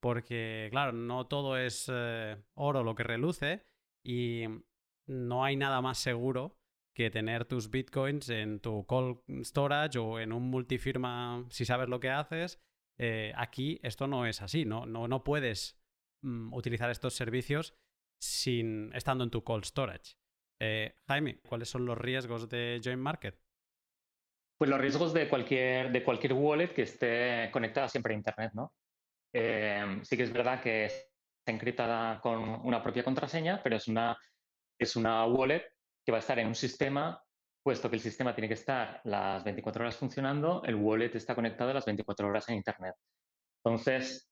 Porque, 0.01 0.69
claro, 0.71 0.93
no 0.93 1.27
todo 1.27 1.57
es 1.59 1.91
eh, 1.93 2.37
oro 2.55 2.83
lo 2.83 2.95
que 2.95 3.03
reluce 3.03 3.67
y 4.05 4.45
no 5.07 5.45
hay 5.45 5.57
nada 5.57 5.81
más 5.83 5.99
seguro 5.99 6.57
que 6.95 7.11
tener 7.11 7.45
tus 7.45 7.71
bitcoins 7.71 8.29
en 8.31 8.61
tu 8.61 8.85
cold 8.87 9.21
storage 9.43 9.99
o 9.99 10.19
en 10.19 10.33
un 10.33 10.51
multifirma 10.51 11.47
si 11.51 11.65
sabes 11.65 11.89
lo 11.89 12.01
que 12.01 12.11
haces. 12.11 12.61
Eh, 12.99 13.33
aquí 13.37 13.81
esto 13.83 14.07
no 14.07 14.27
es 14.27 14.43
así, 14.43 14.65
no, 14.65 14.87
no, 14.87 15.09
no 15.09 15.25
puedes 15.25 15.81
mm, 16.23 16.53
utilizar 16.53 16.91
estos 16.91 17.15
servicios 17.15 17.75
sin 18.21 18.93
estando 18.95 19.25
en 19.25 19.31
tu 19.31 19.43
cold 19.43 19.65
storage. 19.65 20.17
Eh, 20.61 20.95
Jaime, 21.09 21.41
¿cuáles 21.49 21.71
son 21.71 21.87
los 21.87 21.97
riesgos 21.97 22.49
de 22.49 22.81
Join 22.85 23.01
Market? 23.01 23.41
Pues 24.59 24.69
los 24.69 24.81
riesgos 24.81 25.15
de 25.15 25.29
cualquier, 25.29 25.91
de 25.91 26.05
cualquier 26.05 26.35
wallet 26.35 26.75
que 26.75 26.83
esté 26.83 27.49
conectada 27.51 27.89
siempre 27.89 28.13
a 28.13 28.19
Internet, 28.19 28.53
¿no? 28.53 28.75
Eh, 29.33 30.01
sí 30.03 30.17
que 30.17 30.25
es 30.25 30.33
verdad 30.33 30.61
que 30.61 30.87
está 30.87 31.05
encriptada 31.47 32.21
con 32.21 32.39
una 32.67 32.83
propia 32.83 33.05
contraseña, 33.05 33.61
pero 33.63 33.77
es 33.77 33.89
una, 33.89 34.17
es 34.79 34.97
una 34.97 35.27
wallet 35.27 35.65
que 36.05 36.13
va 36.13 36.19
a 36.19 36.21
estar 36.21 36.39
en 36.39 36.49
un 36.49 36.55
sistema, 36.55 37.23
puesto 37.63 37.89
que 37.91 37.97
el 37.97 38.03
sistema 38.03 38.35
tiene 38.35 38.49
que 38.49 38.55
estar 38.55 39.01
las 39.05 39.45
24 39.45 39.83
horas 39.83 39.97
funcionando, 39.97 40.63
el 40.65 40.75
wallet 40.75 41.15
está 41.15 41.35
conectado 41.35 41.73
las 41.73 41.85
24 41.85 42.27
horas 42.27 42.49
en 42.49 42.57
Internet. 42.57 42.95
Entonces, 43.63 44.31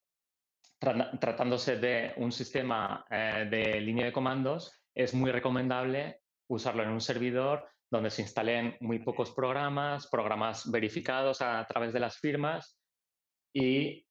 tratándose 0.78 1.76
de 1.76 2.14
un 2.16 2.32
sistema 2.32 3.04
eh, 3.10 3.46
de 3.50 3.80
línea 3.80 4.06
de 4.06 4.12
comandos, 4.12 4.72
es 4.94 5.12
muy 5.14 5.30
recomendable 5.30 6.20
usarlo 6.48 6.82
en 6.82 6.90
un 6.90 7.00
servidor 7.00 7.68
donde 7.90 8.10
se 8.10 8.22
instalen 8.22 8.76
muy 8.80 8.98
pocos 9.00 9.32
programas, 9.32 10.08
programas 10.08 10.70
verificados 10.70 11.40
a 11.40 11.64
través 11.66 11.92
de 11.92 12.00
las 12.00 12.18
firmas 12.18 12.78
y 13.52 14.06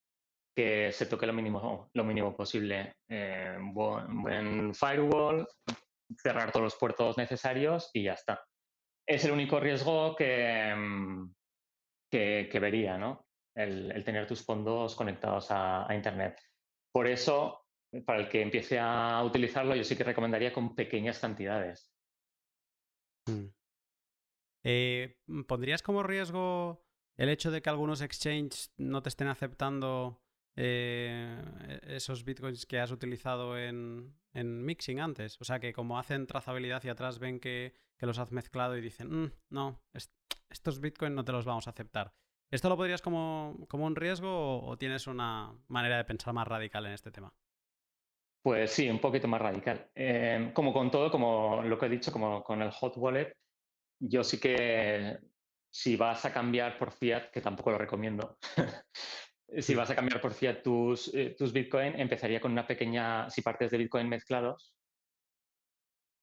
que 0.57 0.91
se 0.91 1.05
toque 1.05 1.27
lo 1.27 1.33
mínimo, 1.33 1.91
lo 1.93 2.03
mínimo 2.03 2.35
posible. 2.35 2.95
Eh, 3.07 3.59
buen, 3.61 4.73
firewall, 4.73 5.47
cerrar 6.17 6.51
todos 6.51 6.63
los 6.63 6.75
puertos 6.77 7.15
necesarios 7.15 7.91
y 7.93 8.05
ya 8.05 8.13
está. 8.13 8.43
Es 9.07 9.23
el 9.25 9.33
único 9.33 9.59
riesgo 9.59 10.15
que, 10.15 10.73
mm, 10.75 11.31
que, 12.09 12.59
vería, 12.59 12.97
¿no? 12.97 13.27
El, 13.55 14.03
tener 14.03 14.25
tus 14.25 14.43
fondos 14.43 14.95
conectados 14.95 15.51
a 15.51 15.87
Internet. 15.93 16.41
Por 16.91 17.05
eso, 17.05 17.67
para 18.03 18.21
el 18.21 18.27
que 18.27 18.41
empiece 18.41 18.79
a 18.79 19.21
utilizarlo, 19.23 19.75
yo 19.75 19.83
sí 19.83 19.95
que 19.95 20.05
recomendaría 20.05 20.51
con 20.51 20.73
pequeñas 20.73 21.19
cantidades. 21.19 21.93
Mm. 23.27 23.45
Eh, 24.63 25.19
¿Pondrías 25.47 25.83
como 25.83 26.01
riesgo 26.01 26.83
el 27.15 27.29
hecho 27.29 27.51
de 27.51 27.61
que 27.61 27.69
algunos 27.69 28.01
exchanges 28.01 28.73
no 28.77 29.03
te 29.03 29.09
estén 29.09 29.27
aceptando 29.27 30.19
eh, 30.57 31.79
esos 31.83 32.25
bitcoins 32.25 32.65
que 32.65 32.79
has 32.79 32.91
utilizado 32.91 33.57
en, 33.57 34.13
mixing 34.33 34.99
antes? 34.99 35.39
O 35.39 35.45
sea, 35.45 35.59
que 35.59 35.71
como 35.71 35.99
hacen 35.99 36.27
trazabilidad 36.27 36.83
y 36.83 36.89
atrás 36.89 37.19
ven 37.19 37.39
que, 37.39 37.73
los 37.99 38.19
has 38.19 38.31
mezclado 38.31 38.75
y 38.77 38.81
dicen, 38.81 39.23
mm, 39.23 39.31
no, 39.49 39.79
estos 40.49 40.81
bitcoins 40.81 41.15
no 41.15 41.23
te 41.23 41.31
los 41.31 41.45
vamos 41.45 41.67
a 41.67 41.69
aceptar. 41.69 42.13
¿Esto 42.49 42.69
lo 42.69 42.77
podrías 42.77 43.01
como, 43.01 43.57
como 43.67 43.85
un 43.85 43.95
riesgo 43.95 44.63
o, 44.63 44.77
tienes 44.77 45.07
una 45.07 45.53
manera 45.67 45.97
de 45.97 46.05
pensar 46.05 46.33
más 46.33 46.47
radical 46.47 46.85
en 46.85 46.93
este 46.93 47.11
tema? 47.11 47.33
Pues 48.41 48.71
sí, 48.71 48.89
un 48.89 48.99
poquito 48.99 49.27
más 49.27 49.41
radical. 49.41 49.89
Eh, 49.93 50.51
como 50.53 50.73
con 50.73 50.89
todo, 50.89 51.11
como 51.11 51.61
lo 51.63 51.77
que 51.77 51.85
he 51.85 51.89
dicho, 51.89 52.11
como 52.11 52.43
con 52.43 52.61
el 52.61 52.71
hot 52.71 52.95
wallet, 52.97 53.35
yo 53.99 54.23
sí 54.23 54.39
que 54.39 55.19
si 55.69 55.95
vas 55.95 56.25
a 56.25 56.33
cambiar 56.33 56.77
por 56.77 56.91
fiat, 56.91 57.29
que 57.29 57.41
tampoco 57.41 57.71
lo 57.71 57.77
recomiendo, 57.77 58.37
si 59.59 59.75
vas 59.75 59.89
a 59.89 59.95
cambiar 59.95 60.21
por 60.21 60.33
fiat 60.33 60.61
tus, 60.61 61.13
eh, 61.13 61.35
tus 61.37 61.53
Bitcoin, 61.53 61.99
empezaría 61.99 62.41
con 62.41 62.51
una 62.51 62.67
pequeña, 62.67 63.29
si 63.29 63.41
partes 63.41 63.71
de 63.71 63.77
Bitcoin 63.77 64.09
mezclados, 64.09 64.73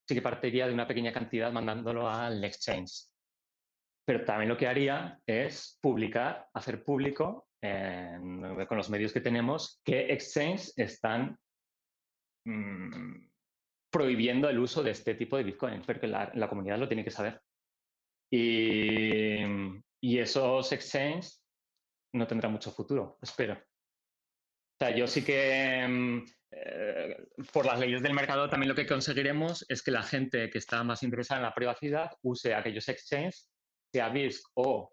sí 0.06 0.14
que 0.14 0.22
partiría 0.22 0.66
de 0.66 0.74
una 0.74 0.86
pequeña 0.86 1.12
cantidad 1.12 1.52
mandándolo 1.52 2.08
al 2.08 2.42
exchange. 2.44 3.08
Pero 4.06 4.24
también 4.24 4.50
lo 4.50 4.56
que 4.56 4.68
haría 4.68 5.18
es 5.26 5.78
publicar, 5.80 6.48
hacer 6.52 6.84
público 6.84 7.48
con 7.62 8.76
los 8.76 8.90
medios 8.90 9.14
que 9.14 9.22
tenemos 9.22 9.80
qué 9.82 10.12
exchange 10.12 10.74
están 10.76 11.38
mm, 12.44 13.26
prohibiendo 13.90 14.50
el 14.50 14.58
uso 14.58 14.82
de 14.82 14.90
este 14.90 15.14
tipo 15.14 15.38
de 15.38 15.44
Bitcoin, 15.44 15.80
porque 15.80 16.06
la 16.06 16.48
comunidad 16.50 16.78
lo 16.78 16.86
tiene 16.86 17.04
que 17.04 17.10
saber. 17.10 17.40
Y, 18.36 20.18
esos 20.18 20.72
exchanges 20.72 21.43
no 22.14 22.26
tendrán 22.26 22.52
mucho 22.52 22.70
futuro, 22.70 23.18
espero. 23.20 23.54
O 23.54 24.76
sea, 24.78 24.94
yo 24.94 25.06
sí 25.06 25.24
que 25.24 25.86
mm, 25.86 26.24
eh, 26.50 27.26
por 27.52 27.66
las 27.66 27.78
leyes 27.78 28.02
del 28.02 28.14
mercado 28.14 28.48
también 28.48 28.68
lo 28.68 28.74
que 28.74 28.86
conseguiremos 28.86 29.64
es 29.68 29.82
que 29.82 29.90
la 29.90 30.02
gente 30.02 30.50
que 30.50 30.58
está 30.58 30.82
más 30.84 31.02
interesada 31.02 31.40
en 31.40 31.46
la 31.46 31.54
privacidad 31.54 32.10
use 32.22 32.54
aquellos 32.54 32.88
exchanges, 32.88 33.50
sea 33.92 34.08
BISC 34.08 34.44
o 34.54 34.92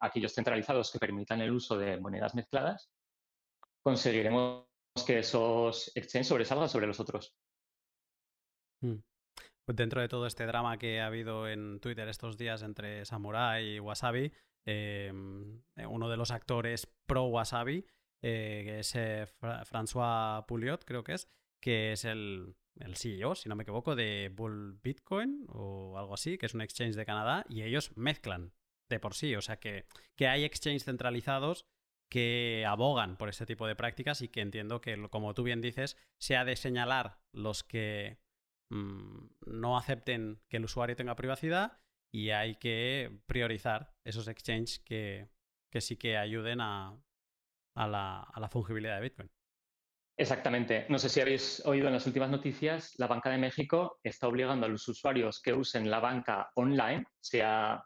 aquellos 0.00 0.34
centralizados 0.34 0.90
que 0.90 0.98
permitan 0.98 1.40
el 1.40 1.52
uso 1.52 1.76
de 1.76 1.98
monedas 1.98 2.34
mezcladas, 2.34 2.90
conseguiremos 3.82 4.66
que 5.06 5.20
esos 5.20 5.90
exchanges 5.94 6.28
sobresalgan 6.28 6.68
sobre 6.68 6.86
los 6.86 7.00
otros. 7.00 7.34
Mm. 8.82 8.96
Pues 9.64 9.76
dentro 9.76 10.00
de 10.00 10.08
todo 10.08 10.26
este 10.26 10.46
drama 10.46 10.78
que 10.78 11.00
ha 11.00 11.06
habido 11.06 11.48
en 11.48 11.80
Twitter 11.80 12.08
estos 12.08 12.36
días 12.36 12.62
entre 12.62 13.04
Samurai 13.04 13.76
y 13.76 13.78
Wasabi, 13.78 14.32
eh, 14.66 15.12
uno 15.12 16.08
de 16.08 16.16
los 16.16 16.30
actores 16.30 16.86
pro 17.06 17.24
Wasabi, 17.24 17.86
eh, 18.22 18.62
que 18.64 18.78
es 18.80 18.94
eh, 18.94 19.26
François 19.40 20.44
Pouliot, 20.46 20.84
creo 20.84 21.04
que 21.04 21.14
es, 21.14 21.28
que 21.62 21.92
es 21.92 22.04
el, 22.04 22.56
el 22.76 22.96
CEO, 22.96 23.34
si 23.34 23.48
no 23.48 23.56
me 23.56 23.62
equivoco, 23.62 23.96
de 23.96 24.30
Bull 24.34 24.78
Bitcoin 24.82 25.46
o 25.48 25.98
algo 25.98 26.14
así, 26.14 26.38
que 26.38 26.46
es 26.46 26.54
un 26.54 26.60
exchange 26.60 26.96
de 26.96 27.06
Canadá, 27.06 27.44
y 27.48 27.62
ellos 27.62 27.96
mezclan 27.96 28.52
de 28.88 29.00
por 29.00 29.14
sí. 29.14 29.34
O 29.36 29.40
sea 29.40 29.58
que, 29.58 29.86
que 30.16 30.28
hay 30.28 30.44
exchanges 30.44 30.84
centralizados 30.84 31.66
que 32.10 32.64
abogan 32.66 33.16
por 33.16 33.28
este 33.28 33.46
tipo 33.46 33.66
de 33.66 33.76
prácticas 33.76 34.20
y 34.20 34.28
que 34.28 34.40
entiendo 34.40 34.80
que, 34.80 35.08
como 35.10 35.32
tú 35.32 35.44
bien 35.44 35.60
dices, 35.60 35.96
se 36.18 36.36
ha 36.36 36.44
de 36.44 36.56
señalar 36.56 37.20
los 37.32 37.62
que 37.62 38.18
Mm, 38.70 39.26
no 39.46 39.76
acepten 39.76 40.40
que 40.48 40.58
el 40.58 40.64
usuario 40.64 40.94
tenga 40.94 41.16
privacidad 41.16 41.80
y 42.12 42.30
hay 42.30 42.56
que 42.56 43.10
priorizar 43.26 43.92
esos 44.04 44.28
exchanges 44.28 44.80
que, 44.80 45.28
sí 45.80 45.96
que 45.96 46.16
ayuden 46.16 46.60
a, 46.60 46.98
la, 47.74 48.48
fungibilidad 48.50 48.96
de 48.96 49.02
Bitcoin. 49.02 49.30
Exactamente. 50.16 50.86
No 50.88 50.98
sé 50.98 51.08
si 51.08 51.20
habéis 51.20 51.64
oído 51.64 51.86
en 51.86 51.94
las 51.94 52.06
últimas 52.06 52.30
noticias, 52.30 52.92
la 52.98 53.06
Banca 53.06 53.30
de 53.30 53.38
México 53.38 53.98
está 54.02 54.28
obligando 54.28 54.66
a 54.66 54.68
los 54.68 54.86
usuarios 54.88 55.40
que 55.40 55.54
usen 55.54 55.90
la 55.90 56.00
banca 56.00 56.50
online, 56.56 57.06
sea 57.20 57.82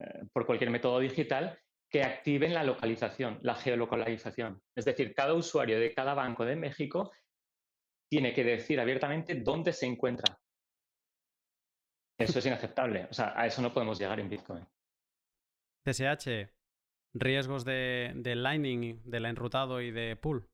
eh, 0.00 0.04
por 0.32 0.44
cualquier 0.44 0.70
método 0.70 0.98
digital, 0.98 1.56
que 1.88 2.02
activen 2.02 2.54
la 2.54 2.64
localización, 2.64 3.38
la 3.42 3.54
geolocalización. 3.54 4.60
Es 4.74 4.86
decir, 4.86 5.14
cada 5.14 5.34
usuario 5.34 5.78
de 5.78 5.92
cada 5.92 6.14
banco 6.14 6.44
de 6.44 6.56
México 6.56 7.12
tiene 8.08 8.32
que 8.32 8.44
decir 8.44 8.80
abiertamente 8.80 9.36
dónde 9.36 9.72
se 9.72 9.86
encuentra. 9.86 10.41
Eso 12.22 12.38
es 12.38 12.46
inaceptable. 12.46 13.06
O 13.10 13.14
sea, 13.14 13.32
a 13.36 13.46
eso 13.46 13.62
no 13.62 13.72
podemos 13.72 13.98
llegar 13.98 14.20
en 14.20 14.28
Bitcoin. 14.28 14.66
CSH, 15.84 16.48
riesgos 17.14 17.64
de, 17.64 18.12
Lightning, 18.36 19.02
del 19.04 19.26
enrutado 19.26 19.80
y 19.80 19.90
de 19.90 20.16
pool. 20.16 20.48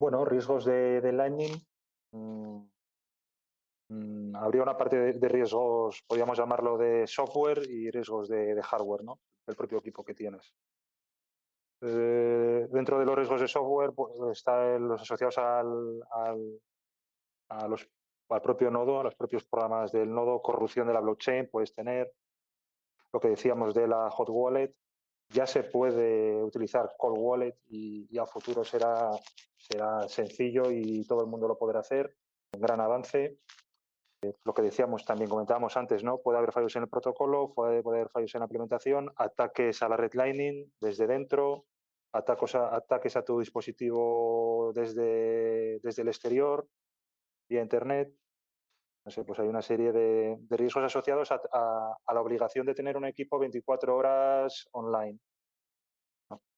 Bueno, 0.00 0.24
riesgos 0.24 0.64
de, 0.64 1.12
Lightning. 1.12 1.54
Mm, 2.12 2.62
mm, 3.90 4.36
habría 4.36 4.62
una 4.62 4.76
parte 4.76 4.96
de, 4.96 5.28
riesgos, 5.28 6.02
podríamos 6.06 6.38
llamarlo 6.38 6.78
de 6.78 7.06
software 7.06 7.62
y 7.68 7.90
riesgos 7.90 8.28
de, 8.28 8.54
de 8.54 8.62
hardware, 8.62 9.04
¿no? 9.04 9.20
El 9.46 9.56
propio 9.56 9.78
equipo 9.78 10.04
que 10.04 10.14
tienes. 10.14 10.54
Eh, 11.80 12.66
dentro 12.70 12.98
de 12.98 13.04
los 13.04 13.14
riesgos 13.14 13.40
de 13.40 13.46
software 13.46 13.92
pues, 13.92 14.12
están 14.32 14.88
los 14.88 15.00
asociados 15.00 15.38
al, 15.38 16.02
a 17.50 17.68
los, 17.68 17.88
al 18.28 18.42
propio 18.42 18.70
nodo, 18.70 19.00
a 19.00 19.04
los 19.04 19.14
propios 19.14 19.44
programas 19.44 19.92
del 19.92 20.12
nodo, 20.12 20.42
corrupción 20.42 20.86
de 20.86 20.94
la 20.94 21.00
blockchain, 21.00 21.48
puedes 21.50 21.72
tener 21.74 22.12
lo 23.12 23.20
que 23.20 23.28
decíamos 23.28 23.74
de 23.74 23.88
la 23.88 24.10
hot 24.10 24.28
wallet, 24.30 24.74
ya 25.30 25.46
se 25.46 25.62
puede 25.62 26.42
utilizar 26.42 26.94
cold 26.96 27.18
wallet 27.18 27.56
y, 27.68 28.18
a 28.18 28.26
futuro 28.26 28.64
será, 28.64 29.10
será 29.56 30.08
sencillo 30.08 30.70
y 30.70 31.06
todo 31.06 31.22
el 31.22 31.28
mundo 31.28 31.48
lo 31.48 31.58
podrá 31.58 31.80
hacer. 31.80 32.16
Un 32.52 32.60
gran 32.62 32.80
avance. 32.80 33.38
Eh, 34.22 34.32
lo 34.44 34.54
que 34.54 34.62
decíamos, 34.62 35.04
también 35.04 35.28
comentábamos 35.28 35.76
antes, 35.76 36.02
¿no? 36.02 36.18
Puede 36.18 36.38
haber 36.38 36.52
fallos 36.52 36.74
en 36.76 36.82
el 36.82 36.88
protocolo, 36.88 37.52
puede, 37.54 37.82
puede 37.82 37.98
haber 37.98 38.10
fallos 38.10 38.34
en 38.34 38.40
la 38.40 38.46
implementación, 38.46 39.12
ataques 39.16 39.82
a 39.82 39.88
la 39.88 39.96
redlining 39.96 40.72
desde 40.80 41.06
dentro, 41.06 41.66
ataques 42.12 42.54
a, 42.54 42.74
ataques 42.74 43.16
a 43.16 43.22
tu 43.22 43.38
dispositivo 43.38 44.72
desde, 44.74 45.78
desde 45.80 46.02
el 46.02 46.08
exterior, 46.08 46.66
vía 47.48 47.62
Internet. 47.62 48.14
No 49.04 49.10
sé, 49.10 49.24
pues 49.24 49.38
hay 49.38 49.48
una 49.48 49.62
serie 49.62 49.92
de, 49.92 50.38
riesgos 50.50 50.84
asociados 50.84 51.30
a, 51.32 51.96
la 52.12 52.20
obligación 52.20 52.66
de 52.66 52.74
tener 52.74 52.96
un 52.96 53.06
equipo 53.06 53.38
24 53.38 53.96
horas 53.96 54.68
online. 54.72 55.18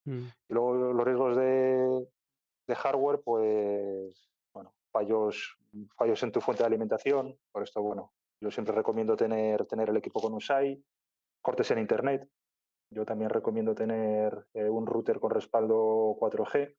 Mm. 0.05 0.27
Y 0.49 0.55
luego 0.55 0.75
los 0.93 1.05
riesgos 1.05 1.37
de, 1.37 2.09
de 2.67 2.75
hardware, 2.75 3.21
pues, 3.23 4.29
bueno, 4.53 4.75
fallos, 4.91 5.57
fallos 5.97 6.23
en 6.23 6.33
tu 6.33 6.41
fuente 6.41 6.63
de 6.63 6.69
alimentación. 6.69 7.39
Por 7.53 7.63
esto, 7.63 7.83
bueno, 7.83 8.13
yo 8.41 8.51
siempre 8.51 8.75
recomiendo 8.75 9.17
tener, 9.17 9.67
tener 9.67 9.91
el 9.91 9.97
equipo 9.97 10.21
con 10.21 10.33
un 10.33 10.41
SAI, 10.41 10.83
cortes 11.41 11.71
en 11.71 11.79
Internet, 11.79 12.29
yo 12.93 13.05
también 13.05 13.31
recomiendo 13.31 13.75
tener 13.75 14.47
eh, 14.53 14.69
un 14.69 14.87
router 14.87 15.21
con 15.21 15.31
respaldo 15.31 16.17
4G 16.19 16.75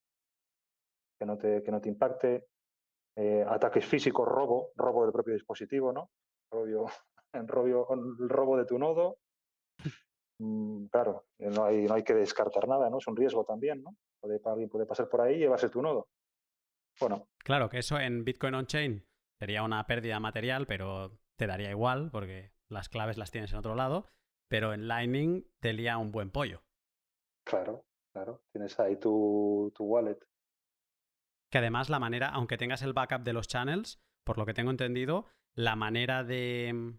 que 1.17 1.25
no 1.25 1.37
te, 1.37 1.63
que 1.63 1.71
no 1.71 1.79
te 1.79 1.89
impacte. 1.89 2.47
Eh, 3.15 3.43
ataques 3.47 3.85
físicos, 3.85 4.27
robo, 4.27 4.71
robo 4.75 5.03
del 5.03 5.11
propio 5.11 5.33
dispositivo, 5.33 5.91
¿no? 5.91 6.11
Robo, 6.51 6.89
robo, 7.33 7.87
robo 8.19 8.57
de 8.57 8.65
tu 8.65 8.77
nodo. 8.77 9.17
Mm, 10.39 10.85
claro, 10.87 11.25
no 11.39 11.65
hay, 11.65 11.83
no 11.83 11.93
hay 11.93 12.03
que 12.03 12.13
descartar 12.13 12.67
nada, 12.67 12.89
¿no? 12.89 12.97
Es 12.97 13.07
un 13.07 13.15
riesgo 13.15 13.43
también, 13.43 13.83
¿no? 13.83 13.95
Puede, 14.19 14.39
alguien 14.45 14.69
puede 14.69 14.85
pasar 14.85 15.09
por 15.09 15.21
ahí 15.21 15.35
y 15.35 15.39
llevarse 15.39 15.69
tu 15.69 15.81
nodo. 15.81 16.07
Bueno. 16.99 17.27
Claro, 17.39 17.69
que 17.69 17.79
eso 17.79 17.99
en 17.99 18.23
Bitcoin 18.23 18.55
on-chain 18.55 19.05
sería 19.39 19.63
una 19.63 19.85
pérdida 19.87 20.19
material, 20.19 20.67
pero 20.67 21.17
te 21.37 21.47
daría 21.47 21.71
igual 21.71 22.09
porque 22.11 22.51
las 22.69 22.89
claves 22.89 23.17
las 23.17 23.31
tienes 23.31 23.51
en 23.51 23.59
otro 23.59 23.75
lado 23.75 24.07
pero 24.51 24.73
en 24.73 24.85
Lightning 24.85 25.45
te 25.61 25.71
lía 25.71 25.97
un 25.97 26.11
buen 26.11 26.29
pollo. 26.29 26.61
Claro, 27.45 27.85
claro. 28.11 28.41
Tienes 28.51 28.77
ahí 28.81 28.97
tu, 28.97 29.71
wallet. 29.79 30.19
Que 31.51 31.59
además 31.59 31.89
la 31.89 31.99
manera, 31.99 32.29
aunque 32.29 32.57
tengas 32.57 32.81
el 32.81 32.93
backup 32.93 33.21
de 33.21 33.33
los 33.33 33.47
channels, 33.47 34.01
por 34.23 34.37
lo 34.37 34.45
que 34.45 34.53
tengo 34.53 34.71
entendido, 34.71 35.25
la 35.53 35.75
manera 35.75 36.23
de, 36.23 36.97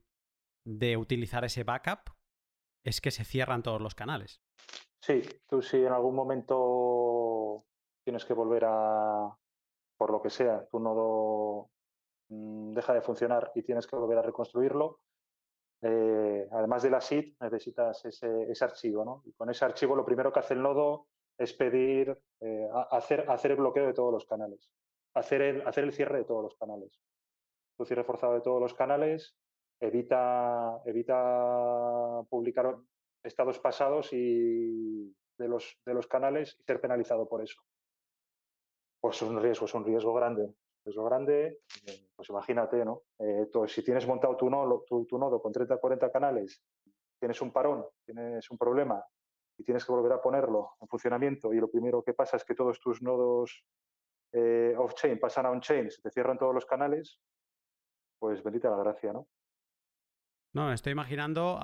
de 0.64 0.96
utilizar 0.96 1.44
ese 1.44 1.64
backup 1.64 2.10
es 2.84 3.00
que 3.00 3.10
se 3.10 3.24
cierran 3.24 3.62
todos 3.62 3.80
los 3.80 3.94
canales. 3.94 4.42
Sí, 5.00 5.22
tú 5.48 5.62
si 5.62 5.78
en 5.78 5.92
algún 5.92 6.14
momento 6.14 7.64
tienes 8.04 8.24
que 8.24 8.34
volver 8.34 8.64
a, 8.66 9.36
por 9.96 10.10
lo 10.10 10.20
que 10.20 10.30
sea, 10.30 10.66
tu 10.68 10.78
nodo 10.78 11.70
mm, 12.28 12.72
deja 12.72 12.94
de 12.94 13.02
funcionar 13.02 13.50
y 13.54 13.62
tienes 13.62 13.86
que 13.86 13.96
volver 13.96 14.18
a 14.18 14.22
reconstruirlo, 14.22 15.00
eh, 15.82 16.48
además 16.52 16.82
de 16.84 16.90
la 16.90 17.00
SID, 17.00 17.34
necesitas 17.40 18.04
ese, 18.04 18.64
archivo, 18.64 19.04
¿no? 19.04 19.22
Y 19.24 19.32
con 19.32 19.50
ese 19.50 19.64
archivo 19.64 19.96
lo 19.96 20.04
primero 20.04 20.32
que 20.32 20.38
hace 20.38 20.54
el 20.54 20.62
nodo 20.62 21.08
es 21.38 21.52
pedir, 21.52 22.16
eh, 22.40 22.68
hacer, 22.90 23.28
hacer 23.30 23.52
el 23.52 23.56
bloqueo 23.58 23.86
de 23.86 23.94
todos 23.94 24.12
los 24.12 24.26
canales, 24.26 24.70
hacer 25.14 25.42
el, 25.42 25.66
hacer 25.66 25.84
el 25.84 25.92
cierre 25.92 26.18
de 26.18 26.24
todos 26.24 26.42
los 26.42 26.56
canales. 26.56 27.00
Tu 27.76 27.84
cierre 27.84 28.04
forzado 28.04 28.34
de 28.34 28.40
todos 28.40 28.60
los 28.60 28.74
canales 28.74 29.36
evita, 29.80 30.80
evita 30.84 32.22
publicar 32.28 32.76
estados 33.22 33.58
pasados 33.58 34.12
y 34.12 35.14
de 35.38 35.48
los, 35.48 35.76
de 35.84 35.94
los 35.94 36.06
canales 36.06 36.56
y 36.60 36.62
ser 36.64 36.80
penalizado 36.80 37.28
por 37.28 37.42
eso. 37.42 37.60
Pues 39.00 39.16
es 39.16 39.28
un 39.28 39.42
riesgo, 39.42 39.66
es 39.66 39.74
un 39.74 39.84
riesgo 39.84 40.14
grande. 40.14 40.54
Riesgo 40.84 41.04
grande, 41.04 41.60
pues 42.16 42.28
imagínate, 42.28 42.84
¿no? 42.84 43.02
Eh, 43.18 43.48
si 43.68 43.84
tienes 43.84 44.06
montado 44.06 44.36
tu 44.36 44.50
nodo, 44.50 44.84
tu, 44.86 45.06
tu 45.06 45.16
nodo 45.16 45.40
con 45.40 45.52
30 45.52 45.76
40 45.76 46.10
canales, 46.10 46.60
tienes 47.20 47.40
un 47.40 47.52
parón, 47.52 47.86
tienes 48.04 48.50
un 48.50 48.58
problema 48.58 49.04
y 49.56 49.64
tienes 49.64 49.84
que 49.84 49.92
volver 49.92 50.12
a 50.12 50.20
ponerlo 50.20 50.72
en 50.80 50.88
funcionamiento 50.88 51.52
y 51.52 51.58
lo 51.58 51.70
primero 51.70 52.02
que 52.02 52.14
pasa 52.14 52.36
es 52.36 52.44
que 52.44 52.54
todos 52.54 52.80
tus 52.80 53.02
nodos 53.02 53.64
eh, 54.32 54.74
off-chain 54.76 55.18
pasan 55.18 55.46
a 55.46 55.50
on-chain, 55.50 55.90
se 55.90 56.00
te 56.00 56.10
cierran 56.10 56.38
todos 56.38 56.54
los 56.54 56.66
canales, 56.66 57.20
pues 58.18 58.42
bendita 58.42 58.70
la 58.70 58.76
gracia, 58.76 59.12
¿no? 59.12 59.28
No, 60.54 60.70
estoy 60.70 60.92
imaginando 60.92 61.58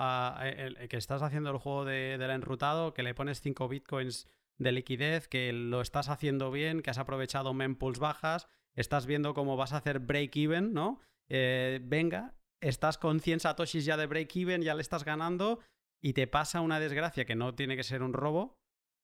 que 0.88 0.96
estás 0.96 1.20
haciendo 1.20 1.50
el 1.50 1.58
juego 1.58 1.84
de, 1.84 2.16
del 2.16 2.30
enrutado, 2.30 2.94
que 2.94 3.02
le 3.02 3.14
pones 3.14 3.42
5 3.42 3.68
bitcoins 3.68 4.26
de 4.58 4.72
liquidez, 4.72 5.28
que 5.28 5.52
lo 5.52 5.82
estás 5.82 6.08
haciendo 6.08 6.50
bien, 6.50 6.80
que 6.80 6.90
has 6.90 6.98
aprovechado 6.98 7.52
mempools 7.52 7.98
bajas, 7.98 8.48
estás 8.74 9.06
viendo 9.06 9.34
cómo 9.34 9.56
vas 9.56 9.72
a 9.72 9.78
hacer 9.78 10.00
break-even, 10.00 10.72
¿no? 10.72 11.00
Eh, 11.28 11.80
venga, 11.82 12.34
estás 12.60 12.96
con 12.96 13.20
100 13.20 13.40
satoshis 13.40 13.84
ya 13.84 13.96
de 13.96 14.06
break-even, 14.06 14.62
ya 14.62 14.74
le 14.74 14.80
estás 14.80 15.04
ganando 15.04 15.60
y 16.02 16.12
te 16.12 16.26
pasa 16.26 16.60
una 16.60 16.80
desgracia 16.80 17.24
que 17.24 17.34
no 17.34 17.54
tiene 17.54 17.76
que 17.76 17.82
ser 17.82 18.02
un 18.02 18.12
robo, 18.12 18.58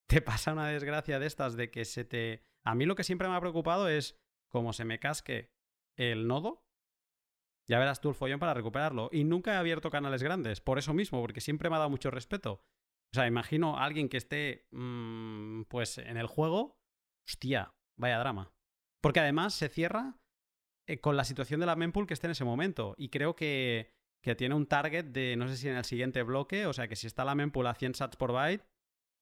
te 0.09 0.23
pasa 0.23 0.53
una 0.53 0.69
desgracia 0.69 1.19
de 1.19 1.27
estas 1.27 1.57
de 1.57 1.71
que 1.71 1.85
se 1.85 2.05
te... 2.05 2.43
A 2.65 2.75
mí 2.75 2.87
lo 2.87 2.95
que 2.95 3.05
siempre 3.05 3.29
me 3.29 3.35
ha 3.35 3.41
preocupado 3.41 3.89
es 3.89 4.19
cómo 4.51 4.73
se 4.73 4.85
me 4.85 4.99
casque 4.99 5.51
el 5.97 6.27
nodo, 6.27 6.65
ya 7.67 7.79
verás 7.79 8.01
tú 8.01 8.11
el 8.11 8.15
follón 8.15 8.39
para 8.39 8.55
recuperarlo. 8.55 9.09
Y 9.13 9.25
nunca 9.25 9.55
he 9.55 9.57
abierto 9.57 9.91
canales 9.91 10.23
grandes, 10.23 10.61
por 10.61 10.79
eso 10.79 10.93
mismo, 10.93 11.21
porque 11.21 11.41
siempre 11.41 11.71
me 11.71 11.77
ha 11.77 11.79
dado 11.79 11.91
mucho 11.91 12.11
respeto. 12.11 12.63
O 13.13 13.15
sea, 13.15 13.27
imagino 13.27 13.79
a 13.79 13.85
alguien 13.85 14.09
que 14.09 14.17
esté, 14.17 14.67
mm, 14.73 15.63
pues, 15.65 15.99
en 15.99 16.17
el 16.17 16.27
juego, 16.27 16.77
hostia, 17.27 17.75
vaya 17.97 18.19
drama. 18.19 18.53
Porque 19.01 19.21
además 19.21 19.55
se 19.55 19.69
cierra 19.69 20.19
eh, 20.87 20.99
con 20.99 21.17
la 21.17 21.25
situación 21.25 21.61
de 21.61 21.67
la 21.67 21.77
mempool 21.77 22.07
que 22.07 22.15
esté 22.15 22.27
en 22.27 22.33
ese 22.33 22.45
momento. 22.45 22.95
Y 22.99 23.09
creo 23.09 23.37
que, 23.37 23.94
que, 24.25 24.35
tiene 24.35 24.55
un 24.55 24.67
target 24.67 25.05
de, 25.05 25.37
no 25.37 25.49
sé 25.49 25.57
si 25.57 25.69
en 25.69 25.77
el 25.77 25.85
siguiente 25.85 26.23
bloque, 26.23 26.67
o 26.67 26.73
sea, 26.73 26.89
que 26.89 26.97
si 26.97 27.07
está 27.07 27.25
la 27.25 27.35
mempool 27.35 27.67
a 27.67 27.75
100 27.75 27.95
sats 27.95 28.17
por 28.17 28.33
byte, 28.33 28.65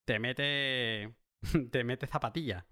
te 0.06 0.18
mete, 0.18 1.14
te 1.72 1.84
mete 1.84 2.06
zapatilla. 2.06 2.66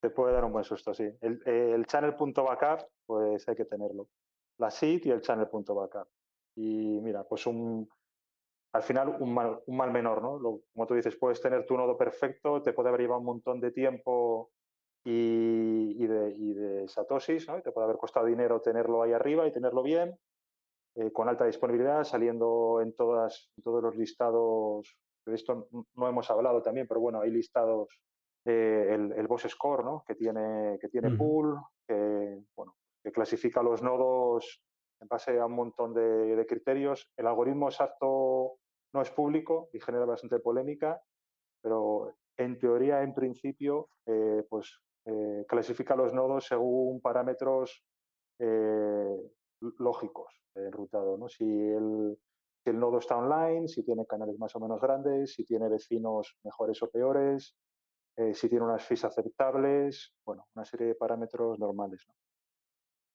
Te 0.00 0.10
puede 0.10 0.34
dar 0.34 0.44
un 0.44 0.52
buen 0.52 0.64
susto, 0.64 0.92
sí. 0.94 1.04
El, 1.20 1.40
el 1.46 1.86
channel.backup, 1.86 2.88
pues 3.06 3.48
hay 3.48 3.54
que 3.54 3.64
tenerlo 3.64 4.08
la 4.58 4.70
SID 4.70 5.06
y 5.06 5.10
el 5.10 5.20
channel.backup. 5.20 6.08
Y 6.56 7.00
mira, 7.00 7.24
pues 7.24 7.46
un, 7.46 7.88
al 8.72 8.82
final 8.82 9.16
un 9.20 9.34
mal, 9.34 9.60
un 9.66 9.76
mal 9.76 9.90
menor, 9.90 10.22
¿no? 10.22 10.60
como 10.72 10.86
tú 10.86 10.94
dices, 10.94 11.16
puedes 11.16 11.40
tener 11.40 11.66
tu 11.66 11.76
nodo 11.76 11.96
perfecto, 11.96 12.62
te 12.62 12.72
puede 12.72 12.88
haber 12.88 13.02
llevado 13.02 13.20
un 13.20 13.26
montón 13.26 13.60
de 13.60 13.70
tiempo 13.70 14.50
y, 15.04 16.06
de, 16.06 16.34
y 16.36 16.52
de 16.54 16.88
satoshis, 16.88 17.48
¿no? 17.48 17.60
te 17.60 17.72
puede 17.72 17.86
haber 17.86 17.96
costado 17.96 18.26
dinero 18.26 18.60
tenerlo 18.60 19.02
ahí 19.02 19.12
arriba 19.12 19.46
y 19.46 19.52
tenerlo 19.52 19.82
bien, 19.82 20.16
eh, 20.94 21.12
con 21.12 21.28
alta 21.28 21.46
disponibilidad, 21.46 22.04
saliendo 22.04 22.80
en, 22.80 22.94
todas, 22.94 23.50
todos 23.62 23.82
los 23.82 23.96
listados, 23.96 24.96
de 25.24 25.34
esto 25.34 25.68
no 25.94 26.08
hemos 26.08 26.30
hablado 26.30 26.62
también, 26.62 26.86
pero 26.86 27.00
bueno, 27.00 27.20
hay 27.20 27.30
listados, 27.30 28.00
eh, 28.44 28.88
el, 28.90 29.12
el, 29.12 29.26
Boss 29.26 29.46
Score, 29.48 29.84
¿no? 29.84 30.04
que 30.06 30.14
tiene, 30.14 30.78
que 30.80 30.88
tiene 30.88 31.16
pool, 31.16 31.60
que, 31.86 32.42
bueno, 32.56 32.74
que 33.02 33.12
clasifica 33.12 33.62
los 33.62 33.82
nodos 33.82 34.62
en 35.02 35.08
base 35.08 35.38
a 35.38 35.46
un 35.46 35.54
montón 35.54 35.92
de, 35.94 36.46
criterios. 36.48 37.10
El 37.16 37.26
algoritmo 37.26 37.68
exacto 37.68 38.58
no 38.92 39.02
es 39.02 39.10
público 39.10 39.68
y 39.72 39.80
genera 39.80 40.04
bastante 40.04 40.38
polémica, 40.38 41.00
pero 41.60 42.14
en 42.36 42.58
teoría, 42.58 43.02
en 43.02 43.14
principio, 43.14 43.88
eh, 44.06 44.44
pues 44.48 44.80
eh, 45.04 45.44
clasifica 45.48 45.96
los 45.96 46.14
nodos 46.14 46.46
según 46.46 47.00
parámetros 47.00 47.84
eh, 48.38 49.16
lógicos 49.78 50.42
de 50.54 50.66
enrutado. 50.66 51.16
¿no? 51.16 51.28
Si, 51.28 51.44
el, 51.44 52.18
el 52.64 52.78
nodo 52.78 52.98
está 52.98 53.16
online, 53.16 53.68
si 53.68 53.84
tiene 53.84 54.06
canales 54.06 54.38
más 54.38 54.54
o 54.56 54.60
menos 54.60 54.80
grandes, 54.80 55.34
si 55.34 55.44
tiene 55.44 55.68
vecinos 55.68 56.36
mejores 56.44 56.82
o 56.82 56.90
peores, 56.90 57.54
si 58.34 58.48
tiene 58.50 58.64
unas 58.64 58.84
fees 58.84 59.06
aceptables, 59.06 60.12
bueno, 60.26 60.46
una 60.54 60.66
serie 60.66 60.88
de 60.88 60.94
parámetros 60.94 61.58
normales. 61.58 62.04
¿no? 62.06 62.14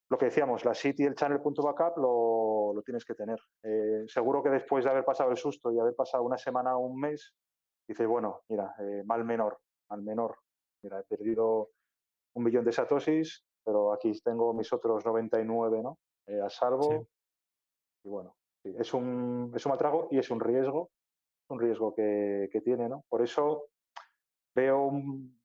lo 0.10 0.18
que 0.18 0.26
decíamos, 0.26 0.64
la 0.64 0.74
City 0.74 1.03
y 1.03 1.06
el 1.06 1.15
channel.backup 1.15 1.98
lo, 1.98 2.74
lo 2.74 2.82
tienes 2.82 3.03
que 3.03 3.14
tener. 3.14 3.40
Eh, 3.64 4.06
seguro 4.07 4.41
que 4.41 4.49
después 4.49 4.86
de 4.86 4.91
haber 4.91 5.03
pasado 5.03 5.32
el 5.32 5.38
susto 5.38 5.72
y 5.72 5.80
haber 5.80 5.95
pasado 5.95 6.24
una 6.24 6.38
semana 6.38 6.78
o 6.78 6.80
un 6.80 6.99
mes, 6.99 7.34
dices, 7.88 8.07
bueno, 8.07 8.41
mira, 8.48 8.74
eh, 8.80 9.03
mal 9.06 9.26
menor, 9.26 9.60
mal 9.90 10.02
menor. 10.02 10.38
Mira, 10.82 10.99
he 10.99 11.03
perdido 11.03 11.72
un 12.36 12.44
millón 12.44 12.64
de 12.64 12.72
satosis, 12.72 13.44
pero 13.65 13.91
aquí 13.91 14.14
tengo 14.24 14.53
mis 14.53 14.72
otros 14.72 15.06
99, 15.06 15.84
¿no? 15.84 15.98
Eh, 16.27 16.41
a 16.41 16.49
salvo. 16.49 17.07
Y 18.03 18.09
bueno, 18.09 18.35
es, 18.63 18.93
un, 18.93 19.51
es 19.55 19.65
un 19.65 19.71
atrago 19.71 20.07
y 20.11 20.19
es 20.19 20.29
un 20.29 20.39
riesgo, 20.39 20.91
un 21.49 21.59
riesgo 21.59 21.93
que, 21.93 22.49
que 22.51 22.61
tiene, 22.61 22.87
¿no? 22.89 23.03
Por 23.09 23.21
eso 23.21 23.69
veo 24.55 24.85
un, 24.85 25.37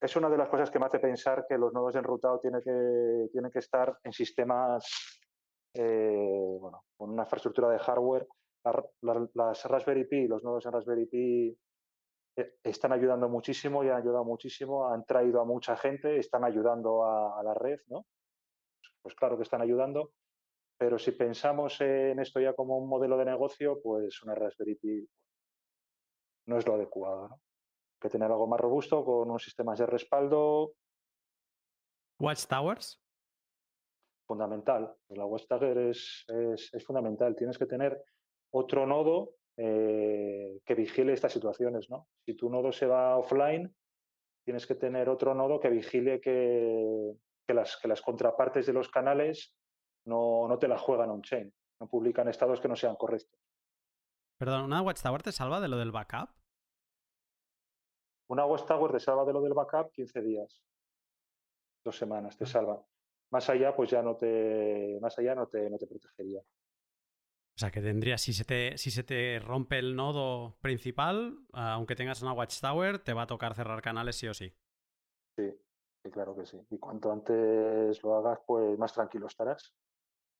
es 0.00 0.14
una 0.16 0.30
de 0.30 0.38
las 0.38 0.48
cosas 0.48 0.70
que 0.70 0.78
me 0.78 0.86
hace 0.86 1.00
pensar 1.00 1.44
que 1.48 1.58
los 1.58 1.72
nodos 1.72 1.94
de 1.94 2.00
enrutado 2.00 2.38
tienen 2.38 2.62
que, 2.62 3.28
tienen 3.32 3.50
que 3.50 3.58
estar 3.58 3.98
en 4.04 4.12
sistemas 4.12 5.18
eh, 5.74 6.56
bueno, 6.60 6.84
con 6.96 7.10
una 7.10 7.24
infraestructura 7.24 7.68
de 7.70 7.78
hardware. 7.78 8.26
las 9.34 9.64
Raspberry 9.64 10.04
Pi, 10.04 10.28
los 10.28 10.42
nodos 10.44 10.66
en 10.66 10.72
Raspberry 10.72 11.06
Pi 11.06 11.58
eh, 12.36 12.54
están 12.62 12.92
ayudando 12.92 13.28
muchísimo 13.28 13.82
y 13.82 13.88
han 13.88 13.96
ayudado 13.96 14.24
muchísimo, 14.24 14.88
han 14.88 15.04
traído 15.04 15.40
a 15.40 15.44
mucha 15.44 15.76
gente, 15.76 16.18
están 16.18 16.44
ayudando 16.44 17.04
a, 17.04 17.42
la 17.42 17.54
red, 17.54 17.80
¿no? 17.88 18.06
Pues 19.02 19.14
claro 19.14 19.36
que 19.36 19.42
están 19.42 19.62
ayudando, 19.62 20.12
pero 20.78 20.98
si 20.98 21.10
pensamos 21.10 21.80
en 21.80 22.20
esto 22.20 22.40
ya 22.40 22.54
como 22.54 22.78
un 22.78 22.88
modelo 22.88 23.16
de 23.18 23.24
negocio, 23.24 23.80
pues 23.82 24.22
una 24.22 24.34
Raspberry 24.34 24.76
Pi 24.76 25.08
no 26.46 26.56
es 26.56 26.66
lo 26.66 26.74
adecuado, 26.74 27.28
¿no? 27.28 27.40
que 28.00 28.08
tener 28.08 28.30
algo 28.30 28.46
más 28.46 28.60
robusto 28.60 29.04
con 29.04 29.28
unos 29.28 29.42
sistemas 29.42 29.78
de 29.80 29.86
respaldo. 29.86 30.72
Watchtowers. 32.20 33.02
Fundamental. 34.26 34.94
La 35.08 35.26
Watchtower 35.26 35.78
es, 35.78 36.24
es, 36.28 36.84
fundamental. 36.84 37.34
Tienes 37.34 37.58
que 37.58 37.66
tener 37.66 38.00
otro 38.52 38.86
nodo 38.86 39.34
eh, 39.56 40.60
que 40.64 40.74
vigile 40.74 41.12
estas 41.12 41.32
situaciones. 41.32 41.90
¿no? 41.90 42.06
Si 42.24 42.34
tu 42.34 42.48
nodo 42.48 42.70
se 42.70 42.86
va 42.86 43.16
offline, 43.16 43.74
tienes 44.44 44.66
que 44.66 44.76
tener 44.76 45.08
otro 45.08 45.34
nodo 45.34 45.58
que 45.58 45.70
vigile 45.70 46.20
que, 46.20 47.14
que, 47.46 47.54
las, 47.54 47.76
que 47.78 47.88
las 47.88 48.00
contrapartes 48.00 48.66
de 48.66 48.74
los 48.74 48.88
canales 48.90 49.57
no, 50.08 50.48
no 50.48 50.58
te 50.58 50.66
la 50.66 50.78
juegan 50.78 51.10
on-chain, 51.10 51.52
no 51.80 51.88
publican 51.88 52.28
estados 52.28 52.60
que 52.60 52.68
no 52.68 52.76
sean 52.76 52.96
correctos. 52.96 53.38
Perdón, 54.38 54.64
¿una 54.64 54.82
Watchtower 54.82 55.22
te 55.22 55.32
salva 55.32 55.60
de 55.60 55.68
lo 55.68 55.76
del 55.76 55.92
backup? 55.92 56.30
Una 58.28 58.44
Tower 58.46 58.92
te 58.92 59.00
salva 59.00 59.24
de 59.24 59.32
lo 59.32 59.40
del 59.40 59.54
backup 59.54 59.90
15 59.92 60.20
días, 60.20 60.62
dos 61.84 61.96
semanas, 61.96 62.36
te 62.36 62.44
ah. 62.44 62.46
salva. 62.46 62.86
Más 63.30 63.48
allá, 63.50 63.74
pues 63.74 63.90
ya 63.90 64.02
no 64.02 64.16
te, 64.16 64.98
más 65.00 65.18
allá 65.18 65.34
no 65.34 65.46
te, 65.46 65.68
no 65.68 65.78
te 65.78 65.86
protegería. 65.86 66.40
O 66.40 67.58
sea, 67.58 67.70
que 67.70 67.80
tendría, 67.80 68.16
si 68.18 68.32
se, 68.32 68.44
te, 68.44 68.78
si 68.78 68.90
se 68.90 69.02
te 69.02 69.38
rompe 69.40 69.78
el 69.78 69.96
nodo 69.96 70.56
principal, 70.60 71.38
aunque 71.52 71.96
tengas 71.96 72.22
una 72.22 72.32
Watchtower, 72.32 73.00
te 73.00 73.12
va 73.12 73.22
a 73.22 73.26
tocar 73.26 73.54
cerrar 73.54 73.82
canales 73.82 74.16
sí 74.16 74.28
o 74.28 74.34
sí. 74.34 74.54
Sí, 75.36 75.50
sí, 76.02 76.10
claro 76.10 76.36
que 76.36 76.46
sí. 76.46 76.58
Y 76.70 76.78
cuanto 76.78 77.10
antes 77.10 78.02
lo 78.02 78.14
hagas, 78.14 78.40
pues 78.46 78.78
más 78.78 78.92
tranquilo 78.92 79.26
estarás. 79.26 79.74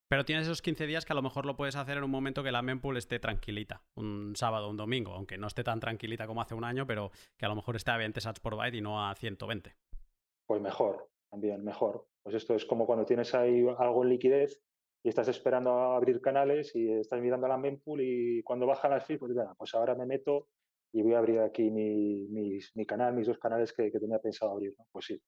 Pero 0.09 0.25
tienes 0.25 0.47
esos 0.47 0.63
15 0.63 0.87
días 0.87 1.05
que 1.05 1.13
a 1.13 1.17
lo 1.17 1.23
mejor 1.23 1.45
lo 1.45 1.55
puedes 1.55 1.77
hacer 1.77 1.99
en 1.99 2.05
un 2.05 2.11
momento 2.11 2.43
que 2.43 2.51
la 2.51 2.63
mempool 2.63 2.97
esté 2.97 3.19
tranquilita. 3.19 3.83
Un 3.95 4.35
sábado, 4.37 4.71
un 4.71 4.79
domingo, 4.79 5.13
aunque 5.13 5.37
no 5.37 5.47
esté 5.47 5.63
tan 5.63 5.81
tranquilita 5.81 6.27
como 6.27 6.41
hace 6.41 6.55
un 6.55 6.65
año, 6.65 6.87
pero 6.87 7.11
que 7.37 7.45
a 7.45 7.49
lo 7.49 7.55
mejor 7.55 7.77
esté 7.77 7.91
a 7.91 7.99
20 7.99 8.19
sats 8.21 8.41
por 8.41 8.57
byte 8.57 8.79
y 8.79 8.81
no 8.81 9.07
a 9.07 9.15
120. 9.15 9.77
Pues 10.47 10.63
mejor, 10.63 11.11
también 11.31 11.63
mejor. 11.63 12.07
Pues 12.23 12.35
esto 12.37 12.55
es 12.55 12.65
como 12.65 12.87
cuando 12.87 13.05
tienes 13.05 13.35
ahí 13.35 13.67
algo 13.79 14.03
en 14.03 14.09
liquidez 14.09 14.63
y 15.03 15.11
estás 15.11 15.29
esperando 15.29 15.73
a 15.73 15.97
abrir 15.97 16.23
canales 16.23 16.75
y 16.75 16.91
estás 16.91 17.21
mirando 17.21 17.47
a 17.47 17.51
la 17.51 17.59
mempool 17.59 18.01
y 18.01 18.43
cuando 18.43 18.67
bajan 18.67 18.93
las 18.93 19.05
fees, 19.05 19.21
pues, 19.21 19.33
pues 19.59 19.75
ahora 19.75 19.95
me 19.95 20.07
meto 20.07 20.49
y 20.91 21.03
voy 21.03 21.13
a 21.15 21.19
abrir 21.19 21.41
aquí 21.41 21.71
mi, 21.71 22.29
mi, 22.29 22.87
canal, 22.87 23.13
mis 23.13 23.27
dos 23.27 23.39
canales 23.39 23.75
que, 23.75 23.91
tenía 23.91 24.19
pensado 24.21 24.53
abrir. 24.53 24.75
Pues 24.91 25.05
sí, 25.05 25.21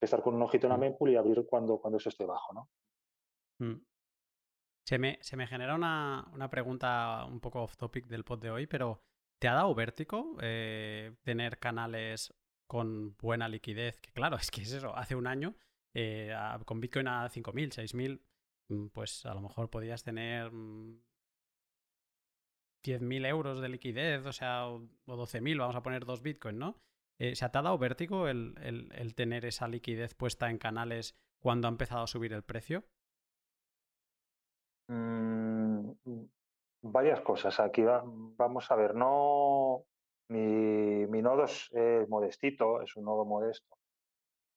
estar 0.00 0.22
con 0.22 0.34
un 0.34 0.42
ojito 0.42 0.66
en 0.66 0.72
la 0.72 0.76
mm. 0.76 0.80
mempool 0.80 1.10
y 1.10 1.16
abrir 1.16 1.44
cuando, 1.46 1.78
cuando 1.78 1.98
eso 1.98 2.08
esté 2.08 2.26
bajo. 2.26 2.52
¿no? 2.52 2.68
Mm. 3.60 3.80
Se 4.84 4.98
me, 4.98 5.18
genera 5.46 5.74
una, 5.74 6.48
pregunta 6.50 7.24
un 7.24 7.40
poco 7.40 7.62
off 7.62 7.76
topic 7.76 8.06
del 8.06 8.24
pod 8.24 8.40
de 8.40 8.50
hoy, 8.50 8.66
pero 8.66 9.00
¿te 9.38 9.48
ha 9.48 9.54
dado 9.54 9.74
vértigo 9.74 10.36
eh, 10.42 11.12
tener 11.22 11.58
canales 11.58 12.34
con 12.66 13.16
buena 13.16 13.48
liquidez? 13.48 13.98
Que 14.00 14.12
claro, 14.12 14.36
es 14.40 14.50
que 14.50 14.62
es 14.62 14.72
eso, 14.72 14.94
hace 14.94 15.14
un 15.14 15.26
año 15.26 15.54
eh, 15.94 16.34
con 16.66 16.80
Bitcoin 16.80 17.08
a 17.08 17.28
5.000, 17.30 17.72
6.000, 17.72 18.20
mm, 18.68 18.86
pues 18.88 19.24
a 19.24 19.32
lo 19.32 19.40
mejor 19.40 19.70
podías 19.70 20.02
tener 20.02 20.50
10.000 22.84 23.26
euros 23.26 23.60
de 23.60 23.68
liquidez, 23.70 24.26
o 24.26 24.32
sea, 24.32 24.68
o, 24.68 24.80
12.000, 25.06 25.58
vamos 25.58 25.76
a 25.76 25.82
poner 25.82 26.04
dos 26.04 26.20
Bitcoin, 26.20 26.58
¿no? 26.58 26.78
Eh, 27.18 27.34
¿Se 27.36 27.44
ha 27.44 27.48
dado 27.48 27.78
vértigo 27.78 28.28
el, 28.28 28.54
el, 28.60 29.14
tener 29.14 29.46
esa 29.46 29.68
liquidez 29.68 30.14
puesta 30.14 30.50
en 30.50 30.58
canales 30.58 31.16
cuando 31.38 31.68
ha 31.68 31.70
empezado 31.70 32.02
a 32.02 32.06
subir 32.08 32.32
el 32.32 32.42
precio? 32.42 32.84
Mm, 34.88 35.90
varias 36.82 37.20
cosas. 37.20 37.58
Aquí 37.60 37.82
vamos 37.82 38.70
a 38.70 38.76
ver, 38.76 38.94
no. 38.94 39.84
Mi, 40.28 41.06
mi 41.06 41.20
nodo 41.20 41.44
es 41.44 41.70
modestito, 42.08 42.80
es 42.80 42.96
un 42.96 43.04
nodo 43.04 43.24
modesto. 43.24 43.76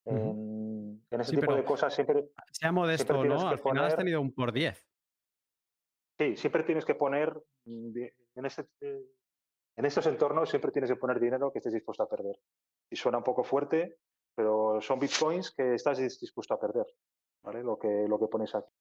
En, 0.09 1.01
ese 1.11 1.35
tipo 1.35 1.53
de 1.53 1.63
cosas 1.63 1.93
siempre. 1.93 2.29
Sea 2.51 2.71
modesto 2.71 3.19
o 3.19 3.25
no, 3.25 3.47
al 3.47 3.59
final 3.59 3.85
has 3.85 3.95
tenido 3.95 4.21
un 4.21 4.33
por 4.33 4.51
10. 4.53 4.85
Sí, 6.17 6.37
siempre 6.37 6.63
tienes 6.63 6.85
que 6.85 6.95
poner. 6.95 7.33
Mm, 7.65 7.97
en, 8.35 8.45
este, 8.45 8.67
en 8.81 9.85
estos 9.85 10.07
entornos 10.07 10.49
siempre 10.49 10.71
tienes 10.71 10.89
que 10.89 10.95
poner 10.95 11.19
dinero 11.19 11.51
que 11.51 11.59
estés 11.59 11.73
dispuesto 11.73 12.03
a 12.03 12.09
perder. 12.09 12.39
Y 12.89 12.95
suena 12.95 13.17
un 13.17 13.23
poco 13.23 13.43
fuerte, 13.43 13.99
pero 14.35 14.79
son 14.81 14.99
bitcoins 14.99 15.51
que 15.51 15.75
estás 15.75 15.97
dispuesto 15.97 16.53
a 16.53 16.59
perder. 16.59 16.85
¿vale? 17.43 17.63
Lo, 17.63 17.77
que, 17.77 18.07
lo 18.07 18.17
que 18.19 18.27
pones 18.27 18.55
aquí. 18.55 18.71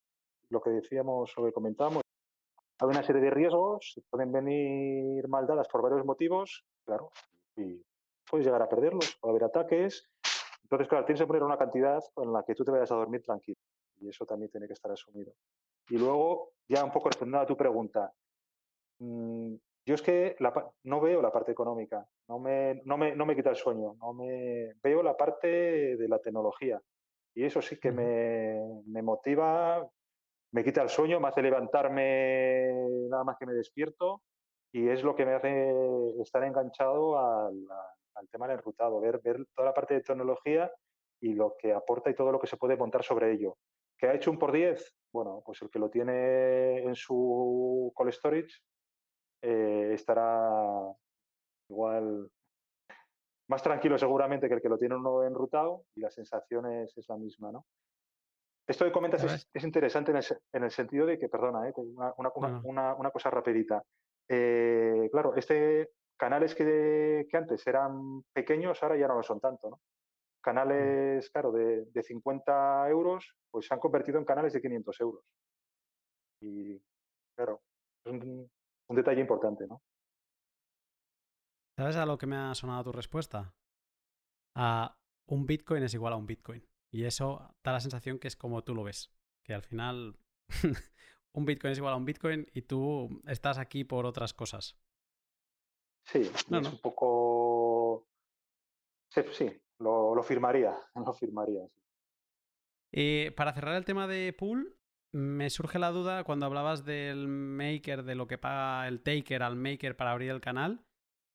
Lo 0.50 0.60
que 0.60 0.70
decíamos 0.70 1.32
o 1.36 1.44
que 1.44 1.52
comentábamos. 1.52 2.02
Hay 2.78 2.88
una 2.88 3.02
serie 3.02 3.22
de 3.22 3.30
riesgos, 3.30 4.00
pueden 4.10 4.32
venir 4.32 5.26
mal 5.28 5.46
dadas 5.46 5.66
por 5.68 5.82
varios 5.82 6.04
motivos, 6.04 6.64
claro, 6.84 7.10
y 7.56 7.82
puedes 8.28 8.46
llegar 8.46 8.60
a 8.60 8.68
perderlos, 8.68 9.16
puede 9.18 9.32
haber 9.32 9.44
ataques, 9.44 10.10
entonces, 10.66 10.88
claro, 10.88 11.04
tienes 11.04 11.20
que 11.20 11.28
poner 11.28 11.44
una 11.44 11.56
cantidad 11.56 12.02
con 12.12 12.32
la 12.32 12.42
que 12.42 12.56
tú 12.56 12.64
te 12.64 12.72
vayas 12.72 12.90
a 12.90 12.96
dormir 12.96 13.22
tranquilo. 13.22 13.56
Y 14.00 14.08
eso 14.08 14.26
también 14.26 14.50
tiene 14.50 14.66
que 14.66 14.72
estar 14.72 14.90
asumido. 14.90 15.32
Y 15.88 15.96
luego, 15.96 16.54
ya 16.68 16.82
un 16.82 16.90
poco 16.90 17.08
respondiendo 17.08 17.44
a 17.44 17.46
tu 17.46 17.56
pregunta, 17.56 18.12
mm, 18.98 19.54
yo 19.86 19.94
es 19.94 20.02
que 20.02 20.34
no 20.82 21.00
veo 21.00 21.22
la 21.22 21.30
parte 21.30 21.52
económica, 21.52 22.04
no 22.26 22.40
me, 22.40 22.82
no, 22.84 22.98
me, 22.98 23.14
no 23.14 23.24
me 23.24 23.36
quita 23.36 23.50
el 23.50 23.56
sueño, 23.56 23.94
no 24.00 24.12
me 24.12 24.74
veo 24.82 25.04
la 25.04 25.16
parte 25.16 25.96
de 25.96 26.08
la 26.08 26.18
tecnología. 26.18 26.82
Y 27.32 27.44
eso 27.44 27.62
sí 27.62 27.78
que 27.78 27.92
me, 27.92 28.82
me 28.86 29.02
motiva, 29.02 29.88
me 30.56 30.64
quita 30.64 30.80
el 30.80 30.88
sueño, 30.88 31.20
me 31.20 31.28
hace 31.28 31.42
levantarme 31.42 32.72
nada 33.10 33.24
más 33.24 33.36
que 33.38 33.44
me 33.44 33.52
despierto 33.52 34.22
y 34.72 34.88
es 34.88 35.02
lo 35.02 35.14
que 35.14 35.26
me 35.26 35.34
hace 35.34 35.70
estar 36.22 36.42
enganchado 36.44 37.18
al 37.18 38.28
tema 38.30 38.48
del 38.48 38.56
enrutado, 38.56 38.98
ver, 38.98 39.20
ver 39.22 39.44
toda 39.54 39.68
la 39.68 39.74
parte 39.74 39.92
de 39.92 40.00
tecnología 40.00 40.72
y 41.20 41.34
lo 41.34 41.56
que 41.58 41.74
aporta 41.74 42.08
y 42.08 42.14
todo 42.14 42.32
lo 42.32 42.40
que 42.40 42.46
se 42.46 42.56
puede 42.56 42.74
montar 42.74 43.04
sobre 43.04 43.32
ello. 43.32 43.58
¿Qué 43.98 44.06
ha 44.06 44.14
hecho 44.14 44.30
un 44.30 44.38
por 44.38 44.50
10? 44.50 44.96
Bueno, 45.12 45.42
pues 45.44 45.60
el 45.60 45.68
que 45.68 45.78
lo 45.78 45.90
tiene 45.90 46.78
en 46.78 46.94
su 46.94 47.92
call 47.94 48.10
storage 48.10 48.62
eh, 49.42 49.90
estará 49.92 50.90
igual 51.68 52.30
más 53.48 53.62
tranquilo 53.62 53.98
seguramente 53.98 54.48
que 54.48 54.54
el 54.54 54.62
que 54.62 54.70
lo 54.70 54.78
tiene 54.78 54.96
uno 54.96 55.22
enrutado 55.22 55.84
y 55.94 56.00
la 56.00 56.10
sensación 56.10 56.64
es, 56.72 56.94
la 57.06 57.18
misma, 57.18 57.52
¿no? 57.52 57.66
Esto 58.66 58.84
que 58.84 58.92
comentas 58.92 59.46
es, 59.52 59.64
interesante 59.64 60.10
en 60.10 60.62
el, 60.64 60.70
sentido 60.70 61.06
de 61.06 61.18
que, 61.18 61.28
perdona, 61.28 61.68
eh, 61.68 61.72
una, 62.16 63.10
cosa 63.12 63.30
rapidita. 63.30 63.82
Eh, 64.28 65.08
claro, 65.12 65.36
este 65.36 65.90
canales 66.16 66.54
que, 66.54 67.28
antes 67.32 67.66
eran 67.66 68.22
pequeños, 68.32 68.82
ahora 68.82 68.96
ya 68.96 69.06
no 69.06 69.16
lo 69.16 69.22
son 69.22 69.40
tanto, 69.40 69.70
¿no? 69.70 69.80
Canales, 70.42 71.30
claro, 71.30 71.52
de, 71.52 72.02
50 72.02 72.88
euros, 72.88 73.34
pues 73.50 73.66
se 73.66 73.74
han 73.74 73.80
convertido 73.80 74.18
en 74.18 74.24
canales 74.24 74.52
de 74.52 74.60
500 74.60 75.00
euros. 75.00 75.24
Y, 76.40 76.80
claro, 77.36 77.60
es 78.04 78.12
un, 78.12 78.48
detalle 78.88 79.20
importante, 79.20 79.66
¿no? 79.66 79.82
¿Sabes 81.78 81.96
a 81.96 82.06
lo 82.06 82.16
que 82.16 82.26
me 82.26 82.36
ha 82.36 82.54
sonado 82.54 82.84
tu 82.84 82.92
respuesta? 82.92 83.52
A 84.56 84.96
un 85.28 85.46
Bitcoin 85.46 85.82
es 85.82 85.94
igual 85.94 86.14
a 86.14 86.16
un 86.16 86.26
Bitcoin. 86.26 86.64
Y 86.90 87.04
eso 87.04 87.54
da 87.62 87.72
la 87.72 87.80
sensación 87.80 88.18
que 88.18 88.28
es 88.28 88.36
como 88.36 88.62
tú 88.64 88.74
lo 88.74 88.84
ves. 88.84 89.12
Que 89.42 89.54
al 89.54 89.62
final 89.62 90.18
un 91.32 91.44
Bitcoin 91.44 91.72
es 91.72 91.78
igual 91.78 91.94
a 91.94 91.96
un 91.96 92.04
Bitcoin 92.04 92.46
y 92.52 92.62
tú 92.62 93.22
estás 93.26 93.58
aquí 93.58 93.84
por 93.84 94.06
otras 94.06 94.32
cosas. 94.32 94.76
Sí, 96.04 96.20
es 96.20 96.46
un 96.50 96.78
poco. 96.80 98.06
Sí, 99.10 99.50
lo, 99.78 100.22
firmaría, 100.22 100.76
lo 100.94 101.12
firmaría. 101.12 101.68
Eh, 102.92 103.32
para 103.36 103.52
cerrar 103.52 103.74
el 103.74 103.84
tema 103.84 104.06
de 104.06 104.32
pool, 104.32 104.78
me 105.12 105.50
surge 105.50 105.78
la 105.78 105.90
duda 105.90 106.24
cuando 106.24 106.46
hablabas 106.46 106.84
del 106.84 107.28
maker, 107.28 108.04
de 108.04 108.14
lo 108.14 108.26
que 108.26 108.38
paga 108.38 108.86
el 108.86 109.02
taker 109.02 109.42
al 109.42 109.56
maker 109.56 109.96
para 109.96 110.12
abrir 110.12 110.30
el 110.30 110.40
canal. 110.40 110.84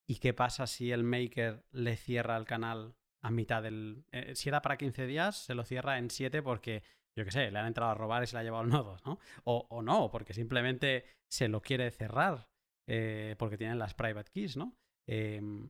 ¿Y 0.08 0.20
qué 0.20 0.34
pasa 0.34 0.68
si 0.68 0.92
el 0.92 1.04
maker 1.04 1.66
le 1.72 1.96
cierra 1.96 2.38
el 2.38 2.46
canal 2.46 2.96
a 3.22 3.32
mitad 3.32 3.64
del. 3.64 4.04
Eh, 4.12 4.36
si 4.36 4.50
era 4.50 4.62
para 4.62 4.78
15 4.78 5.06
días, 5.06 5.38
se 5.38 5.56
lo 5.56 5.64
cierra 5.64 5.98
en 5.98 6.10
7 6.10 6.42
porque, 6.42 6.84
yo 7.16 7.24
qué 7.26 7.32
sé, 7.32 7.52
le 7.52 7.60
han 7.60 7.68
entrado 7.68 7.92
a 7.92 7.96
robar 7.96 8.24
y 8.24 8.28
se 8.28 8.36
le 8.36 8.42
ha 8.42 8.44
llevado 8.44 8.64
el 8.64 8.70
nodo, 8.70 8.98
¿no? 9.06 9.20
O, 9.44 9.68
o 9.70 9.82
no, 9.82 10.10
porque 10.12 10.34
simplemente 10.34 11.06
se 11.30 11.48
lo 11.48 11.62
quiere 11.62 11.92
cerrar. 11.92 12.48
Eh, 12.94 13.36
porque 13.38 13.58
tienen 13.58 13.80
las 13.80 13.94
private 13.94 14.32
keys, 14.32 14.58
¿no? 14.58 14.74
Em, 15.08 15.70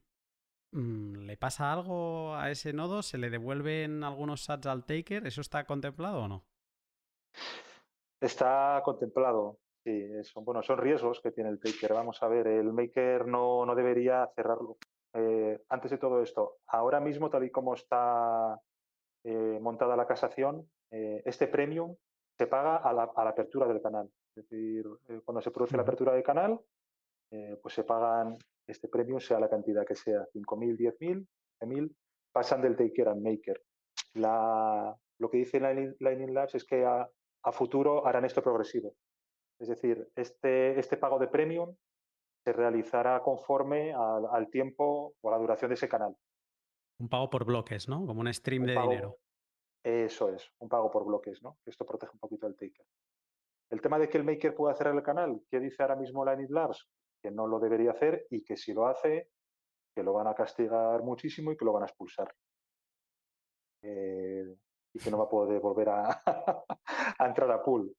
mm, 0.74 1.26
¿Le 1.26 1.38
pasa 1.38 1.72
algo 1.72 2.36
a 2.36 2.50
ese 2.50 2.74
nodo? 2.74 3.04
¿Se 3.04 3.18
le 3.18 3.30
devuelven 3.30 4.04
algunos 4.04 4.46
sats 4.46 4.66
al 4.68 4.86
taker? 4.86 5.28
¿Eso 5.28 5.42
está 5.42 5.66
contemplado 5.66 6.24
o 6.24 6.28
no? 6.28 6.46
Está 8.20 8.82
contemplado, 8.84 9.60
sí. 9.84 10.24
Son, 10.24 10.46
bueno, 10.46 10.64
son 10.64 10.78
riesgos 10.78 11.20
que 11.22 11.32
tiene 11.32 11.50
el 11.50 11.60
taker. 11.60 11.94
Vamos 11.94 12.22
a 12.24 12.28
ver, 12.28 12.48
el 12.48 12.72
maker 12.74 13.28
no, 13.28 13.66
no 13.66 13.76
debería 13.76 14.28
cerrarlo. 14.36 14.78
Eh, 15.14 15.62
antes 15.70 15.92
de 15.92 15.98
todo 15.98 16.22
esto, 16.22 16.58
ahora 16.68 17.00
mismo, 17.00 17.30
tal 17.30 17.44
y 17.44 17.52
como 17.52 17.74
está 17.74 18.60
eh, 19.24 19.60
montada 19.62 19.96
la 19.96 20.08
casación, 20.08 20.70
este 20.90 21.48
premium 21.48 21.96
se 22.38 22.48
paga 22.48 22.76
a 22.76 22.92
la, 22.92 23.04
a 23.16 23.24
la, 23.24 23.30
apertura 23.30 23.66
del 23.66 23.82
canal. 23.82 24.10
Es 24.36 24.44
decir, 24.44 24.86
cuando 25.24 25.42
se 25.42 25.52
produce 25.52 25.78
la 25.78 25.84
apertura 25.84 26.12
del 26.12 26.22
canal, 26.24 26.60
eh, 27.32 27.58
pues 27.62 27.74
se 27.74 27.86
pagan 27.86 28.38
este 28.68 28.90
premio, 28.90 29.20
sea 29.20 29.40
la 29.40 29.50
cantidad 29.50 29.86
que 29.86 29.96
sea, 29.96 30.28
5.000, 30.34 30.78
10.000, 30.78 31.28
15.000, 31.62 31.96
pasan 32.32 32.62
del 32.62 32.76
taker 32.76 33.08
al 33.08 33.22
maker. 33.22 33.62
lo 34.16 35.30
que 35.30 35.38
dice 35.38 35.60
Lightning 35.60 36.34
Labs 36.34 36.56
es 36.56 36.66
que 36.66 36.86
a, 36.86 37.10
futuro 37.54 38.06
harán 38.06 38.26
esto 38.26 38.44
progresivo. 38.44 38.96
Es 39.60 39.70
decir, 39.70 40.10
este, 40.16 40.80
este 40.80 40.98
pago 40.98 41.20
de 41.20 41.28
premium 41.28 41.76
se 42.44 42.54
realizará 42.54 43.22
conforme 43.22 43.94
al, 43.94 44.50
tiempo 44.50 45.14
o 45.22 45.30
a 45.30 45.32
la 45.32 45.38
duración 45.38 45.70
de 45.70 45.76
ese 45.76 45.90
canal. 45.90 46.16
Un 47.00 47.10
pago 47.10 47.30
por 47.30 47.46
bloques, 47.46 47.88
¿no? 47.88 48.06
Como 48.06 48.22
un 48.22 48.34
stream 48.34 48.66
de 48.66 48.74
dinero. 48.74 49.18
Eso 49.84 50.30
es, 50.30 50.52
un 50.60 50.70
pago 50.70 50.92
por 50.92 51.06
bloques, 51.06 51.42
¿no? 51.42 51.58
Esto 51.66 51.86
protege 51.86 52.14
un 52.14 52.20
poquito 52.20 52.46
al 52.46 52.56
taker. 52.56 52.86
El 53.72 53.82
tema 53.82 53.98
de 53.98 54.10
que 54.10 54.18
el 54.18 54.24
maker 54.24 54.54
pueda 54.54 54.76
cerrar 54.76 54.96
el 54.96 55.02
canal, 55.02 55.42
¿qué 55.50 55.60
dice 55.60 55.82
ahora 55.82 55.96
mismo 55.96 56.24
Lightning 56.26 56.52
Labs? 56.52 56.88
que 57.22 57.32
no 57.32 57.48
lo 57.48 57.60
debería 57.60 57.92
hacer 57.92 58.26
y 58.30 58.44
que 58.44 58.58
si 58.58 58.74
lo 58.74 58.88
hace, 58.88 59.30
que 59.96 60.04
lo 60.04 60.14
van 60.14 60.28
a 60.28 60.34
castigar 60.34 61.04
muchísimo 61.04 61.52
y 61.52 61.58
que 61.58 61.66
lo 61.66 61.74
van 61.74 61.84
a 61.84 61.86
expulsar. 61.86 62.34
Eh, 63.84 64.56
y 64.94 65.00
que 65.00 65.12
no 65.12 65.18
va 65.18 65.26
a 65.26 65.30
poder 65.30 65.60
volver 65.60 65.90
a, 65.90 66.24
entrar 67.20 67.52
a 67.52 67.64
pool. 67.64 67.96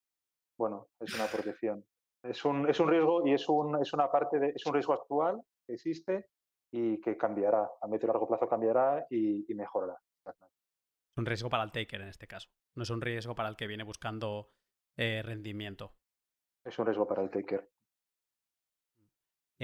Bueno, 0.59 0.89
es 1.01 1.15
una 1.15 1.27
protección. 1.27 1.85
Es 2.23 2.45
un, 2.45 2.69
es 2.69 2.79
un 2.79 2.89
riesgo 2.89 3.27
y 3.27 3.33
es, 3.33 3.49
un, 3.49 3.81
es 3.81 3.93
una 3.93 4.11
parte 4.11 4.39
de, 4.39 4.53
es 4.55 4.65
un 4.67 4.75
riesgo 4.75 4.93
actual 4.93 5.43
que 5.67 5.75
existe 5.75 6.27
y 6.71 7.01
que 7.01 7.17
cambiará, 7.17 7.69
a 7.81 7.87
medio 7.87 8.05
y 8.05 8.07
largo 8.07 8.29
plazo 8.29 8.49
cambiará 8.49 9.07
y, 9.11 9.45
mejorará. 9.55 9.99
Es 10.25 11.19
un 11.19 11.27
riesgo 11.27 11.51
para 11.51 11.65
el 11.65 11.73
taker 11.73 12.01
en 12.01 12.09
este 12.09 12.27
caso, 12.27 12.49
no 12.75 12.85
es 12.85 12.91
un 12.91 13.01
riesgo 13.01 13.35
para 13.35 13.49
el 13.49 13.57
que 13.57 13.67
viene 13.67 13.85
buscando 13.85 14.51
eh, 14.97 15.21
rendimiento. 15.23 15.93
Es 16.65 16.79
un 16.79 16.87
riesgo 16.87 17.07
para 17.07 17.23
el 17.23 17.31
taker. 17.31 17.69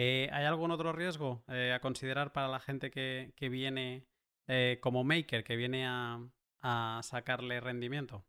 Eh, 0.00 0.28
¿Hay 0.30 0.44
algún 0.44 0.70
otro 0.70 0.92
riesgo 0.92 1.42
eh, 1.48 1.72
a 1.72 1.80
considerar 1.80 2.32
para 2.32 2.46
la 2.46 2.60
gente 2.60 2.88
que, 2.88 3.32
viene 3.40 4.06
eh, 4.46 4.78
como 4.80 5.02
maker, 5.02 5.42
que 5.42 5.56
viene 5.56 5.88
a, 5.88 7.00
sacarle 7.02 7.58
rendimiento? 7.60 8.24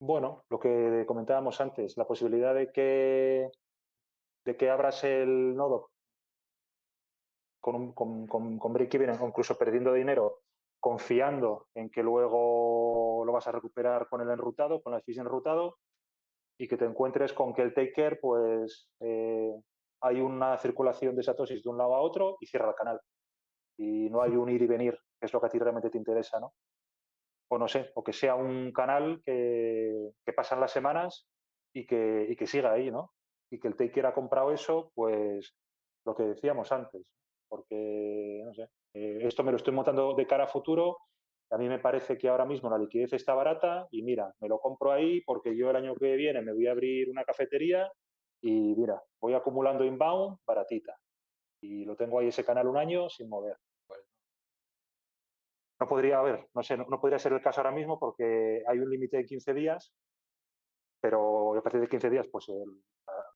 Bueno, 0.00 0.44
lo 0.48 0.60
que 0.60 1.04
comentábamos 1.06 1.60
antes, 1.60 1.96
la 1.96 2.06
posibilidad 2.06 2.54
de 2.54 2.70
que, 2.70 3.50
de 4.44 4.56
que 4.56 4.70
abras 4.70 5.02
el 5.04 5.56
nodo 5.56 5.90
con, 7.60 7.92
con, 7.92 8.26
con, 8.26 8.58
con 8.58 8.72
break-even, 8.72 9.18
incluso 9.20 9.58
perdiendo 9.58 9.92
dinero, 9.92 10.42
confiando 10.80 11.66
en 11.74 11.90
que 11.90 12.02
luego 12.02 13.24
lo 13.24 13.32
vas 13.32 13.48
a 13.48 13.52
recuperar 13.52 14.08
con 14.08 14.20
el 14.20 14.30
enrutado, 14.30 14.80
con 14.82 14.92
la 14.92 15.00
fees 15.00 15.18
enrutado, 15.18 15.78
y 16.58 16.68
que 16.68 16.76
te 16.76 16.84
encuentres 16.84 17.32
con 17.32 17.52
que 17.52 17.62
el 17.62 17.74
taker, 17.74 18.20
pues 18.20 18.88
eh, 19.00 19.52
hay 20.00 20.20
una 20.20 20.56
circulación 20.58 21.16
de 21.16 21.22
satosis 21.24 21.62
de 21.62 21.70
un 21.70 21.78
lado 21.78 21.94
a 21.94 22.00
otro 22.00 22.36
y 22.40 22.46
cierra 22.46 22.70
el 22.70 22.74
canal. 22.76 23.00
Y 23.76 24.10
no 24.10 24.22
hay 24.22 24.32
un 24.36 24.48
ir 24.48 24.62
y 24.62 24.66
venir, 24.66 24.98
que 25.20 25.26
es 25.26 25.32
lo 25.32 25.40
que 25.40 25.46
a 25.46 25.50
ti 25.50 25.58
realmente 25.58 25.90
te 25.90 25.98
interesa, 25.98 26.40
¿no? 26.40 26.52
O 27.50 27.58
no 27.58 27.68
sé, 27.68 27.90
o 27.94 28.04
que 28.04 28.12
sea 28.12 28.34
un 28.34 28.72
canal 28.72 29.22
que, 29.24 30.12
pasan 30.36 30.60
las 30.60 30.72
semanas 30.72 31.26
y 31.74 31.86
que, 31.86 32.26
y 32.28 32.36
que 32.36 32.46
siga 32.46 32.72
ahí, 32.72 32.90
¿no? 32.90 33.12
Y 33.50 33.58
que 33.58 33.68
el 33.68 33.76
taker 33.76 34.06
ha 34.06 34.14
comprado 34.14 34.52
eso, 34.52 34.92
pues 34.94 35.54
lo 36.04 36.14
que 36.14 36.24
decíamos 36.24 36.70
antes, 36.72 37.06
porque, 37.48 38.42
no 38.44 38.52
sé, 38.52 38.68
eh, 38.94 39.20
esto 39.22 39.42
me 39.42 39.50
lo 39.50 39.56
estoy 39.56 39.72
montando 39.74 40.14
de 40.14 40.26
cara 40.26 40.44
a 40.44 40.48
futuro, 40.48 40.98
a 41.50 41.56
mí 41.56 41.68
me 41.68 41.78
parece 41.78 42.18
que 42.18 42.28
ahora 42.28 42.44
mismo 42.44 42.68
la 42.68 42.78
liquidez 42.78 43.12
está 43.14 43.34
barata 43.34 43.88
y 43.90 44.02
mira, 44.02 44.34
me 44.40 44.48
lo 44.48 44.58
compro 44.58 44.92
ahí 44.92 45.22
porque 45.22 45.56
yo 45.56 45.70
el 45.70 45.76
año 45.76 45.94
que 45.94 46.14
viene 46.16 46.42
me 46.42 46.52
voy 46.52 46.66
a 46.66 46.72
abrir 46.72 47.08
una 47.08 47.24
cafetería 47.24 47.90
y 48.42 48.74
mira, 48.76 49.02
voy 49.20 49.34
acumulando 49.34 49.84
inbound 49.84 50.38
baratita 50.46 50.94
y 51.62 51.84
lo 51.84 51.96
tengo 51.96 52.18
ahí 52.18 52.28
ese 52.28 52.44
canal 52.44 52.68
un 52.68 52.76
año 52.76 53.08
sin 53.08 53.28
mover. 53.28 53.56
No 55.80 55.86
podría 55.86 56.18
haber, 56.18 56.48
no 56.54 56.62
sé, 56.62 56.76
no, 56.76 57.00
podría 57.00 57.18
ser 57.18 57.32
el 57.32 57.40
caso 57.40 57.60
ahora 57.60 57.70
mismo 57.70 57.98
porque 57.98 58.62
hay 58.66 58.78
un 58.78 58.90
límite 58.90 59.18
de 59.18 59.24
15 59.24 59.54
días, 59.54 59.92
pero 61.00 61.56
a 61.56 61.62
partir 61.62 61.80
de 61.80 61.88
15 61.88 62.10
días, 62.10 62.26
pues 62.30 62.46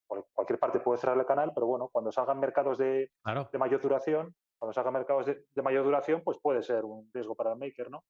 por 0.06 0.26
cualquier 0.32 0.58
parte 0.58 0.80
puede 0.80 0.98
cerrar 0.98 1.18
el 1.18 1.26
canal, 1.26 1.52
pero 1.54 1.66
bueno, 1.66 1.88
cuando 1.92 2.10
salgan 2.10 2.40
mercados 2.40 2.78
de, 2.78 3.12
de 3.52 3.58
mayor 3.58 3.80
duración, 3.80 4.34
cuando 4.58 4.72
salgan 4.72 4.94
mercados 4.94 5.26
de, 5.26 5.44
de, 5.54 5.62
mayor 5.62 5.84
duración, 5.84 6.22
pues 6.24 6.38
puede 6.42 6.62
ser 6.62 6.84
un 6.84 7.10
riesgo 7.12 7.34
para 7.34 7.52
el 7.52 7.58
maker, 7.58 7.90
¿no? 7.90 8.04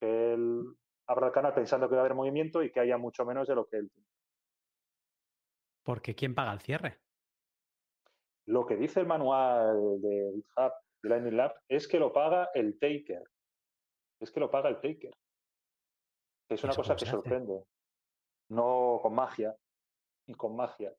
Que 0.00 0.34
él 0.34 0.62
abra 1.06 1.28
el 1.28 1.32
canal 1.32 1.54
pensando 1.54 1.88
que 1.88 1.94
va 1.94 2.02
a 2.02 2.04
haber 2.04 2.14
movimiento 2.14 2.62
y 2.62 2.70
que 2.70 2.80
haya 2.80 2.98
mucho 2.98 3.24
menos 3.24 3.48
de 3.48 3.54
lo 3.54 3.66
que 3.66 3.78
él 3.78 3.90
tiene. 3.90 4.08
Porque 5.82 6.14
¿quién 6.14 6.34
paga 6.34 6.52
el 6.52 6.60
cierre? 6.60 6.98
Lo 8.46 8.66
que 8.66 8.76
dice 8.76 9.00
el 9.00 9.06
manual 9.06 10.00
de 10.00 10.32
GitHub, 10.34 10.72
de 11.02 11.08
Lightning 11.08 11.36
Lab, 11.36 11.54
es 11.68 11.88
que 11.88 11.98
lo 11.98 12.12
paga 12.12 12.50
el 12.54 12.78
taker. 12.78 13.22
Es 14.20 14.30
que 14.30 14.40
lo 14.40 14.50
paga 14.50 14.68
el 14.68 14.80
taker. 14.80 15.16
Es 16.50 16.64
una 16.64 16.74
cosa 16.74 16.96
que 16.96 17.06
sorprende. 17.06 17.64
No 18.50 18.98
con 19.02 19.14
magia. 19.14 19.56
Y 20.26 20.34
con 20.34 20.56
magia. 20.56 20.94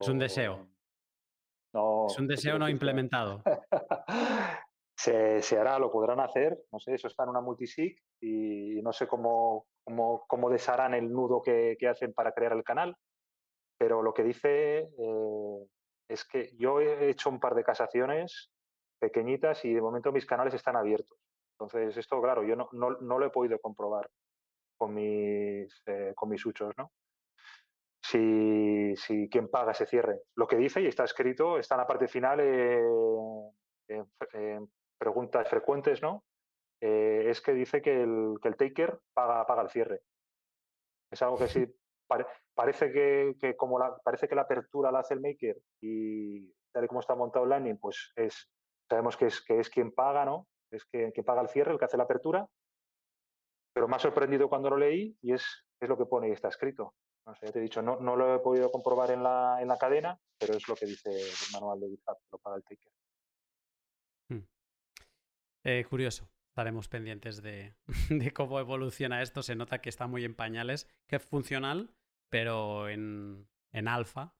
Es 0.00 0.08
un 0.08 0.18
deseo. 0.18 0.68
No, 1.72 2.06
es 2.08 2.18
un 2.18 2.26
deseo 2.26 2.58
no 2.58 2.68
implementado. 2.68 3.42
se, 4.96 5.40
se, 5.40 5.58
hará, 5.58 5.78
lo 5.78 5.90
podrán 5.90 6.20
hacer. 6.20 6.64
No 6.72 6.80
sé, 6.80 6.94
eso 6.94 7.06
está 7.06 7.22
en 7.22 7.30
una 7.30 7.40
multisig 7.40 7.96
y 8.20 8.80
no 8.82 8.92
sé 8.92 9.06
cómo, 9.06 9.66
cómo, 9.84 10.24
cómo 10.26 10.50
desharán 10.50 10.94
el 10.94 11.12
nudo 11.12 11.40
que, 11.42 11.76
que, 11.78 11.88
hacen 11.88 12.12
para 12.12 12.32
crear 12.32 12.52
el 12.52 12.64
canal 12.64 12.96
pero 13.80 14.02
lo 14.02 14.12
que 14.12 14.22
dice 14.22 14.90
eh, 14.98 15.66
es 16.06 16.24
que 16.26 16.54
yo 16.58 16.80
he 16.80 17.08
hecho 17.08 17.30
un 17.30 17.40
par 17.40 17.54
de 17.54 17.64
casaciones 17.64 18.50
pequeñitas 19.00 19.64
y 19.64 19.72
de 19.72 19.80
momento 19.80 20.12
mis 20.12 20.26
canales 20.26 20.52
están 20.52 20.76
abiertos. 20.76 21.18
Entonces, 21.60 21.96
esto, 21.98 22.22
claro, 22.22 22.42
yo 22.42 22.56
no, 22.56 22.68
no, 22.72 22.92
no 23.00 23.18
lo 23.18 23.26
he 23.26 23.30
podido 23.30 23.58
comprobar 23.58 24.08
con 24.78 24.94
mis, 24.94 25.82
eh, 25.86 26.14
con 26.16 26.30
mis 26.30 26.44
huchos, 26.46 26.72
¿no? 26.78 26.92
Si, 28.02 28.96
si 28.96 29.28
quién 29.28 29.48
paga 29.48 29.72
ese 29.72 29.84
cierre. 29.84 30.22
Lo 30.36 30.46
que 30.46 30.56
dice 30.56 30.80
y 30.80 30.86
está 30.86 31.04
escrito, 31.04 31.58
está 31.58 31.74
en 31.74 31.80
la 31.80 31.86
parte 31.86 32.08
final 32.08 32.40
eh, 32.40 32.82
en, 33.88 34.70
preguntas 34.98 35.48
frecuentes, 35.48 36.02
¿no? 36.02 36.24
es 36.82 37.42
que 37.42 37.52
dice 37.52 37.82
que 37.82 38.02
el, 38.02 38.36
que 38.40 38.48
el 38.48 38.56
taker 38.56 38.98
paga, 39.12 39.44
paga 39.46 39.62
el 39.62 39.68
cierre. 39.68 40.00
Es 41.10 41.20
algo 41.20 41.36
que 41.36 41.48
sí 41.48 41.66
parece 42.54 42.90
que, 42.90 43.54
como 43.58 43.78
la, 43.78 43.98
parece 43.98 44.28
que 44.28 44.34
la 44.34 44.42
apertura 44.42 44.90
la 44.90 45.00
hace 45.00 45.12
el 45.12 45.20
maker 45.20 45.58
y 45.82 46.50
tal 46.72 46.84
y 46.84 46.88
como 46.88 47.00
está 47.00 47.14
montado 47.14 47.44
el 47.44 47.50
landing, 47.50 47.78
pues 47.78 48.12
es, 48.16 48.50
sabemos 48.88 49.18
que 49.18 49.26
es, 49.26 49.42
que 49.42 49.60
es 49.60 49.68
quien 49.68 49.92
paga, 49.92 50.24
¿no? 50.24 50.46
Es 50.70 50.84
quien, 50.86 51.12
paga 51.24 51.42
el 51.42 51.48
cierre, 51.48 51.72
el 51.72 51.78
que 51.78 51.84
hace 51.84 51.96
la 51.96 52.04
apertura. 52.04 52.48
Pero 53.72 53.88
me 53.88 53.96
ha 53.96 53.98
sorprendido 53.98 54.48
cuando 54.48 54.70
lo 54.70 54.76
leí 54.76 55.16
y 55.22 55.32
es, 55.32 55.44
es 55.80 55.88
lo 55.88 55.96
que 55.96 56.06
pone 56.06 56.28
y 56.28 56.32
está 56.32 56.48
escrito. 56.48 56.94
No 57.26 57.34
sé, 57.34 57.46
ya 57.46 57.52
te 57.52 57.58
he 57.58 57.62
dicho, 57.62 57.82
no, 57.82 58.00
no 58.00 58.16
lo 58.16 58.34
he 58.34 58.38
podido 58.40 58.70
comprobar 58.70 59.10
en 59.10 59.22
la, 59.22 59.58
en 59.60 59.68
la 59.68 59.78
cadena, 59.78 60.18
pero 60.38 60.54
es 60.54 60.66
lo 60.68 60.74
que 60.74 60.86
dice 60.86 61.10
el 61.10 61.52
manual 61.52 61.80
de 61.80 61.88
GitHub, 61.88 62.16
lo 62.32 62.38
paga 62.38 62.56
el 62.56 62.64
taker. 62.64 62.92
Hmm. 64.28 64.46
Eh, 65.64 65.84
curioso 65.88 66.28
estaremos 66.50 66.88
pendientes 66.88 67.42
de, 67.42 67.74
de, 68.10 68.32
cómo 68.32 68.60
evoluciona 68.60 69.22
esto. 69.22 69.42
Se 69.42 69.54
nota 69.54 69.80
que 69.80 69.88
está 69.88 70.06
muy 70.06 70.24
en 70.24 70.34
pañales, 70.34 70.88
que 71.06 71.16
es 71.16 71.24
funcional, 71.24 71.94
pero 72.28 72.88
en, 72.88 73.48
en 73.72 73.88
alfa, 73.88 74.34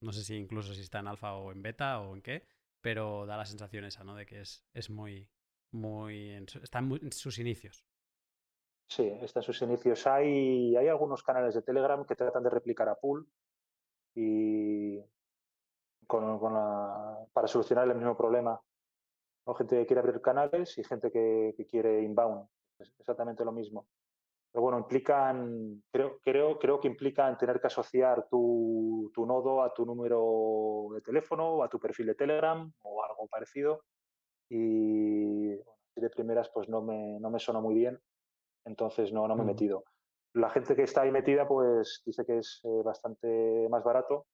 no 0.00 0.12
sé 0.12 0.22
si 0.22 0.36
incluso 0.36 0.74
si 0.74 0.82
está 0.82 1.00
en 1.00 1.08
alfa 1.08 1.34
o 1.34 1.50
en 1.50 1.62
beta 1.62 2.00
o 2.00 2.14
en 2.14 2.22
qué, 2.22 2.46
pero 2.80 3.26
da 3.26 3.36
la 3.36 3.46
sensación 3.46 3.84
esa, 3.84 4.04
¿no? 4.04 4.14
De 4.14 4.26
que 4.26 4.40
es, 4.40 4.64
es 4.74 4.90
muy, 4.90 5.28
muy, 5.72 6.32
está 6.62 6.78
en, 6.78 7.12
sus 7.12 7.38
inicios. 7.38 7.84
Sí, 8.88 9.06
está 9.20 9.40
en 9.40 9.44
sus 9.44 9.60
inicios. 9.62 10.06
Hay, 10.06 10.76
hay 10.76 10.88
algunos 10.88 11.22
canales 11.22 11.54
de 11.54 11.62
Telegram 11.62 12.04
que 12.04 12.14
tratan 12.14 12.42
de 12.42 12.50
replicar 12.50 12.88
a 12.88 12.94
Pool 12.94 13.28
y 14.14 15.00
con, 16.06 16.38
con 16.38 16.52
para 17.32 17.48
solucionar 17.48 17.88
el 17.88 17.96
mismo 17.96 18.16
problema. 18.16 18.60
Gente 19.58 19.78
que 19.78 19.86
quiere 19.86 20.00
abrir 20.00 20.20
canales 20.20 20.76
y 20.78 20.84
gente 20.84 21.10
que, 21.10 21.54
que 21.56 21.66
quiere 21.66 22.02
inbound. 22.02 22.48
Es 22.78 22.92
exactamente 22.98 23.44
lo 23.44 23.52
mismo. 23.52 23.86
Pero 24.56 24.62
bueno, 24.62 24.78
implican, 24.78 25.82
creo, 25.92 26.18
creo, 26.24 26.58
creo 26.58 26.80
que 26.80 26.88
implican 26.88 27.36
tener 27.36 27.60
que 27.60 27.66
asociar 27.66 28.26
tu, 28.28 29.10
tu 29.14 29.26
nodo 29.26 29.62
a 29.62 29.74
tu 29.74 29.84
número 29.84 30.88
de 30.94 31.02
teléfono 31.02 31.56
o 31.56 31.62
a 31.62 31.68
tu 31.68 31.78
perfil 31.78 32.06
de 32.06 32.14
Telegram 32.14 32.72
o 32.80 33.04
algo 33.04 33.28
parecido. 33.28 33.84
Y 34.48 35.56
de 35.96 36.10
primeras 36.10 36.50
pues 36.52 36.68
no 36.68 36.82
me, 36.82 37.18
no 37.20 37.30
me 37.30 37.38
suena 37.38 37.60
muy 37.60 37.74
bien, 37.74 37.98
entonces 38.64 39.12
no, 39.12 39.26
no 39.26 39.34
me 39.34 39.42
he 39.42 39.46
metido. 39.46 39.84
La 40.34 40.50
gente 40.50 40.76
que 40.76 40.82
está 40.82 41.02
ahí 41.02 41.10
metida 41.10 41.48
pues 41.48 42.02
dice 42.04 42.24
que 42.24 42.38
es 42.38 42.60
eh, 42.64 42.82
bastante 42.84 43.68
más 43.70 43.82
barato. 43.82 44.26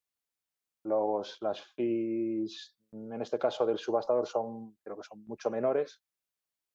Los, 0.84 1.40
las 1.40 1.60
fees, 1.74 2.74
en 2.90 3.22
este 3.22 3.39
caso 3.39 3.64
del 3.64 3.78
subastador, 3.78 4.26
son, 4.26 4.76
creo 4.82 4.97
que 4.97 5.05
son 5.05 5.24
mucho 5.26 5.48
menores 5.48 6.01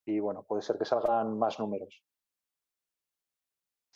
y 0.05 0.19
bueno, 0.19 0.43
puede 0.43 0.61
ser 0.61 0.77
que 0.77 0.85
salgan 0.85 1.37
más 1.37 1.59
números 1.59 2.01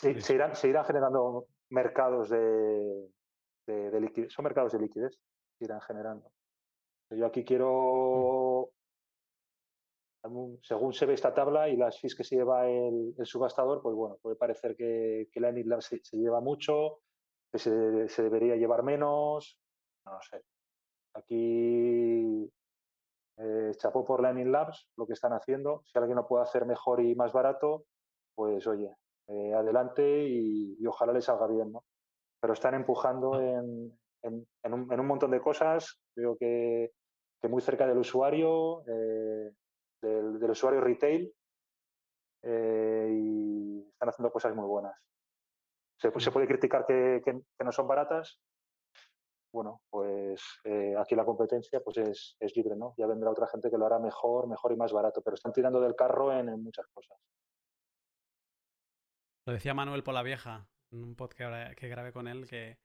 se, 0.02 0.34
irán, 0.34 0.56
se, 0.56 0.68
irán, 0.68 0.86
generando 0.86 1.46
mercados 1.70 2.30
de, 2.30 3.10
de, 3.68 4.02
liquidez. 4.02 4.34
Son 4.34 4.44
mercados 4.44 4.72
de 4.74 4.80
liquidez, 4.80 5.14
se 5.58 5.66
irán 5.66 5.82
generando. 5.82 6.32
Yo 7.12 7.26
aquí 7.26 7.44
quiero, 7.44 7.68
según 10.62 10.94
se 10.94 11.06
ve 11.06 11.14
esta 11.14 11.34
tabla 11.34 11.70
y 11.70 11.76
las 11.76 12.00
fees 12.00 12.16
que 12.16 12.24
se 12.24 12.36
lleva 12.36 12.68
el, 12.70 13.16
subastador, 13.24 13.82
pues 13.82 13.96
bueno, 13.96 14.18
puede 14.22 14.36
parecer 14.36 14.76
que, 14.76 15.30
que 15.32 15.40
la 15.40 15.82
se, 15.82 16.00
se, 16.04 16.18
lleva 16.18 16.42
mucho, 16.42 17.00
que 17.52 17.58
se, 17.58 18.08
se, 18.08 18.24
debería 18.24 18.56
llevar 18.56 18.84
menos, 18.84 19.58
no 20.06 20.20
sé. 20.22 20.44
Aquí 21.14 22.50
eh, 23.38 23.72
chapó 23.78 24.06
por 24.06 24.22
Learning 24.22 24.52
Labs 24.52 24.88
lo 24.96 25.08
que 25.08 25.14
están 25.14 25.34
haciendo. 25.34 25.84
Si 25.86 25.98
alguien 25.98 26.18
lo 26.18 26.28
puede 26.28 26.44
hacer 26.44 26.66
mejor 26.66 27.02
y 27.02 27.16
más 27.16 27.34
barato, 27.34 27.86
pues 28.36 28.66
oye, 28.68 28.96
eh, 29.28 29.54
adelante 29.54 30.28
y, 30.28 30.86
ojalá 30.86 31.14
les 31.14 31.26
salga 31.26 31.48
bien, 31.48 31.72
¿no? 31.72 31.84
Pero 32.40 32.54
están 32.54 32.76
empujando 32.76 33.40
en, 33.40 33.98
en, 34.24 34.74
un, 34.74 35.08
montón 35.08 35.32
de 35.32 35.42
cosas, 35.42 36.00
creo 36.14 36.38
que, 36.38 36.92
muy 37.50 37.62
cerca 37.62 37.88
del 37.88 37.98
usuario, 37.98 38.84
eh, 38.88 39.52
del, 40.02 40.50
usuario 40.50 40.82
retail, 40.82 41.34
eh, 42.44 43.08
y 43.12 43.88
están 43.90 44.10
haciendo 44.10 44.32
cosas 44.32 44.56
muy 44.56 44.66
buenas. 44.66 44.96
Se, 46.00 46.10
mm. 46.10 46.34
puede 46.34 46.48
criticar 46.48 46.86
que, 46.86 47.22
no 47.64 47.72
son 47.72 47.88
baratas, 47.88 48.40
bueno, 49.54 49.82
pues 49.90 50.42
aquí 50.98 51.14
la 51.14 51.26
competencia 51.26 51.82
pues 51.84 51.98
es, 51.98 52.38
es, 52.40 52.56
libre, 52.56 52.76
¿no? 52.76 52.94
Ya 52.98 53.06
vendrá 53.06 53.32
otra 53.32 53.48
gente 53.48 53.70
que 53.70 53.78
lo 53.78 53.86
hará 53.86 54.00
mejor, 54.00 54.48
mejor 54.48 54.72
y 54.72 54.78
más 54.78 54.94
barato, 54.94 55.22
pero 55.22 55.36
están 55.36 55.52
tirando 55.52 55.82
del 55.82 55.96
carro 55.96 56.32
en, 56.32 56.48
en 56.48 56.64
muchas 56.64 56.88
cosas. 56.88 57.18
Lo 59.46 59.54
decía 59.54 59.74
Manuel 59.74 60.04
Polavieja 60.04 60.68
en 60.92 61.04
un 61.04 61.16
podcast 61.16 61.76
que 61.76 61.88
grabé 61.88 62.12
con 62.14 62.28
él 62.28 62.48
que 62.48 62.78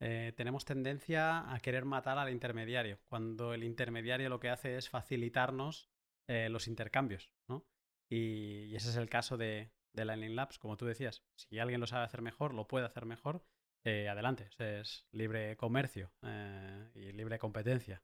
eh, 0.00 0.32
tenemos 0.36 0.64
tendencia 0.64 1.52
a 1.52 1.58
querer 1.58 1.84
matar 1.84 2.18
al 2.18 2.30
intermediario, 2.30 2.98
cuando 3.08 3.52
el 3.52 3.64
intermediario 3.64 4.28
lo 4.28 4.38
que 4.38 4.50
hace 4.50 4.76
es 4.76 4.88
facilitarnos 4.88 5.90
eh, 6.28 6.48
los 6.48 6.68
intercambios, 6.68 7.30
¿no? 7.48 7.66
Y, 8.10 8.74
ese 8.74 8.90
es 8.90 8.96
el 8.96 9.08
caso 9.08 9.36
de, 9.36 9.72
de 9.92 10.04
Lightning 10.04 10.36
Labs, 10.36 10.58
como 10.58 10.76
tú 10.76 10.86
decías. 10.86 11.24
Si 11.36 11.58
alguien 11.58 11.80
lo 11.80 11.86
sabe 11.86 12.04
hacer 12.04 12.22
mejor, 12.22 12.54
lo 12.54 12.68
puede 12.68 12.86
hacer 12.86 13.04
mejor, 13.04 13.44
eh, 13.84 14.08
adelante. 14.08 14.50
Es 14.58 15.06
libre 15.12 15.56
comercio 15.56 16.12
y 16.94 17.12
libre 17.12 17.38
competencia. 17.38 18.02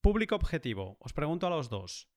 Público 0.00 0.36
objetivo. 0.36 0.96
Os 1.00 1.12
pregunto 1.12 1.46
a 1.46 1.50
los 1.50 1.68
dos. 1.68 2.08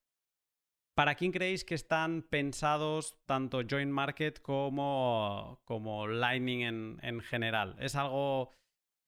¿Para 0.93 1.15
quién 1.15 1.31
creéis 1.31 1.63
que 1.65 1.75
están 1.75 2.21
pensados 2.21 3.17
tanto 3.25 3.61
Join 3.67 3.91
Market 3.91 4.41
como, 4.41 5.61
como 5.65 6.07
Lightning 6.07 6.99
en, 7.01 7.21
general? 7.21 7.75
¿Es 7.79 7.95
algo 7.95 8.53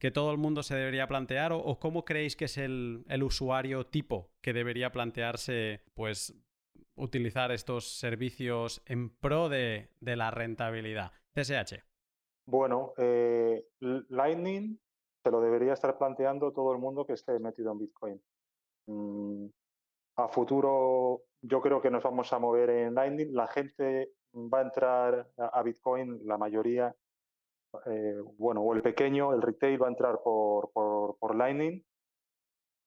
que 0.04 0.12
todo 0.12 0.34
el 0.34 0.38
mundo 0.38 0.64
se 0.64 0.76
debería 0.76 1.08
plantear 1.08 1.54
o, 1.54 1.80
cómo 1.80 2.04
creéis 2.04 2.36
que 2.36 2.44
es 2.44 2.58
el, 2.58 3.06
usuario 3.24 3.86
tipo 3.86 4.32
que 4.42 4.52
debería 4.52 4.92
plantearse 4.92 5.82
pues 5.94 6.36
utilizar 6.96 7.54
estos 7.54 8.00
servicios 8.00 8.84
en 8.86 9.16
pro 9.16 9.48
de, 9.48 9.92
de 10.02 10.18
la 10.18 10.30
rentabilidad? 10.30 11.14
CSH. 11.34 11.86
Bueno, 12.46 12.92
eh, 12.98 13.66
Lightning 14.10 14.78
se 15.24 15.32
lo 15.32 15.40
debería 15.40 15.72
estar 15.72 15.98
planteando 15.98 16.52
todo 16.52 16.74
el 16.74 16.80
mundo 16.80 17.06
que 17.06 17.14
esté 17.14 17.40
metido 17.40 17.72
en 17.72 17.80
Bitcoin. 17.80 18.22
Mm, 18.88 19.46
a 20.18 20.28
futuro 20.28 21.22
yo 21.42 21.62
creo 21.62 21.82
que 21.82 21.90
nos 21.90 22.04
vamos 22.04 22.34
a 22.34 22.40
mover 22.40 22.72
en 22.72 22.94
Lightning. 22.94 23.34
La 23.34 23.48
gente 23.48 24.12
va 24.36 24.60
a 24.60 24.64
entrar 24.64 25.32
a 25.38 25.64
Bitcoin, 25.64 26.20
la 26.26 26.38
mayoría, 26.38 26.94
eh, 27.86 28.20
bueno, 28.38 28.62
o 28.62 28.74
el 28.74 28.82
pequeño, 28.82 29.34
el 29.34 29.42
retail 29.42 29.82
va 29.82 29.88
a 29.88 29.90
entrar 29.90 30.20
por, 30.24 30.72
por, 30.72 31.36
Lightning. 31.36 31.84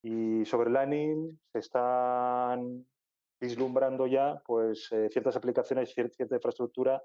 Y 0.03 0.45
sobre 0.45 0.71
Lightning 0.71 1.39
se 1.53 1.59
están 1.59 2.87
vislumbrando 3.41 4.07
ya 4.07 4.41
pues, 4.45 4.91
eh, 4.93 5.09
ciertas 5.11 5.37
aplicaciones, 5.37 5.93
cierta 5.93 6.37
infraestructura, 6.37 7.03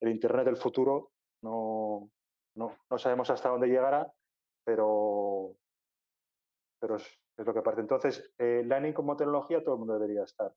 el 0.00 0.10
Internet 0.10 0.44
del 0.44 0.56
futuro. 0.56 1.12
No, 1.42 2.10
no, 2.56 2.76
no 2.90 2.98
sabemos 2.98 3.30
hasta 3.30 3.48
dónde 3.48 3.68
llegará, 3.68 4.12
pero, 4.64 5.54
pero 6.80 6.96
es, 6.96 7.18
lo 7.36 7.54
que 7.54 7.62
parte. 7.62 7.80
Entonces, 7.80 8.32
eh, 8.38 8.62
Lightning 8.66 8.92
como 8.92 9.16
tecnología 9.16 9.62
todo 9.62 9.74
el 9.74 9.78
mundo 9.78 9.94
debería 9.94 10.24
estar. 10.24 10.52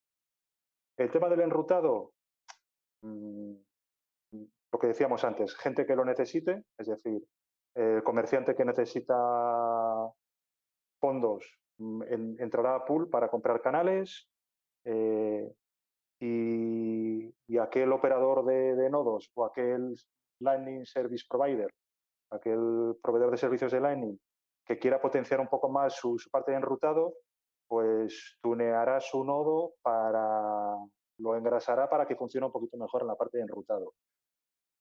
El 0.97 1.11
tema 1.11 1.29
del 1.29 1.41
enrutado, 1.41 2.13
mm, 3.03 3.53
lo 4.71 4.79
que 4.79 4.87
decíamos 4.87 5.23
antes, 5.23 5.55
gente 5.55 5.85
que 5.85 5.95
lo 5.95 6.05
necesite, 6.05 6.63
es 6.77 6.87
decir, 6.87 7.21
el 7.75 8.03
comerciante 8.03 8.55
que 8.55 8.65
necesita 8.65 9.15
fondos 10.99 11.45
mm, 11.77 12.39
entrará 12.39 12.75
a 12.75 12.85
pool 12.85 13.09
para 13.09 13.29
comprar 13.29 13.61
canales 13.61 14.27
eh, 14.85 15.51
y, 16.19 17.33
aquel 17.59 17.91
operador 17.91 18.45
de, 18.45 18.89
nodos 18.89 19.29
o 19.35 19.45
aquel 19.45 19.95
Lightning 20.39 20.85
Service 20.85 21.25
Provider, 21.29 21.69
aquel 22.31 22.95
proveedor 23.03 23.31
de 23.31 23.37
servicios 23.37 23.71
de 23.71 23.81
Lightning 23.81 24.19
que 24.65 24.79
quiera 24.79 25.01
potenciar 25.01 25.39
un 25.39 25.47
poco 25.47 25.69
más 25.69 25.95
su, 25.95 26.17
su 26.17 26.29
parte 26.29 26.51
de 26.51 26.57
enrutado, 26.57 27.13
pues 27.67 28.37
tuneará 28.41 28.99
su 28.99 29.23
nodo 29.23 29.73
para, 29.81 30.75
lo 31.17 31.35
engrasará 31.35 31.89
para 31.89 32.05
que 32.05 32.15
funcione 32.15 32.47
un 32.47 32.51
poquito 32.51 32.77
mejor 32.77 33.01
en 33.01 33.07
la 33.07 33.15
parte 33.15 33.37
de 33.37 33.43
enrutado. 33.43 33.93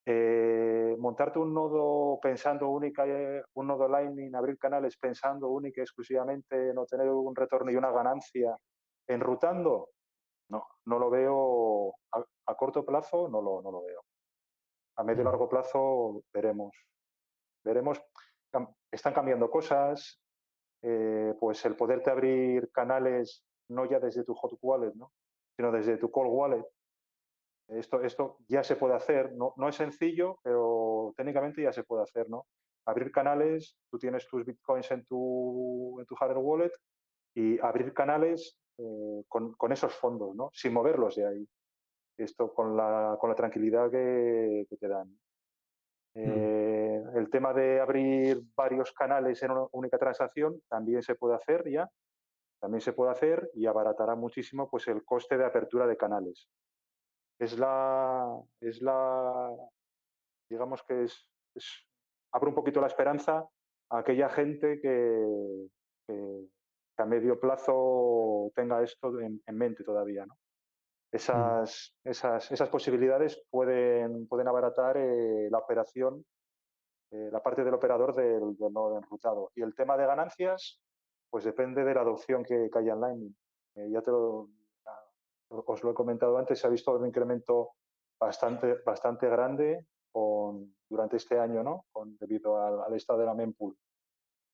Eh, 0.06 0.96
montarte 0.98 1.38
un 1.38 1.52
nodo 1.52 2.18
pensando 2.20 2.68
única, 2.68 3.06
eh, 3.06 3.42
un 3.54 3.66
nodo 3.66 3.88
Lightning, 3.88 4.34
abrir 4.34 4.58
canales 4.58 4.96
pensando 4.96 5.48
única 5.48 5.80
y 5.80 5.82
exclusivamente 5.82 6.70
en 6.70 6.78
obtener 6.78 7.08
un 7.10 7.34
retorno 7.36 7.70
y 7.70 7.76
una 7.76 7.90
ganancia 7.90 8.56
enrutando, 9.06 9.90
no, 10.48 10.66
no 10.86 10.98
lo 10.98 11.10
veo 11.10 11.94
a, 12.12 12.54
corto 12.54 12.84
plazo, 12.84 13.28
no 13.28 13.40
lo, 13.40 13.62
no 13.62 13.70
lo 13.70 13.82
veo. 13.82 14.02
A 14.96 15.04
medio 15.04 15.22
y 15.22 15.24
largo 15.24 15.48
plazo 15.48 16.22
veremos. 16.32 16.74
Veremos, 17.62 18.00
están 18.90 19.14
cambiando 19.14 19.50
cosas, 19.50 20.20
eh, 20.82 21.34
pues 21.38 21.64
el 21.66 21.76
poderte 21.76 22.10
abrir 22.10 22.70
canales 22.72 23.44
no 23.68 23.84
ya 23.84 24.00
desde 24.00 24.24
tu 24.24 24.34
hot 24.34 24.58
wallet, 24.62 24.92
¿no? 24.94 25.12
sino 25.56 25.70
desde 25.70 25.98
tu 25.98 26.10
cold 26.10 26.30
wallet, 26.32 26.64
esto, 27.72 28.02
esto 28.02 28.38
ya 28.48 28.62
se 28.62 28.76
puede 28.76 28.94
hacer, 28.94 29.32
no, 29.34 29.54
no 29.56 29.68
es 29.68 29.76
sencillo, 29.76 30.38
pero 30.42 31.14
técnicamente 31.16 31.62
ya 31.62 31.72
se 31.72 31.84
puede 31.84 32.02
hacer, 32.02 32.28
¿no? 32.28 32.46
Abrir 32.86 33.12
canales, 33.12 33.76
tú 33.90 33.98
tienes 33.98 34.26
tus 34.26 34.44
bitcoins 34.44 34.90
en 34.90 35.04
tu, 35.04 35.98
en 36.00 36.06
tu 36.06 36.14
hardware 36.16 36.44
wallet 36.44 36.72
y 37.34 37.60
abrir 37.60 37.92
canales 37.92 38.58
eh, 38.78 39.24
con, 39.28 39.52
con, 39.52 39.72
esos 39.72 39.94
fondos, 39.94 40.34
¿no? 40.34 40.50
Sin 40.52 40.72
moverlos 40.72 41.16
de 41.16 41.26
ahí. 41.26 41.48
Esto 42.18 42.52
con 42.52 42.76
la, 42.76 43.16
con 43.20 43.30
la 43.30 43.36
tranquilidad 43.36 43.90
que, 43.90 44.66
te 44.78 44.88
dan. 44.88 45.08
Mm. 46.14 46.24
Eh, 46.26 47.02
el 47.14 47.30
tema 47.30 47.52
de 47.52 47.80
abrir 47.80 48.42
varios 48.56 48.92
canales 48.92 49.42
en 49.42 49.52
una 49.52 49.66
única 49.72 49.96
transacción 49.96 50.60
también 50.68 51.02
se 51.02 51.14
puede 51.14 51.36
hacer 51.36 51.70
ya, 51.70 51.88
también 52.58 52.80
se 52.80 52.92
puede 52.92 53.12
hacer 53.12 53.48
y 53.54 53.66
abaratará 53.66 54.16
muchísimo 54.16 54.68
pues, 54.68 54.88
el 54.88 55.04
coste 55.04 55.38
de 55.38 55.44
apertura 55.44 55.86
de 55.86 55.96
canales 55.96 56.48
es 57.40 57.58
la, 57.58 58.38
es 58.60 58.80
la 58.82 59.50
digamos 60.48 60.82
que 60.82 61.04
es, 61.04 61.26
abre 62.32 62.50
un 62.50 62.54
poquito 62.54 62.80
la 62.80 62.88
esperanza 62.88 63.48
a 63.90 63.98
aquella 63.98 64.28
gente 64.28 64.80
que, 64.80 65.68
a 66.98 67.04
medio 67.06 67.40
plazo 67.40 68.52
tenga 68.54 68.82
esto 68.82 69.18
en, 69.20 69.40
mente 69.52 69.82
todavía. 69.82 70.26
¿no? 70.26 70.36
Esas, 71.10 71.96
esas, 72.04 72.52
esas, 72.52 72.68
posibilidades 72.68 73.42
pueden, 73.48 74.28
pueden 74.28 74.48
abaratar 74.48 74.98
eh, 74.98 75.48
la 75.50 75.58
operación, 75.58 76.24
eh, 77.10 77.30
la 77.32 77.42
parte 77.42 77.64
del 77.64 77.72
operador 77.72 78.14
del, 78.14 78.54
nodo 78.70 78.98
enrutado. 78.98 79.50
Y 79.54 79.62
el 79.62 79.74
tema 79.74 79.96
de 79.96 80.06
ganancias, 80.06 80.78
pues 81.30 81.44
depende 81.44 81.84
de 81.84 81.94
la 81.94 82.02
adopción 82.02 82.44
que, 82.44 82.68
haya 82.74 82.92
en 82.92 83.00
Lightning. 83.00 83.36
Eh, 83.76 83.90
ya 83.90 84.02
te 84.02 84.10
lo, 84.10 84.50
os 85.50 85.82
lo 85.82 85.90
he 85.90 85.94
comentado 85.94 86.38
antes, 86.38 86.58
se 86.58 86.66
ha 86.66 86.70
visto 86.70 86.92
un 86.92 87.06
incremento 87.06 87.72
bastante, 88.18 88.74
bastante 88.84 89.28
grande 89.28 89.86
con, 90.12 90.74
durante 90.88 91.16
este 91.16 91.38
año, 91.38 91.62
¿no? 91.62 91.86
Con, 91.90 92.16
debido 92.18 92.60
al, 92.60 92.94
estado 92.94 93.20
de 93.20 93.26
la 93.26 93.34
mempool. 93.34 93.76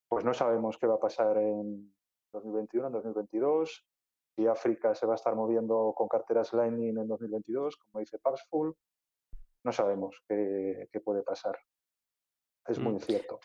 Pues 0.09 0.25
no 0.25 0.33
sabemos 0.33 0.79
qué 0.79 0.87
va 0.87 0.95
a 0.95 1.01
pasar 1.01 1.37
en 1.39 1.95
2021, 2.33 2.87
en 2.87 2.93
2022, 2.93 3.85
si 4.37 4.47
África 4.47 4.95
se 4.95 5.07
va 5.07 5.15
a 5.15 5.17
estar 5.17 5.35
moviendo 5.35 5.93
con 5.97 6.09
carteras 6.09 6.53
Lightning 6.53 6.99
en 6.99 7.09
2022, 7.09 7.77
como 7.77 8.01
dice 8.01 8.19
Paxful, 8.19 8.77
no 9.65 9.73
sabemos 9.73 10.23
qué, 10.29 10.89
puede 11.05 11.23
pasar. 11.23 11.59
Es 12.67 12.79
muy 12.79 12.93
mm. 12.93 12.97
incierto. 12.97 13.41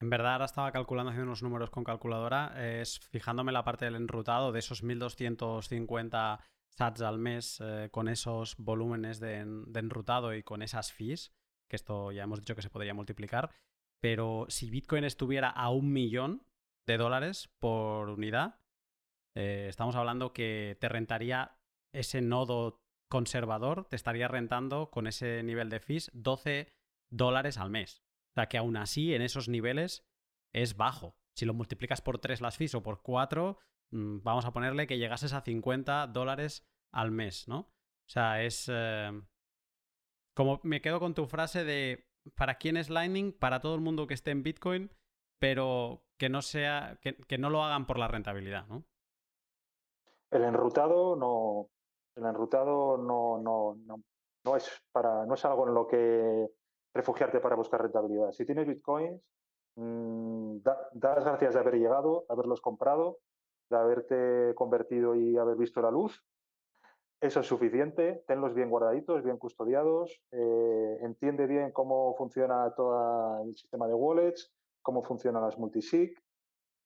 En 0.00 0.10
verdad, 0.10 0.32
ahora 0.32 0.44
estaba 0.44 0.72
calculando, 0.72 1.10
haciendo 1.10 1.28
unos 1.30 1.42
números 1.42 1.70
con 1.70 1.84
calculadora, 1.84 2.80
es 2.80 2.98
fijándome 3.10 3.52
la 3.52 3.64
parte 3.64 3.84
del 3.84 3.94
enrutado 3.94 4.52
de 4.52 4.58
esos 4.58 4.82
1250 4.82 6.40
sats 6.68 7.02
al 7.02 7.18
mes 7.18 7.60
eh, 7.64 7.88
con 7.90 8.08
esos 8.08 8.56
volúmenes 8.56 9.20
de, 9.20 9.38
enrutado 9.38 10.34
y 10.34 10.42
con 10.42 10.62
esas 10.62 10.92
fees, 10.92 11.32
que 11.68 11.76
esto 11.76 12.10
ya 12.12 12.24
hemos 12.24 12.40
dicho 12.40 12.56
que 12.56 12.62
se 12.62 12.70
podría 12.70 12.94
multiplicar, 12.94 13.50
pero 14.00 14.46
si 14.48 14.68
Bitcoin 14.68 15.04
estuviera 15.04 15.48
a 15.48 15.70
un 15.70 15.92
millón 15.92 16.44
de 16.86 16.98
dólares 16.98 17.48
por 17.60 18.10
unidad, 18.10 18.60
eh, 19.36 19.66
estamos 19.68 19.96
hablando 19.96 20.32
que 20.32 20.76
te 20.80 20.88
rentaría 20.88 21.56
ese 21.92 22.20
nodo 22.20 22.82
conservador, 23.08 23.86
te 23.88 23.96
estaría 23.96 24.28
rentando 24.28 24.90
con 24.90 25.06
ese 25.06 25.42
nivel 25.44 25.70
de 25.70 25.80
fees 25.80 26.10
12 26.14 26.68
dólares 27.10 27.58
al 27.58 27.70
mes. 27.70 28.03
O 28.34 28.40
sea 28.40 28.48
que 28.48 28.58
aún 28.58 28.76
así, 28.76 29.14
en 29.14 29.22
esos 29.22 29.48
niveles, 29.48 30.04
es 30.52 30.76
bajo. 30.76 31.16
Si 31.36 31.44
lo 31.44 31.54
multiplicas 31.54 32.00
por 32.00 32.18
3 32.18 32.40
las 32.40 32.56
fees 32.56 32.74
o 32.74 32.82
por 32.82 33.00
4, 33.00 33.58
mm, 33.92 34.18
vamos 34.22 34.44
a 34.44 34.52
ponerle 34.52 34.88
que 34.88 34.98
llegases 34.98 35.32
a 35.32 35.42
50 35.42 36.08
dólares 36.08 36.66
al 36.92 37.12
mes, 37.12 37.46
¿no? 37.46 37.58
O 37.58 38.08
sea, 38.08 38.42
es... 38.42 38.68
Eh, 38.72 39.12
como 40.34 40.60
me 40.64 40.80
quedo 40.80 40.98
con 40.98 41.14
tu 41.14 41.26
frase 41.26 41.64
de, 41.64 42.08
¿para 42.36 42.56
quién 42.56 42.76
es 42.76 42.90
Lightning? 42.90 43.32
Para 43.32 43.60
todo 43.60 43.76
el 43.76 43.80
mundo 43.80 44.08
que 44.08 44.14
esté 44.14 44.32
en 44.32 44.42
Bitcoin, 44.42 44.90
pero 45.38 46.02
que 46.18 46.28
no 46.28 46.42
sea, 46.42 46.98
que, 47.00 47.38
no 47.38 47.50
lo 47.50 47.62
hagan 47.62 47.86
por 47.86 47.98
la 47.98 48.08
rentabilidad, 48.08 48.66
¿no? 48.66 48.84
El 50.32 50.42
enrutado 50.42 51.14
no, 51.14 51.68
el 52.16 52.24
enrutado 52.24 52.98
no, 52.98 53.38
no, 53.38 53.76
no, 53.76 54.02
no, 54.44 54.56
es 54.56 54.82
para, 54.90 55.24
no 55.24 55.34
es 55.34 55.44
algo 55.44 55.68
en 55.68 55.74
lo 55.74 55.86
que 55.86 56.48
refugiarte 56.94 57.40
para 57.40 57.56
buscar 57.56 57.82
rentabilidad. 57.82 58.32
Si 58.32 58.46
tienes 58.46 58.66
bitcoins, 58.66 59.20
mm, 59.76 60.58
da, 60.62 60.88
das 60.92 61.24
gracias 61.24 61.54
de 61.54 61.60
haber 61.60 61.74
llegado, 61.74 62.24
de 62.28 62.32
haberlos 62.32 62.60
comprado, 62.60 63.18
de 63.68 63.76
haberte 63.76 64.54
convertido 64.54 65.14
y 65.14 65.36
haber 65.36 65.56
visto 65.56 65.82
la 65.82 65.90
luz. 65.90 66.24
Eso 67.20 67.40
es 67.40 67.46
suficiente, 67.46 68.22
tenlos 68.26 68.54
bien 68.54 68.70
guardaditos, 68.70 69.22
bien 69.22 69.38
custodiados, 69.38 70.22
eh, 70.30 70.98
entiende 71.00 71.46
bien 71.46 71.72
cómo 71.72 72.14
funciona 72.16 72.72
todo 72.74 73.42
el 73.42 73.56
sistema 73.56 73.88
de 73.88 73.94
wallets, 73.94 74.52
cómo 74.82 75.02
funcionan 75.02 75.42
las 75.42 75.58
multisig, 75.58 76.14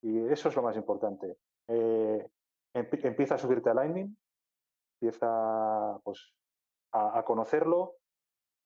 y 0.00 0.28
eso 0.28 0.48
es 0.48 0.56
lo 0.56 0.62
más 0.62 0.76
importante. 0.76 1.36
Eh, 1.66 2.24
empieza 2.72 3.34
a 3.34 3.38
subirte 3.38 3.70
a 3.70 3.74
Lightning, 3.74 4.16
empieza 5.00 5.98
pues, 6.04 6.32
a 6.92 7.22
conocerlo, 7.24 7.96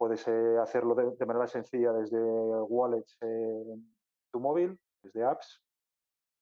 Puedes 0.02 0.26
eh, 0.26 0.58
hacerlo 0.58 0.96
de, 0.96 1.26
manera 1.26 1.46
sencilla 1.46 1.92
desde 1.92 2.18
wallets 2.18 3.16
en 3.20 3.94
tu 4.32 4.40
móvil, 4.40 4.76
desde 5.00 5.22
apps, 5.22 5.62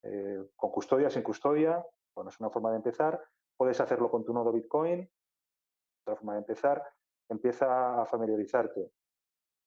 eh, 0.03 0.47
con 0.57 0.71
custodia, 0.71 1.11
sin 1.11 1.23
custodia. 1.23 1.85
Bueno, 2.15 2.31
es 2.31 2.41
una 2.41 2.49
forma 2.49 2.71
de 2.71 2.79
empezar. 2.79 3.23
Puedes 3.59 3.79
hacerlo 3.79 4.11
con 4.11 4.25
tu 4.25 4.33
nodo 4.33 4.51
Bitcoin, 4.51 5.07
otra 6.01 6.17
forma 6.17 6.33
de 6.33 6.39
empezar. 6.39 6.83
Empieza 7.29 8.01
a 8.01 8.07
familiarizarte. 8.07 8.93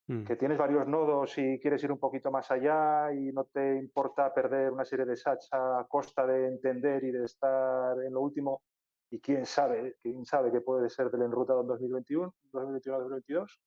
Mm. 0.07 0.24
Que 0.24 0.38
tienes 0.38 0.57
varios 0.57 0.88
nodos 0.88 1.38
y 1.38 1.60
quieres 1.60 1.84
ir 1.84 1.91
un 1.91 1.99
poquito 1.99 2.32
más 2.32 2.49
allá 2.49 3.14
y 3.14 3.32
no 3.32 3.44
te 3.44 3.78
importa 3.78 4.34
perder 4.34 4.72
una 4.72 4.86
serie 4.86 5.06
de 5.06 5.15
sats 5.15 5.49
a 5.52 5.86
costa 5.88 6.26
de 6.26 6.48
entender 6.48 7.03
y 7.03 7.11
de 7.11 7.26
estar 7.26 7.95
en 8.02 8.11
lo 8.11 8.22
último. 8.22 8.64
Y 9.11 9.20
quién 9.20 9.45
sabe, 9.45 9.98
quién 10.02 10.26
sabe 10.26 10.52
qué 10.52 10.61
puede 10.61 10.90
ser 10.90 11.11
del 11.11 11.22
enrutado 11.22 11.61
en 11.61 11.68
2021, 11.68 12.34
2021-2022 12.52 13.60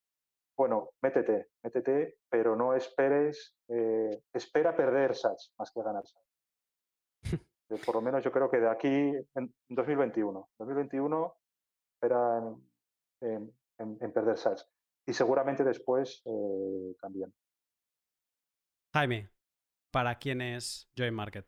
bueno, 0.57 0.91
métete, 1.03 1.49
métete, 1.63 2.19
pero 2.29 2.57
no 2.57 2.75
esperes, 2.75 3.55
eh, 3.69 4.23
espera 4.33 4.75
perder 4.75 5.15
SATs 5.15 5.53
más 5.59 5.71
que 5.71 5.83
ganar 5.83 6.05
SATs. 6.07 7.85
Por 7.85 7.97
lo 7.97 8.01
menos 8.01 8.25
yo 8.25 8.33
creo 8.33 8.51
que 8.51 8.59
de 8.59 8.71
aquí 8.71 9.13
en 9.35 9.55
2021, 9.69 10.51
2021 10.59 11.35
espera 11.95 12.43
en, 13.21 14.13
perder 14.13 14.39
SATs 14.39 14.69
y 15.07 15.13
seguramente 15.13 15.65
después 15.65 16.23
eh, 16.25 16.95
también. 17.01 17.35
Jaime, 18.95 19.31
¿para 19.91 20.17
quién 20.19 20.41
es 20.41 20.89
Join 20.97 21.15
Market? 21.15 21.47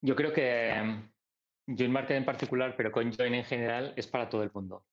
Yo 0.00 0.16
creo 0.16 0.32
que 0.32 0.72
Join 1.68 1.92
Market 1.92 2.16
en 2.16 2.24
particular, 2.24 2.74
pero 2.76 2.90
con 2.90 3.12
Join 3.12 3.34
en 3.34 3.44
general, 3.44 3.94
es 3.96 4.08
para 4.08 4.28
todo 4.28 4.42
el 4.42 4.50
mundo. 4.52 4.84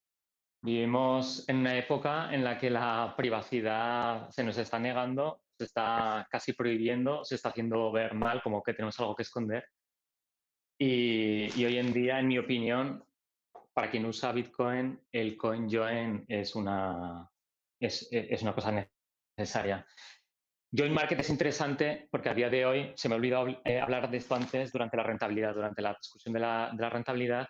Vivimos 0.61 1.47
en 1.47 1.57
una 1.57 1.77
época 1.77 2.33
en 2.33 2.43
la 2.43 2.57
que 2.57 2.69
la 2.69 3.13
privacidad 3.15 4.29
se 4.29 4.43
nos 4.43 4.57
está 4.57 4.77
negando, 4.77 5.41
se 5.57 5.63
está 5.63 6.27
casi 6.29 6.51
prohibiendo, 6.51 7.23
se 7.23 7.35
está 7.35 7.49
haciendo 7.49 7.91
ver 7.93 8.13
mal, 8.13 8.41
como 8.43 8.61
que 8.61 8.73
tenemos 8.73 8.99
algo 8.99 9.15
que 9.15 9.23
esconder. 9.23 9.65
Y, 10.77 11.63
hoy 11.63 11.77
en 11.77 11.93
día, 11.93 12.19
en 12.19 12.27
mi 12.27 12.37
opinión, 12.37 13.05
para 13.73 13.89
quien 13.89 14.05
usa 14.05 14.33
Bitcoin, 14.33 14.99
el 15.11 15.37
CoinJoin 15.37 16.25
es 16.27 16.55
una, 16.55 17.29
es, 17.79 18.09
una 18.41 18.53
cosa 18.53 18.85
necesaria. 19.37 19.85
Join 20.71 20.93
Market 20.93 21.21
es 21.21 21.29
interesante 21.29 22.07
porque 22.11 22.29
a 22.29 22.33
día 22.33 22.49
de 22.49 22.65
hoy, 22.65 22.91
se 22.95 23.07
me 23.07 23.15
ha 23.15 23.17
olvidado 23.17 23.47
eh, 23.63 23.79
hablar 23.79 24.09
de 24.09 24.17
esto 24.17 24.35
antes, 24.35 24.73
durante 24.73 24.97
la 24.97 25.03
rentabilidad, 25.03 25.53
durante 25.53 25.81
la 25.81 25.93
discusión 25.93 26.33
de 26.33 26.39
la, 26.41 26.71
de 26.73 26.81
la 26.81 26.89
rentabilidad, 26.89 27.47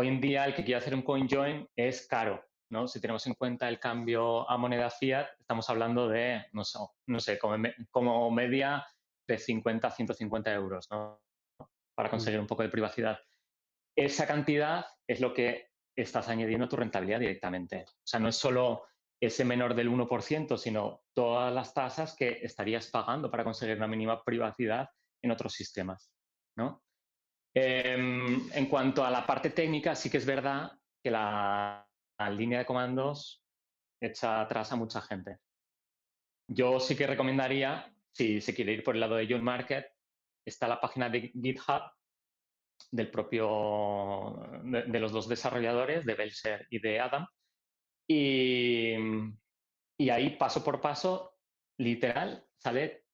Hoy 0.00 0.06
en 0.06 0.20
día 0.20 0.44
el 0.44 0.54
que 0.54 0.62
quiere 0.62 0.78
hacer 0.78 0.94
un 0.94 1.02
coin 1.02 1.28
join 1.28 1.68
es 1.74 2.06
caro, 2.06 2.40
¿no? 2.70 2.86
Si 2.86 3.00
tenemos 3.00 3.26
en 3.26 3.34
cuenta 3.34 3.68
el 3.68 3.80
cambio 3.80 4.48
a 4.48 4.56
moneda 4.56 4.90
fiat, 4.90 5.26
estamos 5.40 5.68
hablando 5.70 6.08
de, 6.08 6.46
no 6.52 6.62
sé, 6.62 6.78
no 7.08 7.18
sé 7.18 7.36
como, 7.36 8.30
media 8.30 8.86
de 9.26 9.38
50 9.38 9.88
a 9.88 9.90
150 9.90 10.54
euros, 10.54 10.88
¿no? 10.92 11.20
Para 11.96 12.10
conseguir 12.10 12.38
mm. 12.38 12.42
un 12.42 12.46
poco 12.46 12.62
de 12.62 12.68
privacidad. 12.68 13.18
Esa 13.96 14.24
cantidad 14.28 14.86
es 15.04 15.20
lo 15.20 15.34
que 15.34 15.72
estás 15.96 16.28
añadiendo 16.28 16.66
a 16.66 16.68
tu 16.68 16.76
rentabilidad 16.76 17.18
directamente. 17.18 17.84
O 17.88 18.06
sea, 18.06 18.20
no 18.20 18.28
es 18.28 18.36
solo 18.36 18.84
ese 19.20 19.44
menor 19.44 19.74
del 19.74 19.90
1%, 19.90 20.56
sino 20.58 21.02
todas 21.12 21.52
las 21.52 21.74
tasas 21.74 22.14
que 22.14 22.38
estarías 22.42 22.86
pagando 22.86 23.32
para 23.32 23.42
conseguir 23.42 23.76
una 23.76 23.88
mínima 23.88 24.22
privacidad 24.22 24.90
en 25.24 25.32
otros 25.32 25.54
sistemas, 25.54 26.12
¿no? 26.56 26.84
Em, 27.54 28.50
en 28.52 28.66
cuanto 28.66 29.04
a 29.04 29.10
la 29.10 29.26
parte 29.26 29.50
técnica, 29.50 29.94
sí 29.94 30.10
que 30.10 30.18
es 30.18 30.26
verdad 30.26 30.72
que 31.02 31.10
la, 31.10 31.84
línea 32.30 32.58
de 32.58 32.66
comandos 32.66 33.44
echa 34.00 34.40
atrás 34.40 34.72
a 34.72 34.76
mucha 34.76 35.00
gente. 35.00 35.38
Yo 36.48 36.80
sí 36.80 36.96
que 36.96 37.06
recomendaría, 37.06 37.92
si 38.12 38.40
se 38.40 38.54
quiere 38.54 38.72
ir 38.72 38.82
por 38.82 38.94
el 38.94 39.00
lado 39.00 39.16
de 39.16 39.26
John 39.28 39.44
Market, 39.44 39.86
está 40.44 40.66
la 40.66 40.80
página 40.80 41.08
de 41.08 41.30
GitHub 41.30 41.82
del 42.90 43.10
propio, 43.10 44.36
de, 44.64 44.98
los 44.98 45.12
dos 45.12 45.28
desarrolladores, 45.28 46.04
de 46.04 46.14
Belser 46.14 46.66
y 46.70 46.80
de 46.80 47.00
Adam. 47.00 47.26
Y, 48.08 48.94
y 49.98 50.10
ahí, 50.10 50.36
paso 50.36 50.64
por 50.64 50.80
paso, 50.80 51.38
literal, 51.78 52.46
sale 52.56 53.04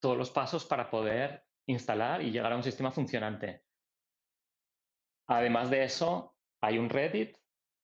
todos 0.00 0.16
los 0.16 0.30
pasos 0.30 0.64
para 0.64 0.90
poder 0.90 1.44
instalar 1.66 2.22
y 2.22 2.30
llegar 2.30 2.52
a 2.52 2.56
un 2.56 2.62
sistema 2.62 2.90
funcionante. 2.90 3.64
Además 5.30 5.70
de 5.70 5.84
eso, 5.84 6.34
hay 6.60 6.76
un 6.76 6.90
Reddit, 6.90 7.36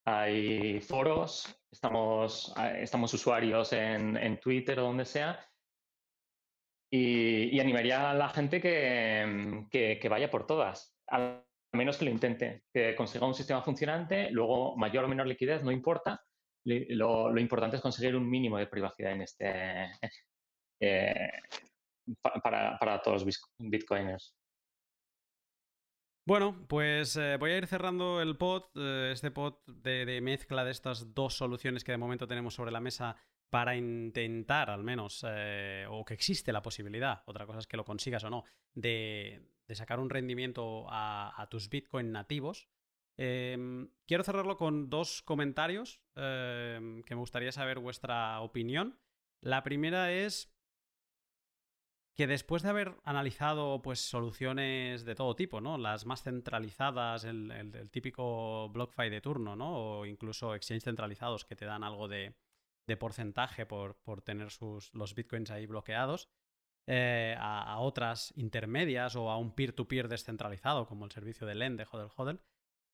hay 0.04 0.80
foros, 0.80 1.62
estamos, 1.70 2.52
eh, 2.58 2.80
estamos 2.82 3.14
usuarios 3.14 3.72
en, 3.72 4.40
Twitter 4.40 4.80
o 4.80 4.82
donde 4.82 5.04
sea. 5.04 5.38
Y, 6.90 7.60
animaría 7.60 8.10
a 8.10 8.14
la 8.14 8.30
gente 8.30 8.60
que, 8.60 10.08
vaya 10.10 10.28
por 10.28 10.44
todas, 10.44 10.96
al 11.06 11.44
menos 11.72 11.96
que 11.96 12.06
lo 12.06 12.10
intente, 12.10 12.64
que 12.72 12.96
consiga 12.96 13.26
un 13.26 13.34
sistema 13.34 13.62
funcionante, 13.62 14.28
luego 14.32 14.76
mayor 14.76 15.04
o 15.04 15.08
menor 15.08 15.28
liquidez, 15.28 15.62
no 15.62 15.70
importa. 15.70 16.20
Lo, 16.64 17.38
importante 17.38 17.76
es 17.76 17.82
conseguir 17.82 18.16
un 18.16 18.28
mínimo 18.28 18.58
de 18.58 18.66
privacidad 18.66 19.12
en 19.12 19.22
este 19.22 19.92
eh, 20.80 21.30
para, 22.42 22.76
para 22.76 23.00
todos 23.00 23.24
los 23.24 23.40
bitcoiners. 23.58 24.35
Bueno, 26.26 26.66
pues 26.66 27.16
eh, 27.16 27.36
voy 27.38 27.52
a 27.52 27.56
ir 27.56 27.68
cerrando 27.68 28.20
el 28.20 28.36
pod, 28.36 28.64
eh, 28.74 29.10
este 29.12 29.30
pod 29.30 29.58
de, 29.68 30.20
mezcla 30.20 30.64
de 30.64 30.72
estas 30.72 31.14
dos 31.14 31.34
soluciones 31.34 31.84
que 31.84 31.92
de 31.92 31.98
momento 31.98 32.26
tenemos 32.26 32.52
sobre 32.52 32.72
la 32.72 32.80
mesa 32.80 33.16
para 33.48 33.76
intentar 33.76 34.68
al 34.68 34.82
menos, 34.82 35.24
eh, 35.24 35.86
o 35.88 36.04
que 36.04 36.14
existe 36.14 36.52
la 36.52 36.62
posibilidad, 36.62 37.22
otra 37.26 37.46
cosa 37.46 37.60
es 37.60 37.68
que 37.68 37.76
lo 37.76 37.84
consigas 37.84 38.24
o 38.24 38.30
no, 38.30 38.42
de, 38.74 39.40
sacar 39.70 40.00
un 40.00 40.10
rendimiento 40.10 40.86
a, 40.88 41.46
tus 41.48 41.68
Bitcoin 41.68 42.10
nativos. 42.10 42.66
Em, 43.16 43.88
quiero 44.04 44.24
cerrarlo 44.24 44.56
con 44.56 44.90
dos 44.90 45.22
comentarios 45.22 46.00
em, 46.16 47.04
que 47.04 47.14
me 47.14 47.20
gustaría 47.20 47.52
saber 47.52 47.78
vuestra 47.78 48.40
opinión. 48.40 48.98
La 49.40 49.62
primera 49.62 50.12
es 50.12 50.55
que 52.16 52.26
después 52.26 52.62
de 52.62 52.70
haber 52.70 52.94
analizado 53.04 53.82
pues, 53.82 54.00
soluciones 54.00 55.04
de 55.04 55.14
todo 55.14 55.36
tipo, 55.36 55.60
¿no? 55.60 55.76
Las 55.76 56.06
más 56.06 56.22
centralizadas, 56.22 57.24
el, 57.24 57.90
típico 57.90 58.70
BlockFi 58.70 59.10
de 59.10 59.20
turno, 59.20 59.54
¿no? 59.54 59.76
O 59.98 60.06
incluso 60.06 60.54
exchange 60.54 60.84
centralizados 60.84 61.44
que 61.44 61.56
te 61.56 61.66
dan 61.66 61.84
algo 61.84 62.08
de, 62.08 62.34
porcentaje 62.98 63.66
por, 63.66 64.22
tener 64.22 64.50
sus, 64.50 64.94
los 64.94 65.14
bitcoins 65.14 65.50
ahí 65.50 65.66
bloqueados, 65.66 66.30
eh, 66.86 67.36
a, 67.38 67.78
otras 67.80 68.32
intermedias 68.36 69.14
o 69.16 69.30
a 69.30 69.36
un 69.36 69.54
peer-to-peer 69.54 70.08
descentralizado 70.08 70.86
como 70.86 71.04
el 71.04 71.10
servicio 71.10 71.46
de 71.46 71.54
Lend 71.54 71.78
de 71.78 71.86
Hodel 71.90 72.10
Hodel. 72.16 72.40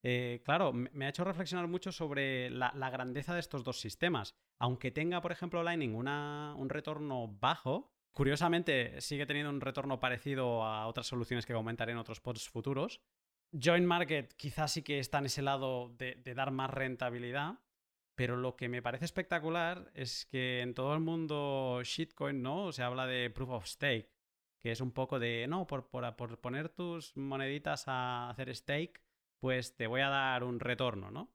Eh, 0.05 0.43
claro, 0.45 0.73
me 0.73 1.07
ha 1.07 1.11
hecho 1.11 1.23
reflexionar 1.23 1.69
mucho 1.69 1.93
sobre 1.93 2.51
la, 2.51 2.91
grandeza 2.91 3.35
de 3.35 3.41
estos 3.41 3.63
dos 3.63 3.81
sistemas. 3.81 4.35
Aunque 4.59 4.91
tenga, 4.91 5.21
por 5.21 5.31
ejemplo, 5.31 5.63
Lightning 5.63 5.95
un 5.95 6.69
retorno 6.69 7.29
bajo, 7.29 7.93
Curiosamente, 8.13 9.01
sigue 9.01 9.27
teniendo 9.27 9.51
un 9.51 9.61
retorno 9.61 9.99
parecido 9.99 10.65
a 10.65 10.87
otras 10.87 11.07
soluciones 11.07 11.47
que 11.47 11.55
comentaré 11.55 11.93
en 11.93 11.99
otros 11.99 12.21
pods 12.21 12.49
futuros. 12.49 13.01
Joint 13.53 13.87
Market 13.87 14.35
quizás 14.35 14.73
sí 14.73 14.83
que 14.83 14.99
está 14.99 15.19
en 15.19 15.27
ese 15.27 15.43
lado 15.43 15.89
de, 15.97 16.17
dar 16.35 16.51
más 16.51 16.71
rentabilidad, 16.71 17.59
pero 18.15 18.37
lo 18.37 18.57
que 18.57 18.69
me 18.69 18.83
parece 18.83 19.07
espectacular 19.07 19.91
es 19.95 20.27
que 20.27 20.61
en 20.61 20.75
todo 20.75 20.95
el 20.95 21.01
mundo 21.01 21.81
shitcoin, 21.83 22.43
¿no? 22.43 22.73
Se 22.73 22.83
habla 22.83 23.07
de 23.07 23.31
proof 23.31 23.51
of 23.51 23.67
stake, 23.67 24.11
que 24.59 24.73
es 24.73 24.81
un 24.81 24.93
poco 24.93 25.19
de, 25.19 25.47
no, 25.49 25.67
por, 25.67 25.89
por 25.89 26.41
poner 26.41 26.69
tus 26.69 27.17
moneditas 27.17 27.89
a 27.89 28.29
hacer 28.29 28.55
stake, 28.55 29.03
pues 29.39 29.75
te 29.75 29.87
voy 29.87 30.03
a 30.03 30.09
dar 30.09 30.45
un 30.45 30.61
retorno, 30.61 31.11
¿no? 31.11 31.33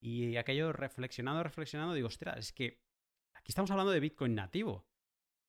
Y 0.00 0.36
aquello 0.36 0.72
reflexionando, 0.72 1.42
reflexionando, 1.42 1.94
digo, 1.94 2.08
ostras, 2.08 2.38
es 2.38 2.52
que 2.52 2.80
aquí 3.34 3.50
estamos 3.50 3.70
hablando 3.70 3.92
de 3.92 4.00
Bitcoin 4.00 4.34
nativo. 4.34 4.84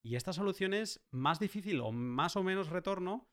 Y 0.05 0.15
estas 0.15 0.35
soluciones, 0.35 1.01
más 1.11 1.39
difícil 1.39 1.79
o 1.79 1.91
más 1.91 2.35
o 2.35 2.43
menos 2.43 2.69
retorno, 2.69 3.29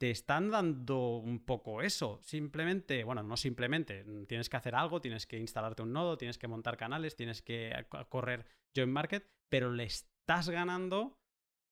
te 0.00 0.10
están 0.10 0.50
dando 0.50 1.16
un 1.18 1.44
poco 1.44 1.82
eso. 1.82 2.20
Simplemente, 2.22 3.04
bueno, 3.04 3.22
no 3.22 3.36
simplemente, 3.36 4.04
tienes 4.26 4.48
que 4.48 4.56
hacer 4.56 4.74
algo, 4.74 5.00
tienes 5.00 5.26
que 5.26 5.38
instalarte 5.38 5.82
un 5.82 5.92
nodo, 5.92 6.18
tienes 6.18 6.38
que 6.38 6.48
montar 6.48 6.76
canales, 6.76 7.16
tienes 7.16 7.42
que 7.42 7.86
correr 8.08 8.46
join 8.76 8.92
market, 8.92 9.28
pero 9.50 9.72
le 9.72 9.84
estás 9.84 10.48
ganando 10.48 11.18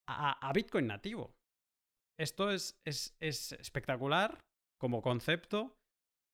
a, 0.09 0.53
Bitcoin 0.55 0.87
nativo. 0.87 1.35
Esto 2.19 2.51
es, 2.51 2.81
es, 2.85 3.15
espectacular 3.21 4.45
como 4.81 5.03
concepto, 5.03 5.77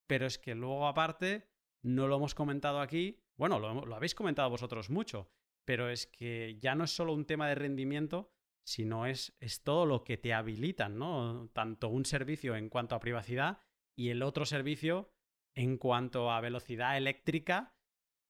pero 0.06 0.26
es 0.26 0.38
que 0.38 0.54
luego 0.54 0.86
aparte 0.86 1.48
no 1.82 2.08
lo 2.08 2.16
hemos 2.16 2.34
comentado 2.34 2.80
aquí. 2.80 3.18
Bueno, 3.38 3.58
lo 3.58 3.96
habéis 3.96 4.14
comentado 4.14 4.50
vosotros 4.50 4.90
mucho 4.90 5.30
pero 5.64 5.90
es 5.90 6.06
que 6.06 6.58
ya 6.60 6.74
no 6.74 6.84
es 6.84 6.90
solo 6.90 7.12
un 7.12 7.26
tema 7.26 7.48
de 7.48 7.54
rendimiento, 7.54 8.30
sino 8.64 9.06
es, 9.06 9.36
es 9.40 9.62
todo 9.62 9.86
lo 9.86 10.04
que 10.04 10.16
te 10.16 10.34
habilitan, 10.34 10.98
¿no? 10.98 11.48
Tanto 11.52 11.88
un 11.88 12.04
servicio 12.04 12.56
en 12.56 12.68
cuanto 12.68 12.94
a 12.94 13.00
privacidad 13.00 13.58
y 13.96 14.10
el 14.10 14.22
otro 14.22 14.44
servicio 14.44 15.12
en 15.54 15.76
cuanto 15.76 16.30
a 16.30 16.40
velocidad 16.40 16.96
eléctrica 16.96 17.74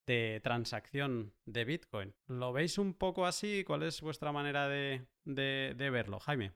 de 0.06 0.40
transacción 0.42 1.34
de 1.46 1.64
Bitcoin. 1.64 2.14
¿Lo 2.26 2.52
veis 2.52 2.78
un 2.78 2.94
poco 2.94 3.26
así? 3.26 3.64
¿Cuál 3.64 3.84
es 3.84 4.00
vuestra 4.00 4.32
manera 4.32 4.68
de, 4.68 5.06
de, 5.24 5.90
verlo, 5.90 6.18
Jaime? 6.18 6.52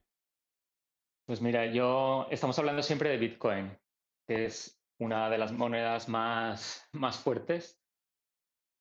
Pues 1.26 1.40
mira, 1.40 1.66
yo 1.66 2.26
estamos 2.30 2.58
hablando 2.58 2.82
siempre 2.82 3.10
de 3.10 3.18
Bitcoin, 3.18 3.78
que 4.26 4.46
es 4.46 4.80
una 4.98 5.30
de 5.30 5.38
las 5.38 5.52
monedas 5.52 6.08
más, 6.08 6.88
más 6.92 7.18
fuertes 7.18 7.80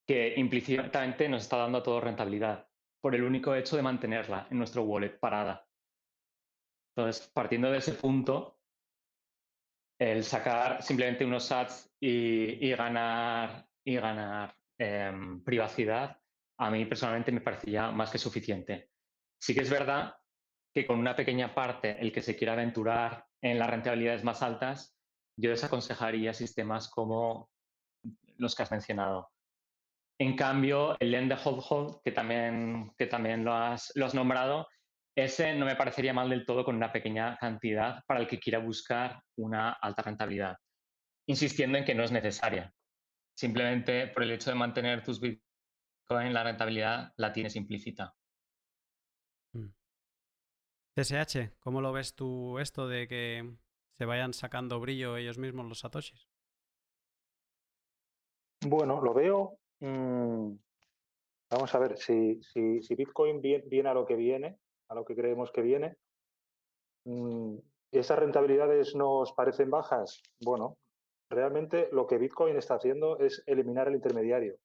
que 0.06 0.34
implícitamente 0.38 1.28
nos 1.28 1.44
está 1.44 1.58
dando 1.58 1.80
a 1.80 1.84
todo 1.84 2.00
rentabilidad 2.00 2.68
por 3.02 3.16
el 3.16 3.24
único 3.24 3.56
hecho 3.56 3.76
de 3.76 3.82
mantenerla 3.82 4.48
en 4.50 4.58
nuestro 4.58 4.84
wallet 4.84 5.20
parada. 5.20 5.68
Entonces, 6.96 7.28
partiendo 7.34 7.72
de 7.72 7.80
ese 7.80 7.94
punto, 7.94 8.60
el 10.00 10.24
sacar 10.24 10.82
simplemente 10.82 11.26
unos 11.26 11.46
sats 11.46 11.94
y, 12.00 12.70
ganar, 12.72 13.68
y 13.84 13.96
ganar 13.96 14.56
em, 14.78 15.44
privacidad 15.44 16.20
a 16.58 16.72
mí 16.72 16.86
personalmente 16.86 17.32
me 17.32 17.42
parecía 17.42 17.92
más 17.92 18.12
que 18.12 18.18
suficiente. 18.18 18.92
Sí 19.42 19.54
que 19.54 19.62
es 19.62 19.70
verdad 19.70 20.16
que 20.74 20.86
con 20.86 21.00
una 21.00 21.16
pequeña 21.16 21.54
parte, 21.54 22.00
el 22.00 22.12
que 22.12 22.22
se 22.22 22.36
quiera 22.36 22.54
aventurar 22.54 23.26
en 23.42 23.60
las 23.60 23.70
rentabilidades 23.70 24.24
más 24.24 24.42
altas, 24.42 24.98
yo 25.38 25.50
desaconsejaría 25.50 26.34
sistemas 26.34 26.90
como 26.90 27.50
los 28.38 28.56
que 28.56 28.64
has 28.64 28.72
mencionado. 28.72 29.32
En 30.18 30.36
cambio, 30.36 30.96
el 31.00 31.12
lend 31.12 31.34
hold 31.34 31.64
hold, 31.70 32.02
que 32.04 32.12
también, 32.12 32.92
que 32.98 33.08
también 33.08 33.44
lo, 33.44 33.54
has, 33.54 33.92
lo 33.96 34.06
has 34.06 34.16
nombrado, 34.16 34.68
ese 35.18 35.56
no 35.56 35.66
me 35.66 35.76
parecería 35.76 36.14
mal 36.14 36.30
del 36.30 36.46
todo 36.46 36.64
con 36.66 36.76
una 36.76 36.92
pequeña 36.92 37.38
cantidad 37.38 38.04
para 38.06 38.20
el 38.20 38.28
que 38.28 38.40
quiera 38.40 38.60
buscar 38.60 39.22
una 39.38 39.72
alta 39.72 40.02
rentabilidad, 40.02 40.58
insistiendo 41.28 41.78
en 41.78 41.86
que 41.86 41.96
no 41.96 42.04
es 42.04 42.12
necesaria. 42.12 42.74
Simplemente 43.34 44.08
por 44.08 44.24
el 44.24 44.32
hecho 44.32 44.50
de 44.50 44.58
mantener 44.58 45.04
tus 45.04 45.20
Bitcoin, 45.20 46.34
la 46.34 46.44
rentabilidad 46.44 47.14
la 47.18 47.32
tienes 47.32 47.56
implícita. 47.56 48.14
TSH, 50.96 51.38
mm. 51.38 51.52
¿cómo 51.60 51.82
lo 51.82 51.92
ves 51.94 52.16
tú 52.16 52.60
esto 52.60 52.88
de 52.88 53.08
que 53.08 53.58
se 53.92 54.06
vayan 54.06 54.34
sacando 54.34 54.80
brillo 54.80 55.16
ellos 55.18 55.38
mismos 55.38 55.66
los 55.66 55.80
satoshis? 55.80 56.30
Bueno, 58.66 59.02
lo 59.02 59.14
veo. 59.14 59.60
Mm, 59.86 60.58
vamos 61.52 61.76
a 61.76 61.80
ver, 61.80 61.98
si, 62.00 62.42
Bitcoin 62.98 63.40
viene, 63.40 63.88
a 63.88 63.94
lo 63.94 64.04
que 64.04 64.16
viene, 64.16 64.58
a 64.90 64.96
lo 64.96 65.06
que 65.06 65.16
creemos 65.16 65.52
que 65.52 65.62
viene, 65.62 65.96
mm, 67.06 67.58
¿esas 67.92 68.18
rentabilidades 68.18 68.96
nos 68.96 69.32
parecen 69.34 69.70
bajas? 69.70 70.24
Bueno, 70.42 70.78
realmente 71.30 71.90
lo 71.92 72.08
que 72.08 72.18
Bitcoin 72.18 72.58
está 72.58 72.76
haciendo 72.76 73.20
es 73.20 73.44
eliminar 73.46 73.88
el 73.88 73.96
intermediario. 73.96 74.58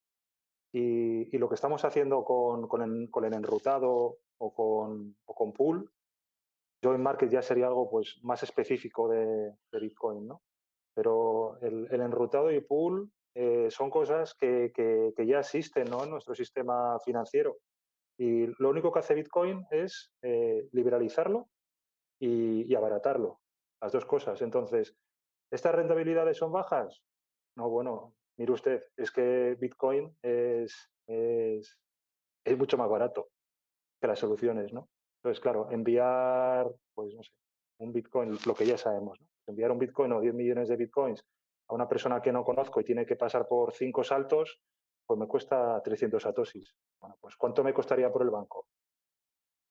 Y, 0.73 1.37
lo 1.37 1.49
que 1.49 1.57
estamos 1.57 1.85
haciendo 1.85 2.25
con, 2.25 2.83
el, 2.83 3.35
enrutado 3.35 4.17
o 4.39 4.55
con, 4.55 5.53
pool, 5.53 5.91
joint 6.83 7.03
market 7.03 7.29
ya 7.31 7.43
sería 7.43 7.67
algo 7.67 7.91
pues, 7.91 8.19
más 8.23 8.43
específico 8.43 9.09
de, 9.09 9.55
Bitcoin, 9.73 10.29
¿no? 10.29 10.41
Pero 10.95 11.59
el, 11.61 11.89
el 11.91 12.01
enrutado 12.01 12.51
y 12.51 12.61
pool 12.61 13.11
eh, 13.35 13.71
son 13.71 13.91
cosas 13.91 14.35
que, 14.35 14.73
ya 15.27 15.41
existen 15.41 15.93
en 15.93 16.11
nuestro 16.11 16.35
sistema 16.35 16.99
financiero. 17.05 17.59
Y 18.19 18.47
lo 18.61 18.71
único 18.71 18.93
que 18.93 18.99
hace 18.99 19.15
Bitcoin 19.15 19.67
es 19.71 20.13
eh, 20.23 20.69
liberalizarlo 20.73 21.49
y, 22.21 22.75
abaratarlo, 22.75 23.41
las 23.81 23.93
dos 23.93 24.05
cosas. 24.05 24.43
Entonces, 24.43 24.95
¿estas 25.51 25.75
rentabilidades 25.75 26.37
son 26.37 26.53
bajas? 26.53 27.03
No, 27.57 27.71
bueno, 27.71 28.15
mire 28.37 28.53
usted, 28.53 28.85
es 28.97 29.11
que 29.11 29.57
Bitcoin 29.59 30.15
es, 30.23 30.91
es, 31.07 31.79
es 32.45 32.59
mucho 32.59 32.77
más 32.77 32.91
barato 32.91 33.31
que 34.01 34.09
las 34.09 34.19
soluciones, 34.19 34.73
¿no? 34.73 34.89
Entonces, 35.19 35.41
claro, 35.41 35.71
enviar, 35.71 36.71
pues 36.95 37.15
no 37.15 37.23
sé, 37.23 37.33
un 37.79 37.93
Bitcoin, 37.93 38.39
lo 38.47 38.55
que 38.55 38.67
ya 38.67 38.79
sabemos, 38.79 39.19
enviar 39.47 39.71
un 39.71 39.79
Bitcoin 39.79 40.13
o 40.13 40.21
10 40.21 40.35
millones 40.35 40.69
de 40.69 40.77
Bitcoins 40.77 41.25
a 41.71 41.75
una 41.75 41.89
persona 41.89 42.21
que 42.21 42.33
no 42.33 42.45
conozco 42.45 42.81
y 42.81 42.85
tiene 42.85 43.07
que 43.07 43.17
pasar 43.17 43.47
por 43.47 43.73
cinco 43.73 44.03
saltos, 44.03 44.61
pues 45.07 45.19
me 45.19 45.29
cuesta 45.29 45.81
300 45.83 46.23
satosis. 46.23 46.75
Bueno, 47.01 47.17
pues 47.21 47.37
¿cuánto 47.37 47.63
me 47.63 47.73
costaría 47.73 48.11
por 48.13 48.23
el 48.23 48.31
banco? 48.31 48.67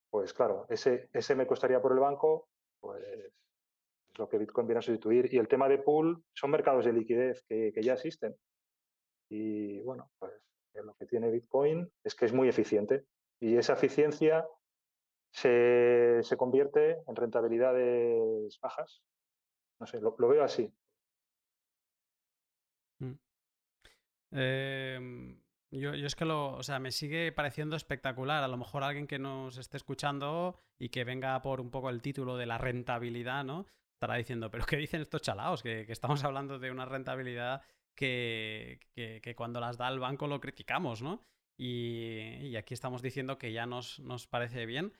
Pues 0.09 0.33
claro, 0.33 0.65
ese, 0.69 1.09
ese 1.13 1.35
me 1.35 1.45
costaría 1.45 1.81
por 1.81 1.91
el 1.91 1.99
banco, 1.99 2.47
pues 2.79 3.03
es 3.03 4.17
lo 4.17 4.29
que 4.29 4.37
Bitcoin 4.37 4.67
viene 4.67 4.79
a 4.79 4.81
sustituir. 4.81 5.31
Y 5.33 5.37
el 5.37 5.47
tema 5.47 5.67
de 5.67 5.79
pool 5.79 6.23
son 6.33 6.51
mercados 6.51 6.85
de 6.85 6.93
liquidez 6.93 7.43
que, 7.47 7.73
ya 7.81 7.93
existen. 7.93 8.35
Y 9.29 9.81
bueno, 9.81 10.09
pues 10.17 10.33
lo 10.73 10.93
que 10.95 11.05
tiene 11.05 11.29
Bitcoin 11.29 11.91
es 12.03 12.15
que 12.15 12.25
es 12.25 12.33
muy 12.33 12.47
eficiente. 12.47 13.05
Y 13.41 13.57
esa 13.57 13.73
eficiencia 13.73 14.47
se, 15.31 16.21
convierte 16.37 17.01
en 17.07 17.15
rentabilidades 17.15 18.57
bajas. 18.61 19.03
No 19.79 19.85
sé, 19.85 19.99
lo 19.99 20.27
veo 20.27 20.43
así. 20.43 20.73
Em, 24.31 25.39
yo, 25.71 25.93
es 25.93 26.15
que 26.15 26.25
lo, 26.25 26.53
o 26.53 26.63
sea, 26.63 26.79
me 26.79 26.91
sigue 26.91 27.31
pareciendo 27.31 27.75
espectacular. 27.75 28.43
A 28.43 28.47
lo 28.47 28.57
mejor 28.57 28.83
alguien 28.83 29.07
que 29.07 29.19
nos 29.19 29.57
esté 29.57 29.77
escuchando 29.77 30.57
y 30.79 30.89
que 30.89 31.03
venga 31.03 31.41
por 31.41 31.61
un 31.61 31.69
poco 31.69 31.89
el 31.89 32.01
título 32.01 32.37
de 32.37 32.45
la 32.45 32.57
rentabilidad, 32.57 33.43
¿no? 33.43 33.65
Estará 33.93 34.15
diciendo, 34.15 34.49
pero 34.49 34.65
¿qué 34.65 34.77
dicen 34.77 35.01
estos 35.01 35.21
chalaos? 35.21 35.61
Que, 35.61 35.85
estamos 35.89 36.23
hablando 36.23 36.59
de 36.59 36.71
una 36.71 36.85
rentabilidad 36.85 37.61
que, 37.95 38.79
cuando 39.35 39.59
las 39.59 39.77
da 39.77 39.89
el 39.89 39.99
banco 39.99 40.27
lo 40.27 40.39
criticamos, 40.39 41.01
¿no? 41.01 41.21
Y, 41.57 42.55
aquí 42.55 42.73
estamos 42.73 43.01
diciendo 43.01 43.37
que 43.37 43.51
ya 43.51 43.65
nos, 43.65 43.99
nos, 43.99 44.27
parece 44.27 44.65
bien. 44.65 44.93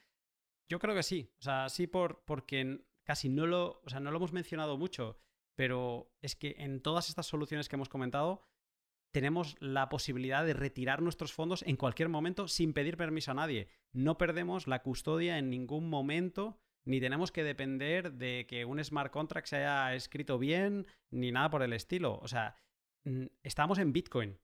Yo 0.68 0.78
creo 0.78 0.94
que 0.94 1.02
sí. 1.02 1.32
O 1.38 1.42
sea, 1.42 1.68
sí 1.68 1.86
por, 1.86 2.22
porque 2.24 2.84
casi 3.02 3.28
no 3.28 3.46
lo, 3.46 3.80
o 3.84 3.88
sea, 3.88 4.00
no 4.00 4.10
lo 4.10 4.18
hemos 4.18 4.32
mencionado 4.32 4.76
mucho, 4.76 5.16
pero 5.56 6.12
es 6.20 6.36
que 6.36 6.54
en 6.58 6.80
todas 6.80 7.08
estas 7.08 7.26
soluciones 7.26 7.68
que 7.68 7.76
hemos 7.76 7.88
comentado 7.88 8.42
tenemos 9.12 9.56
la 9.60 9.88
posibilidad 9.88 10.44
de 10.44 10.54
retirar 10.54 11.02
nuestros 11.02 11.32
fondos 11.32 11.62
en 11.62 11.76
cualquier 11.76 12.08
momento 12.08 12.48
sin 12.48 12.72
pedir 12.72 12.96
permiso 12.96 13.32
a 13.32 13.34
nadie. 13.34 13.68
No 13.92 14.18
perdemos 14.18 14.66
la 14.66 14.82
custodia 14.82 15.38
en 15.38 15.50
ningún 15.50 15.88
momento, 15.88 16.58
ni 16.84 17.00
tenemos 17.00 17.32
que 17.32 17.44
depender 17.44 18.12
de 18.12 18.46
que 18.48 18.64
un 18.64 18.82
smart 18.82 19.12
contract 19.12 19.48
se 19.48 19.56
haya 19.56 19.94
escrito 19.94 20.38
bien, 20.38 20.86
ni 21.10 21.32
nada 21.32 21.50
por 21.50 21.62
el 21.62 21.72
estilo. 21.72 22.18
O 22.22 22.28
sea, 22.28 22.56
estamos 23.42 23.78
en 23.78 23.92
Bitcoin. 23.92 24.38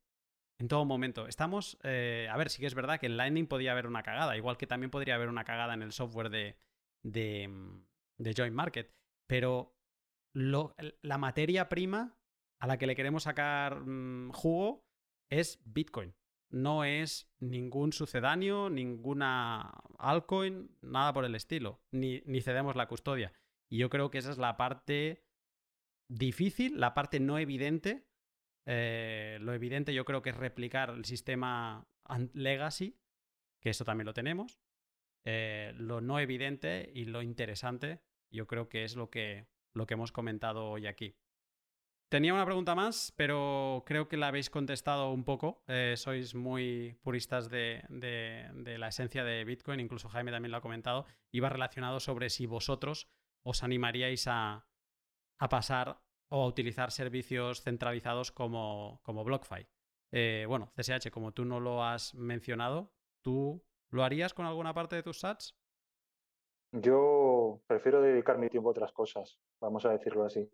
En 0.59 0.69
todo 0.69 0.87
momento. 0.87 1.27
Estamos. 1.27 1.79
Eh, 1.83 2.29
a 2.31 2.37
ver, 2.39 2.49
sí 2.49 2.61
que 2.61 2.67
es 2.67 2.75
verdad 2.75 2.99
que 2.99 3.07
en 3.07 3.19
Lightning 3.19 3.47
podría 3.47 3.73
haber 3.73 3.87
una 3.87 4.03
cagada. 4.03 4.37
Igual 4.39 4.57
que 4.57 4.67
también 4.67 4.91
podría 4.91 5.15
haber 5.15 5.29
una 5.29 5.45
cagada 5.45 5.75
en 5.75 5.83
el 5.83 5.93
software 5.93 6.31
de, 6.31 6.57
de, 7.03 7.51
de 8.19 8.35
Joint 8.35 8.55
Market. 8.55 8.91
Pero 9.27 9.77
la 10.33 11.19
materia 11.19 11.69
prima 11.69 12.17
a 12.59 12.67
la 12.67 12.79
que 12.79 12.87
le 12.87 12.97
queremos 12.97 13.25
sacar 13.25 13.81
mm, 13.81 14.31
jugo 14.33 14.85
es 15.31 15.61
Bitcoin. 15.65 16.15
No 16.49 16.85
es 16.85 17.29
ningún 17.41 17.93
sucedáneo, 17.93 18.71
ninguna 18.71 19.73
altcoin, 19.99 20.71
nada 20.81 21.13
por 21.13 21.25
el 21.25 21.35
estilo. 21.35 21.81
Ni, 21.91 22.23
ni 22.25 22.41
cedemos 22.41 22.77
la 22.77 22.87
custodia. 22.87 23.33
Y 23.69 23.79
yo 23.79 23.91
creo 23.91 24.11
que 24.11 24.19
esa 24.19 24.31
es 24.31 24.39
la 24.39 24.57
parte 24.57 25.25
difícil, 26.09 26.79
la 26.79 26.95
parte 26.95 27.21
no 27.21 27.39
evidente. 27.39 28.07
Eh, 28.65 29.39
lo 29.41 29.55
evidente 29.55 29.95
yo 29.95 30.05
creo 30.05 30.23
que 30.23 30.31
es 30.31 30.37
replicar 30.37 30.91
el 30.91 31.05
sistema 31.05 31.87
legacy, 32.33 32.99
que 33.61 33.71
eso 33.71 33.85
también 33.85 34.07
lo 34.07 34.15
tenemos. 34.15 34.61
Eh, 35.25 35.73
lo 35.77 36.01
no 36.01 36.21
evidente 36.21 36.91
y 36.95 37.07
lo 37.07 37.23
interesante, 37.23 38.01
yo 38.31 38.47
creo 38.47 38.69
que 38.69 38.85
es 38.85 38.95
lo 38.95 39.11
que, 39.11 39.49
lo 39.75 39.87
que 39.87 39.95
hemos 39.95 40.13
comentado 40.13 40.71
hoy 40.71 40.87
aquí. 40.87 41.17
Tenía 42.09 42.33
una 42.33 42.45
pregunta 42.45 42.77
más, 42.77 43.13
pero 43.17 43.83
creo 43.85 44.07
que 44.07 44.17
la 44.17 44.29
habéis 44.29 44.49
contestado 44.49 45.11
un 45.11 45.25
poco. 45.25 45.65
Eh, 45.67 45.95
sois 45.97 46.37
muy 46.37 46.97
puristas 47.03 47.51
de, 47.51 47.83
la 48.79 48.89
esencia 48.89 49.25
de 49.25 49.45
Bitcoin, 49.45 49.81
incluso 49.81 50.09
Jaime 50.09 50.31
también 50.31 50.53
lo 50.53 50.59
ha 50.59 50.61
comentado. 50.61 51.05
Iba 51.33 51.49
relacionado 51.49 51.99
sobre 51.99 52.31
si 52.31 52.47
vosotros 52.47 53.09
os 53.43 53.65
animaríais 53.65 54.27
a, 54.29 54.69
pasar 55.51 56.01
o 56.29 56.45
a 56.45 56.47
utilizar 56.47 56.93
servicios 56.93 57.63
centralizados 57.63 58.31
como, 58.31 59.01
BlockFi. 59.05 59.67
Eh, 60.13 60.45
bueno, 60.47 60.71
CSH, 60.77 61.11
como 61.11 61.33
tú 61.33 61.45
no 61.45 61.59
lo 61.59 61.83
has 61.83 62.15
mencionado, 62.15 62.93
¿tú 63.21 63.65
lo 63.91 64.05
harías 64.05 64.33
con 64.33 64.47
alguna 64.47 64.73
parte 64.75 64.95
de 64.95 65.03
tus 65.03 65.19
sats? 65.19 65.59
Yo 66.71 67.63
prefiero 67.67 68.01
dedicar 68.01 68.39
mi 68.39 68.49
tiempo 68.49 68.69
a 68.69 68.73
otras 68.73 68.93
cosas, 68.93 69.41
vamos 69.61 69.85
a 69.87 69.91
decirlo 69.91 70.25
así. 70.25 70.49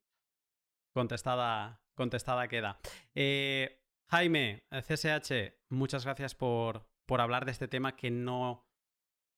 Contestada, 0.92 1.80
contestada 1.94 2.48
queda. 2.48 2.78
Eh, 3.14 3.82
Jaime, 4.10 4.64
CSH, 4.70 5.54
muchas 5.70 6.04
gracias 6.04 6.34
por, 6.34 6.86
por 7.06 7.20
hablar 7.20 7.44
de 7.46 7.52
este 7.52 7.68
tema 7.68 7.96
que 7.96 8.10
no, 8.10 8.66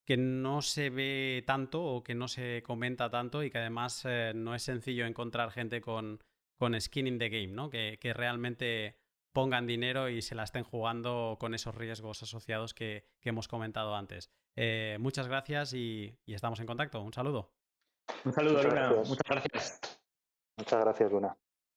que 0.05 0.16
no 0.16 0.62
se 0.62 0.90
ve 0.90 1.43
tanto 1.47 1.82
o 1.82 2.02
que 2.02 2.14
no 2.14 2.28
se 2.28 2.62
comenta 2.62 3.10
tanto 3.10 3.43
y 3.43 3.51
que 3.51 3.59
además 3.59 4.02
eh, 4.05 4.32
no 4.35 4.55
es 4.55 4.62
sencillo 4.62 5.06
encontrar 5.06 5.51
gente 5.51 5.81
con, 5.81 6.22
con 6.59 6.78
skin 6.81 7.06
in 7.06 7.18
the 7.18 7.28
game, 7.28 7.48
¿no? 7.48 7.70
Que, 7.70 7.98
realmente 8.14 8.98
pongan 9.32 9.66
dinero 9.66 10.09
y 10.09 10.22
se 10.22 10.35
la 10.35 10.44
estén 10.44 10.62
jugando 10.62 11.36
con 11.40 11.55
esos 11.55 11.74
riesgos 11.74 12.22
asociados 12.22 12.74
que, 12.74 13.06
hemos 13.22 13.48
comentado 13.48 13.94
antes. 13.94 14.31
Eh, 14.56 14.97
muchas 15.01 15.26
gracias 15.26 15.72
y, 15.72 16.18
y, 16.26 16.35
estamos 16.35 16.60
en 16.60 16.66
contacto. 16.66 17.01
Un 17.01 17.12
saludo. 17.12 17.52
Un 18.24 18.32
saludo, 18.32 18.62
Luna. 18.62 18.90
Muchas 19.06 19.28
gracias. 19.28 19.81
Muchas 20.59 20.81
gracias, 20.81 21.10
Luna. 21.10 21.36